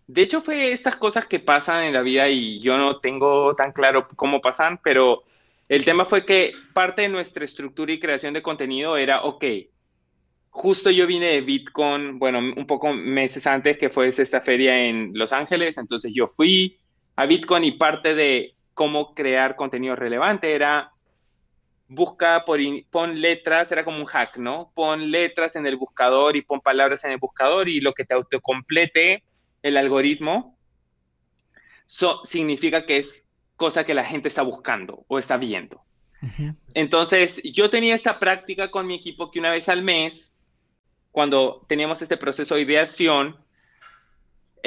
de 0.08 0.22
hecho 0.22 0.42
fue 0.42 0.72
estas 0.72 0.96
cosas 0.96 1.28
que 1.28 1.40
pasan 1.40 1.84
en 1.84 1.94
la 1.94 2.02
vida 2.02 2.30
y 2.30 2.60
yo 2.60 2.78
no 2.78 2.98
tengo 3.00 3.56
tan 3.56 3.72
claro 3.72 4.08
cómo 4.16 4.42
pasan, 4.42 4.80
pero 4.84 5.24
el 5.68 5.84
tema 5.84 6.06
fue 6.06 6.26
que 6.26 6.54
parte 6.74 7.04
de 7.04 7.10
nuestra 7.10 7.44
estructura 7.44 7.92
y 7.92 8.00
creación 8.00 8.34
de 8.34 8.44
contenido 8.44 8.98
era, 8.98 9.24
ok, 9.24 9.46
justo 10.50 10.90
yo 10.90 11.06
vine 11.08 11.30
de 11.32 11.42
Bitcoin, 11.42 12.20
bueno, 12.20 12.40
un 12.40 12.66
poco 12.68 12.94
meses 12.94 13.46
antes 13.46 13.78
que 13.78 13.90
fue 13.90 14.08
esta 14.08 14.42
feria 14.42 14.84
en 14.84 15.12
Los 15.14 15.34
Ángeles, 15.34 15.78
entonces 15.78 16.14
yo 16.16 16.28
fui 16.28 16.80
a 17.16 17.26
Bitcoin 17.26 17.64
y 17.64 17.72
parte 17.74 18.16
de 18.16 18.56
cómo 18.74 19.14
crear 19.14 19.56
contenido 19.56 19.96
relevante 19.96 20.54
era 20.54 20.92
busca 21.88 22.44
por 22.46 22.60
pon 22.90 23.22
letras, 23.22 23.72
era 23.72 23.86
como 23.86 24.00
un 24.00 24.06
hack, 24.06 24.38
¿no? 24.38 24.72
Pon 24.74 25.12
letras 25.12 25.56
en 25.56 25.66
el 25.68 25.78
buscador 25.78 26.36
y 26.36 26.42
pon 26.42 26.62
palabras 26.62 27.04
en 27.04 27.12
el 27.12 27.18
buscador 27.18 27.70
y 27.70 27.80
lo 27.80 27.94
que 27.94 28.06
te 28.06 28.14
autocomplete 28.14 29.24
el 29.62 29.78
algoritmo 29.78 30.58
significa 32.24 32.86
que 32.86 32.98
es 32.98 33.26
cosa 33.56 33.84
que 33.84 33.94
la 33.94 34.04
gente 34.04 34.28
está 34.28 34.42
buscando 34.42 35.06
o 35.08 35.20
está 35.20 35.38
viendo. 35.38 35.82
Entonces, 36.74 37.42
yo 37.44 37.70
tenía 37.70 37.94
esta 37.94 38.18
práctica 38.18 38.72
con 38.72 38.88
mi 38.88 38.96
equipo 38.96 39.30
que 39.30 39.40
una 39.40 39.52
vez 39.52 39.70
al 39.70 39.84
mes, 39.84 40.36
cuando 41.12 41.64
teníamos 41.68 42.02
este 42.02 42.18
proceso 42.18 42.56
de 42.56 42.62
ideación, 42.62 43.38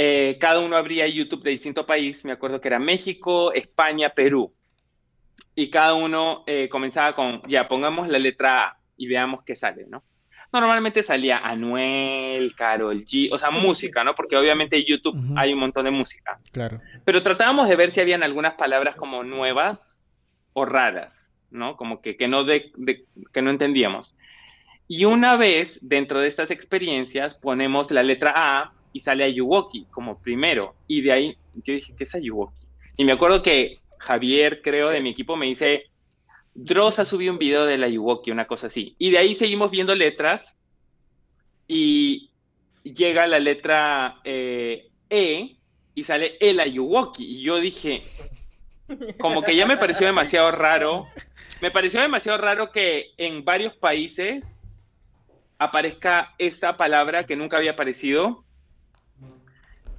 eh, 0.01 0.39
cada 0.39 0.61
uno 0.61 0.77
abría 0.77 1.09
YouTube 1.09 1.43
de 1.43 1.51
distinto 1.51 1.85
país, 1.85 2.25
me 2.25 2.31
acuerdo 2.31 2.61
que 2.61 2.69
era 2.69 2.79
México, 2.79 3.53
España, 3.53 4.11
Perú, 4.11 4.55
y 5.57 5.71
cada 5.71 5.95
uno 5.95 6.45
eh, 6.47 6.69
comenzaba 6.69 7.17
con, 7.17 7.43
ya, 7.49 7.67
pongamos 7.67 8.09
la 8.09 8.21
letra 8.21 8.63
A 8.63 8.79
y 8.97 9.09
veamos 9.09 9.43
qué 9.43 9.57
sale, 9.57 9.87
¿no? 9.89 10.05
normalmente 10.53 11.03
salía 11.03 11.39
Anuel, 11.39 12.55
Carol 12.55 13.05
G, 13.05 13.29
o 13.33 13.39
sea, 13.39 13.51
música, 13.51 14.05
¿no? 14.05 14.15
Porque 14.15 14.37
obviamente 14.37 14.77
en 14.77 14.85
YouTube 14.85 15.19
hay 15.37 15.53
un 15.53 15.59
montón 15.59 15.85
de 15.85 15.91
música. 15.91 16.39
Claro. 16.53 16.81
Pero 17.05 17.23
tratábamos 17.23 17.69
de 17.69 17.77
ver 17.77 17.91
si 17.91 18.01
habían 18.01 18.23
algunas 18.23 18.55
palabras 18.55 18.95
como 18.95 19.25
nuevas 19.25 20.17
o 20.53 20.65
raras, 20.65 21.39
¿no? 21.51 21.77
Como 21.77 22.01
que, 22.01 22.17
que, 22.17 22.29
no, 22.29 22.45
de, 22.45 22.73
que 23.33 23.43
no 23.43 23.51
entendíamos. 23.51 24.17
Y 24.87 25.05
una 25.05 25.37
vez, 25.37 25.81
dentro 25.83 26.21
de 26.21 26.29
estas 26.29 26.51
experiencias, 26.51 27.35
ponemos 27.35 27.91
la 27.91 28.03
letra 28.03 28.33
A 28.35 28.73
y 28.93 29.01
sale 29.01 29.25
Ayuwoki 29.25 29.87
como 29.91 30.21
primero. 30.21 30.75
Y 30.87 31.03
de 31.03 31.13
ahí 31.13 31.37
yo 31.55 31.75
dije, 31.75 31.95
¿qué 31.97 32.05
es 32.05 32.15
Ayuwoki? 32.15 32.67
Y 32.97 33.05
me 33.05 33.13
acuerdo 33.13 33.43
que 33.43 33.79
Javier, 33.99 34.61
creo, 34.63 34.89
de 34.89 35.01
mi 35.01 35.11
equipo, 35.11 35.37
me 35.37 35.47
dice, 35.47 35.85
Dross 36.55 36.99
ha 36.99 37.05
subido 37.05 37.33
un 37.33 37.39
video 37.39 37.67
de 37.67 37.79
la 37.79 37.89
Yuwoki, 37.89 38.31
una 38.31 38.47
cosa 38.47 38.67
así. 38.67 38.97
Y 38.99 39.11
de 39.11 39.19
ahí 39.19 39.35
seguimos 39.35 39.71
viendo 39.71 39.95
letras 39.95 40.55
y 41.69 42.31
llega 42.83 43.27
la 43.27 43.39
letra 43.39 44.21
eh, 44.25 44.89
E 45.11 45.57
y 45.95 46.05
sale 46.05 46.37
el 46.41 46.59
Ayuwoki. 46.59 47.25
Y 47.25 47.43
yo 47.43 47.61
dije, 47.61 48.01
como 49.21 49.43
que 49.43 49.55
ya 49.55 49.67
me 49.67 49.77
pareció 49.77 50.07
demasiado 50.07 50.51
raro. 50.51 51.07
Me 51.61 51.71
pareció 51.71 52.01
demasiado 52.01 52.39
raro 52.39 52.73
que 52.73 53.13
en 53.19 53.45
varios 53.45 53.75
países 53.75 54.61
aparezca 55.59 56.35
esta 56.39 56.77
palabra 56.77 57.27
que 57.27 57.37
nunca 57.37 57.57
había 57.57 57.73
aparecido 57.73 58.45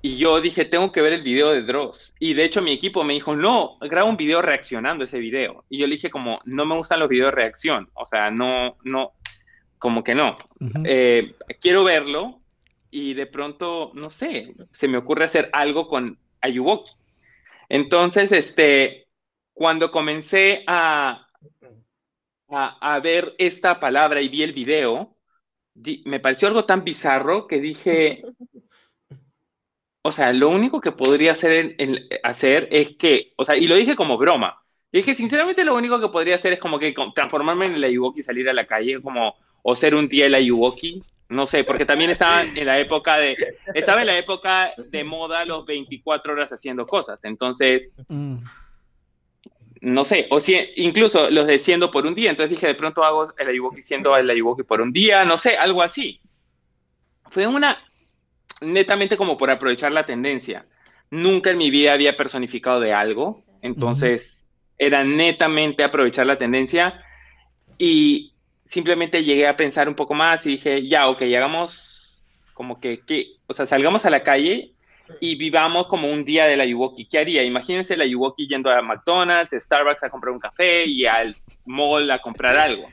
y 0.02 0.18
yo 0.18 0.40
dije, 0.40 0.66
tengo 0.66 0.92
que 0.92 1.02
ver 1.02 1.14
el 1.14 1.24
video 1.24 1.52
de 1.52 1.64
Dross. 1.64 2.16
Y 2.20 2.34
de 2.34 2.46
hecho 2.46 2.62
mi 2.62 2.72
equipo 2.72 3.04
me 3.04 3.14
dijo, 3.14 3.36
no, 3.36 3.78
graba 3.82 4.10
un 4.10 4.16
video 4.16 4.42
reaccionando 4.42 5.04
a 5.04 5.06
ese 5.06 5.20
video. 5.20 5.66
Y 5.70 5.78
yo 5.78 5.88
le 5.88 5.96
dije 5.96 6.10
como, 6.10 6.40
no 6.46 6.66
me 6.66 6.76
gustan 6.76 7.00
los 7.00 7.10
videos 7.10 7.32
de 7.32 7.36
reacción. 7.36 7.90
O 7.94 8.06
sea, 8.06 8.32
no, 8.32 8.78
no, 8.84 9.14
como 9.78 10.04
que 10.04 10.16
no. 10.16 10.38
Eh, 10.86 11.36
quiero 11.60 11.84
verlo 11.84 12.42
y 12.90 13.14
de 13.14 13.26
pronto, 13.26 13.92
no 13.94 14.10
sé, 14.10 14.54
se 14.72 14.88
me 14.88 14.98
ocurre 14.98 15.26
hacer 15.26 15.50
algo 15.52 15.88
con 15.88 16.18
Ayuwoki. 16.42 16.92
Entonces, 17.68 18.32
este, 18.32 19.08
cuando 19.54 19.92
comencé 19.92 20.64
a, 20.66 21.28
a, 22.48 22.94
a 22.96 23.00
ver 23.02 23.36
esta 23.38 23.82
palabra 23.82 24.22
y 24.22 24.30
vi 24.30 24.44
el 24.44 24.54
video, 24.54 25.18
me 26.06 26.20
pareció 26.22 26.48
algo 26.48 26.64
tan 26.66 26.84
bizarro 26.86 27.48
que 27.48 27.60
dije, 27.60 28.24
o 30.10 30.12
sea, 30.12 30.34
lo 30.34 30.50
único 30.50 30.82
que 30.82 30.92
podría 30.92 31.34
hacer, 31.34 31.76
hacer 32.24 32.68
es 32.72 32.98
que, 32.98 33.34
o 33.36 33.46
sea, 33.46 33.56
y 33.56 33.68
lo 33.68 33.76
dije 33.76 33.96
como 33.96 34.18
broma, 34.18 34.60
dije, 34.92 35.14
sinceramente 35.14 35.64
lo 35.64 35.76
único 35.76 36.00
que 36.00 36.08
podría 36.08 36.34
hacer 36.34 36.54
es 36.54 36.60
como 36.60 36.80
que 36.80 36.96
transformarme 37.14 37.68
en 37.68 37.76
el 37.76 37.84
Ayuwoki 37.84 38.22
y 38.22 38.24
salir 38.24 38.50
a 38.50 38.54
la 38.54 38.66
calle, 38.66 39.04
como, 39.04 39.36
o 39.62 39.76
ser 39.76 39.94
un 39.94 40.08
día 40.08 40.26
el 40.26 40.34
Ayuwoki, 40.34 41.04
no 41.30 41.46
sé, 41.46 41.64
porque 41.64 41.86
también 41.86 42.10
estaba 42.10 42.42
en 42.42 42.66
la 42.66 42.80
época 42.80 43.18
de, 43.18 43.38
estaba 43.76 44.02
en 44.02 44.08
la 44.08 44.18
época 44.18 44.72
de 44.78 45.04
moda 45.04 45.46
los 45.46 45.64
24 45.68 46.34
horas 46.34 46.52
haciendo 46.52 46.88
cosas, 46.88 47.24
entonces, 47.24 47.92
mm. 48.08 48.38
no 49.82 50.04
sé, 50.06 50.26
o 50.32 50.40
si, 50.40 50.58
incluso 50.78 51.30
los 51.30 51.46
de 51.46 51.60
siendo 51.60 51.92
por 51.92 52.08
un 52.08 52.16
día, 52.16 52.32
entonces 52.32 52.50
dije, 52.50 52.66
de 52.66 52.74
pronto 52.74 53.04
hago 53.04 53.32
el 53.38 53.48
Ayuwoki 53.48 53.84
siendo 53.84 54.18
el 54.18 54.28
Ayuwoki 54.28 54.64
por 54.64 54.82
un 54.82 54.92
día, 54.92 55.24
no 55.24 55.38
sé, 55.38 55.56
algo 55.56 55.84
así. 55.84 56.20
Fue 57.30 57.46
una 57.46 57.78
netamente 58.62 59.18
como 59.18 59.38
por 59.38 59.50
aprovechar 59.50 59.92
la 59.92 60.06
tendencia. 60.06 60.66
Nunca 61.12 61.52
en 61.52 61.58
mi 61.58 61.72
vida 61.72 61.94
había 61.94 62.16
personificado 62.18 62.80
de 62.80 62.94
algo, 62.94 63.44
entonces 63.62 64.50
era 64.78 65.04
netamente 65.04 65.84
aprovechar 65.84 66.26
la 66.28 66.38
tendencia 66.38 67.04
y 67.78 68.34
simplemente 68.64 69.24
llegué 69.24 69.48
a 69.48 69.58
pensar 69.58 69.90
un 69.90 69.96
poco 69.96 70.14
más 70.14 70.46
y 70.46 70.52
dije, 70.52 70.88
ya, 70.88 71.10
ok, 71.10 71.22
hagamos 71.24 72.24
como 72.54 72.80
que, 72.80 73.02
que 73.02 73.38
o 73.48 73.54
sea, 73.54 73.66
salgamos 73.66 74.06
a 74.06 74.10
la 74.10 74.24
calle 74.24 74.74
y 75.20 75.36
vivamos 75.36 75.88
como 75.88 76.12
un 76.12 76.24
día 76.24 76.46
de 76.46 76.58
la 76.58 76.66
Yuwoki. 76.66 77.06
¿Qué 77.06 77.20
haría? 77.20 77.44
Imagínense 77.44 77.98
la 77.98 78.06
Yuwoki 78.06 78.48
yendo 78.48 78.70
a 78.70 78.82
McDonald's, 78.82 79.52
Starbucks 79.52 80.04
a 80.04 80.10
comprar 80.10 80.34
un 80.34 80.40
café 80.40 80.86
y 80.86 81.06
al 81.06 81.36
mall 81.66 82.12
a 82.12 82.22
comprar 82.22 82.56
algo. 82.56 82.88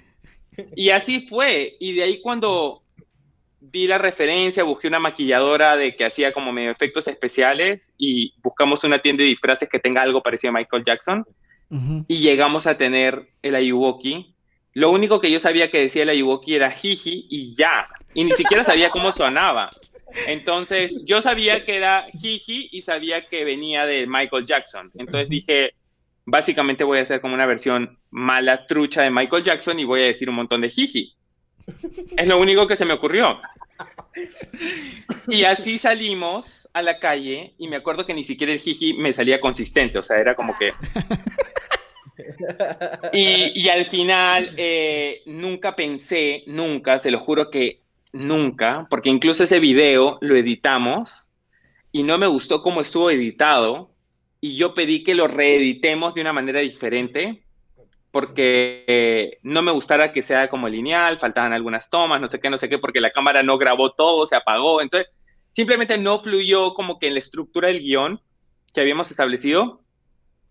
Y 0.75 0.91
así 0.91 1.27
fue. 1.27 1.77
Y 1.79 1.95
de 1.95 2.05
ahí 2.05 2.21
cuando 2.23 2.83
vi 3.71 3.87
la 3.87 3.99
referencia, 3.99 4.65
busqué 4.65 4.89
una 4.89 4.99
maquilladora 4.99 5.77
de 5.77 5.97
que 5.97 6.05
hacía 6.05 6.33
como 6.33 6.53
medio 6.53 6.71
efectos 6.71 7.09
especiales 7.09 7.93
y 7.99 8.35
buscamos 8.43 8.85
una 8.85 9.01
tienda 9.01 9.23
de 9.23 9.31
disfraces 9.31 9.69
que 9.69 9.79
tenga 9.79 10.03
algo 10.03 10.23
parecido 10.23 10.51
a 10.51 10.59
Michael 10.59 10.85
Jackson. 10.85 11.27
Y 12.07 12.19
llegamos 12.19 12.69
a 12.69 12.77
tener 12.77 13.29
el 13.43 13.57
Ayuwoki. 13.57 14.35
Lo 14.73 14.91
único 14.91 15.21
que 15.21 15.33
yo 15.33 15.41
sabía 15.41 15.69
que 15.69 15.81
decía 15.81 16.05
el 16.05 16.11
Ayuwoki 16.11 16.55
era 16.55 16.71
jiji 16.71 17.27
y 17.29 17.57
ya. 17.57 17.87
Y 18.15 18.23
ni 18.23 18.33
siquiera 18.33 18.63
sabía 18.63 18.91
cómo 18.91 19.11
sonaba. 19.11 19.71
Entonces, 20.29 21.03
yo 21.05 21.21
sabía 21.21 21.65
que 21.65 21.77
era 21.77 22.07
jiji 22.13 22.69
y 22.71 22.83
sabía 22.83 23.27
que 23.27 23.45
venía 23.45 23.85
de 23.85 24.07
Michael 24.07 24.47
Jackson. 24.47 24.93
Entonces 24.95 25.29
dije, 25.29 25.73
básicamente 26.25 26.85
voy 26.85 26.99
a 26.99 27.03
hacer 27.03 27.21
como 27.21 27.35
una 27.35 27.47
versión 27.47 27.99
mala, 28.11 28.67
trucha 28.67 29.03
de 29.03 29.11
Michael 29.11 29.43
Jackson 29.43 29.81
y 29.81 29.85
voy 29.85 30.03
a 30.03 30.07
decir 30.07 30.31
un 30.31 30.37
montón 30.37 30.61
de 30.61 30.69
jiji. 30.69 31.16
Es 32.17 32.29
lo 32.29 32.39
único 32.39 32.67
que 32.67 32.77
se 32.77 32.85
me 32.85 32.95
ocurrió. 32.95 33.41
Y 35.29 35.45
así 35.45 35.79
salimos 35.79 36.69
a 36.73 36.83
la 36.83 36.99
calle 36.99 37.55
y 37.59 37.69
me 37.69 37.77
acuerdo 37.77 38.07
que 38.07 38.15
ni 38.15 38.25
siquiera 38.25 38.53
el 38.53 38.59
jiji 38.59 38.95
me 38.95 39.13
salía 39.13 39.41
consistente, 39.41 39.99
o 39.99 40.03
sea, 40.03 40.19
era 40.19 40.35
como 40.35 40.55
que... 40.55 40.71
Y, 43.13 43.69
al 43.69 43.87
final 43.87 44.55
eh, 44.57 45.23
nunca 45.27 45.77
pensé, 45.77 46.45
nunca, 46.47 46.99
se 46.99 47.11
lo 47.11 47.21
juro 47.21 47.51
que 47.51 47.83
nunca, 48.13 48.87
porque 48.89 49.11
incluso 49.11 49.45
ese 49.45 49.61
video 49.61 50.19
lo 50.23 50.35
editamos 50.35 51.29
y 51.93 52.03
no 52.03 52.17
me 52.19 52.27
gustó 52.27 52.63
cómo 52.63 52.81
estuvo 52.81 53.11
editado 53.11 53.91
y 54.41 54.57
yo 54.57 54.75
pedí 54.75 55.03
que 55.03 55.15
lo 55.15 55.29
reeditemos 55.29 56.15
de 56.15 56.23
una 56.23 56.33
manera 56.33 56.61
diferente 56.61 57.46
porque 58.17 58.83
eh, 58.87 59.41
no 59.43 59.61
me 59.61 59.73
gustara 59.73 60.11
que 60.11 60.23
sea 60.23 60.49
como 60.49 60.71
lineal, 60.71 61.19
faltaban 61.19 61.53
algunas 61.53 61.91
tomas, 61.91 62.19
no 62.19 62.31
sé 62.31 62.41
qué, 62.41 62.49
no 62.49 62.57
sé 62.57 62.67
qué, 62.67 62.79
porque 62.79 62.99
la 62.99 63.11
cámara 63.11 63.43
no 63.43 63.59
grabó 63.59 63.93
todo, 63.93 64.27
se 64.27 64.35
apagó, 64.35 64.81
entonces 64.81 65.11
simplemente 65.51 65.99
no 65.99 66.19
fluyó 66.19 66.73
como 66.73 66.99
que 66.99 67.09
en 67.09 67.13
la 67.13 67.19
estructura 67.19 67.69
del 67.69 67.81
guion 67.81 68.19
que 68.73 68.81
habíamos 68.81 69.11
establecido. 69.11 69.83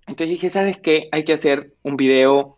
Entonces 0.02 0.30
dije, 0.30 0.52
¿sabes 0.52 0.78
qué? 0.78 1.10
Hay 1.12 1.24
que 1.24 1.34
hacer 1.34 1.74
un 1.82 1.98
video 1.98 2.56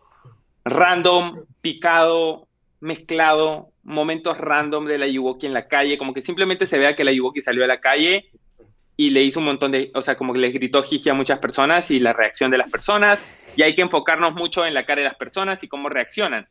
random, 0.66 1.46
picado, 1.62 2.50
mezclado, 2.82 3.70
momentos 3.84 4.38
random 4.38 4.88
de 4.88 4.98
la 4.98 5.08
Yuwoki 5.08 5.46
en 5.46 5.54
la 5.54 5.70
calle, 5.70 5.98
como 5.98 6.14
que 6.14 6.22
simplemente 6.22 6.68
se 6.68 6.80
vea 6.80 6.98
que 6.98 7.06
la 7.06 7.14
Yuwoki 7.14 7.40
salió 7.40 7.64
a 7.64 7.68
la 7.68 7.80
calle 7.80 8.30
y 9.00 9.12
le 9.12 9.22
hizo 9.22 9.40
un 9.40 9.46
montón 9.46 9.72
de, 9.72 9.92
o 9.94 10.02
sea, 10.02 10.18
como 10.18 10.34
que 10.34 10.40
le 10.40 10.50
gritó 10.50 10.82
jiji 10.82 11.12
a 11.12 11.14
muchas 11.14 11.38
personas 11.38 11.92
y 11.92 12.00
la 12.00 12.14
reacción 12.14 12.50
de 12.50 12.58
las 12.58 12.70
personas, 12.70 13.24
y 13.56 13.62
hay 13.62 13.76
que 13.76 13.84
enfocarnos 13.84 14.34
mucho 14.34 14.66
en 14.66 14.74
la 14.74 14.86
cara 14.88 15.04
de 15.04 15.08
las 15.08 15.16
personas 15.16 15.64
y 15.64 15.68
cómo 15.68 15.88
reaccionan. 15.88 16.48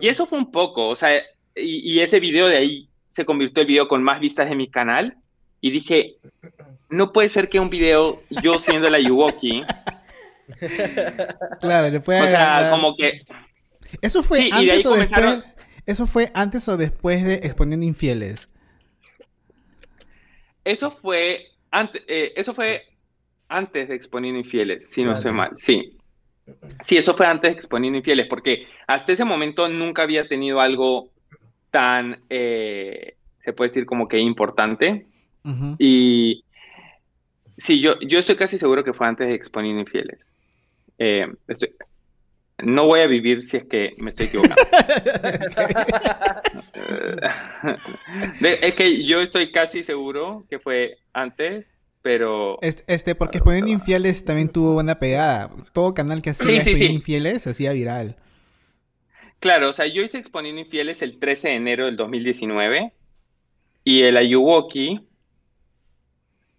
Y 0.00 0.08
eso 0.08 0.26
fue 0.26 0.38
un 0.38 0.50
poco, 0.50 0.88
o 0.88 0.96
sea, 0.96 1.22
y, 1.54 2.00
ese 2.00 2.18
video 2.18 2.48
de 2.48 2.56
ahí 2.56 2.88
se 3.08 3.26
convirtió 3.26 3.60
el 3.60 3.66
video 3.66 3.86
con 3.86 4.02
más 4.02 4.18
vistas 4.18 4.48
de 4.48 4.56
mi 4.56 4.70
canal, 4.70 5.18
y 5.60 5.70
dije, 5.70 6.16
no 6.88 7.12
puede 7.12 7.28
ser 7.28 7.48
que 7.50 7.60
un 7.60 7.68
video 7.68 8.22
yo 8.42 8.58
siendo 8.58 8.88
la 8.88 8.98
Yuwoki... 8.98 9.62
claro, 11.60 11.90
después... 11.90 12.22
O 12.22 12.26
sea, 12.28 12.70
como 12.70 12.96
que... 12.96 13.26
Eso 14.00 14.22
fue 14.22 14.48
antes 14.50 14.86
o 14.86 14.94
después... 14.94 15.44
Eso 15.84 16.06
fue 16.06 16.30
antes 16.34 16.66
o 16.68 16.78
después 16.78 17.24
de 17.24 17.34
Exponiendo 17.34 17.84
Infieles. 17.84 18.48
Eso 20.64 20.90
fue 20.90 21.49
eh, 21.72 22.32
eso 22.36 22.54
fue 22.54 22.82
antes 23.48 23.88
de 23.88 23.94
Exponiendo 23.94 24.38
Infieles, 24.38 24.88
si 24.88 25.02
no 25.02 25.12
estoy 25.12 25.32
mal. 25.32 25.50
Sí. 25.58 25.96
Sí, 26.80 26.96
eso 26.96 27.14
fue 27.14 27.26
antes 27.26 27.52
de 27.52 27.56
Exponiendo 27.56 27.98
Infieles, 27.98 28.26
porque 28.28 28.66
hasta 28.86 29.12
ese 29.12 29.24
momento 29.24 29.68
nunca 29.68 30.02
había 30.02 30.26
tenido 30.26 30.60
algo 30.60 31.10
tan, 31.70 32.20
eh, 32.28 33.16
se 33.38 33.52
puede 33.52 33.70
decir 33.70 33.86
como 33.86 34.08
que 34.08 34.18
importante. 34.18 35.06
Y 35.78 36.44
sí, 37.56 37.80
yo, 37.80 37.98
yo 38.00 38.18
estoy 38.18 38.36
casi 38.36 38.58
seguro 38.58 38.84
que 38.84 38.92
fue 38.92 39.06
antes 39.06 39.28
de 39.28 39.34
Exponiendo 39.34 39.80
Infieles. 39.80 40.26
Eh, 40.98 41.26
no 42.62 42.86
voy 42.86 43.00
a 43.00 43.06
vivir 43.06 43.48
si 43.48 43.56
es 43.56 43.64
que 43.64 43.92
me 43.98 44.10
estoy 44.10 44.26
equivocando. 44.26 44.56
es 48.40 48.74
que 48.74 49.04
yo 49.04 49.20
estoy 49.20 49.50
casi 49.50 49.82
seguro 49.82 50.44
que 50.48 50.58
fue 50.58 50.98
antes, 51.12 51.66
pero... 52.02 52.58
Este, 52.62 53.14
porque 53.14 53.38
Exponiendo 53.38 53.70
Infieles 53.70 54.24
también 54.24 54.48
tuvo 54.48 54.74
buena 54.74 54.98
pegada. 54.98 55.50
Todo 55.72 55.94
canal 55.94 56.22
que 56.22 56.30
hacía 56.30 56.64
sí, 56.64 56.84
Infieles 56.84 57.42
se 57.42 57.50
hacía 57.50 57.72
viral. 57.72 58.16
Claro, 59.38 59.70
o 59.70 59.72
sea, 59.72 59.86
yo 59.86 60.02
hice 60.02 60.18
Exponiendo 60.18 60.60
Infieles 60.60 61.02
el 61.02 61.18
13 61.18 61.48
de 61.48 61.54
enero 61.54 61.86
del 61.86 61.96
2019 61.96 62.92
y 63.84 64.02
el 64.02 64.16
Ayuwoki 64.16 65.00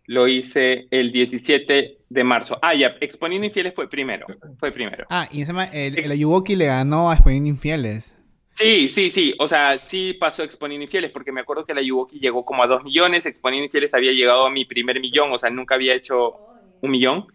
lo 0.05 0.27
hice 0.27 0.87
el 0.91 1.11
17 1.11 1.99
de 2.09 2.23
marzo. 2.23 2.59
Ah, 2.61 2.75
ya, 2.75 2.95
Exponiendo 2.99 3.45
Infieles 3.45 3.73
fue 3.73 3.89
primero. 3.89 4.25
Fue 4.59 4.71
primero. 4.71 5.05
Ah, 5.09 5.27
y 5.31 5.41
encima 5.41 5.65
el, 5.65 5.97
el 5.97 6.11
Ayuwoki 6.11 6.55
le 6.55 6.65
ganó 6.65 7.09
a 7.09 7.13
Exponiendo 7.13 7.49
Infieles. 7.49 8.17
Sí, 8.53 8.87
sí, 8.89 9.09
sí. 9.09 9.33
O 9.39 9.47
sea, 9.47 9.79
sí 9.79 10.13
pasó 10.13 10.43
Exponiendo 10.43 10.83
Infieles, 10.83 11.11
porque 11.11 11.31
me 11.31 11.41
acuerdo 11.41 11.65
que 11.65 11.73
la 11.73 11.79
Ayuwoki 11.81 12.19
llegó 12.19 12.45
como 12.45 12.63
a 12.63 12.67
dos 12.67 12.83
millones, 12.83 13.25
Exponiendo 13.25 13.65
Infieles 13.65 13.93
había 13.93 14.11
llegado 14.11 14.45
a 14.45 14.51
mi 14.51 14.65
primer 14.65 14.99
millón, 14.99 15.31
o 15.31 15.37
sea, 15.39 15.49
nunca 15.49 15.75
había 15.75 15.95
hecho 15.95 16.41
un 16.81 16.91
millón. 16.91 17.25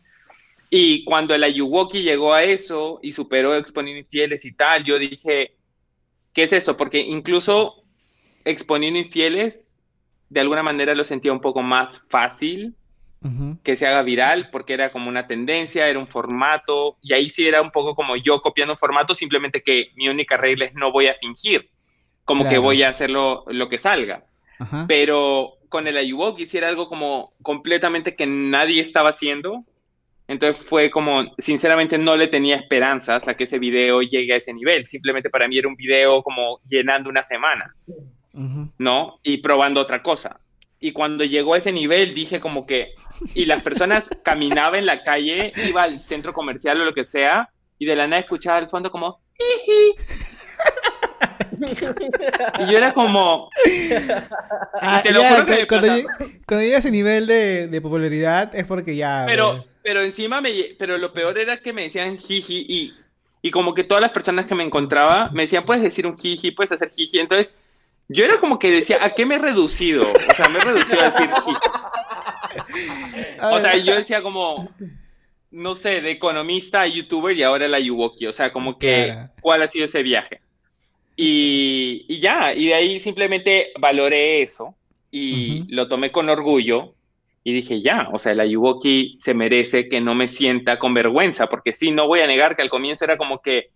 Y 0.71 1.05
cuando 1.05 1.35
el 1.35 1.45
Ayuwoki 1.45 2.03
llegó 2.03 2.35
a 2.35 2.45
eso 2.45 2.99
y 3.03 3.13
superó 3.13 3.57
Exponiendo 3.57 4.01
Infieles 4.01 4.45
y 4.45 4.55
tal, 4.55 4.85
yo 4.85 4.99
dije, 4.99 5.57
¿qué 6.33 6.45
es 6.45 6.53
eso? 6.53 6.77
Porque 6.77 7.01
incluso 7.01 7.85
Exponiendo 8.45 8.99
Infieles 8.99 9.75
de 10.29 10.41
alguna 10.41 10.63
manera 10.63 10.95
lo 10.95 11.05
sentía 11.05 11.33
un 11.33 11.41
poco 11.41 11.63
más 11.63 12.05
fácil 12.09 12.77
que 13.65 13.77
se 13.77 13.87
haga 13.87 14.03
viral, 14.03 14.51
porque 14.51 14.75
era 14.75 14.93
como 14.93 15.09
una 15.09 15.27
tendencia, 15.27 15.89
era 15.89 15.99
un 15.99 16.07
formato, 16.07 16.97
y 17.03 17.13
ahí 17.13 17.29
sí 17.29 17.47
era 17.47 17.61
un 17.61 17.73
poco 17.73 17.97
como 17.97 18.15
yo 18.17 18.41
copiando 18.41 18.75
un 18.75 18.79
formato, 18.79 19.15
simplemente 19.15 19.63
que 19.63 19.91
mi 19.97 20.09
única 20.09 20.37
regla 20.37 20.67
es 20.67 20.75
no 20.75 20.93
voy 20.93 21.09
a 21.09 21.15
fingir, 21.15 21.69
como 22.25 22.49
que 22.49 22.59
voy 22.59 22.83
a 22.83 22.91
hacerlo 22.91 23.45
lo 23.49 23.67
que 23.67 23.79
salga. 23.79 24.25
Pero 24.87 25.55
con 25.69 25.89
el 25.89 25.97
Ayuwoki 25.97 26.45
hiciera 26.45 26.69
algo 26.69 26.87
como 26.89 27.33
completamente 27.43 28.15
que 28.15 28.27
nadie 28.27 28.81
estaba 28.81 29.11
haciendo, 29.11 29.65
entonces 30.29 30.65
fue 30.65 30.91
como, 30.91 31.25
sinceramente 31.39 31.99
no 31.99 32.17
le 32.17 32.29
tenía 32.29 32.57
esperanzas 32.57 33.27
a 33.27 33.35
que 33.35 33.45
ese 33.45 33.59
video 33.59 34.03
llegue 34.03 34.35
a 34.35 34.37
ese 34.37 34.53
nivel, 34.53 34.87
simplemente 34.87 35.31
para 35.31 35.49
mí 35.49 35.59
era 35.59 35.69
un 35.69 35.77
video 35.77 36.23
como 36.23 36.61
llenando 36.69 37.11
una 37.11 37.23
semana. 37.23 37.75
¿no? 38.79 39.19
Y 39.23 39.39
probando 39.39 39.81
otra 39.81 40.03
cosa. 40.03 40.41
Y 40.79 40.93
cuando 40.93 41.25
llegó 41.25 41.55
a 41.55 41.59
ese 41.59 41.73
nivel 41.73 42.15
dije 42.15 42.41
como 42.41 42.67
que, 42.67 42.89
y 43.35 43.47
las 43.47 43.63
personas 43.63 44.09
caminaban 44.25 44.81
en 44.81 44.87
la 44.87 45.03
calle, 45.03 45.53
iba 45.69 45.83
al 45.83 46.03
centro 46.03 46.33
comercial 46.33 46.81
o 46.81 46.85
lo 46.85 46.93
que 46.93 47.05
sea, 47.05 47.51
y 47.79 47.87
de 47.87 47.97
la 47.97 48.07
nada 48.07 48.21
escuchaba 48.21 48.59
al 48.59 48.69
fondo 48.69 48.91
como, 48.91 49.21
y 52.59 52.71
yo 52.71 52.77
era 52.77 52.93
como. 52.93 53.49
Ah, 54.81 55.01
te 55.03 55.13
lo 55.13 55.25
juro 55.25 55.47
que 55.47 55.67
cuando, 55.67 55.89
llega, 55.89 56.77
a 56.77 56.79
ese 56.79 56.91
nivel 56.91 57.27
de, 57.27 57.81
popularidad 57.83 58.55
es 58.55 58.65
porque 58.67 58.97
ya. 58.97 59.25
Pero, 59.27 59.65
pero 59.83 60.03
encima 60.03 60.41
me. 60.41 60.53
Pero 60.79 60.99
lo 60.99 61.13
peor 61.13 61.39
era 61.39 61.59
que 61.61 61.73
me 61.73 61.85
decían 61.85 62.19
jiji 62.19 62.67
y, 62.69 62.95
y 63.43 63.51
como 63.51 63.75
que 63.75 63.85
todas 63.85 64.03
las 64.03 64.13
personas 64.13 64.47
que 64.47 64.55
me 64.55 64.65
encontraba 64.65 65.31
me 65.33 65.43
decían, 65.43 65.65
puedes 65.65 65.83
decir 65.83 66.07
un 66.07 66.19
jiji, 66.19 66.51
puedes 66.51 66.73
hacer 66.73 66.91
jiji. 66.95 67.19
Entonces 67.19 67.51
yo 68.09 68.25
era 68.25 68.41
como 68.41 68.59
que 68.59 68.71
decía, 68.71 68.99
¿a 69.03 69.11
qué 69.11 69.27
me 69.27 69.37
he 69.37 69.39
reducido? 69.39 70.11
O 70.13 70.35
sea, 70.35 70.49
me 70.49 70.59
he 70.59 70.63
reducido 70.63 71.01
a 71.01 71.11
decir... 71.11 71.31
o 73.43 73.61
sea, 73.61 73.77
yo 73.77 73.95
decía 73.97 74.23
como, 74.23 74.69
no 75.51 75.77
sé, 75.77 76.01
de 76.01 76.11
economista 76.11 76.83
a 76.83 76.87
youtuber 76.87 77.37
y 77.37 77.43
ahora 77.43 77.69
la 77.69 77.81
Yuwoki. 77.81 78.27
O 78.27 78.33
sea, 78.33 78.53
como 78.53 78.79
que, 78.79 79.15
¿cuál 79.41 79.63
ha 79.63 79.69
sido 79.69 79.87
ese 79.87 80.03
viaje? 80.03 80.41
Y, 81.17 82.05
y 82.09 82.21
ya, 82.21 82.53
y 82.55 82.67
de 82.67 82.75
ahí 82.75 83.01
simplemente 83.01 83.73
valoré 83.79 84.43
eso 84.43 84.75
y 85.11 85.65
lo 85.73 85.89
tomé 85.89 86.13
con 86.13 86.29
orgullo 86.29 86.93
y 87.43 87.53
dije, 87.53 87.81
ya, 87.81 88.09
o 88.13 88.19
sea, 88.19 88.35
la 88.35 88.45
Yuwoki 88.45 89.17
se 89.21 89.33
merece 89.33 89.89
que 89.89 90.01
no 90.01 90.15
me 90.15 90.29
sienta 90.29 90.79
con 90.79 90.95
vergüenza, 90.95 91.47
porque 91.47 91.73
sí, 91.73 91.91
no 91.91 92.07
voy 92.07 92.21
a 92.21 92.27
negar 92.27 92.55
que 92.55 92.63
al 92.63 92.69
comienzo 92.69 93.05
era 93.05 93.17
como 93.17 93.41
que 93.41 93.71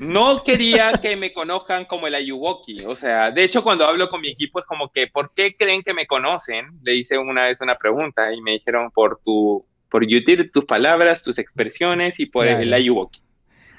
no 0.00 0.42
quería 0.42 0.92
que 0.92 1.14
me 1.14 1.30
conozcan 1.30 1.84
como 1.84 2.06
el 2.06 2.14
Ayuwoki. 2.14 2.86
O 2.86 2.96
sea, 2.96 3.30
de 3.30 3.44
hecho, 3.44 3.62
cuando 3.62 3.84
hablo 3.84 4.08
con 4.08 4.22
mi 4.22 4.28
equipo 4.28 4.58
es 4.58 4.64
como 4.64 4.90
que, 4.90 5.08
¿por 5.08 5.34
qué 5.34 5.54
creen 5.54 5.82
que 5.82 5.92
me 5.92 6.06
conocen? 6.06 6.80
Le 6.82 6.96
hice 6.96 7.18
una 7.18 7.44
vez 7.44 7.60
una 7.60 7.76
pregunta 7.76 8.32
y 8.32 8.40
me 8.40 8.52
dijeron 8.52 8.90
por 8.90 9.20
tu 9.22 9.66
por 9.90 10.06
YouTube, 10.06 10.50
tus 10.52 10.64
palabras, 10.64 11.22
tus 11.22 11.38
expresiones 11.38 12.18
y 12.18 12.26
por 12.26 12.46
Claro. 12.46 12.60
el 12.60 12.72
Ayuwoki. 12.72 13.20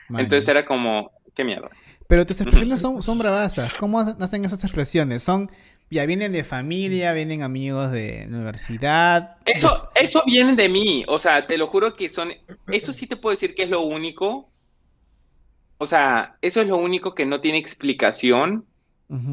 Entonces 0.10 0.48
era 0.48 0.66
como, 0.66 1.12
qué 1.34 1.44
mierda. 1.44 1.70
Pero 2.08 2.26
tus 2.26 2.40
expresiones 2.42 2.82
son, 2.82 3.02
son 3.02 3.18
bravasas. 3.18 3.74
¿Cómo 3.76 4.00
hacen 4.00 4.44
esas 4.46 4.64
expresiones? 4.64 5.24
Son, 5.24 5.50
ya 5.90 6.06
vienen 6.06 6.34
de 6.34 6.44
familia, 6.44 7.14
vienen 7.14 7.42
amigos 7.42 7.92
de 7.92 8.26
universidad. 8.28 9.38
Eso, 9.46 9.90
eso 9.96 10.22
viene 10.26 10.56
de 10.56 10.70
mí, 10.70 11.06
o 11.08 11.18
sea, 11.18 11.48
te 11.48 11.58
lo 11.58 11.68
juro 11.68 11.94
que 11.94 12.10
son, 12.10 12.32
eso 12.68 12.94
sí 12.94 13.08
te 13.08 13.16
puedo 13.16 13.34
decir 13.34 13.56
que 13.56 13.64
es 13.64 13.70
lo 13.70 13.82
único, 13.82 14.51
o 15.82 15.88
sea, 15.88 16.38
eso 16.44 16.62
es 16.62 16.68
lo 16.68 16.78
único 16.78 17.16
que 17.16 17.26
no 17.26 17.42
tiene 17.42 17.58
explicación, 17.58 18.66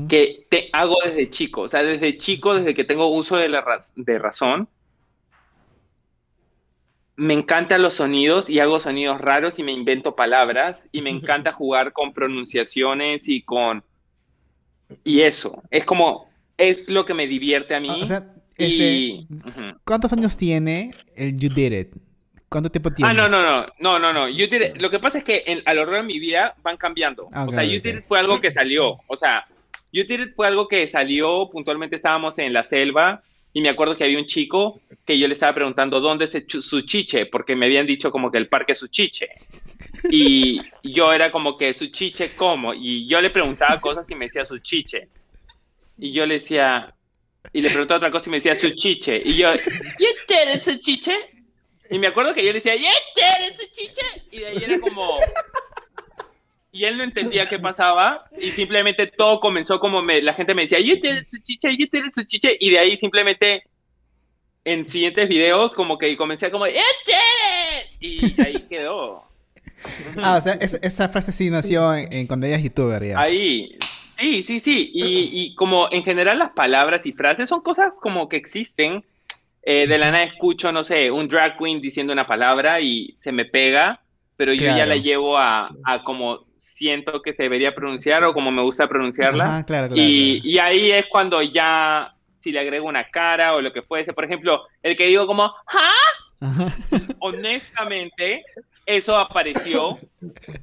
que 0.09 0.47
te 0.49 0.71
hago 0.73 0.97
desde 1.05 1.29
chico, 1.29 1.61
o 1.61 1.69
sea, 1.69 1.83
desde 1.83 2.17
chico, 2.17 2.55
desde 2.55 2.73
que 2.73 2.85
tengo 2.85 3.07
uso 3.09 3.37
de 3.37 3.51
la 3.51 3.63
raz- 3.63 3.93
de 3.97 4.19
razón, 4.19 4.67
me 7.17 7.35
encantan 7.35 7.83
los 7.83 7.95
sonidos 7.95 8.49
y 8.49 8.61
hago 8.61 8.81
sonidos 8.81 9.21
raros 9.21 9.59
y 9.59 9.63
me 9.63 9.73
invento 9.73 10.17
palabras 10.17 10.89
y 10.91 11.03
me 11.03 11.11
encanta 11.17 11.53
jugar 11.53 11.93
con 11.93 12.15
pronunciaciones 12.15 13.29
y 13.29 13.43
con, 13.43 13.85
y 15.05 15.21
eso, 15.21 15.63
es 15.71 15.85
como, 15.85 16.31
es 16.57 16.89
lo 16.89 17.05
que 17.05 17.13
me 17.13 17.27
divierte 17.27 17.75
a 17.75 17.81
mí. 17.81 17.89
Ah, 17.91 17.99
o 18.03 18.07
sea, 18.07 18.35
y... 18.57 19.29
¿cuántos 19.85 20.15
años 20.15 20.35
tiene 20.35 20.95
el 21.15 21.37
You 21.37 21.51
Did 21.51 21.73
It? 21.73 22.08
¿Cuánto 22.49 22.71
tiempo 22.71 22.91
tiene? 22.91 23.11
Ah, 23.11 23.15
no, 23.15 23.29
no, 23.29 23.43
no, 23.43 23.67
no, 23.79 23.99
no, 23.99 24.13
no. 24.13 24.29
It- 24.29 24.81
lo 24.81 24.89
que 24.91 24.99
pasa 24.99 25.19
es 25.19 25.25
que 25.25 25.43
en- 25.47 25.63
a 25.67 25.75
lo 25.75 25.83
largo 25.83 25.97
de 25.97 26.03
mi 26.05 26.19
vida 26.19 26.55
van 26.63 26.77
cambiando. 26.77 27.29
Ah, 27.33 27.45
o 27.47 27.53
sea, 27.53 27.63
You 27.65 27.77
ok. 27.79 27.83
Did 27.85 27.97
It 27.99 28.05
fue 28.07 28.19
algo 28.19 28.41
que 28.41 28.51
salió. 28.51 28.99
O 29.07 29.17
sea, 29.17 29.47
It 29.93 30.33
fue 30.35 30.47
algo 30.47 30.67
que 30.67 30.87
salió, 30.89 31.49
puntualmente 31.51 31.97
estábamos 31.97 32.39
en 32.39 32.53
la 32.53 32.63
selva 32.65 33.23
y 33.53 33.61
me 33.61 33.69
acuerdo 33.69 33.97
que 33.97 34.05
había 34.05 34.19
un 34.19 34.27
chico 34.27 34.81
que 35.07 35.19
yo 35.19 35.27
le 35.27 35.33
estaba 35.35 35.55
preguntando 35.55 36.01
dónde 36.01 36.25
es 36.27 36.37
su 36.65 36.83
chiche, 36.83 37.27
porque 37.27 37.57
me 37.57 37.67
habían 37.67 37.87
dicho 37.87 38.11
como 38.11 38.31
que 38.31 38.39
el 38.39 38.47
parque 38.49 38.73
es 38.73 38.79
su 38.79 38.89
chiche. 38.89 39.29
Y 40.11 40.61
yo 40.83 41.13
era 41.13 41.31
como 41.31 41.57
que 41.57 41.75
su 41.75 41.89
chiche, 41.89 42.31
¿cómo? 42.37 42.73
Y 42.75 43.07
yo 43.09 43.21
le 43.21 43.31
preguntaba 43.31 43.81
cosas 43.81 44.09
y 44.11 44.15
me 44.15 44.27
decía 44.27 44.45
su 44.45 44.59
chiche. 44.59 45.09
Y 45.99 46.13
yo 46.13 46.25
le 46.27 46.35
decía, 46.35 46.87
y 47.53 47.61
le 47.61 47.71
preguntaba 47.71 47.99
otra 47.99 48.11
cosa 48.11 48.29
y 48.29 48.31
me 48.31 48.37
decía 48.37 48.55
su 48.55 48.71
chiche. 48.71 49.21
Y 49.25 49.35
yo, 49.35 49.53
¿y 49.55 50.05
usted 50.15 50.49
es 50.55 50.65
su 50.65 50.77
chiche? 50.77 51.15
Y 51.91 51.99
me 51.99 52.09
acuerdo 52.09 52.35
que 52.35 52.43
yo 52.43 52.49
le 52.49 52.55
decía, 52.55 52.77
¿y 52.77 52.83
usted 52.83 53.49
es 53.49 53.57
su 53.57 53.67
chiche? 53.71 54.03
Y 54.31 54.39
de 54.39 54.47
ahí 54.47 54.65
era 54.65 54.81
como... 54.81 55.19
Y 56.71 56.85
él 56.85 56.99
no 56.99 57.03
entendía 57.03 57.47
qué 57.47 57.59
pasaba 57.59 58.27
y 58.39 58.51
simplemente 58.51 59.07
todo 59.07 59.41
comenzó 59.41 59.81
como 59.81 60.03
me, 60.03 60.21
la 60.21 60.35
gente 60.35 60.55
me 60.55 60.63
decía, 60.63 60.79
¿y 60.79 60.93
usted 60.93 61.17
es 61.17 61.31
su 61.31 61.39
chiche? 61.39 61.71
¿y 61.77 61.85
usted 61.85 62.05
es 62.07 62.15
su 62.15 62.25
chiche? 62.25 62.57
Y 62.61 62.71
de 62.71 62.79
ahí 62.79 62.97
simplemente 62.97 63.65
en 64.65 64.85
siguientes 64.85 65.29
videos 65.29 65.75
como 65.75 65.97
que 65.97 66.15
comencé 66.17 66.51
como, 66.51 66.67
¿y 66.67 66.73
usted? 66.73 67.97
Y 68.01 68.41
ahí 68.41 68.67
quedó. 68.69 69.25
Ah, 70.23 70.37
o 70.37 70.41
sea, 70.41 70.55
esa, 70.55 70.77
esa 70.83 71.09
frase 71.09 71.33
sí 71.33 71.51
nació 71.51 71.95
en, 71.95 72.13
en 72.13 72.27
cuando 72.27 72.47
eras 72.47 72.63
youtuber 72.63 73.03
ya. 73.03 73.19
Ahí, 73.19 73.71
sí, 74.17 74.43
sí, 74.43 74.61
sí. 74.61 74.91
Y, 74.93 75.31
y 75.33 75.55
como 75.55 75.89
en 75.91 76.05
general 76.05 76.39
las 76.39 76.53
palabras 76.53 77.07
y 77.07 77.13
frases 77.13 77.49
son 77.49 77.63
cosas 77.63 77.99
como 77.99 78.29
que 78.29 78.37
existen. 78.37 79.05
Eh, 79.63 79.87
de 79.87 79.99
la 79.99 80.11
nada 80.11 80.25
escucho, 80.25 80.73
no 80.73 80.83
sé, 80.83 81.11
un 81.11 81.29
drag 81.29 81.57
queen 81.59 81.81
diciendo 81.81 82.13
una 82.13 82.27
palabra 82.27 82.81
y 82.81 83.17
se 83.19 83.33
me 83.33 83.45
pega, 83.45 84.01
pero 84.37 84.53
yo 84.53 84.67
ya 84.67 84.87
la 84.87 84.97
llevo 84.97 85.37
a, 85.37 85.71
a 85.85 86.03
como 86.05 86.47
siento 86.57 87.23
que 87.23 87.33
se 87.33 87.45
debería 87.45 87.75
pronunciar 87.75 88.25
o 88.25 88.33
como 88.33 88.51
me 88.51 88.63
gusta 88.63 88.89
pronunciarla. 88.89 89.45
Ajá, 89.45 89.67
claro, 89.67 89.89
claro. 89.89 90.01
Y, 90.01 90.41
y 90.45 90.59
ahí 90.59 90.91
es 90.91 91.07
cuando 91.07 91.43
ya, 91.43 92.15
si 92.39 92.53
le 92.53 92.61
agrego 92.61 92.87
una 92.87 93.11
cara 93.11 93.55
o 93.55 93.61
lo 93.61 93.73
que 93.73 93.83
fuese, 93.83 94.13
por 94.13 94.25
ejemplo, 94.25 94.63
el 94.83 94.97
que 94.97 95.07
digo 95.07 95.27
como, 95.27 95.45
¿ah? 95.45 95.93
Honestamente, 97.19 98.45
eso 98.89 99.19
apareció. 99.19 99.99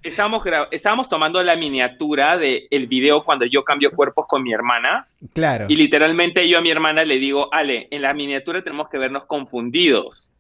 Estábamos, 0.02 0.44
estábamos 0.72 1.08
tomando 1.08 1.44
la 1.44 1.56
miniatura 1.56 2.38
del 2.38 2.68
el 2.72 2.88
video 2.88 3.24
cuando 3.24 3.46
yo 3.46 3.64
cambio 3.64 3.92
cuerpos 3.92 4.26
con 4.28 4.42
mi 4.42 4.52
hermana. 4.52 5.08
Claro. 5.34 5.68
Y 5.70 5.76
literalmente 5.76 6.50
yo 6.50 6.58
a 6.58 6.62
mi 6.62 6.72
hermana 6.72 7.06
le 7.06 7.20
digo, 7.20 7.54
Ale, 7.54 7.88
en 7.92 8.02
la 8.02 8.16
miniatura 8.16 8.64
tenemos 8.64 8.90
que 8.90 8.98
vernos 8.98 9.26
confundidos. 9.26 10.32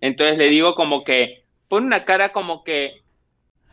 Entonces 0.00 0.38
le 0.38 0.48
digo 0.48 0.74
como 0.74 1.04
que, 1.04 1.44
pon 1.68 1.84
una 1.84 2.06
cara 2.06 2.32
como 2.32 2.64
que, 2.64 3.02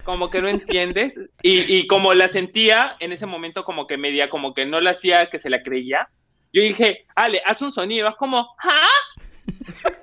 como 0.04 0.30
que 0.30 0.41
no 0.41 0.50
entiendes. 0.50 1.18
Y, 1.41 1.74
y 1.74 1.88
como 1.88 2.14
la 2.14 2.28
sentía 2.28 2.98
en 3.00 3.14
ese 3.14 3.28
momento 3.28 3.64
como 3.64 3.88
que 3.88 3.95
media, 3.95 4.30
como 4.30 4.54
que 4.54 4.66
no 4.66 4.82
la 4.82 4.91
hacía 4.91 5.30
que 5.30 5.39
se 5.39 5.50
la 5.50 5.64
creía. 5.64 6.10
Yo 6.52 6.62
dije, 6.62 7.06
Ale, 7.16 7.41
haz 7.45 7.62
un 7.62 7.72
sonido, 7.72 8.10
haz 8.10 8.18
como, 8.18 8.39
¿ah? 8.60 8.88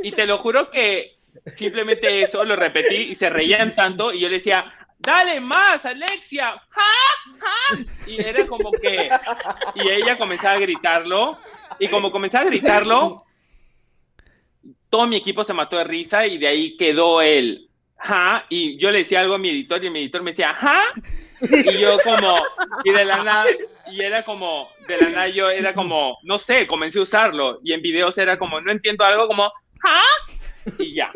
Y 0.02 0.12
te 0.12 0.24
lo 0.24 0.38
juro 0.38 0.70
que 0.70 1.13
simplemente 1.52 2.22
eso 2.22 2.44
lo 2.44 2.56
repetí 2.56 2.96
y 2.96 3.14
se 3.14 3.28
reían 3.28 3.74
tanto 3.74 4.12
y 4.12 4.20
yo 4.20 4.28
le 4.28 4.36
decía, 4.36 4.72
dale 4.98 5.40
más, 5.40 5.84
Alexia, 5.84 6.60
¡ja! 6.70 6.82
¡ja! 7.40 7.78
Y 8.06 8.20
era 8.20 8.46
como 8.46 8.70
que, 8.72 9.08
y 9.74 9.88
ella 9.88 10.16
comenzaba 10.16 10.54
a 10.54 10.60
gritarlo 10.60 11.38
y 11.78 11.88
como 11.88 12.10
comenzaba 12.10 12.44
a 12.44 12.48
gritarlo, 12.48 13.24
todo 14.88 15.06
mi 15.06 15.16
equipo 15.16 15.44
se 15.44 15.52
mató 15.52 15.76
de 15.78 15.84
risa 15.84 16.26
y 16.26 16.38
de 16.38 16.46
ahí 16.46 16.76
quedó 16.76 17.20
el, 17.20 17.68
¡ja! 17.98 18.46
Y 18.48 18.78
yo 18.78 18.90
le 18.90 19.00
decía 19.00 19.20
algo 19.20 19.34
a 19.34 19.38
mi 19.38 19.50
editor 19.50 19.84
y 19.84 19.90
mi 19.90 20.00
editor 20.00 20.22
me 20.22 20.30
decía, 20.30 20.54
¡ja! 20.54 20.82
Y 21.40 21.78
yo 21.78 21.98
como, 22.02 22.36
y 22.84 22.92
de 22.92 23.04
la 23.04 23.22
nada, 23.22 23.44
y 23.90 24.00
era 24.00 24.22
como, 24.22 24.70
de 24.88 24.96
la 24.96 25.10
nada 25.10 25.28
yo 25.28 25.50
era 25.50 25.74
como, 25.74 26.18
no 26.22 26.38
sé, 26.38 26.66
comencé 26.66 26.98
a 26.98 27.02
usarlo 27.02 27.60
y 27.62 27.72
en 27.72 27.82
videos 27.82 28.16
era 28.16 28.38
como, 28.38 28.60
no 28.60 28.70
entiendo 28.72 29.04
algo 29.04 29.26
como, 29.26 29.52
¡ja! 29.82 30.02
Y 30.78 30.94
ya. 30.94 31.12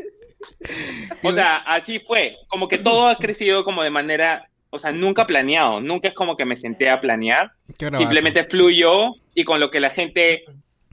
O 1.23 1.33
sea, 1.33 1.59
así 1.59 1.99
fue, 1.99 2.37
como 2.49 2.69
que 2.69 2.79
todo 2.79 3.09
ha 3.09 3.17
crecido 3.17 3.65
como 3.65 3.83
de 3.83 3.91
manera, 3.91 4.49
o 4.71 4.79
sea, 4.79 4.93
nunca 4.93 5.27
planeado, 5.27 5.81
nunca 5.81 6.09
es 6.09 6.15
como 6.15 6.37
que 6.37 6.45
me 6.45 6.57
senté 6.57 6.91
a 6.91 7.01
planear, 7.01 7.53
simplemente 7.97 8.45
fluyó 8.45 9.15
y 9.35 9.45
con 9.45 9.61
lo 9.61 9.71
que 9.71 9.81
la 9.81 9.91
gente 9.91 10.45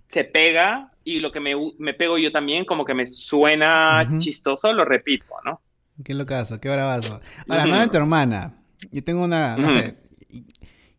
se 0.07 0.23
pega 0.23 0.91
y 1.03 1.19
lo 1.19 1.31
que 1.31 1.39
me, 1.39 1.53
me 1.77 1.93
pego 1.93 2.17
yo 2.17 2.31
también, 2.31 2.65
como 2.65 2.85
que 2.85 2.93
me 2.93 3.05
suena 3.05 4.07
chistoso, 4.17 4.73
lo 4.73 4.85
repito, 4.85 5.25
¿no? 5.45 5.61
Qué 6.03 6.13
locazo, 6.13 6.59
qué 6.59 6.69
bravazo. 6.69 7.21
Ahora, 7.47 7.63
hablando 7.63 7.85
de 7.85 7.91
tu 7.91 7.97
hermana, 7.97 8.53
yo 8.91 9.03
tengo 9.03 9.23
una, 9.23 9.55
no 9.57 9.71
sé, 9.71 9.95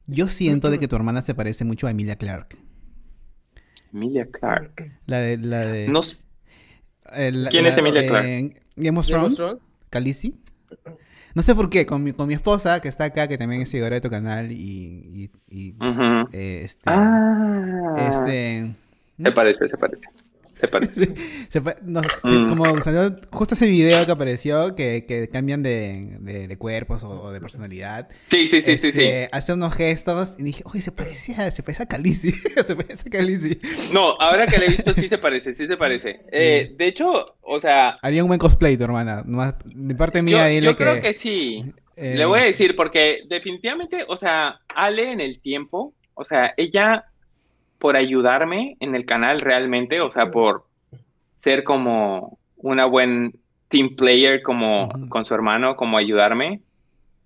yo 0.07 0.29
siento 0.29 0.71
de 0.71 0.79
que 0.79 0.89
tu 0.89 0.97
hermana 0.97 1.23
se 1.23 1.35
parece 1.35 1.65
mucho 1.65 1.87
a 1.87 1.91
Emilia 1.91 2.17
Clark. 2.17 2.57
Emilia 3.93 4.27
Clark. 4.31 5.01
La 5.07 5.19
de, 5.19 5.39
la 5.39 5.67
de... 5.67 5.89
No 5.89 6.03
sé. 6.03 6.26
Eh, 7.15 7.33
¿Quién 7.51 7.65
la- 7.65 7.71
es 7.71 7.79
Emilia 7.79 8.07
Clark? 8.07 8.27
en 8.27 8.55
Game 8.77 8.99
of 8.99 9.07
Thrones. 9.07 9.39
Khaleesi. 9.91 10.35
No 11.35 11.43
sé 11.43 11.55
por 11.55 11.69
qué, 11.69 11.85
con 11.85 12.03
mi, 12.03 12.13
con 12.13 12.29
mi 12.29 12.35
esposa, 12.35 12.81
que 12.81 12.89
está 12.89 13.05
acá, 13.05 13.29
que 13.29 13.37
también 13.37 13.61
es 13.63 13.69
seguidora 13.69 13.95
de 13.97 14.01
tu 14.01 14.09
canal, 14.09 14.51
y, 14.53 15.31
y- 15.51 15.75
eh, 16.33 16.63
este, 16.65 16.83
Ah. 16.87 17.95
este, 18.11 18.73
Se 19.23 19.33
parece, 19.33 19.69
se 19.69 19.77
parece. 19.77 20.07
Se 20.61 20.69
parece. 20.69 21.15
se 21.49 21.61
no, 21.83 22.03
sí, 22.03 22.09
Mm. 22.25 22.49
como 22.49 22.83
salió 22.83 23.15
justo 23.31 23.55
ese 23.55 23.67
video 23.67 24.05
que 24.07 24.13
apareció, 24.13 24.75
que, 24.75 25.05
que 25.07 25.29
cambian 25.29 25.63
de, 25.63 26.17
de- 26.21 26.49
de 26.49 26.57
cuerpos 26.59 27.03
o, 27.05 27.11
o 27.11 27.31
de 27.31 27.41
personalidad, 27.41 28.09
Sí, 28.31 28.47
sí, 28.47 28.61
sí, 28.61 28.79
sí, 28.79 28.93
sí. 28.93 29.03
este, 29.03 29.29
hace 29.33 29.53
unos 29.53 29.75
gestos, 29.75 30.37
y 30.39 30.45
dije, 30.45 30.63
oye, 30.67 30.81
se 30.81 30.93
parecía, 30.93 31.51
se 31.51 31.63
parece 31.63 31.83
a 31.83 31.87
Khaleesi, 31.87 32.33
se 32.67 32.75
parece 32.77 33.09
a 33.09 33.13
Khaleesi. 33.13 33.59
No, 33.93 34.13
ahora 34.21 34.47
que 34.47 34.59
la 34.59 34.65
he 34.65 34.71
visto, 34.71 34.93
sí 34.95 35.09
se 35.09 35.19
parece, 35.19 35.55
sí 35.55 35.67
se 35.67 35.77
parece. 35.77 36.21
Eh, 36.33 36.75
de 36.77 36.87
hecho, 36.87 37.37
o 37.43 37.61
sea, 37.61 37.95
Haría 38.03 38.23
un 38.23 38.29
buen 38.29 38.39
cosplay 38.41 38.77
tu 38.77 38.85
hermana, 38.85 39.23
de 39.67 39.95
parte 39.95 40.19
yo, 40.19 40.25
mía, 40.25 40.47
dile 40.47 40.67
yo 40.67 40.77
creo 40.77 40.95
que... 40.95 41.01
que 41.03 41.15
sí. 41.15 41.65
eh, 41.97 42.15
Le 42.17 42.25
voy 42.25 42.41
a 42.41 42.45
decir, 42.45 42.75
porque 42.77 43.21
definitivamente, 43.29 44.05
o 44.09 44.17
sea, 44.17 44.61
Ale 44.75 45.13
en 45.13 45.21
el 45.21 45.41
tiempo, 45.41 45.95
o 46.15 46.25
sea, 46.25 46.55
ella 46.57 47.05
por 47.79 47.97
ayudarme 47.97 48.77
en 48.81 48.95
el 48.95 49.05
canal 49.05 49.41
realmente, 49.41 50.01
o 50.01 50.11
sea, 50.11 50.31
por 50.31 50.65
ser 51.39 51.65
como 51.65 52.39
una 52.57 52.87
buen 52.87 53.35
team 53.69 53.97
player 53.97 54.43
como 54.43 54.89
con 55.09 55.25
su 55.25 55.35
hermano, 55.35 55.77
como 55.77 55.99
ayudarme, 55.99 56.61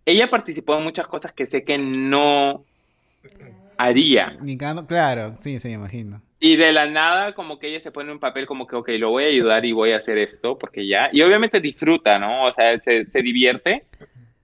ella 0.04 0.28
participó 0.28 0.76
en 0.76 0.84
muchas 0.84 1.08
cosas 1.08 1.32
que 1.32 1.46
sé 1.46 1.62
que 1.62 1.78
no 1.78 2.64
haría. 3.78 4.36
Claro, 4.86 5.34
sí, 5.36 5.58
sí, 5.58 5.68
me 5.68 5.74
imagino. 5.74 6.20
Y 6.38 6.56
de 6.56 6.72
la 6.72 6.86
nada, 6.86 7.34
como 7.34 7.58
que 7.58 7.68
ella 7.68 7.80
se 7.80 7.92
pone 7.92 8.08
en 8.08 8.14
un 8.14 8.20
papel 8.20 8.46
como 8.46 8.66
que, 8.66 8.76
ok, 8.76 8.88
lo 8.98 9.10
voy 9.10 9.24
a 9.24 9.28
ayudar 9.28 9.64
y 9.64 9.72
voy 9.72 9.92
a 9.92 9.98
hacer 9.98 10.16
esto, 10.16 10.58
porque 10.58 10.86
ya. 10.86 11.10
Y 11.12 11.20
obviamente 11.20 11.60
disfruta, 11.60 12.18
¿no? 12.18 12.44
O 12.44 12.52
sea, 12.52 12.78
se, 12.80 13.06
se 13.06 13.22
divierte, 13.22 13.84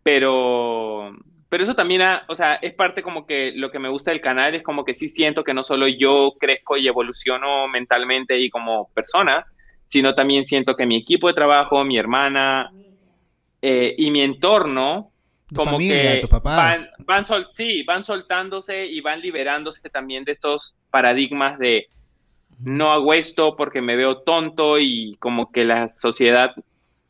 pero. 0.03 1.17
Pero 1.49 1.63
eso 1.65 1.75
también, 1.75 2.03
ha- 2.03 2.25
o 2.29 2.35
sea, 2.35 2.55
es 2.57 2.75
parte 2.75 3.03
como 3.03 3.27
que 3.27 3.53
lo 3.55 3.71
que 3.71 3.79
me 3.79 3.89
gusta 3.89 4.11
del 4.11 4.21
canal 4.21 4.55
es 4.55 4.63
como 4.63 4.85
que 4.85 4.95
sí 4.95 5.09
siento 5.09 5.45
que 5.45 5.55
no 5.55 5.63
solo 5.63 5.87
yo 5.89 6.33
crezco 6.41 6.77
y 6.77 6.89
evoluciono 6.89 7.69
mentalmente 7.69 8.39
y 8.39 8.51
como 8.51 8.91
persona, 8.95 9.45
sino 9.87 10.15
también 10.15 10.45
siento 10.47 10.75
que 10.77 10.87
mi 10.87 10.97
equipo 10.97 11.29
de 11.29 11.35
trabajo, 11.35 11.85
mi 11.85 11.97
hermana 11.99 12.73
eh, 13.63 13.95
y 13.97 14.11
mi 14.11 14.23
entorno 14.23 15.13
Tu 15.49 15.57
como 15.57 15.73
familia, 15.73 16.15
que 16.15 16.21
tus 16.21 16.31
papás. 16.31 16.81
van, 16.81 16.89
van 17.07 17.25
sol- 17.25 17.49
sí, 17.53 17.83
van 17.85 18.05
soltándose 18.05 18.87
y 18.87 19.01
van 19.01 19.21
liberándose 19.21 19.89
también 19.91 20.25
de 20.25 20.33
estos 20.33 20.75
paradigmas 20.91 21.59
de 21.59 21.87
no 22.59 22.93
hago 22.93 23.15
esto 23.15 23.57
porque 23.57 23.81
me 23.83 23.97
veo 23.97 24.23
tonto 24.23 24.79
y 24.79 25.17
como 25.19 25.51
que 25.53 25.65
la 25.65 25.89
sociedad 25.89 26.53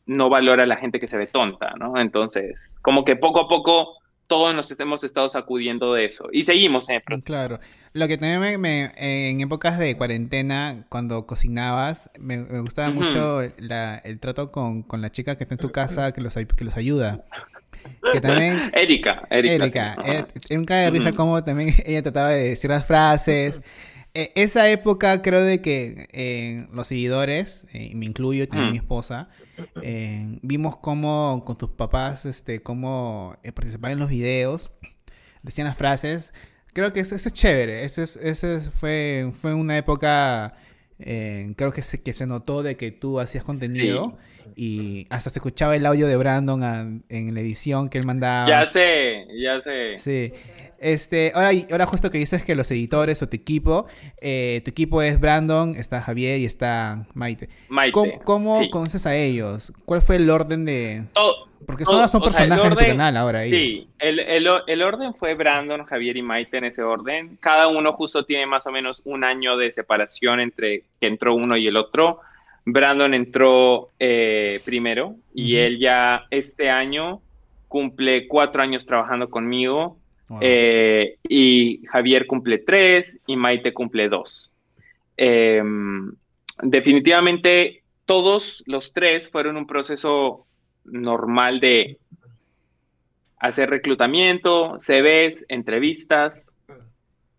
no 0.05 0.29
valora 0.29 0.63
a 0.63 0.67
la 0.67 0.77
gente 0.77 0.99
que 0.99 1.07
se 1.07 1.17
ve 1.17 1.27
tonta, 1.27 1.73
¿no? 1.79 1.97
Entonces, 1.99 2.79
como 2.81 3.03
que 3.05 3.15
poco 3.15 3.41
a 3.41 3.47
poco 3.47 3.96
todos 4.27 4.53
nos 4.53 4.77
hemos 4.79 5.03
estado 5.03 5.29
sacudiendo 5.29 5.93
de 5.93 6.05
eso 6.05 6.27
y 6.31 6.43
seguimos 6.43 6.89
en 6.89 6.95
el 6.95 7.01
proceso. 7.01 7.25
Claro, 7.25 7.59
lo 7.93 8.07
que 8.07 8.17
también 8.17 8.61
me, 8.61 8.91
en 8.97 9.41
épocas 9.41 9.79
de 9.79 9.95
cuarentena, 9.97 10.85
cuando 10.89 11.25
cocinabas, 11.25 12.11
me, 12.19 12.43
gustaba 12.61 12.89
mucho 12.91 13.41
el 13.41 14.19
trato 14.19 14.51
con, 14.51 14.85
la 14.91 15.11
chica 15.11 15.37
que 15.37 15.45
está 15.45 15.55
en 15.55 15.59
tu 15.59 15.71
casa, 15.71 16.11
que 16.11 16.21
los, 16.21 16.35
que 16.35 16.65
los 16.65 16.77
ayuda. 16.77 17.23
Que 18.11 18.21
también... 18.21 18.71
Erika, 18.73 19.27
Erika. 19.29 19.95
Erika. 20.03 20.27
nunca 20.51 20.75
de 20.75 20.89
risa 20.91 21.11
como 21.13 21.43
también 21.43 21.73
ella 21.85 22.03
trataba 22.03 22.29
de 22.29 22.49
decir 22.49 22.69
las 22.69 22.85
frases. 22.85 23.61
E, 24.17 24.31
esa 24.33 24.67
época 24.67 25.21
creo 25.21 25.43
de 25.43 25.61
que 25.61 26.07
eh, 26.11 26.65
los 26.73 26.87
seguidores, 26.87 27.67
eh, 27.71 27.91
me 27.93 28.07
incluyo 28.07 28.47
también 28.47 28.71
mi 28.71 28.77
esposa, 28.77 29.29
eh, 29.83 30.39
vimos 30.41 30.75
cómo 30.75 31.43
con 31.45 31.55
tus 31.55 31.69
papás, 31.69 32.25
este, 32.25 32.63
cómo 32.63 33.37
participaban 33.43 33.91
en 33.91 33.99
los 33.99 34.09
videos, 34.09 34.71
decían 35.43 35.67
las 35.67 35.77
frases. 35.77 36.33
Creo 36.73 36.93
que 36.93 36.99
eso, 37.01 37.13
es 37.13 37.31
chévere. 37.31 37.83
Eso, 37.83 38.01
es, 38.01 38.71
fue, 38.79 39.31
fue 39.39 39.53
una 39.53 39.77
época, 39.77 40.55
creo 40.97 41.71
que 41.71 41.83
se, 41.83 42.01
que 42.01 42.13
se 42.13 42.25
notó 42.25 42.63
de 42.63 42.75
que 42.75 42.89
tú 42.89 43.19
hacías 43.19 43.43
contenido. 43.43 44.17
Y 44.55 45.05
hasta 45.11 45.29
se 45.29 45.37
escuchaba 45.37 45.75
el 45.75 45.85
audio 45.85 46.07
de 46.07 46.17
Brandon 46.17 47.03
en 47.09 47.33
la 47.35 47.39
edición 47.39 47.89
que 47.89 47.99
él 47.99 48.05
mandaba. 48.05 48.49
Ya 48.49 48.67
sé, 48.67 49.27
ya 49.39 49.61
sé. 49.61 49.97
Sí. 49.97 50.33
Este, 50.79 51.31
ahora, 51.33 51.51
ahora 51.71 51.85
justo 51.85 52.11
que 52.11 52.17
dices 52.17 52.43
que 52.43 52.55
los 52.55 52.69
editores 52.71 53.21
o 53.21 53.29
tu 53.29 53.35
equipo, 53.35 53.87
eh, 54.21 54.61
tu 54.63 54.71
equipo 54.71 55.01
es 55.01 55.19
Brandon, 55.19 55.75
está 55.75 56.01
Javier 56.01 56.39
y 56.39 56.45
está 56.45 57.05
Maite. 57.13 57.49
Maite 57.69 58.19
¿Cómo, 58.23 58.61
conoces 58.69 59.05
a 59.05 59.15
ellos? 59.15 59.73
¿Cuál 59.85 60.01
fue 60.01 60.17
el 60.17 60.29
orden 60.29 60.65
de...? 60.65 61.05
Porque 61.65 61.85
son, 61.85 62.07
son 62.07 62.21
personajes 62.21 62.69
de 62.69 62.75
tu 62.75 62.85
canal 62.85 63.17
ahora 63.17 63.43
ellos. 63.43 63.59
Sí, 63.59 63.89
el, 63.99 64.19
el, 64.19 64.83
orden 64.83 65.13
fue 65.15 65.33
Brandon, 65.33 65.83
Javier 65.83 66.15
y 66.15 66.21
Maite 66.21 66.57
en 66.57 66.65
ese 66.65 66.83
orden. 66.83 67.37
Cada 67.41 67.67
uno 67.67 67.91
justo 67.93 68.23
tiene 68.23 68.45
más 68.45 68.65
o 68.67 68.71
menos 68.71 69.01
un 69.05 69.23
año 69.23 69.57
de 69.57 69.73
separación 69.73 70.39
entre 70.39 70.83
que 71.01 71.07
entró 71.07 71.33
uno 71.33 71.57
y 71.57 71.67
el 71.67 71.75
otro. 71.75 72.21
Brandon 72.63 73.13
entró 73.13 73.89
eh, 73.99 74.59
primero 74.65 75.15
y 75.33 75.57
él 75.57 75.79
ya 75.79 76.25
este 76.29 76.69
año 76.69 77.21
cumple 77.67 78.27
cuatro 78.27 78.61
años 78.61 78.85
trabajando 78.85 79.29
conmigo 79.29 79.97
eh, 80.41 81.17
y 81.23 81.85
Javier 81.87 82.27
cumple 82.27 82.59
tres 82.59 83.19
y 83.27 83.35
Maite 83.35 83.73
cumple 83.73 84.09
dos. 84.09 84.51
Em, 85.15 86.11
definitivamente 86.61 87.83
todos 88.05 88.63
los 88.65 88.93
tres 88.93 89.29
fueron 89.29 89.57
un 89.57 89.67
proceso 89.67 90.45
normal 90.85 91.59
de 91.59 91.97
hacer 93.39 93.69
reclutamiento, 93.69 94.77
CVs, 94.79 95.45
entrevistas, 95.47 96.47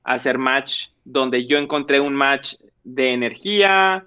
hacer 0.05 0.39
match, 0.39 0.89
donde 1.05 1.47
yo 1.47 1.59
encontré 1.59 2.01
un 2.01 2.15
match 2.15 2.55
de 2.85 3.13
energía 3.13 4.07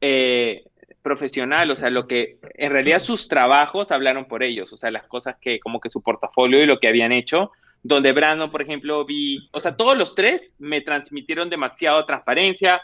eh, 0.00 0.64
profesional, 1.02 1.70
o 1.70 1.76
sea, 1.76 1.90
lo 1.90 2.06
que 2.06 2.38
en 2.54 2.72
realidad 2.72 2.98
sus 2.98 3.28
trabajos 3.28 3.92
hablaron 3.92 4.26
por 4.26 4.42
ellos, 4.42 4.72
o 4.72 4.76
sea, 4.76 4.90
las 4.90 5.06
cosas 5.06 5.36
que 5.40 5.60
como 5.60 5.80
que 5.80 5.88
su 5.88 6.02
portafolio 6.02 6.62
y 6.62 6.66
lo 6.66 6.80
que 6.80 6.88
habían 6.88 7.12
hecho, 7.12 7.52
donde 7.82 8.12
Brandon, 8.12 8.50
por 8.50 8.62
ejemplo, 8.62 9.04
vi, 9.04 9.48
o 9.52 9.60
sea, 9.60 9.76
todos 9.76 9.96
los 9.96 10.14
tres 10.14 10.54
me 10.58 10.80
transmitieron 10.80 11.50
demasiado 11.50 12.04
transparencia, 12.04 12.80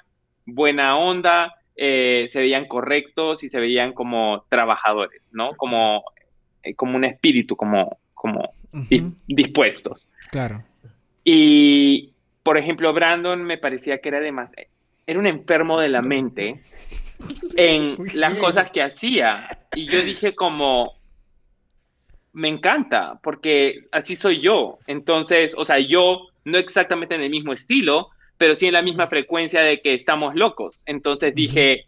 buena 0.46 0.96
onda, 0.96 1.54
eh, 1.76 2.28
se 2.30 2.38
veían 2.38 2.66
correctos 2.66 3.42
y 3.42 3.48
se 3.48 3.58
veían 3.58 3.92
como 3.92 4.44
trabajadores, 4.48 5.28
¿no? 5.32 5.52
Como, 5.54 6.04
eh, 6.62 6.74
como 6.74 6.96
un 6.96 7.04
espíritu, 7.04 7.56
como, 7.56 7.98
como 8.14 8.54
dispuestos. 9.26 10.08
Claro. 10.30 10.64
Y, 11.24 12.12
por 12.42 12.58
ejemplo, 12.58 12.92
Brandon 12.92 13.42
me 13.42 13.58
parecía 13.58 13.98
que 13.98 14.08
era 14.08 14.20
demasiado, 14.20 14.68
era 15.06 15.18
un 15.18 15.26
enfermo 15.26 15.80
de 15.80 15.88
la 15.88 16.02
mente 16.02 16.60
en 17.56 17.96
las 18.14 18.34
cosas 18.34 18.70
que 18.70 18.82
hacía. 18.82 19.66
Y 19.74 19.86
yo 19.86 20.02
dije 20.02 20.34
como, 20.34 20.94
me 22.34 22.48
encanta, 22.48 23.20
porque 23.22 23.86
así 23.92 24.16
soy 24.16 24.40
yo. 24.40 24.78
Entonces, 24.86 25.54
o 25.56 25.64
sea, 25.64 25.78
yo 25.78 26.28
no 26.44 26.58
exactamente 26.58 27.14
en 27.14 27.22
el 27.22 27.30
mismo 27.30 27.52
estilo, 27.52 28.10
pero 28.36 28.54
sí 28.54 28.66
en 28.66 28.74
la 28.74 28.82
misma 28.82 29.06
frecuencia 29.06 29.62
de 29.62 29.80
que 29.80 29.94
estamos 29.94 30.34
locos. 30.34 30.78
Entonces 30.84 31.34
dije, 31.34 31.86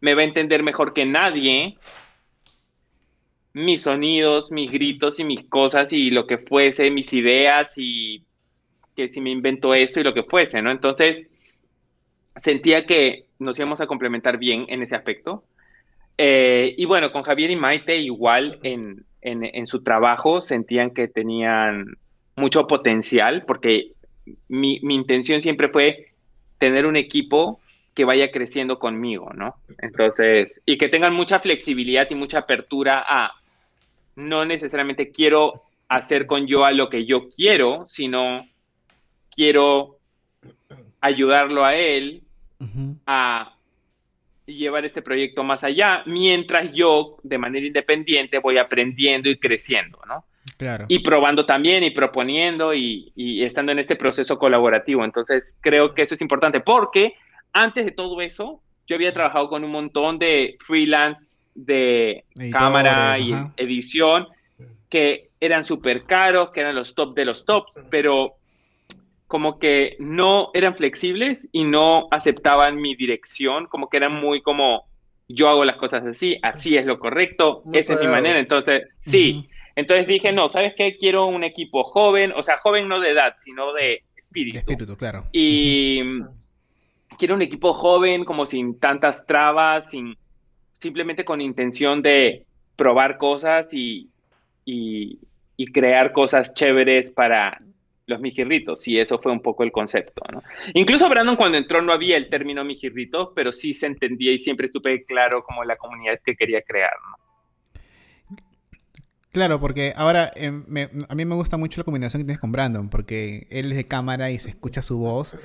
me 0.00 0.14
va 0.14 0.20
a 0.20 0.24
entender 0.24 0.62
mejor 0.62 0.92
que 0.92 1.06
nadie 1.06 1.76
mis 3.54 3.82
sonidos, 3.82 4.50
mis 4.52 4.70
gritos 4.70 5.18
y 5.18 5.24
mis 5.24 5.44
cosas 5.44 5.92
y 5.92 6.10
lo 6.10 6.26
que 6.26 6.38
fuese, 6.38 6.90
mis 6.90 7.12
ideas 7.12 7.72
y 7.76 8.24
que 8.94 9.08
si 9.08 9.20
me 9.20 9.30
invento 9.30 9.74
esto 9.74 10.00
y 10.00 10.04
lo 10.04 10.14
que 10.14 10.22
fuese, 10.22 10.60
¿no? 10.60 10.70
Entonces, 10.70 11.26
sentía 12.36 12.84
que 12.84 13.24
nos 13.38 13.58
íbamos 13.58 13.80
a 13.80 13.86
complementar 13.86 14.36
bien 14.38 14.66
en 14.68 14.82
ese 14.82 14.94
aspecto. 14.94 15.44
Eh, 16.18 16.74
y 16.76 16.84
bueno, 16.84 17.10
con 17.10 17.22
Javier 17.22 17.50
y 17.50 17.56
Maite 17.56 17.96
igual 17.96 18.58
en, 18.62 19.04
en, 19.20 19.66
su 19.66 19.82
trabajo 19.82 20.40
sentían 20.40 20.90
que 20.90 21.08
tenían 21.08 21.96
mucho 22.36 22.66
potencial, 22.66 23.44
porque 23.46 23.92
mi, 24.48 24.80
mi, 24.82 24.94
intención 24.94 25.40
siempre 25.40 25.68
fue 25.68 26.12
tener 26.58 26.86
un 26.86 26.96
equipo 26.96 27.60
que 27.94 28.04
vaya 28.04 28.30
creciendo 28.30 28.78
conmigo, 28.78 29.32
¿no? 29.34 29.56
Entonces, 29.78 30.60
y 30.64 30.78
que 30.78 30.88
tengan 30.88 31.14
mucha 31.14 31.40
flexibilidad 31.40 32.06
y 32.10 32.14
mucha 32.14 32.40
apertura 32.40 33.04
a 33.06 33.32
no 34.14 34.44
necesariamente 34.44 35.10
quiero 35.10 35.62
hacer 35.88 36.26
con 36.26 36.46
yo 36.46 36.64
a 36.64 36.72
lo 36.72 36.90
que 36.90 37.06
yo 37.06 37.28
quiero, 37.28 37.86
sino 37.88 38.46
quiero 39.34 39.98
ayudarlo 41.00 41.64
a 41.64 41.74
él 41.74 42.22
a 43.06 43.57
llevar 44.54 44.84
este 44.84 45.02
proyecto 45.02 45.44
más 45.44 45.64
allá, 45.64 46.02
mientras 46.06 46.72
yo 46.72 47.16
de 47.22 47.38
manera 47.38 47.66
independiente 47.66 48.38
voy 48.38 48.58
aprendiendo 48.58 49.28
y 49.28 49.38
creciendo, 49.38 49.98
¿no? 50.06 50.24
Claro. 50.56 50.86
Y 50.88 51.00
probando 51.00 51.46
también 51.46 51.84
y 51.84 51.90
proponiendo 51.90 52.74
y, 52.74 53.12
estando 53.44 53.72
en 53.72 53.78
este 53.78 53.96
proceso 53.96 54.38
colaborativo. 54.38 55.04
Entonces, 55.04 55.54
creo 55.60 55.94
que 55.94 56.02
eso 56.02 56.14
es 56.14 56.22
importante 56.22 56.60
porque 56.60 57.14
antes 57.52 57.84
de 57.84 57.92
todo 57.92 58.20
eso, 58.20 58.60
yo 58.86 58.96
había 58.96 59.12
trabajado 59.12 59.48
con 59.48 59.62
un 59.62 59.70
montón 59.70 60.18
de 60.18 60.56
freelance 60.66 61.38
de 61.54 62.24
cámara 62.50 63.18
y 63.18 63.34
edición 63.56 64.26
que 64.88 65.28
eran 65.40 65.64
súper 65.64 66.04
caros, 66.04 66.50
que 66.50 66.60
eran 66.60 66.74
los 66.74 66.94
top 66.94 67.14
de 67.14 67.24
los 67.24 67.44
tops, 67.44 67.72
pero 67.90 68.37
como 69.28 69.58
que 69.58 69.96
no 70.00 70.50
eran 70.54 70.74
flexibles 70.74 71.48
y 71.52 71.64
no 71.64 72.08
aceptaban 72.10 72.76
mi 72.76 72.96
dirección, 72.96 73.66
como 73.66 73.90
que 73.90 73.98
eran 73.98 74.14
muy 74.14 74.40
como, 74.40 74.86
yo 75.28 75.50
hago 75.50 75.66
las 75.66 75.76
cosas 75.76 76.08
así, 76.08 76.38
así 76.42 76.78
es 76.78 76.86
lo 76.86 76.98
correcto, 76.98 77.62
esa 77.74 77.92
es 77.92 78.00
mi 78.00 78.06
manera, 78.06 78.38
entonces, 78.38 78.88
sí. 78.98 79.46
Entonces 79.76 80.08
dije, 80.08 80.32
no, 80.32 80.48
¿sabes 80.48 80.72
qué? 80.76 80.96
Quiero 80.96 81.26
un 81.26 81.44
equipo 81.44 81.84
joven, 81.84 82.32
o 82.34 82.42
sea, 82.42 82.56
joven 82.58 82.88
no 82.88 83.00
de 83.00 83.10
edad, 83.10 83.34
sino 83.36 83.74
de 83.74 84.02
espíritu. 84.16 84.54
De 84.54 84.60
espíritu, 84.60 84.96
claro. 84.96 85.26
Y 85.30 86.00
quiero 87.18 87.34
un 87.34 87.42
equipo 87.42 87.74
joven, 87.74 88.24
como 88.24 88.46
sin 88.46 88.80
tantas 88.80 89.26
trabas, 89.26 89.90
sin 89.90 90.16
simplemente 90.72 91.24
con 91.24 91.40
intención 91.40 92.00
de 92.00 92.46
probar 92.76 93.18
cosas 93.18 93.68
y, 93.72 94.08
y, 94.64 95.18
y 95.56 95.66
crear 95.66 96.12
cosas 96.12 96.54
chéveres 96.54 97.10
para 97.10 97.58
los 98.08 98.20
mijirritos, 98.20 98.88
y 98.88 98.98
eso 98.98 99.18
fue 99.18 99.30
un 99.30 99.40
poco 99.40 99.62
el 99.62 99.70
concepto, 99.70 100.22
¿no? 100.32 100.42
Incluso 100.74 101.08
Brandon 101.08 101.36
cuando 101.36 101.58
entró 101.58 101.82
no 101.82 101.92
había 101.92 102.16
el 102.16 102.30
término 102.30 102.64
mijirrito, 102.64 103.32
pero 103.34 103.52
sí 103.52 103.74
se 103.74 103.86
entendía 103.86 104.32
y 104.32 104.38
siempre 104.38 104.66
estuve 104.66 105.04
claro 105.04 105.44
como 105.44 105.62
la 105.62 105.76
comunidad 105.76 106.18
que 106.24 106.34
quería 106.34 106.62
crear, 106.62 106.90
¿no? 107.10 107.28
Claro, 109.30 109.60
porque 109.60 109.92
ahora 109.94 110.32
eh, 110.36 110.48
a 111.08 111.14
mí 111.14 111.24
me 111.26 111.34
gusta 111.34 111.58
mucho 111.58 111.80
la 111.80 111.84
combinación 111.84 112.22
que 112.22 112.24
tienes 112.24 112.40
con 112.40 112.50
Brandon, 112.50 112.88
porque 112.88 113.46
él 113.50 113.70
es 113.70 113.76
de 113.76 113.86
cámara 113.86 114.30
y 114.30 114.38
se 114.38 114.48
escucha 114.48 114.80
su 114.80 114.98
voz. 114.98 115.36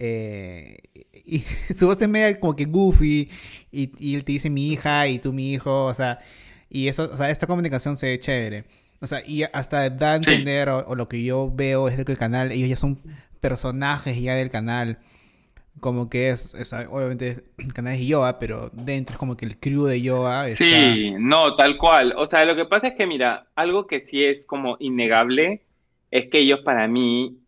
Eh, 0.00 0.78
y 1.24 1.38
su 1.74 1.86
voz 1.86 2.02
es 2.02 2.08
media 2.08 2.38
como 2.40 2.56
que 2.56 2.64
goofy, 2.64 3.30
y, 3.70 3.92
y, 3.98 4.16
él 4.16 4.24
te 4.24 4.32
dice 4.32 4.50
mi 4.50 4.72
hija 4.72 5.06
y 5.06 5.20
tú 5.20 5.32
mi 5.32 5.52
hijo, 5.52 5.84
o 5.84 5.94
sea, 5.94 6.18
y 6.68 6.88
eso, 6.88 7.04
o 7.04 7.16
sea, 7.16 7.30
esta 7.30 7.46
comunicación 7.46 7.96
se 7.96 8.08
ve 8.08 8.18
chévere. 8.18 8.64
O 9.00 9.06
sea, 9.06 9.22
y 9.24 9.44
hasta 9.44 9.88
da 9.90 10.12
a 10.12 10.16
entender, 10.16 10.68
o, 10.68 10.94
lo 10.94 11.08
que 11.08 11.22
yo 11.22 11.50
veo 11.54 11.88
es 11.88 11.96
que 12.04 12.12
el 12.12 12.18
canal, 12.18 12.52
ellos 12.52 12.68
ya 12.68 12.76
son 12.76 13.00
personajes 13.40 14.20
ya 14.20 14.34
del 14.34 14.50
canal. 14.50 14.98
Como 15.80 16.10
que 16.10 16.30
es, 16.30 16.54
obviamente 16.90 17.44
el 17.58 17.72
canal 17.72 17.94
es 17.94 18.06
Yoa, 18.06 18.40
pero 18.40 18.70
dentro 18.72 19.14
es 19.14 19.18
como 19.18 19.36
que 19.36 19.46
el 19.46 19.60
crew 19.60 19.84
de 19.84 20.02
Yoa 20.02 20.48
está... 20.48 20.64
Sí, 20.64 21.12
no, 21.18 21.54
tal 21.54 21.78
cual. 21.78 22.14
O 22.16 22.26
sea, 22.26 22.44
lo 22.44 22.56
que 22.56 22.64
pasa 22.64 22.88
es 22.88 22.94
que, 22.94 23.06
mira, 23.06 23.46
algo 23.54 23.86
que 23.86 24.04
sí 24.04 24.24
es 24.24 24.44
como 24.44 24.76
innegable 24.80 25.62
es 26.10 26.28
que 26.30 26.40
ellos 26.40 26.60
para 26.64 26.88
mí 26.88 27.38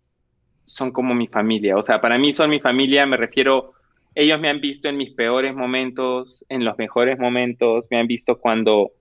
son 0.66 0.92
como 0.92 1.12
mi 1.14 1.26
familia. 1.26 1.76
O 1.76 1.82
sea, 1.82 2.00
para 2.00 2.18
mí 2.18 2.32
son 2.32 2.50
mi 2.50 2.60
familia, 2.60 3.04
me 3.04 3.16
refiero 3.16 3.74
ellos 4.14 4.40
me 4.40 4.48
han 4.48 4.60
visto 4.60 4.88
en 4.88 4.96
mis 4.96 5.10
peores 5.10 5.54
momentos, 5.54 6.44
en 6.48 6.64
los 6.64 6.76
mejores 6.78 7.18
momentos, 7.18 7.84
me 7.90 7.98
han 7.98 8.06
visto 8.06 8.38
cuando 8.38 8.92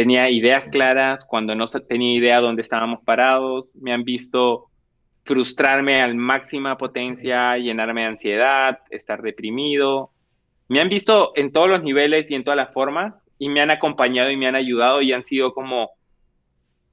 tenía 0.00 0.30
ideas 0.30 0.64
claras, 0.72 1.26
cuando 1.26 1.54
no 1.54 1.66
tenía 1.66 2.16
idea 2.16 2.40
dónde 2.40 2.62
estábamos 2.62 3.02
parados, 3.04 3.70
me 3.74 3.92
han 3.92 4.02
visto 4.02 4.70
frustrarme 5.24 6.00
al 6.00 6.14
máxima 6.14 6.78
potencia, 6.78 7.58
llenarme 7.58 8.00
de 8.00 8.06
ansiedad, 8.06 8.78
estar 8.88 9.20
deprimido. 9.20 10.10
Me 10.68 10.80
han 10.80 10.88
visto 10.88 11.32
en 11.36 11.52
todos 11.52 11.68
los 11.68 11.82
niveles 11.82 12.30
y 12.30 12.34
en 12.34 12.44
todas 12.44 12.56
las 12.56 12.72
formas 12.72 13.28
y 13.38 13.50
me 13.50 13.60
han 13.60 13.70
acompañado 13.70 14.30
y 14.30 14.38
me 14.38 14.46
han 14.46 14.54
ayudado 14.54 15.02
y 15.02 15.12
han 15.12 15.22
sido 15.22 15.52
como 15.52 15.90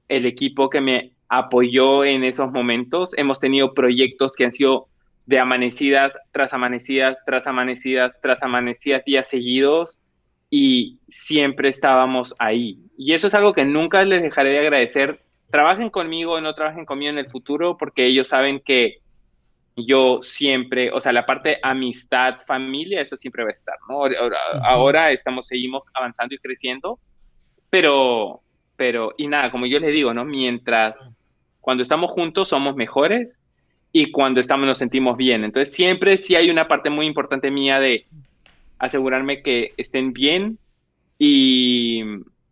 el 0.08 0.26
equipo 0.26 0.68
que 0.68 0.82
me 0.82 1.12
apoyó 1.30 2.04
en 2.04 2.24
esos 2.24 2.52
momentos. 2.52 3.16
Hemos 3.16 3.40
tenido 3.40 3.72
proyectos 3.72 4.32
que 4.32 4.44
han 4.44 4.52
sido 4.52 4.88
de 5.24 5.38
amanecidas 5.38 6.14
tras 6.30 6.52
amanecidas, 6.52 7.16
tras 7.24 7.46
amanecidas, 7.46 8.20
tras 8.20 8.42
amanecidas 8.42 9.02
días 9.06 9.26
seguidos 9.28 9.96
y 10.50 10.98
siempre 11.08 11.70
estábamos 11.70 12.34
ahí. 12.38 12.78
Y 13.00 13.14
eso 13.14 13.28
es 13.28 13.34
algo 13.34 13.52
que 13.52 13.64
nunca 13.64 14.02
les 14.02 14.22
dejaré 14.22 14.50
de 14.50 14.58
agradecer. 14.58 15.22
Trabajen 15.52 15.88
conmigo 15.88 16.32
o 16.32 16.40
no 16.40 16.52
trabajen 16.54 16.84
conmigo 16.84 17.10
en 17.10 17.18
el 17.18 17.30
futuro 17.30 17.76
porque 17.78 18.04
ellos 18.04 18.26
saben 18.26 18.60
que 18.60 18.98
yo 19.76 20.18
siempre, 20.20 20.90
o 20.90 21.00
sea, 21.00 21.12
la 21.12 21.24
parte 21.24 21.60
amistad, 21.62 22.40
familia, 22.44 23.00
eso 23.00 23.16
siempre 23.16 23.44
va 23.44 23.50
a 23.50 23.52
estar, 23.52 23.76
¿no? 23.88 24.00
Ahora, 24.64 25.12
estamos, 25.12 25.46
seguimos 25.46 25.84
avanzando 25.94 26.34
y 26.34 26.38
creciendo, 26.38 26.98
pero, 27.70 28.42
pero, 28.74 29.14
y 29.16 29.28
nada, 29.28 29.52
como 29.52 29.66
yo 29.66 29.78
les 29.78 29.92
digo, 29.92 30.12
¿no? 30.12 30.24
Mientras, 30.24 30.98
cuando 31.60 31.84
estamos 31.84 32.10
juntos 32.10 32.48
somos 32.48 32.74
mejores 32.74 33.38
y 33.92 34.10
cuando 34.10 34.40
estamos 34.40 34.66
nos 34.66 34.78
sentimos 34.78 35.16
bien. 35.16 35.44
Entonces, 35.44 35.72
siempre 35.72 36.18
sí 36.18 36.34
hay 36.34 36.50
una 36.50 36.66
parte 36.66 36.90
muy 36.90 37.06
importante 37.06 37.52
mía 37.52 37.78
de 37.78 38.06
asegurarme 38.80 39.40
que 39.40 39.72
estén 39.76 40.12
bien 40.12 40.58
y, 41.16 42.02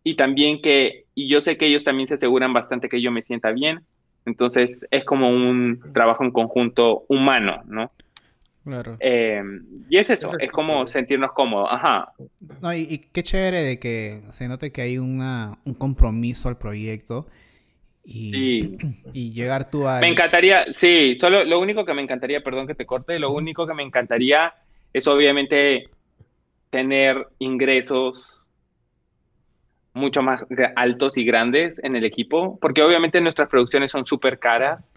y 0.09 0.15
también 0.15 0.63
que, 0.63 1.07
y 1.17 1.27
yo 1.27 1.41
sé 1.41 1.57
que 1.57 1.67
ellos 1.67 1.83
también 1.83 2.07
se 2.07 2.15
aseguran 2.15 2.53
bastante 2.53 2.89
que 2.89 3.03
yo 3.03 3.11
me 3.11 3.23
sienta 3.23 3.51
bien 3.51 3.81
entonces 4.25 4.87
es 4.91 5.05
como 5.05 5.31
un 5.31 5.81
trabajo 5.93 6.23
en 6.23 6.31
conjunto 6.31 7.05
humano, 7.09 7.63
¿no? 7.67 7.91
Claro. 8.65 8.97
Eh, 9.01 9.43
y 9.89 9.97
es 9.97 10.11
eso, 10.11 10.33
es 10.39 10.51
como 10.51 10.87
sentirnos 10.87 11.33
cómodos, 11.33 11.69
ajá. 11.71 12.13
No, 12.61 12.75
y, 12.75 12.99
qué 13.13 13.23
chévere 13.23 13.63
de 13.63 13.79
que 13.79 14.21
se 14.33 14.47
note 14.49 14.73
que 14.73 14.83
hay 14.83 14.99
una, 14.99 15.59
un 15.65 15.75
compromiso 15.75 16.49
al 16.49 16.59
proyecto 16.59 17.27
y, 18.05 18.77
y 19.13 19.33
llegar 19.33 19.71
tú 19.71 19.89
a... 19.89 20.01
Me 20.01 20.09
encantaría, 20.09 20.73
sí, 20.73 21.17
solo 21.19 21.45
lo 21.45 21.61
único 21.61 21.85
que 21.85 21.95
me 21.95 22.03
encantaría, 22.03 22.43
perdón 22.43 22.69
que 22.69 22.75
te 22.75 22.87
corte, 22.87 23.19
lo 23.19 23.33
único 23.33 23.67
que 23.67 23.75
me 23.75 23.85
encantaría 23.85 24.55
es 24.93 25.07
obviamente 25.09 25.89
tener 26.71 27.29
ingresos 27.39 28.46
mucho 29.97 30.23
más 30.23 30.47
altos 30.77 31.17
y 31.17 31.25
grandes 31.25 31.83
en 31.83 31.97
el 31.97 32.05
equipo, 32.05 32.59
porque 32.61 32.83
obviamente 32.83 33.21
nuestras 33.21 33.49
producciones 33.49 33.91
son 33.91 34.07
súper 34.07 34.39
caras 34.39 34.91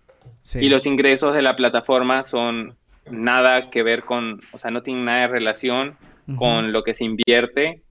y 0.55 0.67
los 0.67 0.85
ingresos 0.85 1.33
de 1.33 1.41
la 1.41 1.55
plataforma 1.55 2.25
son 2.25 2.75
nada 3.09 3.69
que 3.69 3.81
ver 3.81 4.03
con, 4.03 4.41
o 4.51 4.57
sea, 4.57 4.71
no 4.71 4.83
tienen 4.83 5.05
nada 5.05 5.21
de 5.21 5.27
relación 5.27 5.97
con 6.35 6.73
lo 6.73 6.83
que 6.83 6.93
se 6.93 7.05
invierte. 7.05 7.81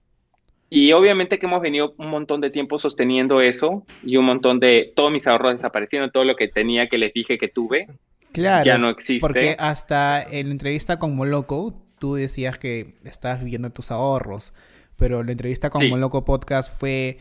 Y 0.70 0.92
obviamente 0.92 1.38
que 1.38 1.46
hemos 1.46 1.62
venido 1.62 1.94
un 1.96 2.08
montón 2.08 2.42
de 2.42 2.50
tiempo 2.50 2.78
sosteniendo 2.78 3.40
eso 3.40 3.84
y 4.02 4.18
un 4.18 4.26
montón 4.26 4.60
de, 4.60 4.92
todos 4.94 5.10
mis 5.10 5.26
ahorros 5.26 5.54
desaparecieron, 5.54 6.10
todo 6.10 6.24
lo 6.24 6.36
que 6.36 6.46
tenía 6.48 6.88
que 6.88 6.98
les 6.98 7.14
dije 7.14 7.38
que 7.38 7.48
tuve, 7.48 7.88
claro, 8.32 8.64
ya 8.64 8.76
no 8.76 8.90
existe. 8.90 9.26
Porque 9.26 9.56
hasta 9.58 10.22
en 10.22 10.48
la 10.48 10.52
entrevista 10.52 10.98
con 10.98 11.16
Moloco, 11.16 11.74
tú 11.98 12.16
decías 12.16 12.58
que 12.58 12.96
estabas 13.04 13.42
viviendo 13.42 13.70
tus 13.70 13.90
ahorros 13.90 14.52
pero 14.98 15.22
la 15.22 15.32
entrevista 15.32 15.70
con 15.70 15.88
Moloco 15.88 16.24
Podcast 16.24 16.76
fue 16.76 17.18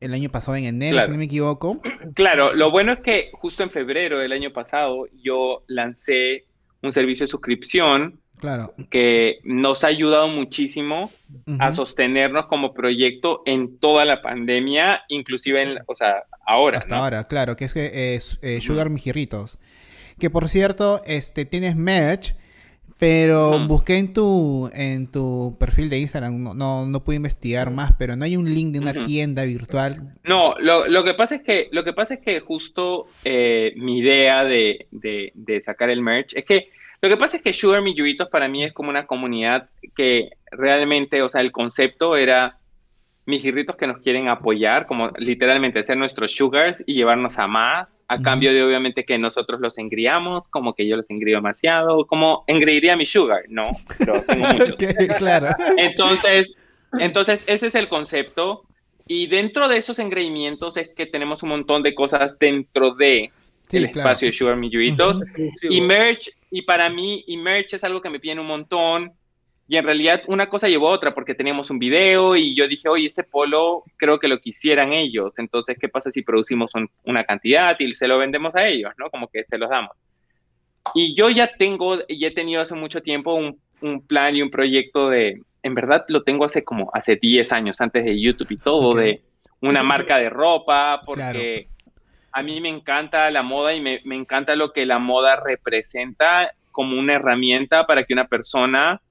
el 0.00 0.14
año 0.14 0.30
pasado 0.30 0.56
en 0.56 0.64
enero, 0.64 1.00
si 1.04 1.10
no 1.10 1.18
me 1.18 1.24
equivoco. 1.24 1.80
Claro, 2.14 2.54
lo 2.54 2.70
bueno 2.70 2.92
es 2.92 3.00
que 3.00 3.30
justo 3.34 3.62
en 3.62 3.70
febrero 3.70 4.18
del 4.18 4.32
año 4.32 4.52
pasado 4.52 5.06
yo 5.22 5.62
lancé 5.66 6.46
un 6.82 6.92
servicio 6.92 7.24
de 7.26 7.30
suscripción 7.30 8.20
claro. 8.38 8.72
que 8.90 9.40
nos 9.44 9.84
ha 9.84 9.88
ayudado 9.88 10.28
muchísimo 10.28 11.10
a 11.58 11.72
sostenernos 11.72 12.46
como 12.46 12.72
proyecto 12.72 13.42
en 13.44 13.78
toda 13.78 14.04
la 14.04 14.22
pandemia, 14.22 15.02
inclusive 15.08 15.62
en, 15.62 15.78
o 15.86 15.94
sea, 15.94 16.22
ahora. 16.46 16.78
Hasta 16.78 16.96
ahora, 16.96 17.24
claro, 17.24 17.56
que 17.56 17.64
es 17.64 17.74
que 17.74 18.14
es 18.14 18.38
eh, 18.42 18.60
Sugar 18.60 18.90
Mijirritos. 18.90 19.58
Que 20.18 20.30
por 20.30 20.48
cierto, 20.48 21.00
este 21.06 21.44
tienes 21.44 21.76
merch 21.76 22.34
pero 22.98 23.66
busqué 23.66 23.96
en 23.96 24.12
tu, 24.12 24.68
en 24.72 25.06
tu 25.06 25.56
perfil 25.58 25.88
de 25.88 25.98
Instagram, 25.98 26.42
no, 26.42 26.54
no, 26.54 26.84
no 26.84 27.04
pude 27.04 27.16
investigar 27.16 27.70
más, 27.70 27.92
pero 27.98 28.16
no 28.16 28.24
hay 28.24 28.36
un 28.36 28.52
link 28.52 28.72
de 28.72 28.80
una 28.80 28.92
tienda 28.92 29.44
virtual. 29.44 30.14
No, 30.24 30.54
lo, 30.58 30.88
lo, 30.88 31.04
que 31.04 31.14
pasa 31.14 31.36
es 31.36 31.42
que, 31.42 31.68
lo 31.70 31.84
que 31.84 31.92
pasa 31.92 32.14
es 32.14 32.20
que 32.20 32.40
justo 32.40 33.06
eh, 33.24 33.72
mi 33.76 33.98
idea 33.98 34.42
de, 34.42 34.88
de, 34.90 35.30
de, 35.34 35.62
sacar 35.62 35.90
el 35.90 36.02
merch 36.02 36.34
es 36.34 36.44
que 36.44 36.70
lo 37.00 37.08
que 37.08 37.16
pasa 37.16 37.36
es 37.36 37.42
que 37.42 37.52
Sugar 37.52 37.80
Me 37.82 37.94
para 38.30 38.48
mí 38.48 38.64
es 38.64 38.72
como 38.72 38.90
una 38.90 39.06
comunidad 39.06 39.68
que 39.94 40.30
realmente, 40.50 41.22
o 41.22 41.28
sea, 41.28 41.40
el 41.40 41.52
concepto 41.52 42.16
era 42.16 42.57
mis 43.28 43.42
girritos 43.42 43.76
que 43.76 43.86
nos 43.86 43.98
quieren 43.98 44.26
apoyar, 44.28 44.86
como 44.86 45.10
literalmente 45.18 45.82
ser 45.82 45.98
nuestros 45.98 46.32
sugars 46.32 46.82
y 46.86 46.94
llevarnos 46.94 47.36
a 47.36 47.46
más, 47.46 48.00
a 48.08 48.22
cambio 48.22 48.54
de 48.54 48.62
obviamente 48.62 49.04
que 49.04 49.18
nosotros 49.18 49.60
los 49.60 49.76
engriamos, 49.76 50.48
como 50.48 50.72
que 50.72 50.88
yo 50.88 50.96
los 50.96 51.10
engrío 51.10 51.36
demasiado, 51.36 52.06
como 52.06 52.44
engreiría 52.46 52.96
mi 52.96 53.04
sugar, 53.04 53.42
no, 53.50 53.68
pero 53.98 54.22
tengo 54.22 54.48
muchos. 54.54 54.76
claro. 55.18 55.54
Entonces, 55.76 56.54
entonces, 56.98 57.44
ese 57.46 57.66
es 57.66 57.74
el 57.74 57.90
concepto. 57.90 58.62
Y 59.06 59.26
dentro 59.26 59.68
de 59.68 59.76
esos 59.76 59.98
engreimientos 59.98 60.78
es 60.78 60.88
que 60.96 61.04
tenemos 61.04 61.42
un 61.42 61.50
montón 61.50 61.82
de 61.82 61.94
cosas 61.94 62.38
dentro 62.38 62.94
de 62.94 63.30
el 63.70 63.84
espacio 63.84 64.28
de 64.28 64.32
Sugar 64.32 64.56
Me 64.56 64.68
Y 64.68 65.80
merch, 65.82 66.30
y 66.50 66.62
para 66.62 66.88
mí, 66.88 67.24
y 67.26 67.36
merch 67.36 67.74
es 67.74 67.84
algo 67.84 68.00
que 68.00 68.08
me 68.08 68.20
piden 68.20 68.38
un 68.38 68.46
montón. 68.46 69.12
Y 69.70 69.76
en 69.76 69.84
realidad 69.84 70.22
una 70.28 70.48
cosa 70.48 70.66
llevó 70.66 70.88
a 70.88 70.92
otra 70.92 71.14
porque 71.14 71.34
teníamos 71.34 71.70
un 71.70 71.78
video 71.78 72.34
y 72.34 72.56
yo 72.56 72.66
dije, 72.66 72.88
oye, 72.88 73.06
este 73.06 73.22
polo 73.22 73.84
creo 73.98 74.18
que 74.18 74.26
lo 74.26 74.40
quisieran 74.40 74.94
ellos. 74.94 75.34
Entonces, 75.36 75.76
¿qué 75.78 75.90
pasa 75.90 76.10
si 76.10 76.22
producimos 76.22 76.72
una 77.04 77.24
cantidad 77.24 77.76
y 77.78 77.94
se 77.94 78.08
lo 78.08 78.16
vendemos 78.16 78.56
a 78.56 78.66
ellos, 78.66 78.92
¿no? 78.96 79.10
Como 79.10 79.28
que 79.28 79.44
se 79.44 79.58
los 79.58 79.68
damos. 79.68 79.94
Y 80.94 81.14
yo 81.14 81.28
ya 81.28 81.52
tengo, 81.58 81.98
ya 82.08 82.28
he 82.28 82.30
tenido 82.30 82.62
hace 82.62 82.74
mucho 82.74 83.02
tiempo 83.02 83.34
un, 83.34 83.60
un 83.82 84.06
plan 84.06 84.34
y 84.34 84.40
un 84.40 84.50
proyecto 84.50 85.10
de, 85.10 85.42
en 85.62 85.74
verdad 85.74 86.06
lo 86.08 86.22
tengo 86.22 86.46
hace 86.46 86.64
como, 86.64 86.90
hace 86.94 87.16
10 87.16 87.52
años, 87.52 87.82
antes 87.82 88.06
de 88.06 88.18
YouTube 88.18 88.50
y 88.50 88.56
todo, 88.56 88.94
de 88.94 89.20
una 89.60 89.82
marca 89.82 90.16
de 90.16 90.30
ropa, 90.30 91.02
porque 91.04 91.68
a 92.32 92.42
mí 92.42 92.58
me 92.62 92.70
encanta 92.70 93.30
la 93.30 93.42
moda 93.42 93.74
y 93.74 93.82
me, 93.82 94.00
me 94.04 94.14
encanta 94.14 94.56
lo 94.56 94.72
que 94.72 94.86
la 94.86 94.98
moda 94.98 95.36
representa 95.36 96.54
como 96.70 96.98
una 96.98 97.14
herramienta 97.14 97.86
para 97.86 98.04
que 98.04 98.14
una 98.14 98.28
persona 98.28 99.02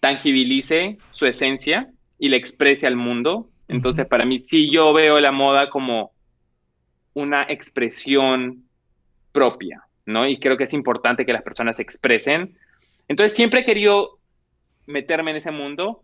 tangibilice 0.00 0.96
su 1.10 1.26
esencia 1.26 1.90
y 2.18 2.28
la 2.28 2.36
exprese 2.36 2.86
al 2.86 2.96
mundo. 2.96 3.48
Entonces, 3.68 4.06
para 4.06 4.24
mí, 4.24 4.38
sí 4.38 4.70
yo 4.70 4.92
veo 4.92 5.20
la 5.20 5.30
moda 5.30 5.70
como 5.70 6.12
una 7.14 7.44
expresión 7.44 8.64
propia, 9.32 9.84
¿no? 10.06 10.26
Y 10.26 10.38
creo 10.38 10.56
que 10.56 10.64
es 10.64 10.72
importante 10.72 11.24
que 11.24 11.32
las 11.32 11.42
personas 11.42 11.76
se 11.76 11.82
expresen. 11.82 12.56
Entonces, 13.06 13.36
siempre 13.36 13.60
he 13.60 13.64
querido 13.64 14.18
meterme 14.86 15.30
en 15.30 15.36
ese 15.36 15.50
mundo. 15.50 16.02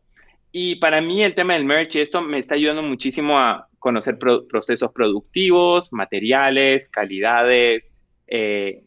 Y 0.52 0.76
para 0.76 1.00
mí 1.00 1.22
el 1.22 1.34
tema 1.34 1.54
del 1.54 1.64
merch, 1.64 1.96
esto 1.96 2.22
me 2.22 2.38
está 2.38 2.54
ayudando 2.54 2.82
muchísimo 2.82 3.38
a 3.38 3.68
conocer 3.78 4.18
procesos 4.18 4.92
productivos, 4.92 5.92
materiales, 5.92 6.88
calidades, 6.88 7.90
eh, 8.26 8.82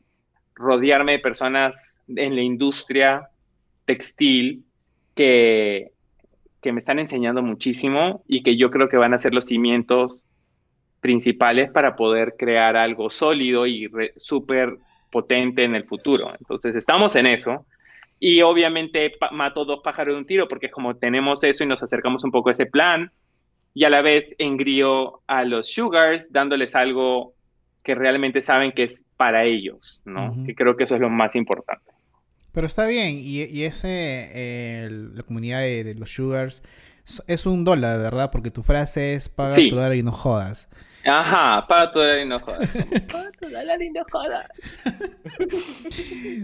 rodearme 0.56 1.14
de 1.14 1.20
personas 1.20 2.00
en 2.08 2.36
la 2.36 2.42
industria 2.42 3.30
textil 3.86 4.64
que, 5.16 5.92
me 6.64 6.80
están 6.80 7.00
enseñando 7.00 7.42
muchísimo 7.42 8.24
y 8.28 8.44
que 8.44 8.58
yo 8.58 8.70
creo 8.70 8.90
que 8.90 8.98
van 8.98 9.14
a 9.14 9.18
ser 9.18 9.34
los 9.34 9.46
cimientos 9.46 10.22
principales 11.00 11.72
para 11.72 11.96
poder 11.96 12.36
crear 12.38 12.76
algo 12.76 13.10
sólido 13.10 13.66
y 13.66 13.90
súper 14.18 14.78
potente 15.12 15.64
en 15.64 15.76
el 15.76 15.86
futuro. 15.86 16.34
Entonces, 16.40 16.76
estamos 16.76 17.16
en 17.16 17.26
eso. 17.26 17.66
Y 18.20 18.42
obviamente 18.42 19.14
mato 19.32 19.64
dos 19.64 19.80
pájaros 19.82 20.14
de 20.14 20.20
un 20.20 20.26
tiro 20.26 20.48
porque 20.50 20.66
es 20.66 20.72
como 20.74 20.98
tenemos 20.98 21.44
eso 21.44 21.64
y 21.64 21.68
nos 21.68 21.82
acercamos 21.82 22.24
un 22.26 22.32
poco 22.32 22.50
a 22.50 22.52
ese 22.52 22.66
plan 22.66 23.12
y 23.74 23.86
a 23.86 23.90
la 23.90 24.02
vez 24.02 24.36
engrío 24.38 25.22
a 25.26 25.46
los 25.46 25.68
sugars 25.72 26.32
dándoles 26.34 26.76
algo 26.76 27.34
que 27.84 27.96
realmente 27.96 28.42
saben 28.42 28.74
que 28.74 28.84
es 28.84 29.06
para 29.16 29.46
ellos, 29.46 30.02
¿no? 30.04 30.36
Que 30.46 30.54
creo 30.54 30.76
que 30.76 30.84
eso 30.84 30.96
es 30.96 31.02
lo 31.02 31.10
más 31.10 31.36
importante. 31.36 31.92
Pero 32.52 32.68
está 32.68 32.88
bien, 32.88 33.20
y, 33.20 33.64
ese, 33.64 34.88
la 35.14 35.24
comunidad 35.24 35.60
de, 35.60 35.94
los 35.96 36.14
Sugars, 36.14 36.62
es 37.28 37.46
un 37.46 37.64
dólar, 37.64 38.00
¿verdad? 38.00 38.32
Porque 38.32 38.52
tu 38.52 38.64
frase 38.64 39.14
es 39.14 39.30
paga 39.30 39.56
tu 39.56 39.76
dólar 39.76 39.96
y 39.96 40.04
no 40.04 40.12
jodas. 40.12 40.68
Ajá, 41.06 41.66
para 41.68 41.92
tu 41.92 42.00
dólar 42.00 42.20
y 42.20 42.26
no 42.26 42.40
jodas. 42.40 42.70
Para 43.12 43.32
tu 43.32 43.50
dólar 43.50 43.82
y 43.82 43.90
no 43.90 44.02
jodas. 44.12 44.48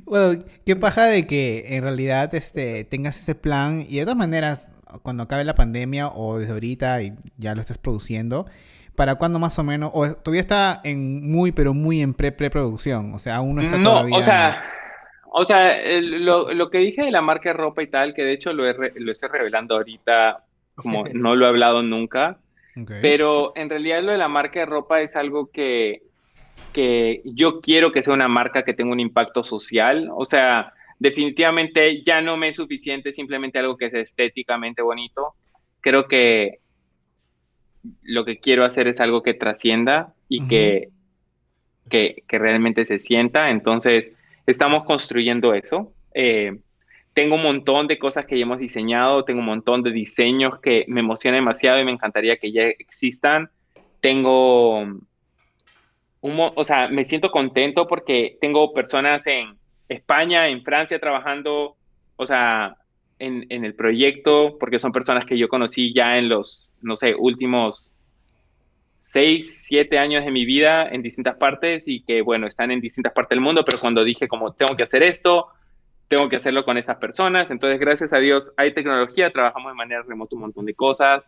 Bueno, 0.06 0.44
qué 0.66 0.76
paja 0.76 1.06
de 1.06 1.28
que 1.28 1.76
en 1.76 1.84
realidad 1.84 2.34
este, 2.36 2.84
tengas 2.86 3.20
ese 3.20 3.36
plan 3.36 3.86
y 3.88 3.98
de 3.98 4.04
todas 4.04 4.18
maneras, 4.18 4.70
cuando 5.02 5.24
acabe 5.24 5.44
la 5.44 5.56
pandemia 5.56 6.10
o 6.10 6.38
desde 6.38 6.54
ahorita 6.54 7.02
y 7.02 7.14
ya 7.38 7.56
lo 7.56 7.62
estés 7.62 7.78
produciendo, 7.78 8.46
¿para 8.96 9.16
cuándo 9.16 9.40
más 9.40 9.58
o 9.60 9.64
menos? 9.64 9.92
O 9.94 10.14
todavía 10.14 10.42
está 10.42 10.82
en 10.84 11.30
muy, 11.30 11.52
pero 11.52 11.74
muy 11.74 12.02
en 12.02 12.14
pre 12.14 12.32
preproducción, 12.32 13.14
o 13.14 13.20
sea, 13.20 13.38
aún 13.38 13.56
no 13.56 13.62
está 13.62 13.78
No, 13.78 13.92
todavía... 13.92 14.18
o 14.18 14.22
sea, 14.22 14.64
o 15.36 15.46
sea, 15.46 15.82
el- 15.82 16.26
lo, 16.26 16.54
lo 16.54 16.70
que 16.70 16.80
dije 16.80 17.04
de 17.04 17.12
la 17.12 17.22
marca 17.22 17.50
de 17.50 17.54
ropa 17.54 17.84
y 17.84 17.88
tal, 17.90 18.14
que 18.14 18.24
de 18.24 18.34
hecho 18.34 18.54
lo, 18.54 18.68
he 18.70 18.76
lo 19.00 19.12
estoy 19.12 19.30
revelando 19.30 19.76
ahorita, 19.76 20.44
como 20.76 21.06
no 21.14 21.36
lo 21.36 21.46
he 21.46 21.50
hablado 21.50 21.84
nunca, 21.84 22.40
pero 23.00 23.54
en 23.56 23.70
realidad 23.70 24.04
lo 24.04 24.12
de 24.14 24.18
la 24.18 24.28
marca 24.30 24.60
de 24.62 24.66
ropa 24.68 25.02
es 25.02 25.16
algo 25.16 25.52
que, 25.52 26.02
que 26.74 27.22
yo 27.26 27.62
quiero 27.62 27.92
que 27.92 28.04
sea 28.04 28.14
una 28.14 28.28
marca 28.28 28.64
que 28.64 28.74
tenga 28.74 28.94
un 28.94 29.00
impacto 29.00 29.44
social, 29.44 30.10
o 30.16 30.26
sea, 30.26 30.74
definitivamente 31.00 32.04
ya 32.04 32.22
no 32.22 32.38
me 32.38 32.50
es 32.50 32.58
suficiente 32.58 33.14
simplemente 33.14 33.60
algo 33.60 33.78
que 33.78 33.90
sea 33.92 34.02
estéticamente 34.02 34.82
bonito, 34.82 35.36
creo 35.82 36.08
que 36.08 36.60
lo 38.04 38.26
que 38.26 38.40
quiero 38.40 38.66
hacer 38.66 38.88
es 38.88 39.00
algo 39.00 39.22
que 39.24 39.34
trascienda 39.34 40.14
y 40.28 40.48
que, 40.48 40.90
que, 41.90 42.24
que 42.28 42.40
realmente 42.40 42.86
se 42.86 43.00
sienta. 43.00 43.50
Entonces, 43.52 44.12
estamos 44.46 44.86
construyendo 44.86 45.54
eso. 45.54 45.94
Eh, 46.14 46.60
tengo 47.14 47.36
un 47.36 47.44
montón 47.44 47.88
de 47.88 47.98
cosas 47.98 48.26
que 48.26 48.38
ya 48.38 48.44
hemos 48.44 48.60
diseñado, 48.60 49.24
tengo 49.24 49.40
un 49.40 49.46
montón 49.46 49.84
de 49.84 49.92
diseños 49.92 50.60
que 50.60 50.86
me 50.88 51.00
emocionan 51.00 51.40
demasiado 51.40 51.80
y 51.80 51.86
me 51.86 51.92
encantaría 51.92 52.38
que 52.38 52.52
ya 52.52 52.64
existan. 52.64 53.50
Tengo 54.02 54.80
un, 54.80 55.10
o 56.22 56.64
sea, 56.64 56.90
me 56.90 57.06
siento 57.06 57.32
contento 57.32 57.88
porque 57.88 58.38
tengo 58.42 58.74
personas 58.74 59.26
en 59.28 59.58
España, 59.88 60.50
en 60.50 60.64
Francia 60.64 61.00
trabajando, 61.00 61.78
o 62.18 62.28
sea, 62.28 62.76
en 63.18 63.64
el 63.64 63.74
proyecto, 63.76 64.58
porque 64.60 64.78
son 64.78 64.92
personas 64.92 65.26
que 65.26 65.38
yo 65.38 65.48
conocí 65.48 65.94
ya 65.94 66.18
en 66.18 66.28
los, 66.28 66.70
no 66.82 66.98
sé, 66.98 67.16
últimos 67.18 67.95
seis, 69.06 69.64
siete 69.68 69.98
años 69.98 70.26
de 70.26 70.32
mi 70.32 70.46
vida 70.46 70.88
en 70.88 71.02
distintas 71.02 71.38
partes 71.38 71.88
y 71.88 72.02
que, 72.04 72.22
bueno, 72.22 72.48
están 72.48 72.72
en 72.72 72.82
distintas 72.82 73.14
partes 73.14 73.30
del 73.30 73.42
mundo, 73.42 73.64
pero 73.66 73.80
cuando 73.80 74.04
dije 74.04 74.28
como 74.28 74.54
tengo 74.54 74.76
que 74.76 74.84
hacer 74.84 75.04
esto, 75.04 75.48
tengo 76.08 76.30
que 76.30 76.36
hacerlo 76.36 76.66
con 76.66 76.78
esas 76.78 76.98
personas, 76.98 77.50
entonces 77.52 77.80
gracias 77.80 78.14
a 78.14 78.18
Dios 78.18 78.52
hay 78.58 78.74
tecnología, 78.74 79.32
trabajamos 79.32 79.72
de 79.72 79.76
manera 79.76 80.04
remota 80.04 80.36
un 80.36 80.42
montón 80.42 80.66
de 80.66 80.74
cosas. 80.74 81.26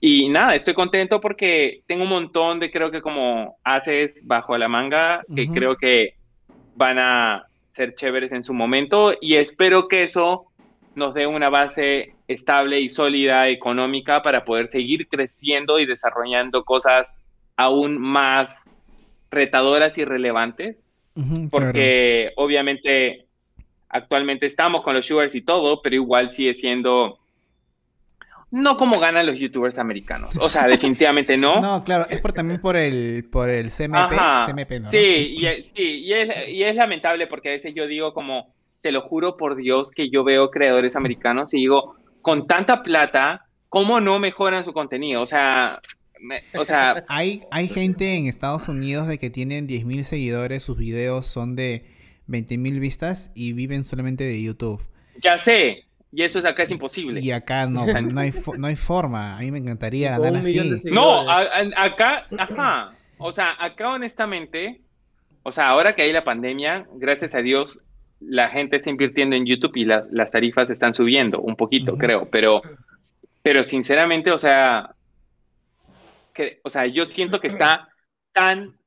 Y 0.00 0.28
nada, 0.28 0.54
estoy 0.54 0.74
contento 0.74 1.20
porque 1.20 1.82
tengo 1.86 2.04
un 2.04 2.08
montón 2.08 2.60
de, 2.60 2.70
creo 2.70 2.92
que 2.92 3.02
como 3.02 3.56
haces 3.64 4.24
bajo 4.24 4.56
la 4.56 4.68
manga, 4.68 5.24
que 5.34 5.48
creo 5.48 5.76
que 5.76 6.14
van 6.76 7.00
a 7.00 7.46
ser 7.72 7.94
chéveres 7.94 8.30
en 8.30 8.44
su 8.44 8.54
momento 8.54 9.12
y 9.20 9.34
espero 9.34 9.88
que 9.88 10.04
eso 10.04 10.47
nos 10.98 11.14
dé 11.14 11.26
una 11.26 11.48
base 11.48 12.14
estable 12.26 12.80
y 12.80 12.90
sólida 12.90 13.48
económica 13.48 14.20
para 14.20 14.44
poder 14.44 14.68
seguir 14.68 15.08
creciendo 15.08 15.78
y 15.78 15.86
desarrollando 15.86 16.64
cosas 16.64 17.08
aún 17.56 17.98
más 17.98 18.64
retadoras 19.30 19.96
y 19.98 20.04
relevantes, 20.04 20.86
porque 21.50 22.32
obviamente 22.36 23.26
actualmente 23.88 24.46
estamos 24.46 24.82
con 24.82 24.94
los 24.94 25.06
sugars 25.06 25.34
y 25.34 25.42
todo, 25.42 25.80
pero 25.82 25.96
igual 25.96 26.30
sigue 26.30 26.54
siendo 26.54 27.18
no 28.50 28.76
como 28.76 28.98
ganan 28.98 29.26
los 29.26 29.38
youtubers 29.38 29.78
americanos. 29.78 30.30
O 30.40 30.48
sea, 30.48 30.66
definitivamente 30.68 31.36
no. 31.36 31.60
No, 31.60 31.84
claro, 31.84 32.06
es 32.08 32.20
por, 32.20 32.32
también 32.32 32.60
por 32.60 32.76
el, 32.76 33.26
por 33.30 33.50
el 33.50 33.70
CMP, 33.70 33.94
Ajá. 33.94 34.46
CMP, 34.46 34.80
¿no? 34.80 34.90
Sí, 34.90 35.36
y, 35.38 35.62
sí 35.62 35.82
y, 35.82 36.12
es, 36.12 36.48
y 36.48 36.62
es 36.62 36.74
lamentable 36.74 37.26
porque 37.26 37.50
a 37.50 37.52
veces 37.52 37.74
yo 37.74 37.86
digo 37.86 38.14
como, 38.14 38.54
te 38.80 38.92
lo 38.92 39.02
juro 39.02 39.36
por 39.36 39.56
Dios 39.56 39.90
que 39.90 40.10
yo 40.10 40.24
veo 40.24 40.50
creadores 40.50 40.96
americanos 40.96 41.52
y 41.54 41.58
digo, 41.58 41.96
con 42.22 42.46
tanta 42.46 42.82
plata, 42.82 43.46
¿cómo 43.68 44.00
no 44.00 44.18
mejoran 44.18 44.64
su 44.64 44.72
contenido? 44.72 45.22
O 45.22 45.26
sea, 45.26 45.80
me- 46.20 46.42
o 46.58 46.64
sea, 46.64 47.04
Hay, 47.08 47.42
hay 47.50 47.68
gente 47.68 48.14
en 48.16 48.26
Estados 48.26 48.68
Unidos 48.68 49.08
de 49.08 49.18
que 49.18 49.30
tienen 49.30 49.66
10.000 49.68 50.04
seguidores, 50.04 50.62
sus 50.62 50.76
videos 50.78 51.26
son 51.26 51.56
de 51.56 51.84
20.000 52.28 52.78
vistas 52.80 53.30
y 53.34 53.52
viven 53.52 53.84
solamente 53.84 54.24
de 54.24 54.42
YouTube. 54.42 54.82
ya 55.20 55.38
sé, 55.38 55.84
y 56.12 56.22
eso 56.22 56.38
es 56.38 56.44
acá 56.44 56.62
es 56.62 56.70
imposible. 56.70 57.20
Y 57.20 57.30
acá 57.32 57.66
no, 57.66 57.84
no 58.12 58.20
hay, 58.20 58.30
fo- 58.30 58.56
no 58.56 58.66
hay 58.66 58.76
forma. 58.76 59.36
A 59.36 59.40
mí 59.40 59.50
me 59.50 59.58
encantaría 59.58 60.10
ganar 60.18 60.36
así. 60.36 60.58
No, 60.84 61.28
a- 61.30 61.40
a- 61.42 61.84
acá, 61.84 62.24
ajá. 62.38 62.92
O 63.18 63.32
sea, 63.32 63.54
acá 63.58 63.90
honestamente, 63.90 64.80
o 65.42 65.52
sea, 65.52 65.68
ahora 65.68 65.94
que 65.94 66.02
hay 66.02 66.12
la 66.12 66.24
pandemia, 66.24 66.86
gracias 66.94 67.34
a 67.34 67.38
Dios, 67.42 67.80
la 68.20 68.48
gente 68.50 68.76
está 68.76 68.90
invirtiendo 68.90 69.36
en 69.36 69.46
YouTube 69.46 69.76
y 69.76 69.84
las, 69.84 70.10
las 70.10 70.30
tarifas 70.30 70.70
están 70.70 70.94
subiendo 70.94 71.40
un 71.40 71.56
poquito, 71.56 71.96
creo, 71.96 72.28
pero, 72.30 72.62
pero 73.42 73.62
sinceramente, 73.62 74.30
o 74.30 74.38
sea, 74.38 74.94
que, 76.34 76.60
o 76.64 76.70
sea, 76.70 76.86
yo 76.86 77.04
siento 77.04 77.40
que 77.40 77.48
está 77.48 77.88
tan 78.32 78.78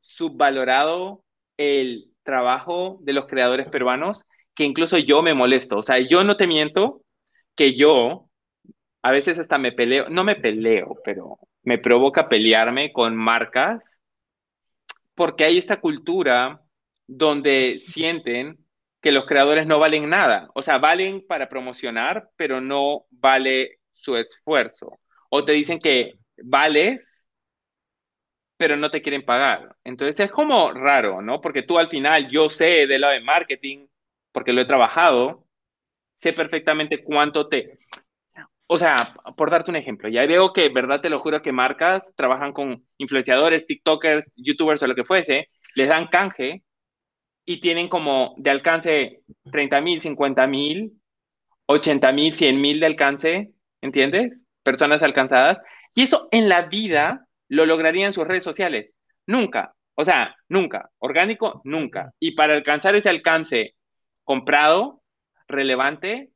subvalorado 0.00 1.22
el 1.56 2.10
trabajo 2.22 2.98
de 3.02 3.12
los 3.12 3.26
creadores 3.26 3.68
peruanos 3.68 4.24
que 4.54 4.64
incluso 4.64 4.98
yo 4.98 5.22
me 5.22 5.34
molesto. 5.34 5.78
O 5.78 5.82
sea, 5.82 5.98
yo 5.98 6.24
no 6.24 6.36
te 6.36 6.46
miento 6.46 7.02
que 7.56 7.76
yo 7.76 8.28
a 9.02 9.10
veces 9.10 9.38
hasta 9.38 9.58
me 9.58 9.72
peleo, 9.72 10.08
no 10.10 10.24
me 10.24 10.36
peleo, 10.36 10.96
pero 11.04 11.38
me 11.62 11.78
provoca 11.78 12.28
pelearme 12.28 12.92
con 12.92 13.16
marcas 13.16 13.82
porque 15.14 15.44
hay 15.44 15.58
esta 15.58 15.80
cultura 15.80 16.62
donde 17.10 17.78
sienten 17.78 18.56
que 19.00 19.10
los 19.10 19.26
creadores 19.26 19.66
no 19.66 19.80
valen 19.80 20.08
nada. 20.08 20.48
O 20.54 20.62
sea, 20.62 20.78
valen 20.78 21.26
para 21.26 21.48
promocionar, 21.48 22.28
pero 22.36 22.60
no 22.60 23.06
vale 23.10 23.80
su 23.92 24.16
esfuerzo. 24.16 25.00
O 25.28 25.44
te 25.44 25.52
dicen 25.52 25.80
que 25.80 26.14
vales, 26.42 27.06
pero 28.56 28.76
no 28.76 28.90
te 28.90 29.02
quieren 29.02 29.24
pagar. 29.24 29.74
Entonces 29.84 30.20
es 30.20 30.30
como 30.30 30.72
raro, 30.72 31.20
¿no? 31.20 31.40
Porque 31.40 31.62
tú 31.62 31.78
al 31.78 31.88
final, 31.88 32.28
yo 32.30 32.48
sé 32.48 32.86
de 32.86 32.98
lado 32.98 33.14
de 33.14 33.20
marketing, 33.20 33.86
porque 34.32 34.52
lo 34.52 34.60
he 34.60 34.66
trabajado, 34.66 35.46
sé 36.18 36.32
perfectamente 36.32 37.02
cuánto 37.02 37.48
te... 37.48 37.78
O 38.68 38.78
sea, 38.78 38.94
por 39.36 39.50
darte 39.50 39.72
un 39.72 39.76
ejemplo, 39.76 40.08
ya 40.08 40.24
veo 40.26 40.52
que, 40.52 40.68
verdad, 40.68 41.00
te 41.00 41.10
lo 41.10 41.18
juro 41.18 41.42
que 41.42 41.50
marcas 41.50 42.14
trabajan 42.16 42.52
con 42.52 42.86
influenciadores, 42.98 43.66
TikTokers, 43.66 44.30
YouTubers 44.36 44.82
o 44.84 44.86
lo 44.86 44.94
que 44.94 45.04
fuese, 45.04 45.48
les 45.74 45.88
dan 45.88 46.06
canje 46.06 46.62
y 47.44 47.60
tienen 47.60 47.88
como 47.88 48.34
de 48.38 48.50
alcance 48.50 49.22
30 49.50 49.80
mil, 49.80 50.00
50 50.00 50.46
mil, 50.46 50.92
80 51.66 52.12
mil, 52.12 52.34
100 52.34 52.60
mil 52.60 52.80
de 52.80 52.86
alcance, 52.86 53.52
¿entiendes? 53.80 54.32
Personas 54.62 55.02
alcanzadas. 55.02 55.58
Y 55.94 56.02
eso 56.02 56.28
en 56.30 56.48
la 56.48 56.62
vida 56.62 57.26
lo 57.48 57.66
lograría 57.66 58.06
en 58.06 58.12
sus 58.12 58.26
redes 58.26 58.44
sociales. 58.44 58.92
Nunca. 59.26 59.74
O 59.94 60.04
sea, 60.04 60.34
nunca. 60.48 60.90
Orgánico, 60.98 61.60
nunca. 61.64 62.12
Y 62.18 62.32
para 62.32 62.54
alcanzar 62.54 62.94
ese 62.94 63.08
alcance 63.08 63.74
comprado, 64.24 65.02
relevante, 65.48 66.30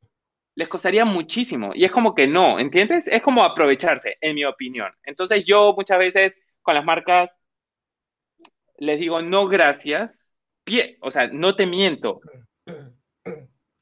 les 0.55 0.67
costaría 0.67 1.05
muchísimo. 1.05 1.71
Y 1.73 1.85
es 1.85 1.91
como 1.91 2.13
que 2.15 2.27
no, 2.27 2.59
¿entiendes? 2.59 3.07
Es 3.07 3.21
como 3.21 3.43
aprovecharse, 3.43 4.17
en 4.21 4.35
mi 4.35 4.45
opinión. 4.45 4.91
Entonces 5.03 5.43
yo 5.45 5.73
muchas 5.75 5.99
veces 5.99 6.33
con 6.61 6.75
las 6.75 6.85
marcas 6.85 7.37
les 8.77 8.99
digo, 8.99 9.21
no, 9.21 9.47
gracias. 9.47 10.24
Pie, 10.65 10.97
o 10.99 11.09
sea, 11.11 11.27
no 11.27 11.55
te 11.55 11.65
miento. 11.65 12.19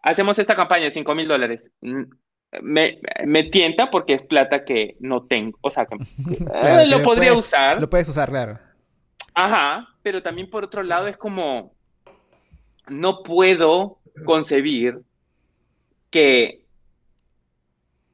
Hacemos 0.02 0.38
esta 0.38 0.54
campaña 0.54 0.84
de 0.86 0.92
5 0.92 1.16
mil 1.16 1.28
dólares. 1.28 1.64
Mm, 1.82 2.04
Me, 2.62 3.00
me 3.26 3.44
tienta 3.46 3.90
porque 3.90 4.14
es 4.14 4.24
plata 4.24 4.64
que 4.64 4.96
no 5.00 5.26
tengo. 5.26 5.58
O 5.62 5.72
sea, 5.72 5.86
que 5.88 5.98
Claro, 6.46 6.82
eh, 6.82 6.84
que 6.84 6.90
lo 6.92 6.98
lo 7.00 7.04
podría 7.04 7.30
puedes- 7.32 7.46
usar. 7.46 7.82
Lo 7.82 7.90
puedes 7.90 8.10
usar, 8.10 8.30
claro. 8.30 8.60
Ajá, 9.34 9.88
pero 10.04 10.22
también 10.22 10.50
por 10.52 10.64
otro 10.66 10.84
lado 10.84 11.08
es 11.08 11.18
como, 11.18 11.74
no 12.88 13.24
puedo 13.24 13.98
concebir 14.26 15.00
que, 16.12 16.66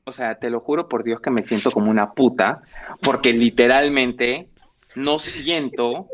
o 0.05 0.13
sea, 0.13 0.36
te 0.39 0.49
lo 0.49 0.61
juro 0.61 0.88
por 0.88 1.03
Dios 1.03 1.20
que 1.20 1.30
me 1.32 1.43
siento 1.43 1.72
como 1.72 1.91
una 1.91 2.13
puta, 2.13 2.61
porque 3.01 3.34
literalmente 3.34 4.47
no 4.95 5.20
siento 5.20 6.07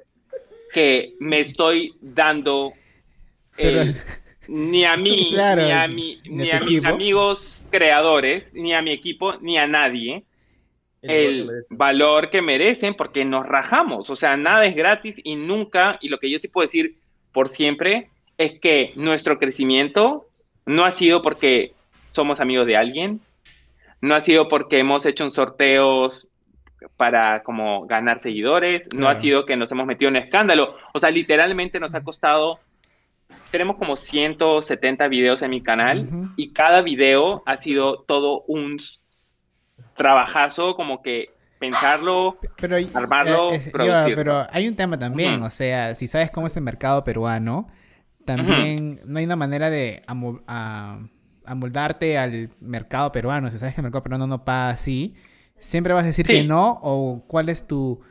que 0.75 1.13
me 1.19 1.39
estoy 1.39 1.95
dando 2.01 2.73
el- 3.57 3.95
ni 4.47 4.83
a 4.85 4.95
mí, 4.97 5.29
Claro, 5.31 5.63
ni 5.63 5.71
a, 5.71 5.87
mi- 5.87 6.19
ni 6.25 6.51
a 6.51 6.59
mis 6.59 6.85
amigos 6.85 7.63
creadores, 7.71 8.53
ni 8.53 8.73
a 8.73 8.81
mi 8.81 8.91
equipo, 8.91 9.37
ni 9.41 9.57
a 9.57 9.65
nadie 9.67 10.23
El 11.01 11.45
valor 11.69 12.29
que 12.31 12.41
merecen 12.41 12.93
porque 12.95 13.23
nos 13.25 13.45
rajamos. 13.45 14.09
O 14.09 14.15
sea, 14.15 14.35
nada 14.37 14.65
es 14.65 14.75
gratis 14.75 15.15
y 15.23 15.35
nunca, 15.35 15.97
y 16.01 16.09
lo 16.09 16.17
que 16.17 16.29
yo 16.31 16.39
sí 16.39 16.47
puedo 16.47 16.63
decir 16.65 16.95
por 17.31 17.47
siempre, 17.47 18.07
es 18.37 18.59
que 18.59 18.91
nuestro 18.95 19.37
crecimiento 19.37 20.25
no 20.65 20.83
ha 20.83 20.91
sido 20.91 21.21
porque 21.21 21.73
somos 22.09 22.39
amigos 22.39 22.65
de 22.67 22.75
alguien, 22.75 23.19
no 24.01 24.15
ha 24.15 24.21
sido 24.21 24.47
porque 24.47 24.79
hemos 24.79 25.05
hecho 25.05 25.23
un 25.25 25.31
sorteos 25.31 26.27
para 26.97 27.43
como 27.43 27.85
ganar 27.85 28.19
seguidores, 28.19 28.87
no 28.95 29.07
ha 29.07 29.15
sido 29.15 29.45
que 29.45 29.55
nos 29.55 29.71
hemos 29.71 29.85
metido 29.85 30.09
en 30.09 30.17
escándalo, 30.17 30.75
o 30.93 30.99
sea, 30.99 31.11
literalmente 31.11 31.79
nos 31.79 31.95
ha 31.95 32.03
costado, 32.03 32.59
tenemos 33.51 33.77
como 33.77 33.95
170 33.95 35.07
videos 35.07 35.41
en 35.41 35.51
mi 35.51 35.61
canal 35.61 36.07
y 36.35 36.51
cada 36.53 36.81
video 36.81 37.43
ha 37.45 37.57
sido 37.57 38.03
todo 38.03 38.41
un 38.47 38.77
trabajazo, 39.95 40.75
como 40.75 41.01
que 41.01 41.29
pensarlo, 41.59 42.37
Pero, 42.57 42.77
Armarlo, 42.93 43.53
eh, 43.53 43.61
eh, 43.65 43.69
producirlo. 43.71 44.15
pero 44.15 44.47
hay 44.51 44.67
un 44.67 44.75
tema 44.75 44.99
también, 44.99 45.41
o 45.41 45.49
sea, 45.49 45.95
si 45.95 46.07
sabes 46.07 46.31
cómo 46.31 46.47
es 46.47 46.57
el 46.57 46.63
mercado 46.63 47.03
peruano, 47.03 47.67
también 48.25 49.01
no 49.05 49.19
hay 49.19 49.25
una 49.25 49.35
manera 49.35 49.69
de 49.69 50.01
amoldarte 51.45 52.17
al 52.17 52.49
mercado 52.59 53.11
peruano. 53.11 53.51
Si 53.51 53.59
sabes 53.59 53.75
que 53.75 53.81
el 53.81 53.83
mercado 53.83 54.03
peruano 54.03 54.27
no 54.27 54.43
paga 54.43 54.69
así, 54.69 55.15
siempre 55.65 55.93
vas 55.93 56.03
a 56.03 56.07
decir 56.07 56.25
Sí. 56.25 56.33
que 56.33 56.43
no, 56.43 56.79
o 56.81 57.23
cuál 57.27 57.49
es 57.49 57.67
tu... 57.67 58.01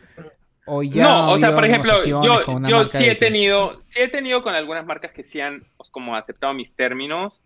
O 0.67 0.83
ya 0.83 1.05
no, 1.05 1.33
o 1.33 1.39
sea, 1.39 1.55
por 1.55 1.67
ejemplo, 1.67 1.93
yo, 2.07 2.23
yo 2.67 2.87
sí 2.87 3.05
he 3.05 3.15
tenido, 3.17 3.79
sí 3.89 4.01
he 4.01 4.09
tenido 4.09 4.41
con 4.41 4.55
algunas 4.55 4.87
marcas 4.87 5.13
que 5.13 5.23
sí 5.23 5.39
han 5.39 5.63
pues, 5.77 5.91
como 5.91 6.17
aceptado 6.17 6.55
mis 6.55 6.75
términos 6.75 7.43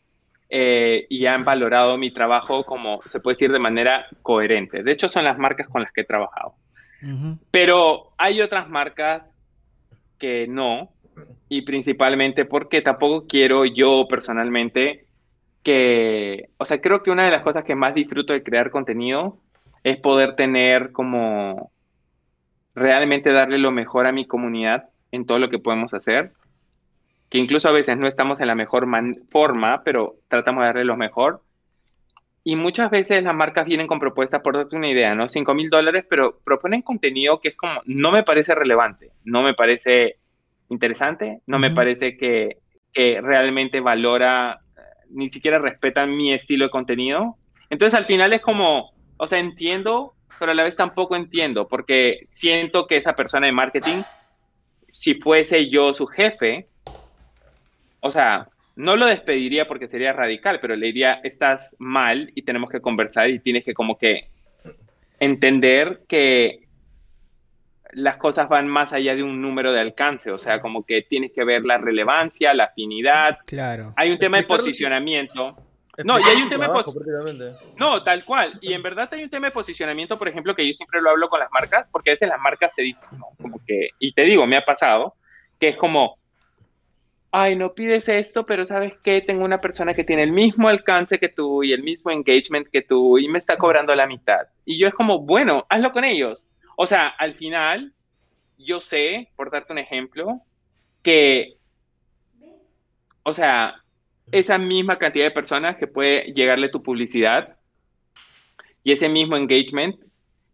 eh, 0.48 1.04
y 1.08 1.26
han 1.26 1.44
valorado 1.44 1.98
mi 1.98 2.12
trabajo 2.12 2.64
como 2.64 3.02
se 3.10 3.18
puede 3.18 3.34
decir 3.34 3.50
de 3.50 3.58
manera 3.58 4.06
coherente. 4.22 4.84
De 4.84 4.92
hecho, 4.92 5.08
son 5.08 5.24
las 5.24 5.36
marcas 5.36 5.66
con 5.66 5.82
las 5.82 5.90
que 5.92 6.02
he 6.02 6.04
trabajado. 6.04 6.54
Pero 7.50 8.12
hay 8.18 8.40
otras 8.40 8.68
marcas 8.68 9.36
que 10.18 10.46
no, 10.48 10.90
y 11.48 11.62
principalmente 11.62 12.44
porque 12.44 12.82
tampoco 12.82 13.26
quiero 13.26 13.64
yo 13.64 14.06
personalmente 14.08 15.06
que, 15.64 16.50
o 16.56 16.64
sea, 16.64 16.80
creo 16.80 17.02
que 17.02 17.10
una 17.10 17.24
de 17.24 17.30
las 17.32 17.42
cosas 17.42 17.64
que 17.64 17.74
más 17.74 17.94
disfruto 17.94 18.32
de 18.32 18.42
crear 18.42 18.70
contenido 18.70 19.38
es 19.84 19.98
poder 19.98 20.36
tener 20.36 20.92
como 20.92 21.70
realmente 22.74 23.32
darle 23.32 23.58
lo 23.58 23.72
mejor 23.72 24.06
a 24.06 24.12
mi 24.12 24.26
comunidad 24.26 24.88
en 25.10 25.26
todo 25.26 25.38
lo 25.38 25.50
que 25.50 25.58
podemos 25.58 25.94
hacer, 25.94 26.32
que 27.28 27.38
incluso 27.38 27.68
a 27.68 27.72
veces 27.72 27.96
no 27.96 28.06
estamos 28.06 28.40
en 28.40 28.46
la 28.46 28.54
mejor 28.54 28.86
forma, 29.30 29.82
pero 29.84 30.16
tratamos 30.28 30.62
de 30.62 30.66
darle 30.66 30.84
lo 30.84 30.96
mejor. 30.96 31.42
Y 32.44 32.56
muchas 32.56 32.90
veces 32.90 33.22
las 33.22 33.34
marcas 33.34 33.66
vienen 33.66 33.86
con 33.86 34.00
propuestas, 34.00 34.40
por 34.40 34.56
darte 34.56 34.76
una 34.76 34.88
idea, 34.88 35.14
¿no? 35.14 35.28
5 35.28 35.54
mil 35.54 35.68
dólares, 35.68 36.06
pero 36.08 36.38
proponen 36.44 36.82
contenido 36.82 37.40
que 37.40 37.48
es 37.48 37.56
como, 37.56 37.80
no 37.84 38.10
me 38.10 38.22
parece 38.22 38.54
relevante, 38.54 39.10
no 39.24 39.42
me 39.42 39.54
parece 39.54 40.16
interesante, 40.70 41.42
no 41.46 41.58
me 41.58 41.70
parece 41.70 42.16
que, 42.16 42.58
que 42.92 43.20
realmente 43.20 43.80
valora, 43.80 44.60
eh, 44.76 44.80
ni 45.10 45.28
siquiera 45.28 45.58
respetan 45.58 46.16
mi 46.16 46.32
estilo 46.32 46.66
de 46.66 46.70
contenido. 46.70 47.36
Entonces 47.68 47.98
al 47.98 48.06
final 48.06 48.32
es 48.32 48.40
como, 48.40 48.92
o 49.18 49.26
sea, 49.26 49.38
entiendo, 49.38 50.14
pero 50.38 50.52
a 50.52 50.54
la 50.54 50.64
vez 50.64 50.76
tampoco 50.76 51.16
entiendo, 51.16 51.68
porque 51.68 52.20
siento 52.26 52.86
que 52.86 52.96
esa 52.96 53.14
persona 53.14 53.46
de 53.46 53.52
marketing, 53.52 54.02
si 54.92 55.14
fuese 55.14 55.68
yo 55.68 55.92
su 55.92 56.06
jefe, 56.06 56.68
o 58.00 58.10
sea, 58.10 58.48
no 58.76 58.96
lo 58.96 59.06
despediría 59.06 59.66
porque 59.66 59.88
sería 59.88 60.12
radical, 60.12 60.60
pero 60.60 60.76
le 60.76 60.86
diría, 60.86 61.20
estás 61.24 61.74
mal 61.78 62.30
y 62.34 62.42
tenemos 62.42 62.70
que 62.70 62.80
conversar 62.80 63.28
y 63.28 63.40
tienes 63.40 63.64
que 63.64 63.74
como 63.74 63.98
que 63.98 64.24
entender 65.18 66.02
que 66.08 66.68
las 67.92 68.18
cosas 68.18 68.48
van 68.48 68.68
más 68.68 68.92
allá 68.92 69.16
de 69.16 69.22
un 69.22 69.40
número 69.40 69.72
de 69.72 69.80
alcance, 69.80 70.30
o 70.30 70.38
sea, 70.38 70.60
como 70.60 70.84
que 70.84 71.02
tienes 71.02 71.32
que 71.32 71.42
ver 71.42 71.64
la 71.64 71.78
relevancia, 71.78 72.54
la 72.54 72.64
afinidad. 72.64 73.38
Claro. 73.46 73.94
Hay 73.96 74.10
un 74.10 74.18
tema 74.18 74.36
de 74.36 74.44
posicionamiento. 74.44 75.56
No, 76.04 76.18
y 76.18 76.22
hay 76.22 76.42
un 76.42 76.48
tema 76.50 76.66
trabajo. 76.66 76.94
No, 77.78 78.02
tal 78.02 78.24
cual. 78.24 78.58
Y 78.60 78.72
en 78.72 78.82
verdad 78.82 79.08
hay 79.12 79.24
un 79.24 79.30
tema 79.30 79.48
de 79.48 79.52
posicionamiento, 79.52 80.16
por 80.18 80.28
ejemplo, 80.28 80.54
que 80.54 80.66
yo 80.66 80.72
siempre 80.72 81.00
lo 81.00 81.10
hablo 81.10 81.28
con 81.28 81.40
las 81.40 81.50
marcas, 81.50 81.88
porque 81.88 82.10
a 82.10 82.12
veces 82.12 82.28
las 82.28 82.40
marcas 82.40 82.74
te 82.74 82.82
dicen, 82.82 83.08
¿no? 83.12 83.26
Como 83.40 83.60
que, 83.66 83.90
y 83.98 84.12
te 84.12 84.22
digo, 84.22 84.46
me 84.46 84.56
ha 84.56 84.64
pasado, 84.64 85.14
que 85.58 85.68
es 85.68 85.76
como, 85.76 86.16
ay, 87.30 87.56
no 87.56 87.74
pides 87.74 88.08
esto, 88.08 88.44
pero 88.44 88.64
sabes 88.66 88.94
que 89.02 89.20
tengo 89.20 89.44
una 89.44 89.60
persona 89.60 89.94
que 89.94 90.04
tiene 90.04 90.22
el 90.22 90.32
mismo 90.32 90.68
alcance 90.68 91.18
que 91.18 91.28
tú 91.28 91.62
y 91.62 91.72
el 91.72 91.82
mismo 91.82 92.10
engagement 92.10 92.68
que 92.68 92.82
tú 92.82 93.18
y 93.18 93.28
me 93.28 93.38
está 93.38 93.56
cobrando 93.56 93.94
la 93.94 94.06
mitad. 94.06 94.48
Y 94.64 94.78
yo 94.78 94.86
es 94.88 94.94
como, 94.94 95.20
bueno, 95.20 95.66
hazlo 95.68 95.92
con 95.92 96.04
ellos. 96.04 96.46
O 96.76 96.86
sea, 96.86 97.08
al 97.08 97.34
final, 97.34 97.92
yo 98.56 98.80
sé, 98.80 99.30
por 99.36 99.50
darte 99.50 99.72
un 99.72 99.78
ejemplo, 99.78 100.40
que, 101.02 101.56
o 103.24 103.32
sea, 103.32 103.82
esa 104.32 104.58
misma 104.58 104.98
cantidad 104.98 105.24
de 105.24 105.30
personas 105.30 105.76
que 105.76 105.86
puede 105.86 106.32
llegarle 106.32 106.68
tu 106.68 106.82
publicidad 106.82 107.56
y 108.84 108.92
ese 108.92 109.08
mismo 109.08 109.36
engagement 109.36 109.96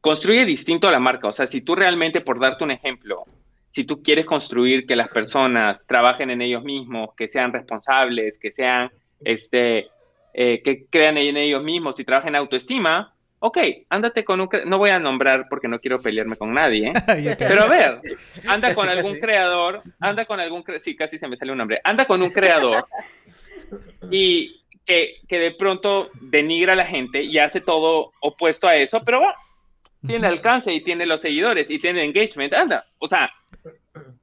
construye 0.01 0.45
distinto 0.45 0.89
a 0.89 0.91
la 0.91 0.99
marca. 0.99 1.29
O 1.29 1.33
sea, 1.33 1.47
si 1.47 1.61
tú 1.61 1.75
realmente, 1.75 2.20
por 2.20 2.39
darte 2.39 2.64
un 2.64 2.70
ejemplo, 2.70 3.25
si 3.70 3.85
tú 3.85 4.03
quieres 4.03 4.27
construir 4.27 4.87
que 4.87 4.97
las 4.97 5.09
personas 5.09 5.85
trabajen 5.87 6.31
en 6.31 6.43
ellos 6.43 6.62
mismos, 6.62 7.11
que 7.16 7.29
sean 7.29 7.53
responsables, 7.53 8.39
que 8.39 8.53
sean, 8.53 8.91
este, 9.25 9.89
eh, 10.33 10.62
que 10.62 10.87
crean 10.87 11.16
en 11.16 11.37
ellos 11.37 11.62
mismos 11.62 11.99
y 11.99 12.05
trabajen 12.05 12.31
en 12.31 12.37
autoestima, 12.37 13.14
ok, 13.41 13.59
ándate 13.89 14.25
con 14.25 14.41
un, 14.41 14.49
no 14.66 14.79
voy 14.79 14.91
a 14.91 14.99
nombrar 14.99 15.47
porque 15.49 15.68
no 15.68 15.79
quiero 15.79 16.01
pelearme 16.01 16.37
con 16.37 16.55
nadie, 16.55 16.89
¿eh? 16.89 16.93
Pero 17.39 17.62
a 17.62 17.68
ver, 17.68 18.01
anda 18.47 18.75
con 18.75 18.89
algún 18.89 19.18
creador, 19.18 19.83
anda 20.01 20.25
con 20.25 20.41
algún, 20.41 20.64
sí, 20.79 20.97
casi 20.97 21.18
se 21.18 21.29
me 21.29 21.37
sale 21.37 21.53
un 21.53 21.59
nombre, 21.59 21.81
anda 21.83 22.05
con 22.05 22.22
un 22.22 22.31
creador 22.31 22.87
y 24.10 24.60
que, 24.84 25.16
que 25.28 25.38
de 25.38 25.50
pronto 25.52 26.10
denigra 26.20 26.74
a 26.74 26.76
la 26.76 26.86
gente 26.86 27.22
y 27.22 27.38
hace 27.38 27.60
todo 27.60 28.12
opuesto 28.20 28.68
a 28.68 28.76
eso, 28.76 29.02
pero 29.04 29.22
tiene 30.06 30.26
alcance 30.26 30.72
y 30.72 30.80
tiene 30.80 31.06
los 31.06 31.22
seguidores 31.22 31.70
y 31.70 31.78
tiene 31.78 32.04
engagement, 32.04 32.52
anda, 32.52 32.86
o 32.98 33.06
sea, 33.06 33.30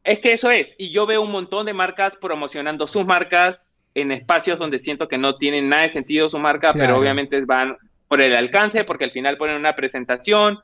es 0.04 0.20
que 0.20 0.34
eso 0.34 0.52
es, 0.52 0.76
y 0.78 0.92
yo 0.92 1.06
veo 1.06 1.22
un 1.22 1.32
montón 1.32 1.66
de 1.66 1.74
marcas 1.74 2.16
promocionando 2.16 2.86
sus 2.86 3.06
marcas 3.06 3.64
en 3.96 4.12
espacios 4.12 4.60
donde 4.60 4.80
siento 4.80 5.08
que 5.08 5.18
no 5.18 5.36
tienen 5.36 5.70
nada 5.70 5.84
de 5.84 5.90
sentido 5.90 6.30
su 6.30 6.38
marca, 6.40 6.70
Claro. 6.70 6.80
pero 6.80 6.98
obviamente 7.00 7.44
van 7.46 7.78
por 8.08 8.22
el 8.22 8.36
alcance, 8.36 8.84
porque 8.84 9.06
al 9.06 9.12
final 9.12 9.38
ponen 9.38 9.56
una 9.56 9.74
presentación 9.76 10.60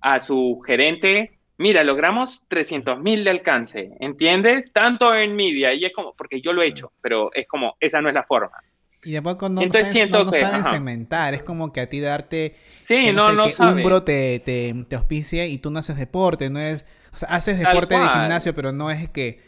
a 0.00 0.20
su 0.20 0.60
gerente, 0.66 1.38
mira, 1.60 1.84
logramos 1.84 2.42
300 2.48 2.98
mil 2.98 3.22
de 3.22 3.30
alcance, 3.30 3.90
¿entiendes? 4.00 4.72
Tanto 4.72 5.14
en 5.14 5.36
media, 5.36 5.72
y 5.74 5.84
es 5.84 5.92
como, 5.92 6.14
porque 6.14 6.40
yo 6.40 6.52
lo 6.52 6.62
he 6.62 6.66
hecho, 6.68 6.90
pero 7.00 7.30
es 7.34 7.46
como, 7.46 7.76
esa 7.80 8.00
no 8.00 8.08
es 8.08 8.14
la 8.14 8.22
forma. 8.22 8.56
Y 9.04 9.12
después 9.12 9.36
cuando 9.36 9.60
no, 9.60 9.66
Entonces 9.66 9.94
sabes- 9.94 10.10
no- 10.10 10.24
no 10.24 10.30
que- 10.32 10.38
saben 10.40 10.60
ajá. 10.60 10.70
segmentar, 10.70 11.34
es 11.34 11.42
como 11.42 11.72
que 11.72 11.80
a 11.80 11.88
ti 11.88 12.00
darte 12.00 12.54
Sí, 12.82 12.96
que 13.04 13.12
no, 13.12 13.28
sé, 13.30 13.36
no 13.36 13.44
que. 13.44 13.62
Umbro 13.80 14.02
te, 14.02 14.40
te, 14.44 14.74
te 14.88 14.96
auspicia 14.96 15.46
y 15.46 15.58
tú 15.58 15.70
no 15.70 15.78
haces 15.78 15.96
deporte, 15.96 16.50
no 16.50 16.58
es, 16.60 16.84
o 17.14 17.18
sea, 17.18 17.28
haces 17.30 17.58
deporte 17.58 17.94
de 17.94 18.08
gimnasio, 18.08 18.54
pero 18.54 18.72
no 18.72 18.90
es 18.90 19.08
que, 19.10 19.40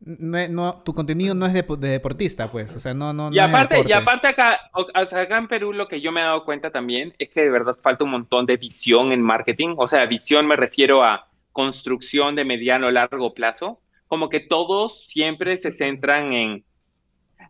no, 0.00 0.46
no- 0.48 0.82
tu 0.82 0.94
contenido 0.94 1.34
no 1.34 1.46
es 1.46 1.52
de, 1.54 1.62
de 1.78 1.88
deportista, 1.88 2.50
pues, 2.52 2.74
o 2.76 2.80
sea, 2.80 2.92
no, 2.94 3.12
no, 3.14 3.30
Y 3.32 3.36
no 3.36 3.42
aparte, 3.44 3.82
y 3.86 3.92
aparte 3.92 4.28
acá, 4.28 4.60
o- 4.74 4.86
o 4.94 5.06
sea, 5.06 5.22
acá 5.22 5.38
en 5.38 5.48
Perú 5.48 5.72
lo 5.72 5.88
que 5.88 6.00
yo 6.00 6.12
me 6.12 6.20
he 6.20 6.24
dado 6.24 6.44
cuenta 6.44 6.70
también 6.70 7.14
es 7.18 7.30
que 7.30 7.40
de 7.42 7.50
verdad 7.50 7.76
falta 7.82 8.04
un 8.04 8.10
montón 8.10 8.44
de 8.46 8.56
visión 8.58 9.10
en 9.12 9.22
marketing. 9.22 9.74
O 9.78 9.88
sea, 9.88 10.04
visión 10.06 10.46
me 10.46 10.54
refiero 10.56 11.02
a 11.02 11.25
construcción 11.56 12.36
de 12.36 12.44
mediano 12.44 12.88
o 12.88 12.90
largo 12.90 13.32
plazo. 13.32 13.80
Como 14.08 14.28
que 14.28 14.40
todos 14.40 15.06
siempre 15.06 15.56
se 15.56 15.72
centran 15.72 16.34
en, 16.34 16.64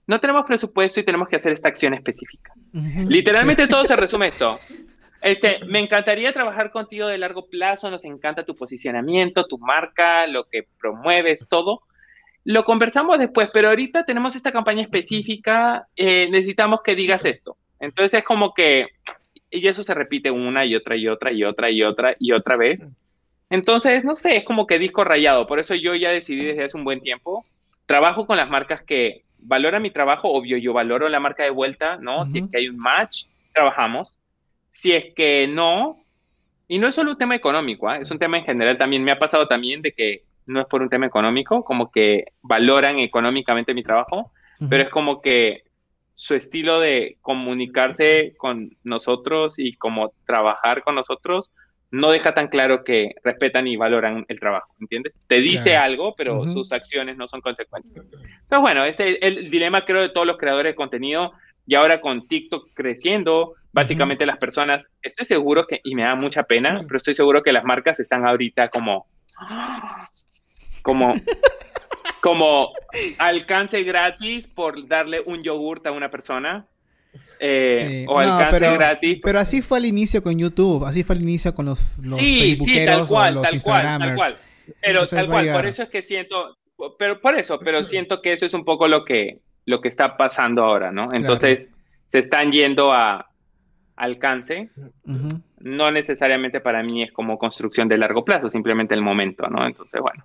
no 0.07 0.21
tenemos 0.21 0.47
presupuesto 0.47 1.01
y 1.01 1.05
tenemos 1.05 1.29
que 1.29 1.35
hacer 1.35 1.51
esta 1.51 1.67
acción 1.67 1.93
específica. 1.93 2.53
Literalmente 3.09 3.67
todo 3.67 3.85
se 3.85 3.97
resume 3.97 4.29
esto. 4.29 4.59
Este, 5.23 5.59
me 5.67 5.81
encantaría 5.81 6.33
trabajar 6.33 6.71
contigo 6.71 7.09
de 7.09 7.19
largo 7.19 7.49
plazo, 7.49 7.91
nos 7.91 8.05
encanta 8.05 8.45
tu 8.45 8.55
posicionamiento, 8.55 9.47
tu 9.47 9.59
marca, 9.59 10.27
lo 10.27 10.45
que 10.45 10.69
promueves, 10.79 11.47
todo. 11.49 11.81
Lo 12.45 12.65
conversamos 12.65 13.19
después, 13.19 13.49
pero 13.53 13.71
ahorita 13.71 14.05
tenemos 14.05 14.37
esta 14.37 14.53
campaña 14.53 14.83
específica, 14.83 15.89
eh, 15.97 16.29
necesitamos 16.31 16.81
que 16.85 16.95
digas 16.95 17.25
esto. 17.25 17.57
Entonces 17.81 18.21
es 18.21 18.25
como 18.25 18.53
que, 18.55 18.89
y 19.51 19.67
eso 19.67 19.83
se 19.83 19.95
repite 19.95 20.31
una 20.31 20.67
y 20.67 20.77
otra 20.77 20.97
y 20.97 21.09
otra 21.09 21.33
y 21.33 21.43
otra 21.43 21.71
y 21.71 21.83
otra 21.83 22.15
y 22.21 22.33
otra 22.33 22.57
vez. 22.57 22.87
Entonces, 23.51 24.05
no 24.05 24.17
sé, 24.17 24.39
es 24.39 24.45
como 24.45 24.67
que 24.67 24.79
disco 24.79 25.05
rayado. 25.05 25.47
Por 25.47 25.61
eso 25.61 25.75
yo 25.75 25.95
ya 25.95 26.11
decidí 26.11 26.45
desde 26.45 26.65
hace 26.65 26.77
un 26.77 26.85
buen 26.85 27.01
tiempo, 27.01 27.45
trabajo 27.87 28.27
con 28.27 28.37
las 28.37 28.51
marcas 28.51 28.83
que 28.83 29.23
valoran 29.39 29.83
mi 29.83 29.91
trabajo, 29.91 30.29
obvio, 30.29 30.57
yo 30.57 30.73
valoro 30.73 31.09
la 31.09 31.21
marca 31.21 31.45
de 31.45 31.51
vuelta, 31.51 31.97
¿no? 31.99 32.25
Si 32.25 32.39
es 32.39 32.51
que 32.51 32.59
hay 32.59 32.69
un 32.69 32.79
match, 32.79 33.27
trabajamos. 33.53 34.19
Si 34.73 34.93
es 34.93 35.15
que 35.15 35.47
no, 35.47 35.97
y 36.69 36.79
no 36.79 36.89
es 36.89 36.95
solo 36.95 37.13
un 37.13 37.19
tema 37.19 37.37
económico, 37.37 37.89
¿ah? 37.89 37.99
es 37.99 38.11
un 38.11 38.19
tema 38.19 38.39
en 38.39 38.45
general 38.45 38.77
también. 38.77 39.05
Me 39.05 39.13
ha 39.13 39.19
pasado 39.19 39.47
también 39.47 39.83
de 39.83 39.93
que 39.93 40.25
no 40.47 40.61
es 40.61 40.67
por 40.67 40.83
un 40.83 40.89
tema 40.89 41.07
económico, 41.07 41.65
como 41.65 41.91
que 41.91 42.33
valoran 42.43 42.99
económicamente 42.99 43.75
mi 43.75 43.83
trabajo, 43.83 44.33
pero 44.69 44.83
es 44.83 44.91
como 44.91 45.21
que 45.21 45.65
su 46.15 46.35
estilo 46.35 46.81
de 46.81 47.19
comunicarse 47.21 48.35
con 48.39 48.77
nosotros 48.85 49.59
y 49.59 49.75
como 49.75 50.13
trabajar 50.25 50.83
con 50.83 50.95
nosotros 50.95 51.53
no 51.91 52.11
deja 52.11 52.35
tan 52.35 52.49
claro 52.49 52.85
que 52.85 53.15
respetan 53.23 53.67
y 53.67 53.77
valoran 53.77 54.25
el 54.29 54.41
trabajo, 54.41 54.75
¿entiendes? 54.81 55.15
Te 55.27 55.41
dice 55.41 55.71
Claro. 55.71 55.85
algo, 55.85 56.15
pero 56.17 56.41
Ujú. 56.41 56.53
sus 56.53 56.73
acciones 56.73 57.17
no 57.17 57.27
son 57.27 57.41
consecuentes. 57.41 57.93
Entonces, 57.95 58.61
bueno, 58.61 58.85
ese 58.85 59.09
es 59.09 59.19
el 59.21 59.51
dilema 59.51 59.85
creo 59.85 60.03
de 60.03 60.09
todos 60.09 60.27
los 60.27 60.37
creadores 60.37 60.73
de 60.73 60.77
contenido 60.77 61.33
y 61.67 61.75
ahora 61.75 62.01
con 62.01 62.27
TikTok 62.27 62.71
creciendo, 62.75 63.55
Básicamente 63.77 64.25
las 64.25 64.39
personas, 64.39 64.87
estoy 65.03 65.27
seguro 65.27 65.67
que, 65.67 65.83
y 65.85 65.95
me 65.95 66.01
da 66.03 66.15
mucha 66.15 66.45
pena, 66.45 66.81
pero 66.87 66.97
estoy 66.97 67.15
seguro 67.15 67.43
que 67.43 67.53
las 67.53 67.63
marcas 67.63 68.01
están 68.01 68.27
ahorita 68.27 68.71
como, 68.71 69.07
como, 70.81 71.13
como 72.23 72.73
alcance 73.19 73.83
gratis 73.83 74.49
por 74.49 74.89
darle 74.89 75.21
un 75.27 75.43
yogurt 75.43 75.87
a 75.87 75.93
una 75.93 76.11
persona. 76.11 76.67
Eh, 77.41 77.87
Sí. 77.89 78.05
O 78.09 78.23
No, 78.23 78.33
alcance 78.33 78.59
pero, 78.59 78.79
gratis. 78.79 79.21
pero 79.23 79.39
así 79.39 79.63
fue 79.63 79.79
al 79.79 79.87
inicio 79.87 80.23
con 80.23 80.39
YouTube, 80.39 80.85
así 80.85 81.03
fue 81.03 81.17
al 81.17 81.23
inicio 81.23 81.55
con 81.55 81.67
los, 81.67 81.99
los 82.01 82.19
sí, 82.19 82.57
sí, 82.57 82.85
tal 82.85 83.07
cual, 83.07 83.37
o 83.39 83.43
los 83.43 83.51
tal 83.51 83.63
cual, 83.63 83.99
tal 83.99 84.15
cual. 84.15 84.39
Pero 84.81 85.01
Entonces 85.01 85.19
tal 85.19 85.27
cual, 85.29 85.53
por 85.53 85.67
eso 85.67 85.83
es 85.85 85.89
que 85.89 86.03
siento, 86.03 86.57
pero 86.99 87.21
por 87.21 87.39
eso, 87.39 87.59
pero 87.59 87.85
siento 87.85 88.21
que 88.23 88.33
eso 88.33 88.47
es 88.47 88.55
un 88.55 88.65
poco 88.65 88.89
lo 88.89 89.05
que, 89.05 89.41
lo 89.65 89.81
que 89.81 89.89
está 89.89 90.17
pasando 90.17 90.65
ahora, 90.65 90.93
¿no? 90.93 91.07
Entonces, 91.13 91.69
se 92.09 92.19
están 92.19 92.53
yendo 92.53 92.93
a 92.93 93.29
alcance, 93.97 94.71
no 95.59 95.91
necesariamente 95.91 96.61
para 96.61 96.83
mí 96.83 97.03
es 97.03 97.13
como 97.13 97.39
construcción 97.39 97.89
de 97.89 97.99
largo 97.99 98.25
plazo, 98.25 98.51
simplemente 98.51 98.95
el 98.95 99.03
momento, 99.03 99.49
¿no? 99.49 99.67
Entonces, 99.67 100.01
bueno. 100.01 100.25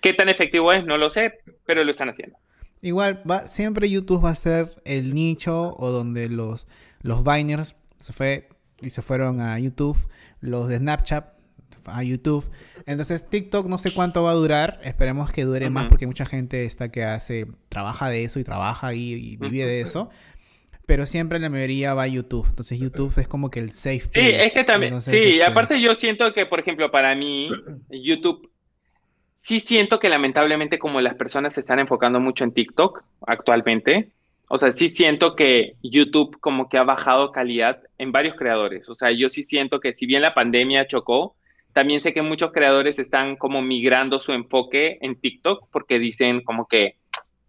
¿qué 0.00 0.14
tan 0.14 0.28
efectivo 0.28 0.72
es? 0.72 0.84
No 0.84 0.96
lo 0.96 1.10
sé, 1.10 1.38
pero 1.66 1.84
lo 1.84 1.90
están 1.90 2.08
haciendo. 2.08 2.36
Igual, 2.82 3.22
va, 3.30 3.46
siempre 3.46 3.90
YouTube 3.90 4.24
va 4.24 4.30
a 4.30 4.34
ser 4.34 4.80
el 4.84 5.14
nicho 5.14 5.74
o 5.76 5.90
donde 5.90 6.28
los, 6.28 6.66
los 7.02 7.22
Viners 7.24 7.76
se 7.98 8.12
fue 8.12 8.48
y 8.80 8.90
se 8.90 9.02
fueron 9.02 9.40
a 9.40 9.58
YouTube, 9.58 9.98
los 10.40 10.68
de 10.68 10.78
Snapchat 10.78 11.40
a 11.86 12.02
YouTube. 12.02 12.48
Entonces 12.86 13.28
TikTok 13.28 13.66
no 13.68 13.78
sé 13.78 13.92
cuánto 13.92 14.22
va 14.22 14.30
a 14.30 14.34
durar, 14.34 14.80
esperemos 14.84 15.30
que 15.30 15.44
dure 15.44 15.70
más 15.70 15.86
porque 15.86 16.06
mucha 16.06 16.24
gente 16.26 16.64
está 16.64 16.90
que 16.90 17.04
hace, 17.04 17.46
trabaja 17.68 18.08
de 18.08 18.24
eso 18.24 18.40
y 18.40 18.44
trabaja 18.44 18.88
ahí 18.88 19.12
y 19.12 19.36
vive 19.36 19.66
de 19.66 19.80
eso. 19.80 20.10
Pero 20.86 21.06
siempre 21.06 21.38
la 21.38 21.48
mayoría 21.48 21.94
va 21.94 22.02
a 22.02 22.08
YouTube. 22.08 22.46
Entonces 22.48 22.78
YouTube 22.80 23.16
es 23.18 23.28
como 23.28 23.48
que 23.48 23.60
el 23.60 23.70
safe 23.70 24.00
Sí, 24.00 24.08
place. 24.08 24.44
es 24.46 24.52
que 24.52 24.64
también, 24.64 24.92
Entonces, 24.94 25.12
sí, 25.12 25.28
y 25.28 25.32
este, 25.34 25.44
aparte 25.44 25.80
yo 25.80 25.94
siento 25.94 26.32
que, 26.32 26.46
por 26.46 26.58
ejemplo, 26.58 26.90
para 26.90 27.14
mí, 27.14 27.48
YouTube, 27.90 28.50
sí 29.40 29.58
siento 29.58 29.98
que 29.98 30.10
lamentablemente 30.10 30.78
como 30.78 31.00
las 31.00 31.14
personas 31.14 31.54
se 31.54 31.60
están 31.60 31.78
enfocando 31.78 32.20
mucho 32.20 32.44
en 32.44 32.52
TikTok 32.52 33.02
actualmente, 33.26 34.10
o 34.48 34.58
sea, 34.58 34.70
sí 34.70 34.90
siento 34.90 35.34
que 35.34 35.76
YouTube 35.82 36.38
como 36.40 36.68
que 36.68 36.76
ha 36.76 36.82
bajado 36.82 37.32
calidad 37.32 37.80
en 37.98 38.12
varios 38.12 38.36
creadores, 38.36 38.88
o 38.90 38.94
sea, 38.94 39.10
yo 39.12 39.30
sí 39.30 39.42
siento 39.42 39.80
que 39.80 39.94
si 39.94 40.04
bien 40.04 40.22
la 40.22 40.34
pandemia 40.34 40.86
chocó, 40.86 41.34
también 41.72 42.00
sé 42.00 42.12
que 42.12 42.20
muchos 42.20 42.52
creadores 42.52 42.98
están 42.98 43.36
como 43.36 43.62
migrando 43.62 44.20
su 44.20 44.32
enfoque 44.32 44.98
en 45.00 45.18
TikTok 45.18 45.68
porque 45.72 45.98
dicen 45.98 46.42
como 46.42 46.66
que 46.66 46.96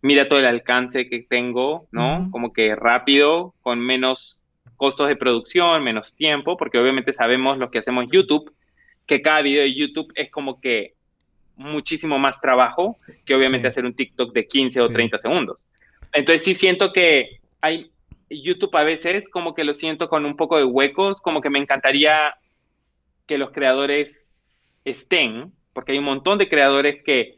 mira 0.02 0.30
todo 0.30 0.40
el 0.40 0.46
alcance 0.46 1.10
que 1.10 1.20
tengo, 1.20 1.88
¿no? 1.92 2.30
Como 2.32 2.54
que 2.54 2.76
rápido, 2.76 3.54
con 3.62 3.80
menos 3.80 4.38
costos 4.78 5.10
de 5.10 5.16
producción, 5.16 5.84
menos 5.84 6.16
tiempo, 6.16 6.56
porque 6.56 6.80
obviamente 6.80 7.14
sabemos 7.14 7.58
lo 7.58 7.70
que 7.70 7.80
hacemos 7.80 8.06
YouTube, 8.12 8.54
que 9.06 9.22
cada 9.22 9.42
video 9.42 9.64
de 9.64 9.76
YouTube 9.76 10.12
es 10.16 10.32
como 10.32 10.62
que 10.62 10.96
muchísimo 11.62 12.18
más 12.20 12.42
trabajo 12.42 12.98
que 13.26 13.36
obviamente 13.36 13.68
Sí. 13.68 13.72
hacer 13.72 13.86
un 13.86 13.94
TikTok 13.94 14.34
de 14.34 14.48
15 14.48 14.80
o 14.82 14.88
Sí. 14.88 14.94
30 14.94 15.20
segundos. 15.20 15.68
Entonces 16.14 16.44
sí 16.44 16.54
siento 16.54 16.92
que 16.92 17.40
hay 17.62 17.92
YouTube 18.30 18.76
a 18.76 18.84
veces 18.84 19.30
como 19.30 19.54
que 19.54 19.64
lo 19.64 19.74
siento 19.74 20.10
con 20.10 20.26
un 20.26 20.36
poco 20.36 20.58
de 20.58 20.64
huecos, 20.66 21.22
como 21.22 21.42
que 21.42 21.50
me 21.50 21.60
encantaría 21.60 22.34
que 23.28 23.38
los 23.38 23.52
creadores 23.52 24.30
estén, 24.86 25.52
porque 25.74 25.92
hay 25.94 25.98
un 26.00 26.06
montón 26.06 26.38
de 26.38 26.50
creadores 26.50 27.04
que 27.04 27.38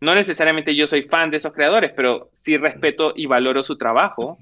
no 0.00 0.14
necesariamente 0.14 0.74
yo 0.74 0.86
soy 0.86 1.02
fan 1.02 1.30
de 1.30 1.36
esos 1.38 1.52
creadores, 1.52 1.92
pero 1.94 2.30
sí 2.42 2.56
respeto 2.56 3.12
y 3.16 3.26
valoro 3.26 3.62
su 3.62 3.76
trabajo 3.76 4.38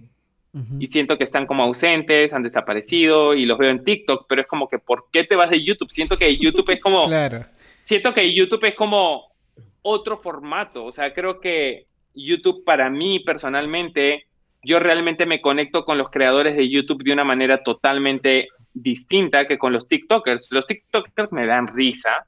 y 0.78 0.86
siento 0.86 1.18
que 1.18 1.24
están 1.24 1.44
como 1.46 1.64
ausentes, 1.64 2.32
han 2.32 2.42
desaparecido 2.42 3.34
y 3.34 3.44
los 3.44 3.58
veo 3.58 3.68
en 3.70 3.84
TikTok, 3.84 4.24
pero 4.26 4.40
es 4.40 4.46
como 4.46 4.68
que 4.68 4.78
¿por 4.78 5.04
qué 5.12 5.22
te 5.24 5.36
vas 5.36 5.50
de 5.50 5.62
YouTube? 5.62 5.90
Siento 5.90 6.16
que 6.16 6.34
YouTube 6.34 6.70
es 6.70 6.80
como 6.80 7.04
Claro. 7.08 7.40
Siento 7.86 8.12
que 8.12 8.34
YouTube 8.34 8.64
es 8.64 8.74
como 8.74 9.32
otro 9.80 10.18
formato, 10.18 10.84
o 10.84 10.92
sea, 10.92 11.14
creo 11.14 11.40
que 11.40 11.86
YouTube 12.14 12.64
para 12.64 12.90
mí 12.90 13.20
personalmente 13.20 14.26
yo 14.62 14.80
realmente 14.80 15.26
me 15.26 15.40
conecto 15.40 15.84
con 15.84 15.96
los 15.96 16.10
creadores 16.10 16.56
de 16.56 16.68
YouTube 16.68 17.04
de 17.04 17.12
una 17.12 17.22
manera 17.22 17.62
totalmente 17.62 18.48
distinta 18.74 19.46
que 19.46 19.58
con 19.58 19.72
los 19.72 19.86
TikTokers. 19.86 20.48
Los 20.50 20.66
TikTokers 20.66 21.32
me 21.32 21.46
dan 21.46 21.68
risa, 21.68 22.26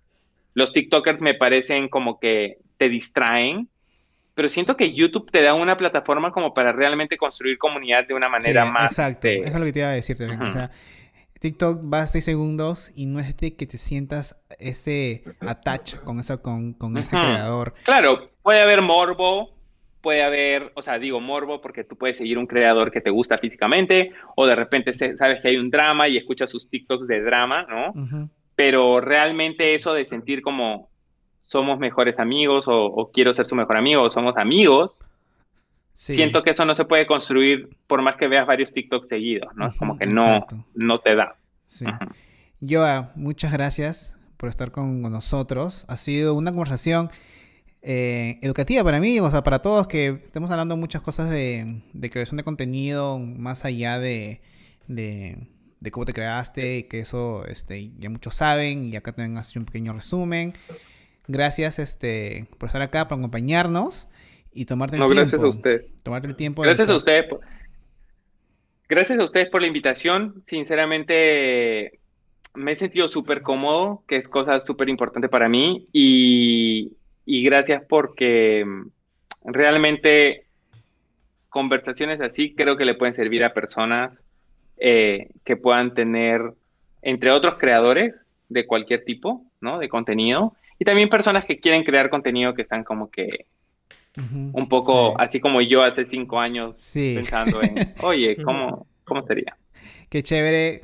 los 0.54 0.72
TikTokers 0.72 1.20
me 1.20 1.34
parecen 1.34 1.88
como 1.88 2.20
que 2.20 2.58
te 2.76 2.88
distraen, 2.88 3.68
pero 4.34 4.48
siento 4.48 4.76
que 4.76 4.94
YouTube 4.94 5.28
te 5.32 5.42
da 5.42 5.54
una 5.54 5.76
plataforma 5.76 6.30
como 6.30 6.54
para 6.54 6.70
realmente 6.70 7.16
construir 7.16 7.58
comunidad 7.58 8.06
de 8.06 8.14
una 8.14 8.28
manera 8.28 8.66
Sí, 8.66 8.70
más... 8.70 8.92
Exacto, 8.92 9.26
este, 9.26 9.38
eso 9.40 9.54
es 9.54 9.58
lo 9.58 9.64
que 9.64 9.72
te 9.72 9.78
iba 9.80 9.88
a 9.88 9.92
decir 9.92 10.16
también. 10.16 10.40
O 10.40 10.52
sea, 10.52 10.70
TikTok 11.40 11.80
va 11.92 12.02
a 12.02 12.06
6 12.06 12.24
segundos 12.24 12.90
y 12.96 13.06
no 13.06 13.20
es 13.20 13.36
de 13.36 13.54
que 13.56 13.66
te 13.66 13.78
sientas 13.78 14.44
ese 14.58 15.22
attach 15.40 15.96
con, 16.04 16.18
esa, 16.20 16.38
con, 16.42 16.72
con 16.72 16.96
ese 16.98 17.16
creador. 17.24 17.74
Claro, 17.84 18.30
puede 18.42 18.60
haber 18.62 18.82
morbo, 18.82 19.50
puede 20.00 20.22
haber, 20.22 20.72
o 20.74 20.82
sea, 20.82 20.98
digo 20.98 21.20
morbo 21.20 21.60
porque 21.60 21.84
tú 21.84 21.96
puedes 21.96 22.16
seguir 22.16 22.38
un 22.38 22.46
creador 22.46 22.90
que 22.90 23.00
te 23.00 23.10
gusta 23.10 23.38
físicamente, 23.38 24.12
o 24.36 24.46
de 24.46 24.54
repente 24.56 24.92
se- 24.94 25.16
sabes 25.16 25.40
que 25.40 25.48
hay 25.48 25.56
un 25.56 25.70
drama 25.70 26.08
y 26.08 26.16
escuchas 26.16 26.50
sus 26.50 26.68
TikToks 26.68 27.06
de 27.06 27.20
drama, 27.22 27.66
¿no? 27.68 27.92
Pero 28.56 29.00
realmente 29.00 29.74
eso 29.74 29.92
de 29.94 30.04
sentir 30.04 30.42
como 30.42 30.88
somos 31.44 31.78
mejores 31.78 32.18
amigos 32.18 32.68
o, 32.68 32.84
o 32.86 33.10
quiero 33.12 33.32
ser 33.32 33.46
su 33.46 33.54
mejor 33.54 33.76
amigo 33.76 34.02
o 34.02 34.10
somos 34.10 34.36
amigos, 34.36 35.00
Sí. 35.98 36.14
siento 36.14 36.44
que 36.44 36.50
eso 36.50 36.64
no 36.64 36.76
se 36.76 36.84
puede 36.84 37.08
construir 37.08 37.76
por 37.88 38.02
más 38.02 38.14
que 38.14 38.28
veas 38.28 38.46
varios 38.46 38.72
TikToks 38.72 39.08
seguidos, 39.08 39.48
¿no? 39.56 39.68
Como 39.76 39.98
que 39.98 40.06
no, 40.06 40.22
exacto. 40.22 40.64
no 40.72 41.00
te 41.00 41.16
da. 41.16 41.36
Sí. 41.66 41.86
Joa, 42.60 43.10
muchas 43.16 43.52
gracias 43.52 44.16
por 44.36 44.48
estar 44.48 44.70
con 44.70 45.02
nosotros. 45.02 45.84
Ha 45.88 45.96
sido 45.96 46.34
una 46.34 46.52
conversación 46.52 47.10
eh, 47.82 48.38
educativa 48.42 48.84
para 48.84 49.00
mí, 49.00 49.18
o 49.18 49.28
sea, 49.28 49.42
para 49.42 49.58
todos, 49.58 49.88
que 49.88 50.06
estamos 50.22 50.52
hablando 50.52 50.76
muchas 50.76 51.02
cosas 51.02 51.30
de, 51.30 51.82
de 51.92 52.10
creación 52.10 52.36
de 52.36 52.44
contenido, 52.44 53.18
más 53.18 53.64
allá 53.64 53.98
de, 53.98 54.40
de, 54.86 55.48
de 55.80 55.90
cómo 55.90 56.06
te 56.06 56.12
creaste, 56.12 56.76
y 56.76 56.82
que 56.84 57.00
eso 57.00 57.44
este, 57.46 57.90
ya 57.98 58.08
muchos 58.08 58.36
saben, 58.36 58.84
y 58.84 58.94
acá 58.94 59.10
también 59.10 59.36
hace 59.36 59.58
un 59.58 59.64
pequeño 59.64 59.94
resumen. 59.94 60.52
Gracias 61.26 61.80
este, 61.80 62.46
por 62.56 62.68
estar 62.68 62.82
acá, 62.82 63.08
por 63.08 63.18
acompañarnos 63.18 64.06
y 64.52 64.64
tomarte 64.64 64.96
el 64.96 65.00
No, 65.00 65.06
tiempo. 65.06 65.20
gracias 65.22 65.42
a 65.42 65.46
usted. 65.46 65.84
Tomarte 66.02 66.28
el 66.28 66.36
tiempo. 66.36 66.62
de 66.62 66.68
Gracias 66.68 66.88
a 66.90 66.96
ustedes. 66.96 67.26
por- 67.28 67.40
Gracias 68.88 69.18
a 69.18 69.24
ustedes 69.24 69.50
por 69.50 69.60
la 69.60 69.66
invitación. 69.66 70.42
Sinceramente, 70.46 71.98
me 72.54 72.72
he 72.72 72.76
sentido 72.76 73.06
súper 73.06 73.42
cómodo, 73.42 74.02
que 74.08 74.16
es 74.16 74.28
cosa 74.28 74.58
súper 74.60 74.88
importante 74.88 75.28
para 75.28 75.48
mí. 75.48 75.84
Y, 75.92 76.92
y 77.26 77.42
gracias 77.44 77.82
porque 77.88 78.64
mm, 78.64 78.88
realmente 79.44 80.46
conversaciones 81.50 82.20
así 82.20 82.54
creo 82.54 82.76
que 82.76 82.84
le 82.84 82.94
pueden 82.94 83.14
servir 83.14 83.44
a 83.44 83.54
personas 83.54 84.22
eh, 84.78 85.28
que 85.44 85.56
puedan 85.56 85.94
tener, 85.94 86.40
entre 87.02 87.30
otros 87.30 87.58
creadores 87.58 88.24
de 88.48 88.66
cualquier 88.66 89.04
tipo, 89.04 89.44
¿no? 89.60 89.78
De 89.78 89.88
contenido. 89.88 90.54
Y 90.78 90.84
también 90.84 91.08
personas 91.08 91.44
que 91.44 91.58
quieren 91.58 91.84
crear 91.84 92.08
contenido 92.10 92.54
que 92.54 92.62
están 92.62 92.84
como 92.84 93.10
que 93.10 93.46
Un 94.16 94.68
poco 94.68 95.10
sí. 95.10 95.14
así 95.18 95.40
como 95.40 95.60
yo 95.60 95.82
hace 95.82 96.04
cinco 96.04 96.40
años 96.40 96.76
Sí. 96.78 97.14
pensando 97.16 97.62
en, 97.62 97.94
oye, 98.02 98.36
¿cómo, 98.42 98.86
cómo 99.04 99.24
sería? 99.26 99.56
Qué 100.08 100.22
chévere, 100.22 100.82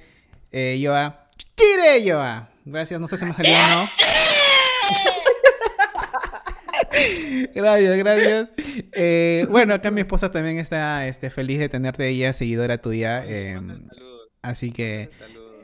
eh, 0.52 0.78
Yoa. 0.80 1.28
¡Chire, 1.56 2.04
Yoa! 2.04 2.50
Gracias, 2.64 3.00
no 3.00 3.08
sé 3.08 3.16
si 3.18 3.24
me 3.26 3.32
salió 3.32 3.54
o 3.56 3.74
no. 3.74 3.88
gracias, 7.54 7.96
gracias. 7.98 8.50
Eh, 8.92 9.46
bueno, 9.50 9.74
acá 9.74 9.90
mi 9.90 10.00
esposa 10.00 10.30
también 10.30 10.58
está 10.58 11.06
este, 11.06 11.30
feliz 11.30 11.58
de 11.58 11.68
tenerte 11.68 12.08
ella, 12.08 12.32
seguidora 12.32 12.78
tuya. 12.78 13.24
eh, 13.26 13.54
Saludos, 13.56 14.28
así 14.42 14.70
que 14.70 15.10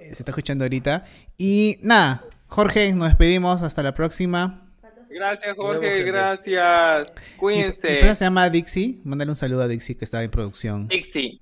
eh, 0.01 0.15
se 0.15 0.23
está 0.23 0.31
escuchando 0.33 0.65
ahorita. 0.65 1.05
Y 1.39 1.79
nada, 1.83 2.25
Jorge, 2.49 2.93
nos 2.95 3.09
despedimos. 3.09 3.63
Hasta 3.63 3.83
la 3.83 3.95
próxima. 3.95 4.70
Gracias, 5.11 5.57
Jorge, 5.57 6.03
gracias. 6.05 7.07
Mi, 7.15 7.23
mi 7.33 7.37
Cuídense. 7.37 7.93
esposa 7.95 8.15
se 8.15 8.25
llama 8.25 8.49
Dixie. 8.49 9.01
Mándale 9.05 9.31
un 9.33 9.37
saludo 9.37 9.63
a 9.63 9.69
Dixie 9.69 9.97
que 9.97 10.05
está 10.05 10.23
en 10.23 10.31
producción. 10.31 10.87
Dixie. 10.89 11.41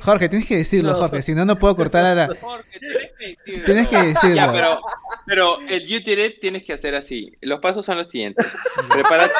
Jorge. 0.00 0.28
Tienes 0.28 0.48
que 0.48 0.56
decirlo. 0.56 0.94
Jorge. 0.94 1.22
Si 1.22 1.34
no, 1.34 1.44
no 1.44 1.58
puedo 1.58 1.76
cortar 1.76 2.04
a 2.04 2.14
la... 2.14 2.26
Jorge, 2.40 2.78
tienes 2.78 3.10
que 3.18 3.26
decirlo. 3.26 3.64
Tienes 3.64 3.88
que 3.88 3.96
decirlo. 3.96 4.36
Ya, 4.36 4.52
pero, 4.52 4.80
pero 5.26 5.60
el 5.68 5.86
You 5.86 6.00
Did 6.00 6.18
It 6.18 6.40
tienes 6.40 6.64
que 6.64 6.72
hacer 6.72 6.94
así. 6.94 7.36
Los 7.40 7.60
pasos 7.60 7.84
son 7.84 7.98
los 7.98 8.08
siguientes. 8.08 8.46
Prepara, 8.92 9.30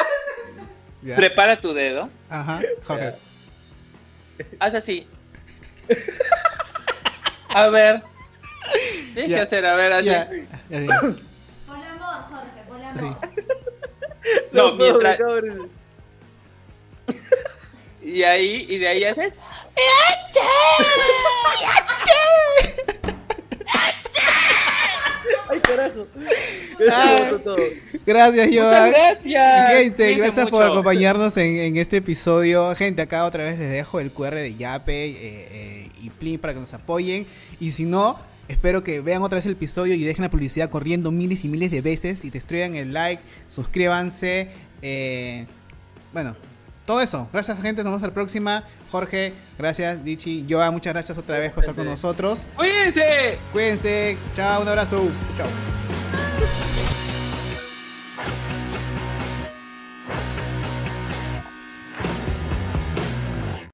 prepara 1.15 1.59
tu 1.59 1.73
dedo. 1.73 2.09
Ajá, 2.29 2.61
Jorge. 2.85 3.13
Haz 4.59 4.75
así. 4.75 5.07
A 7.49 7.69
ver. 7.69 8.03
Tienes 9.13 9.33
que 9.33 9.39
hacer, 9.41 9.65
a 9.65 9.75
ver, 9.75 9.91
así. 9.93 10.09
Por 10.69 11.75
amor, 11.75 12.15
Jorge, 12.29 12.63
por. 12.67 12.79
Sí. 12.99 13.15
No, 14.51 14.73
mientras-. 14.75 15.17
Y 18.03 18.23
ahí, 18.23 18.65
y 18.69 18.77
de 18.77 18.87
ahí 18.87 19.03
haces. 19.03 19.33
Ay, 25.49 25.59
carajo. 25.59 26.07
Eso 26.79 26.93
Ay. 26.95 27.15
me 27.23 27.31
botó 27.31 27.43
todo. 27.43 27.57
Gracias, 28.05 28.47
Muchas 28.47 28.63
Joan. 28.63 28.89
gracias. 28.91 29.69
Gente, 29.77 30.15
gracias 30.15 30.49
por 30.49 30.63
acompañarnos 30.65 31.37
en, 31.37 31.57
en 31.57 31.77
este 31.77 31.97
episodio. 31.97 32.73
Gente, 32.75 33.01
acá 33.01 33.25
otra 33.25 33.43
vez 33.43 33.59
les 33.59 33.69
dejo 33.69 33.99
el 33.99 34.11
QR 34.11 34.35
de 34.35 34.55
Yape 34.55 35.05
eh, 35.05 35.15
eh, 35.17 35.89
y 36.01 36.09
Plin 36.09 36.39
para 36.39 36.53
que 36.53 36.59
nos 36.59 36.73
apoyen. 36.73 37.25
Y 37.59 37.71
si 37.71 37.83
no, 37.85 38.17
espero 38.47 38.83
que 38.83 39.01
vean 39.01 39.21
otra 39.23 39.35
vez 39.37 39.45
el 39.45 39.53
episodio 39.53 39.93
y 39.95 40.03
dejen 40.03 40.23
la 40.23 40.31
publicidad 40.31 40.69
corriendo 40.69 41.11
miles 41.11 41.45
y 41.45 41.47
miles 41.47 41.71
de 41.71 41.81
veces. 41.81 42.25
Y 42.25 42.29
destruyan 42.29 42.75
el 42.75 42.93
like, 42.93 43.21
suscríbanse. 43.49 44.49
eh, 44.81 45.45
bueno, 46.13 46.35
todo 46.85 46.99
eso. 47.01 47.29
Gracias, 47.31 47.61
gente. 47.61 47.83
Nos 47.83 47.91
vemos 47.91 48.03
a 48.03 48.07
la 48.07 48.13
próxima. 48.13 48.63
Jorge, 48.91 49.33
gracias, 49.57 50.03
Dichi, 50.03 50.45
Joa, 50.49 50.69
muchas 50.69 50.93
gracias 50.93 51.17
otra 51.17 51.39
vez 51.39 51.51
por 51.53 51.63
estar 51.63 51.75
con 51.75 51.85
nosotros. 51.85 52.45
¡Cuídense! 52.55 53.37
Cuídense, 53.53 54.17
chao, 54.35 54.61
un 54.61 54.67
abrazo, 54.67 55.07
chao. 55.37 55.47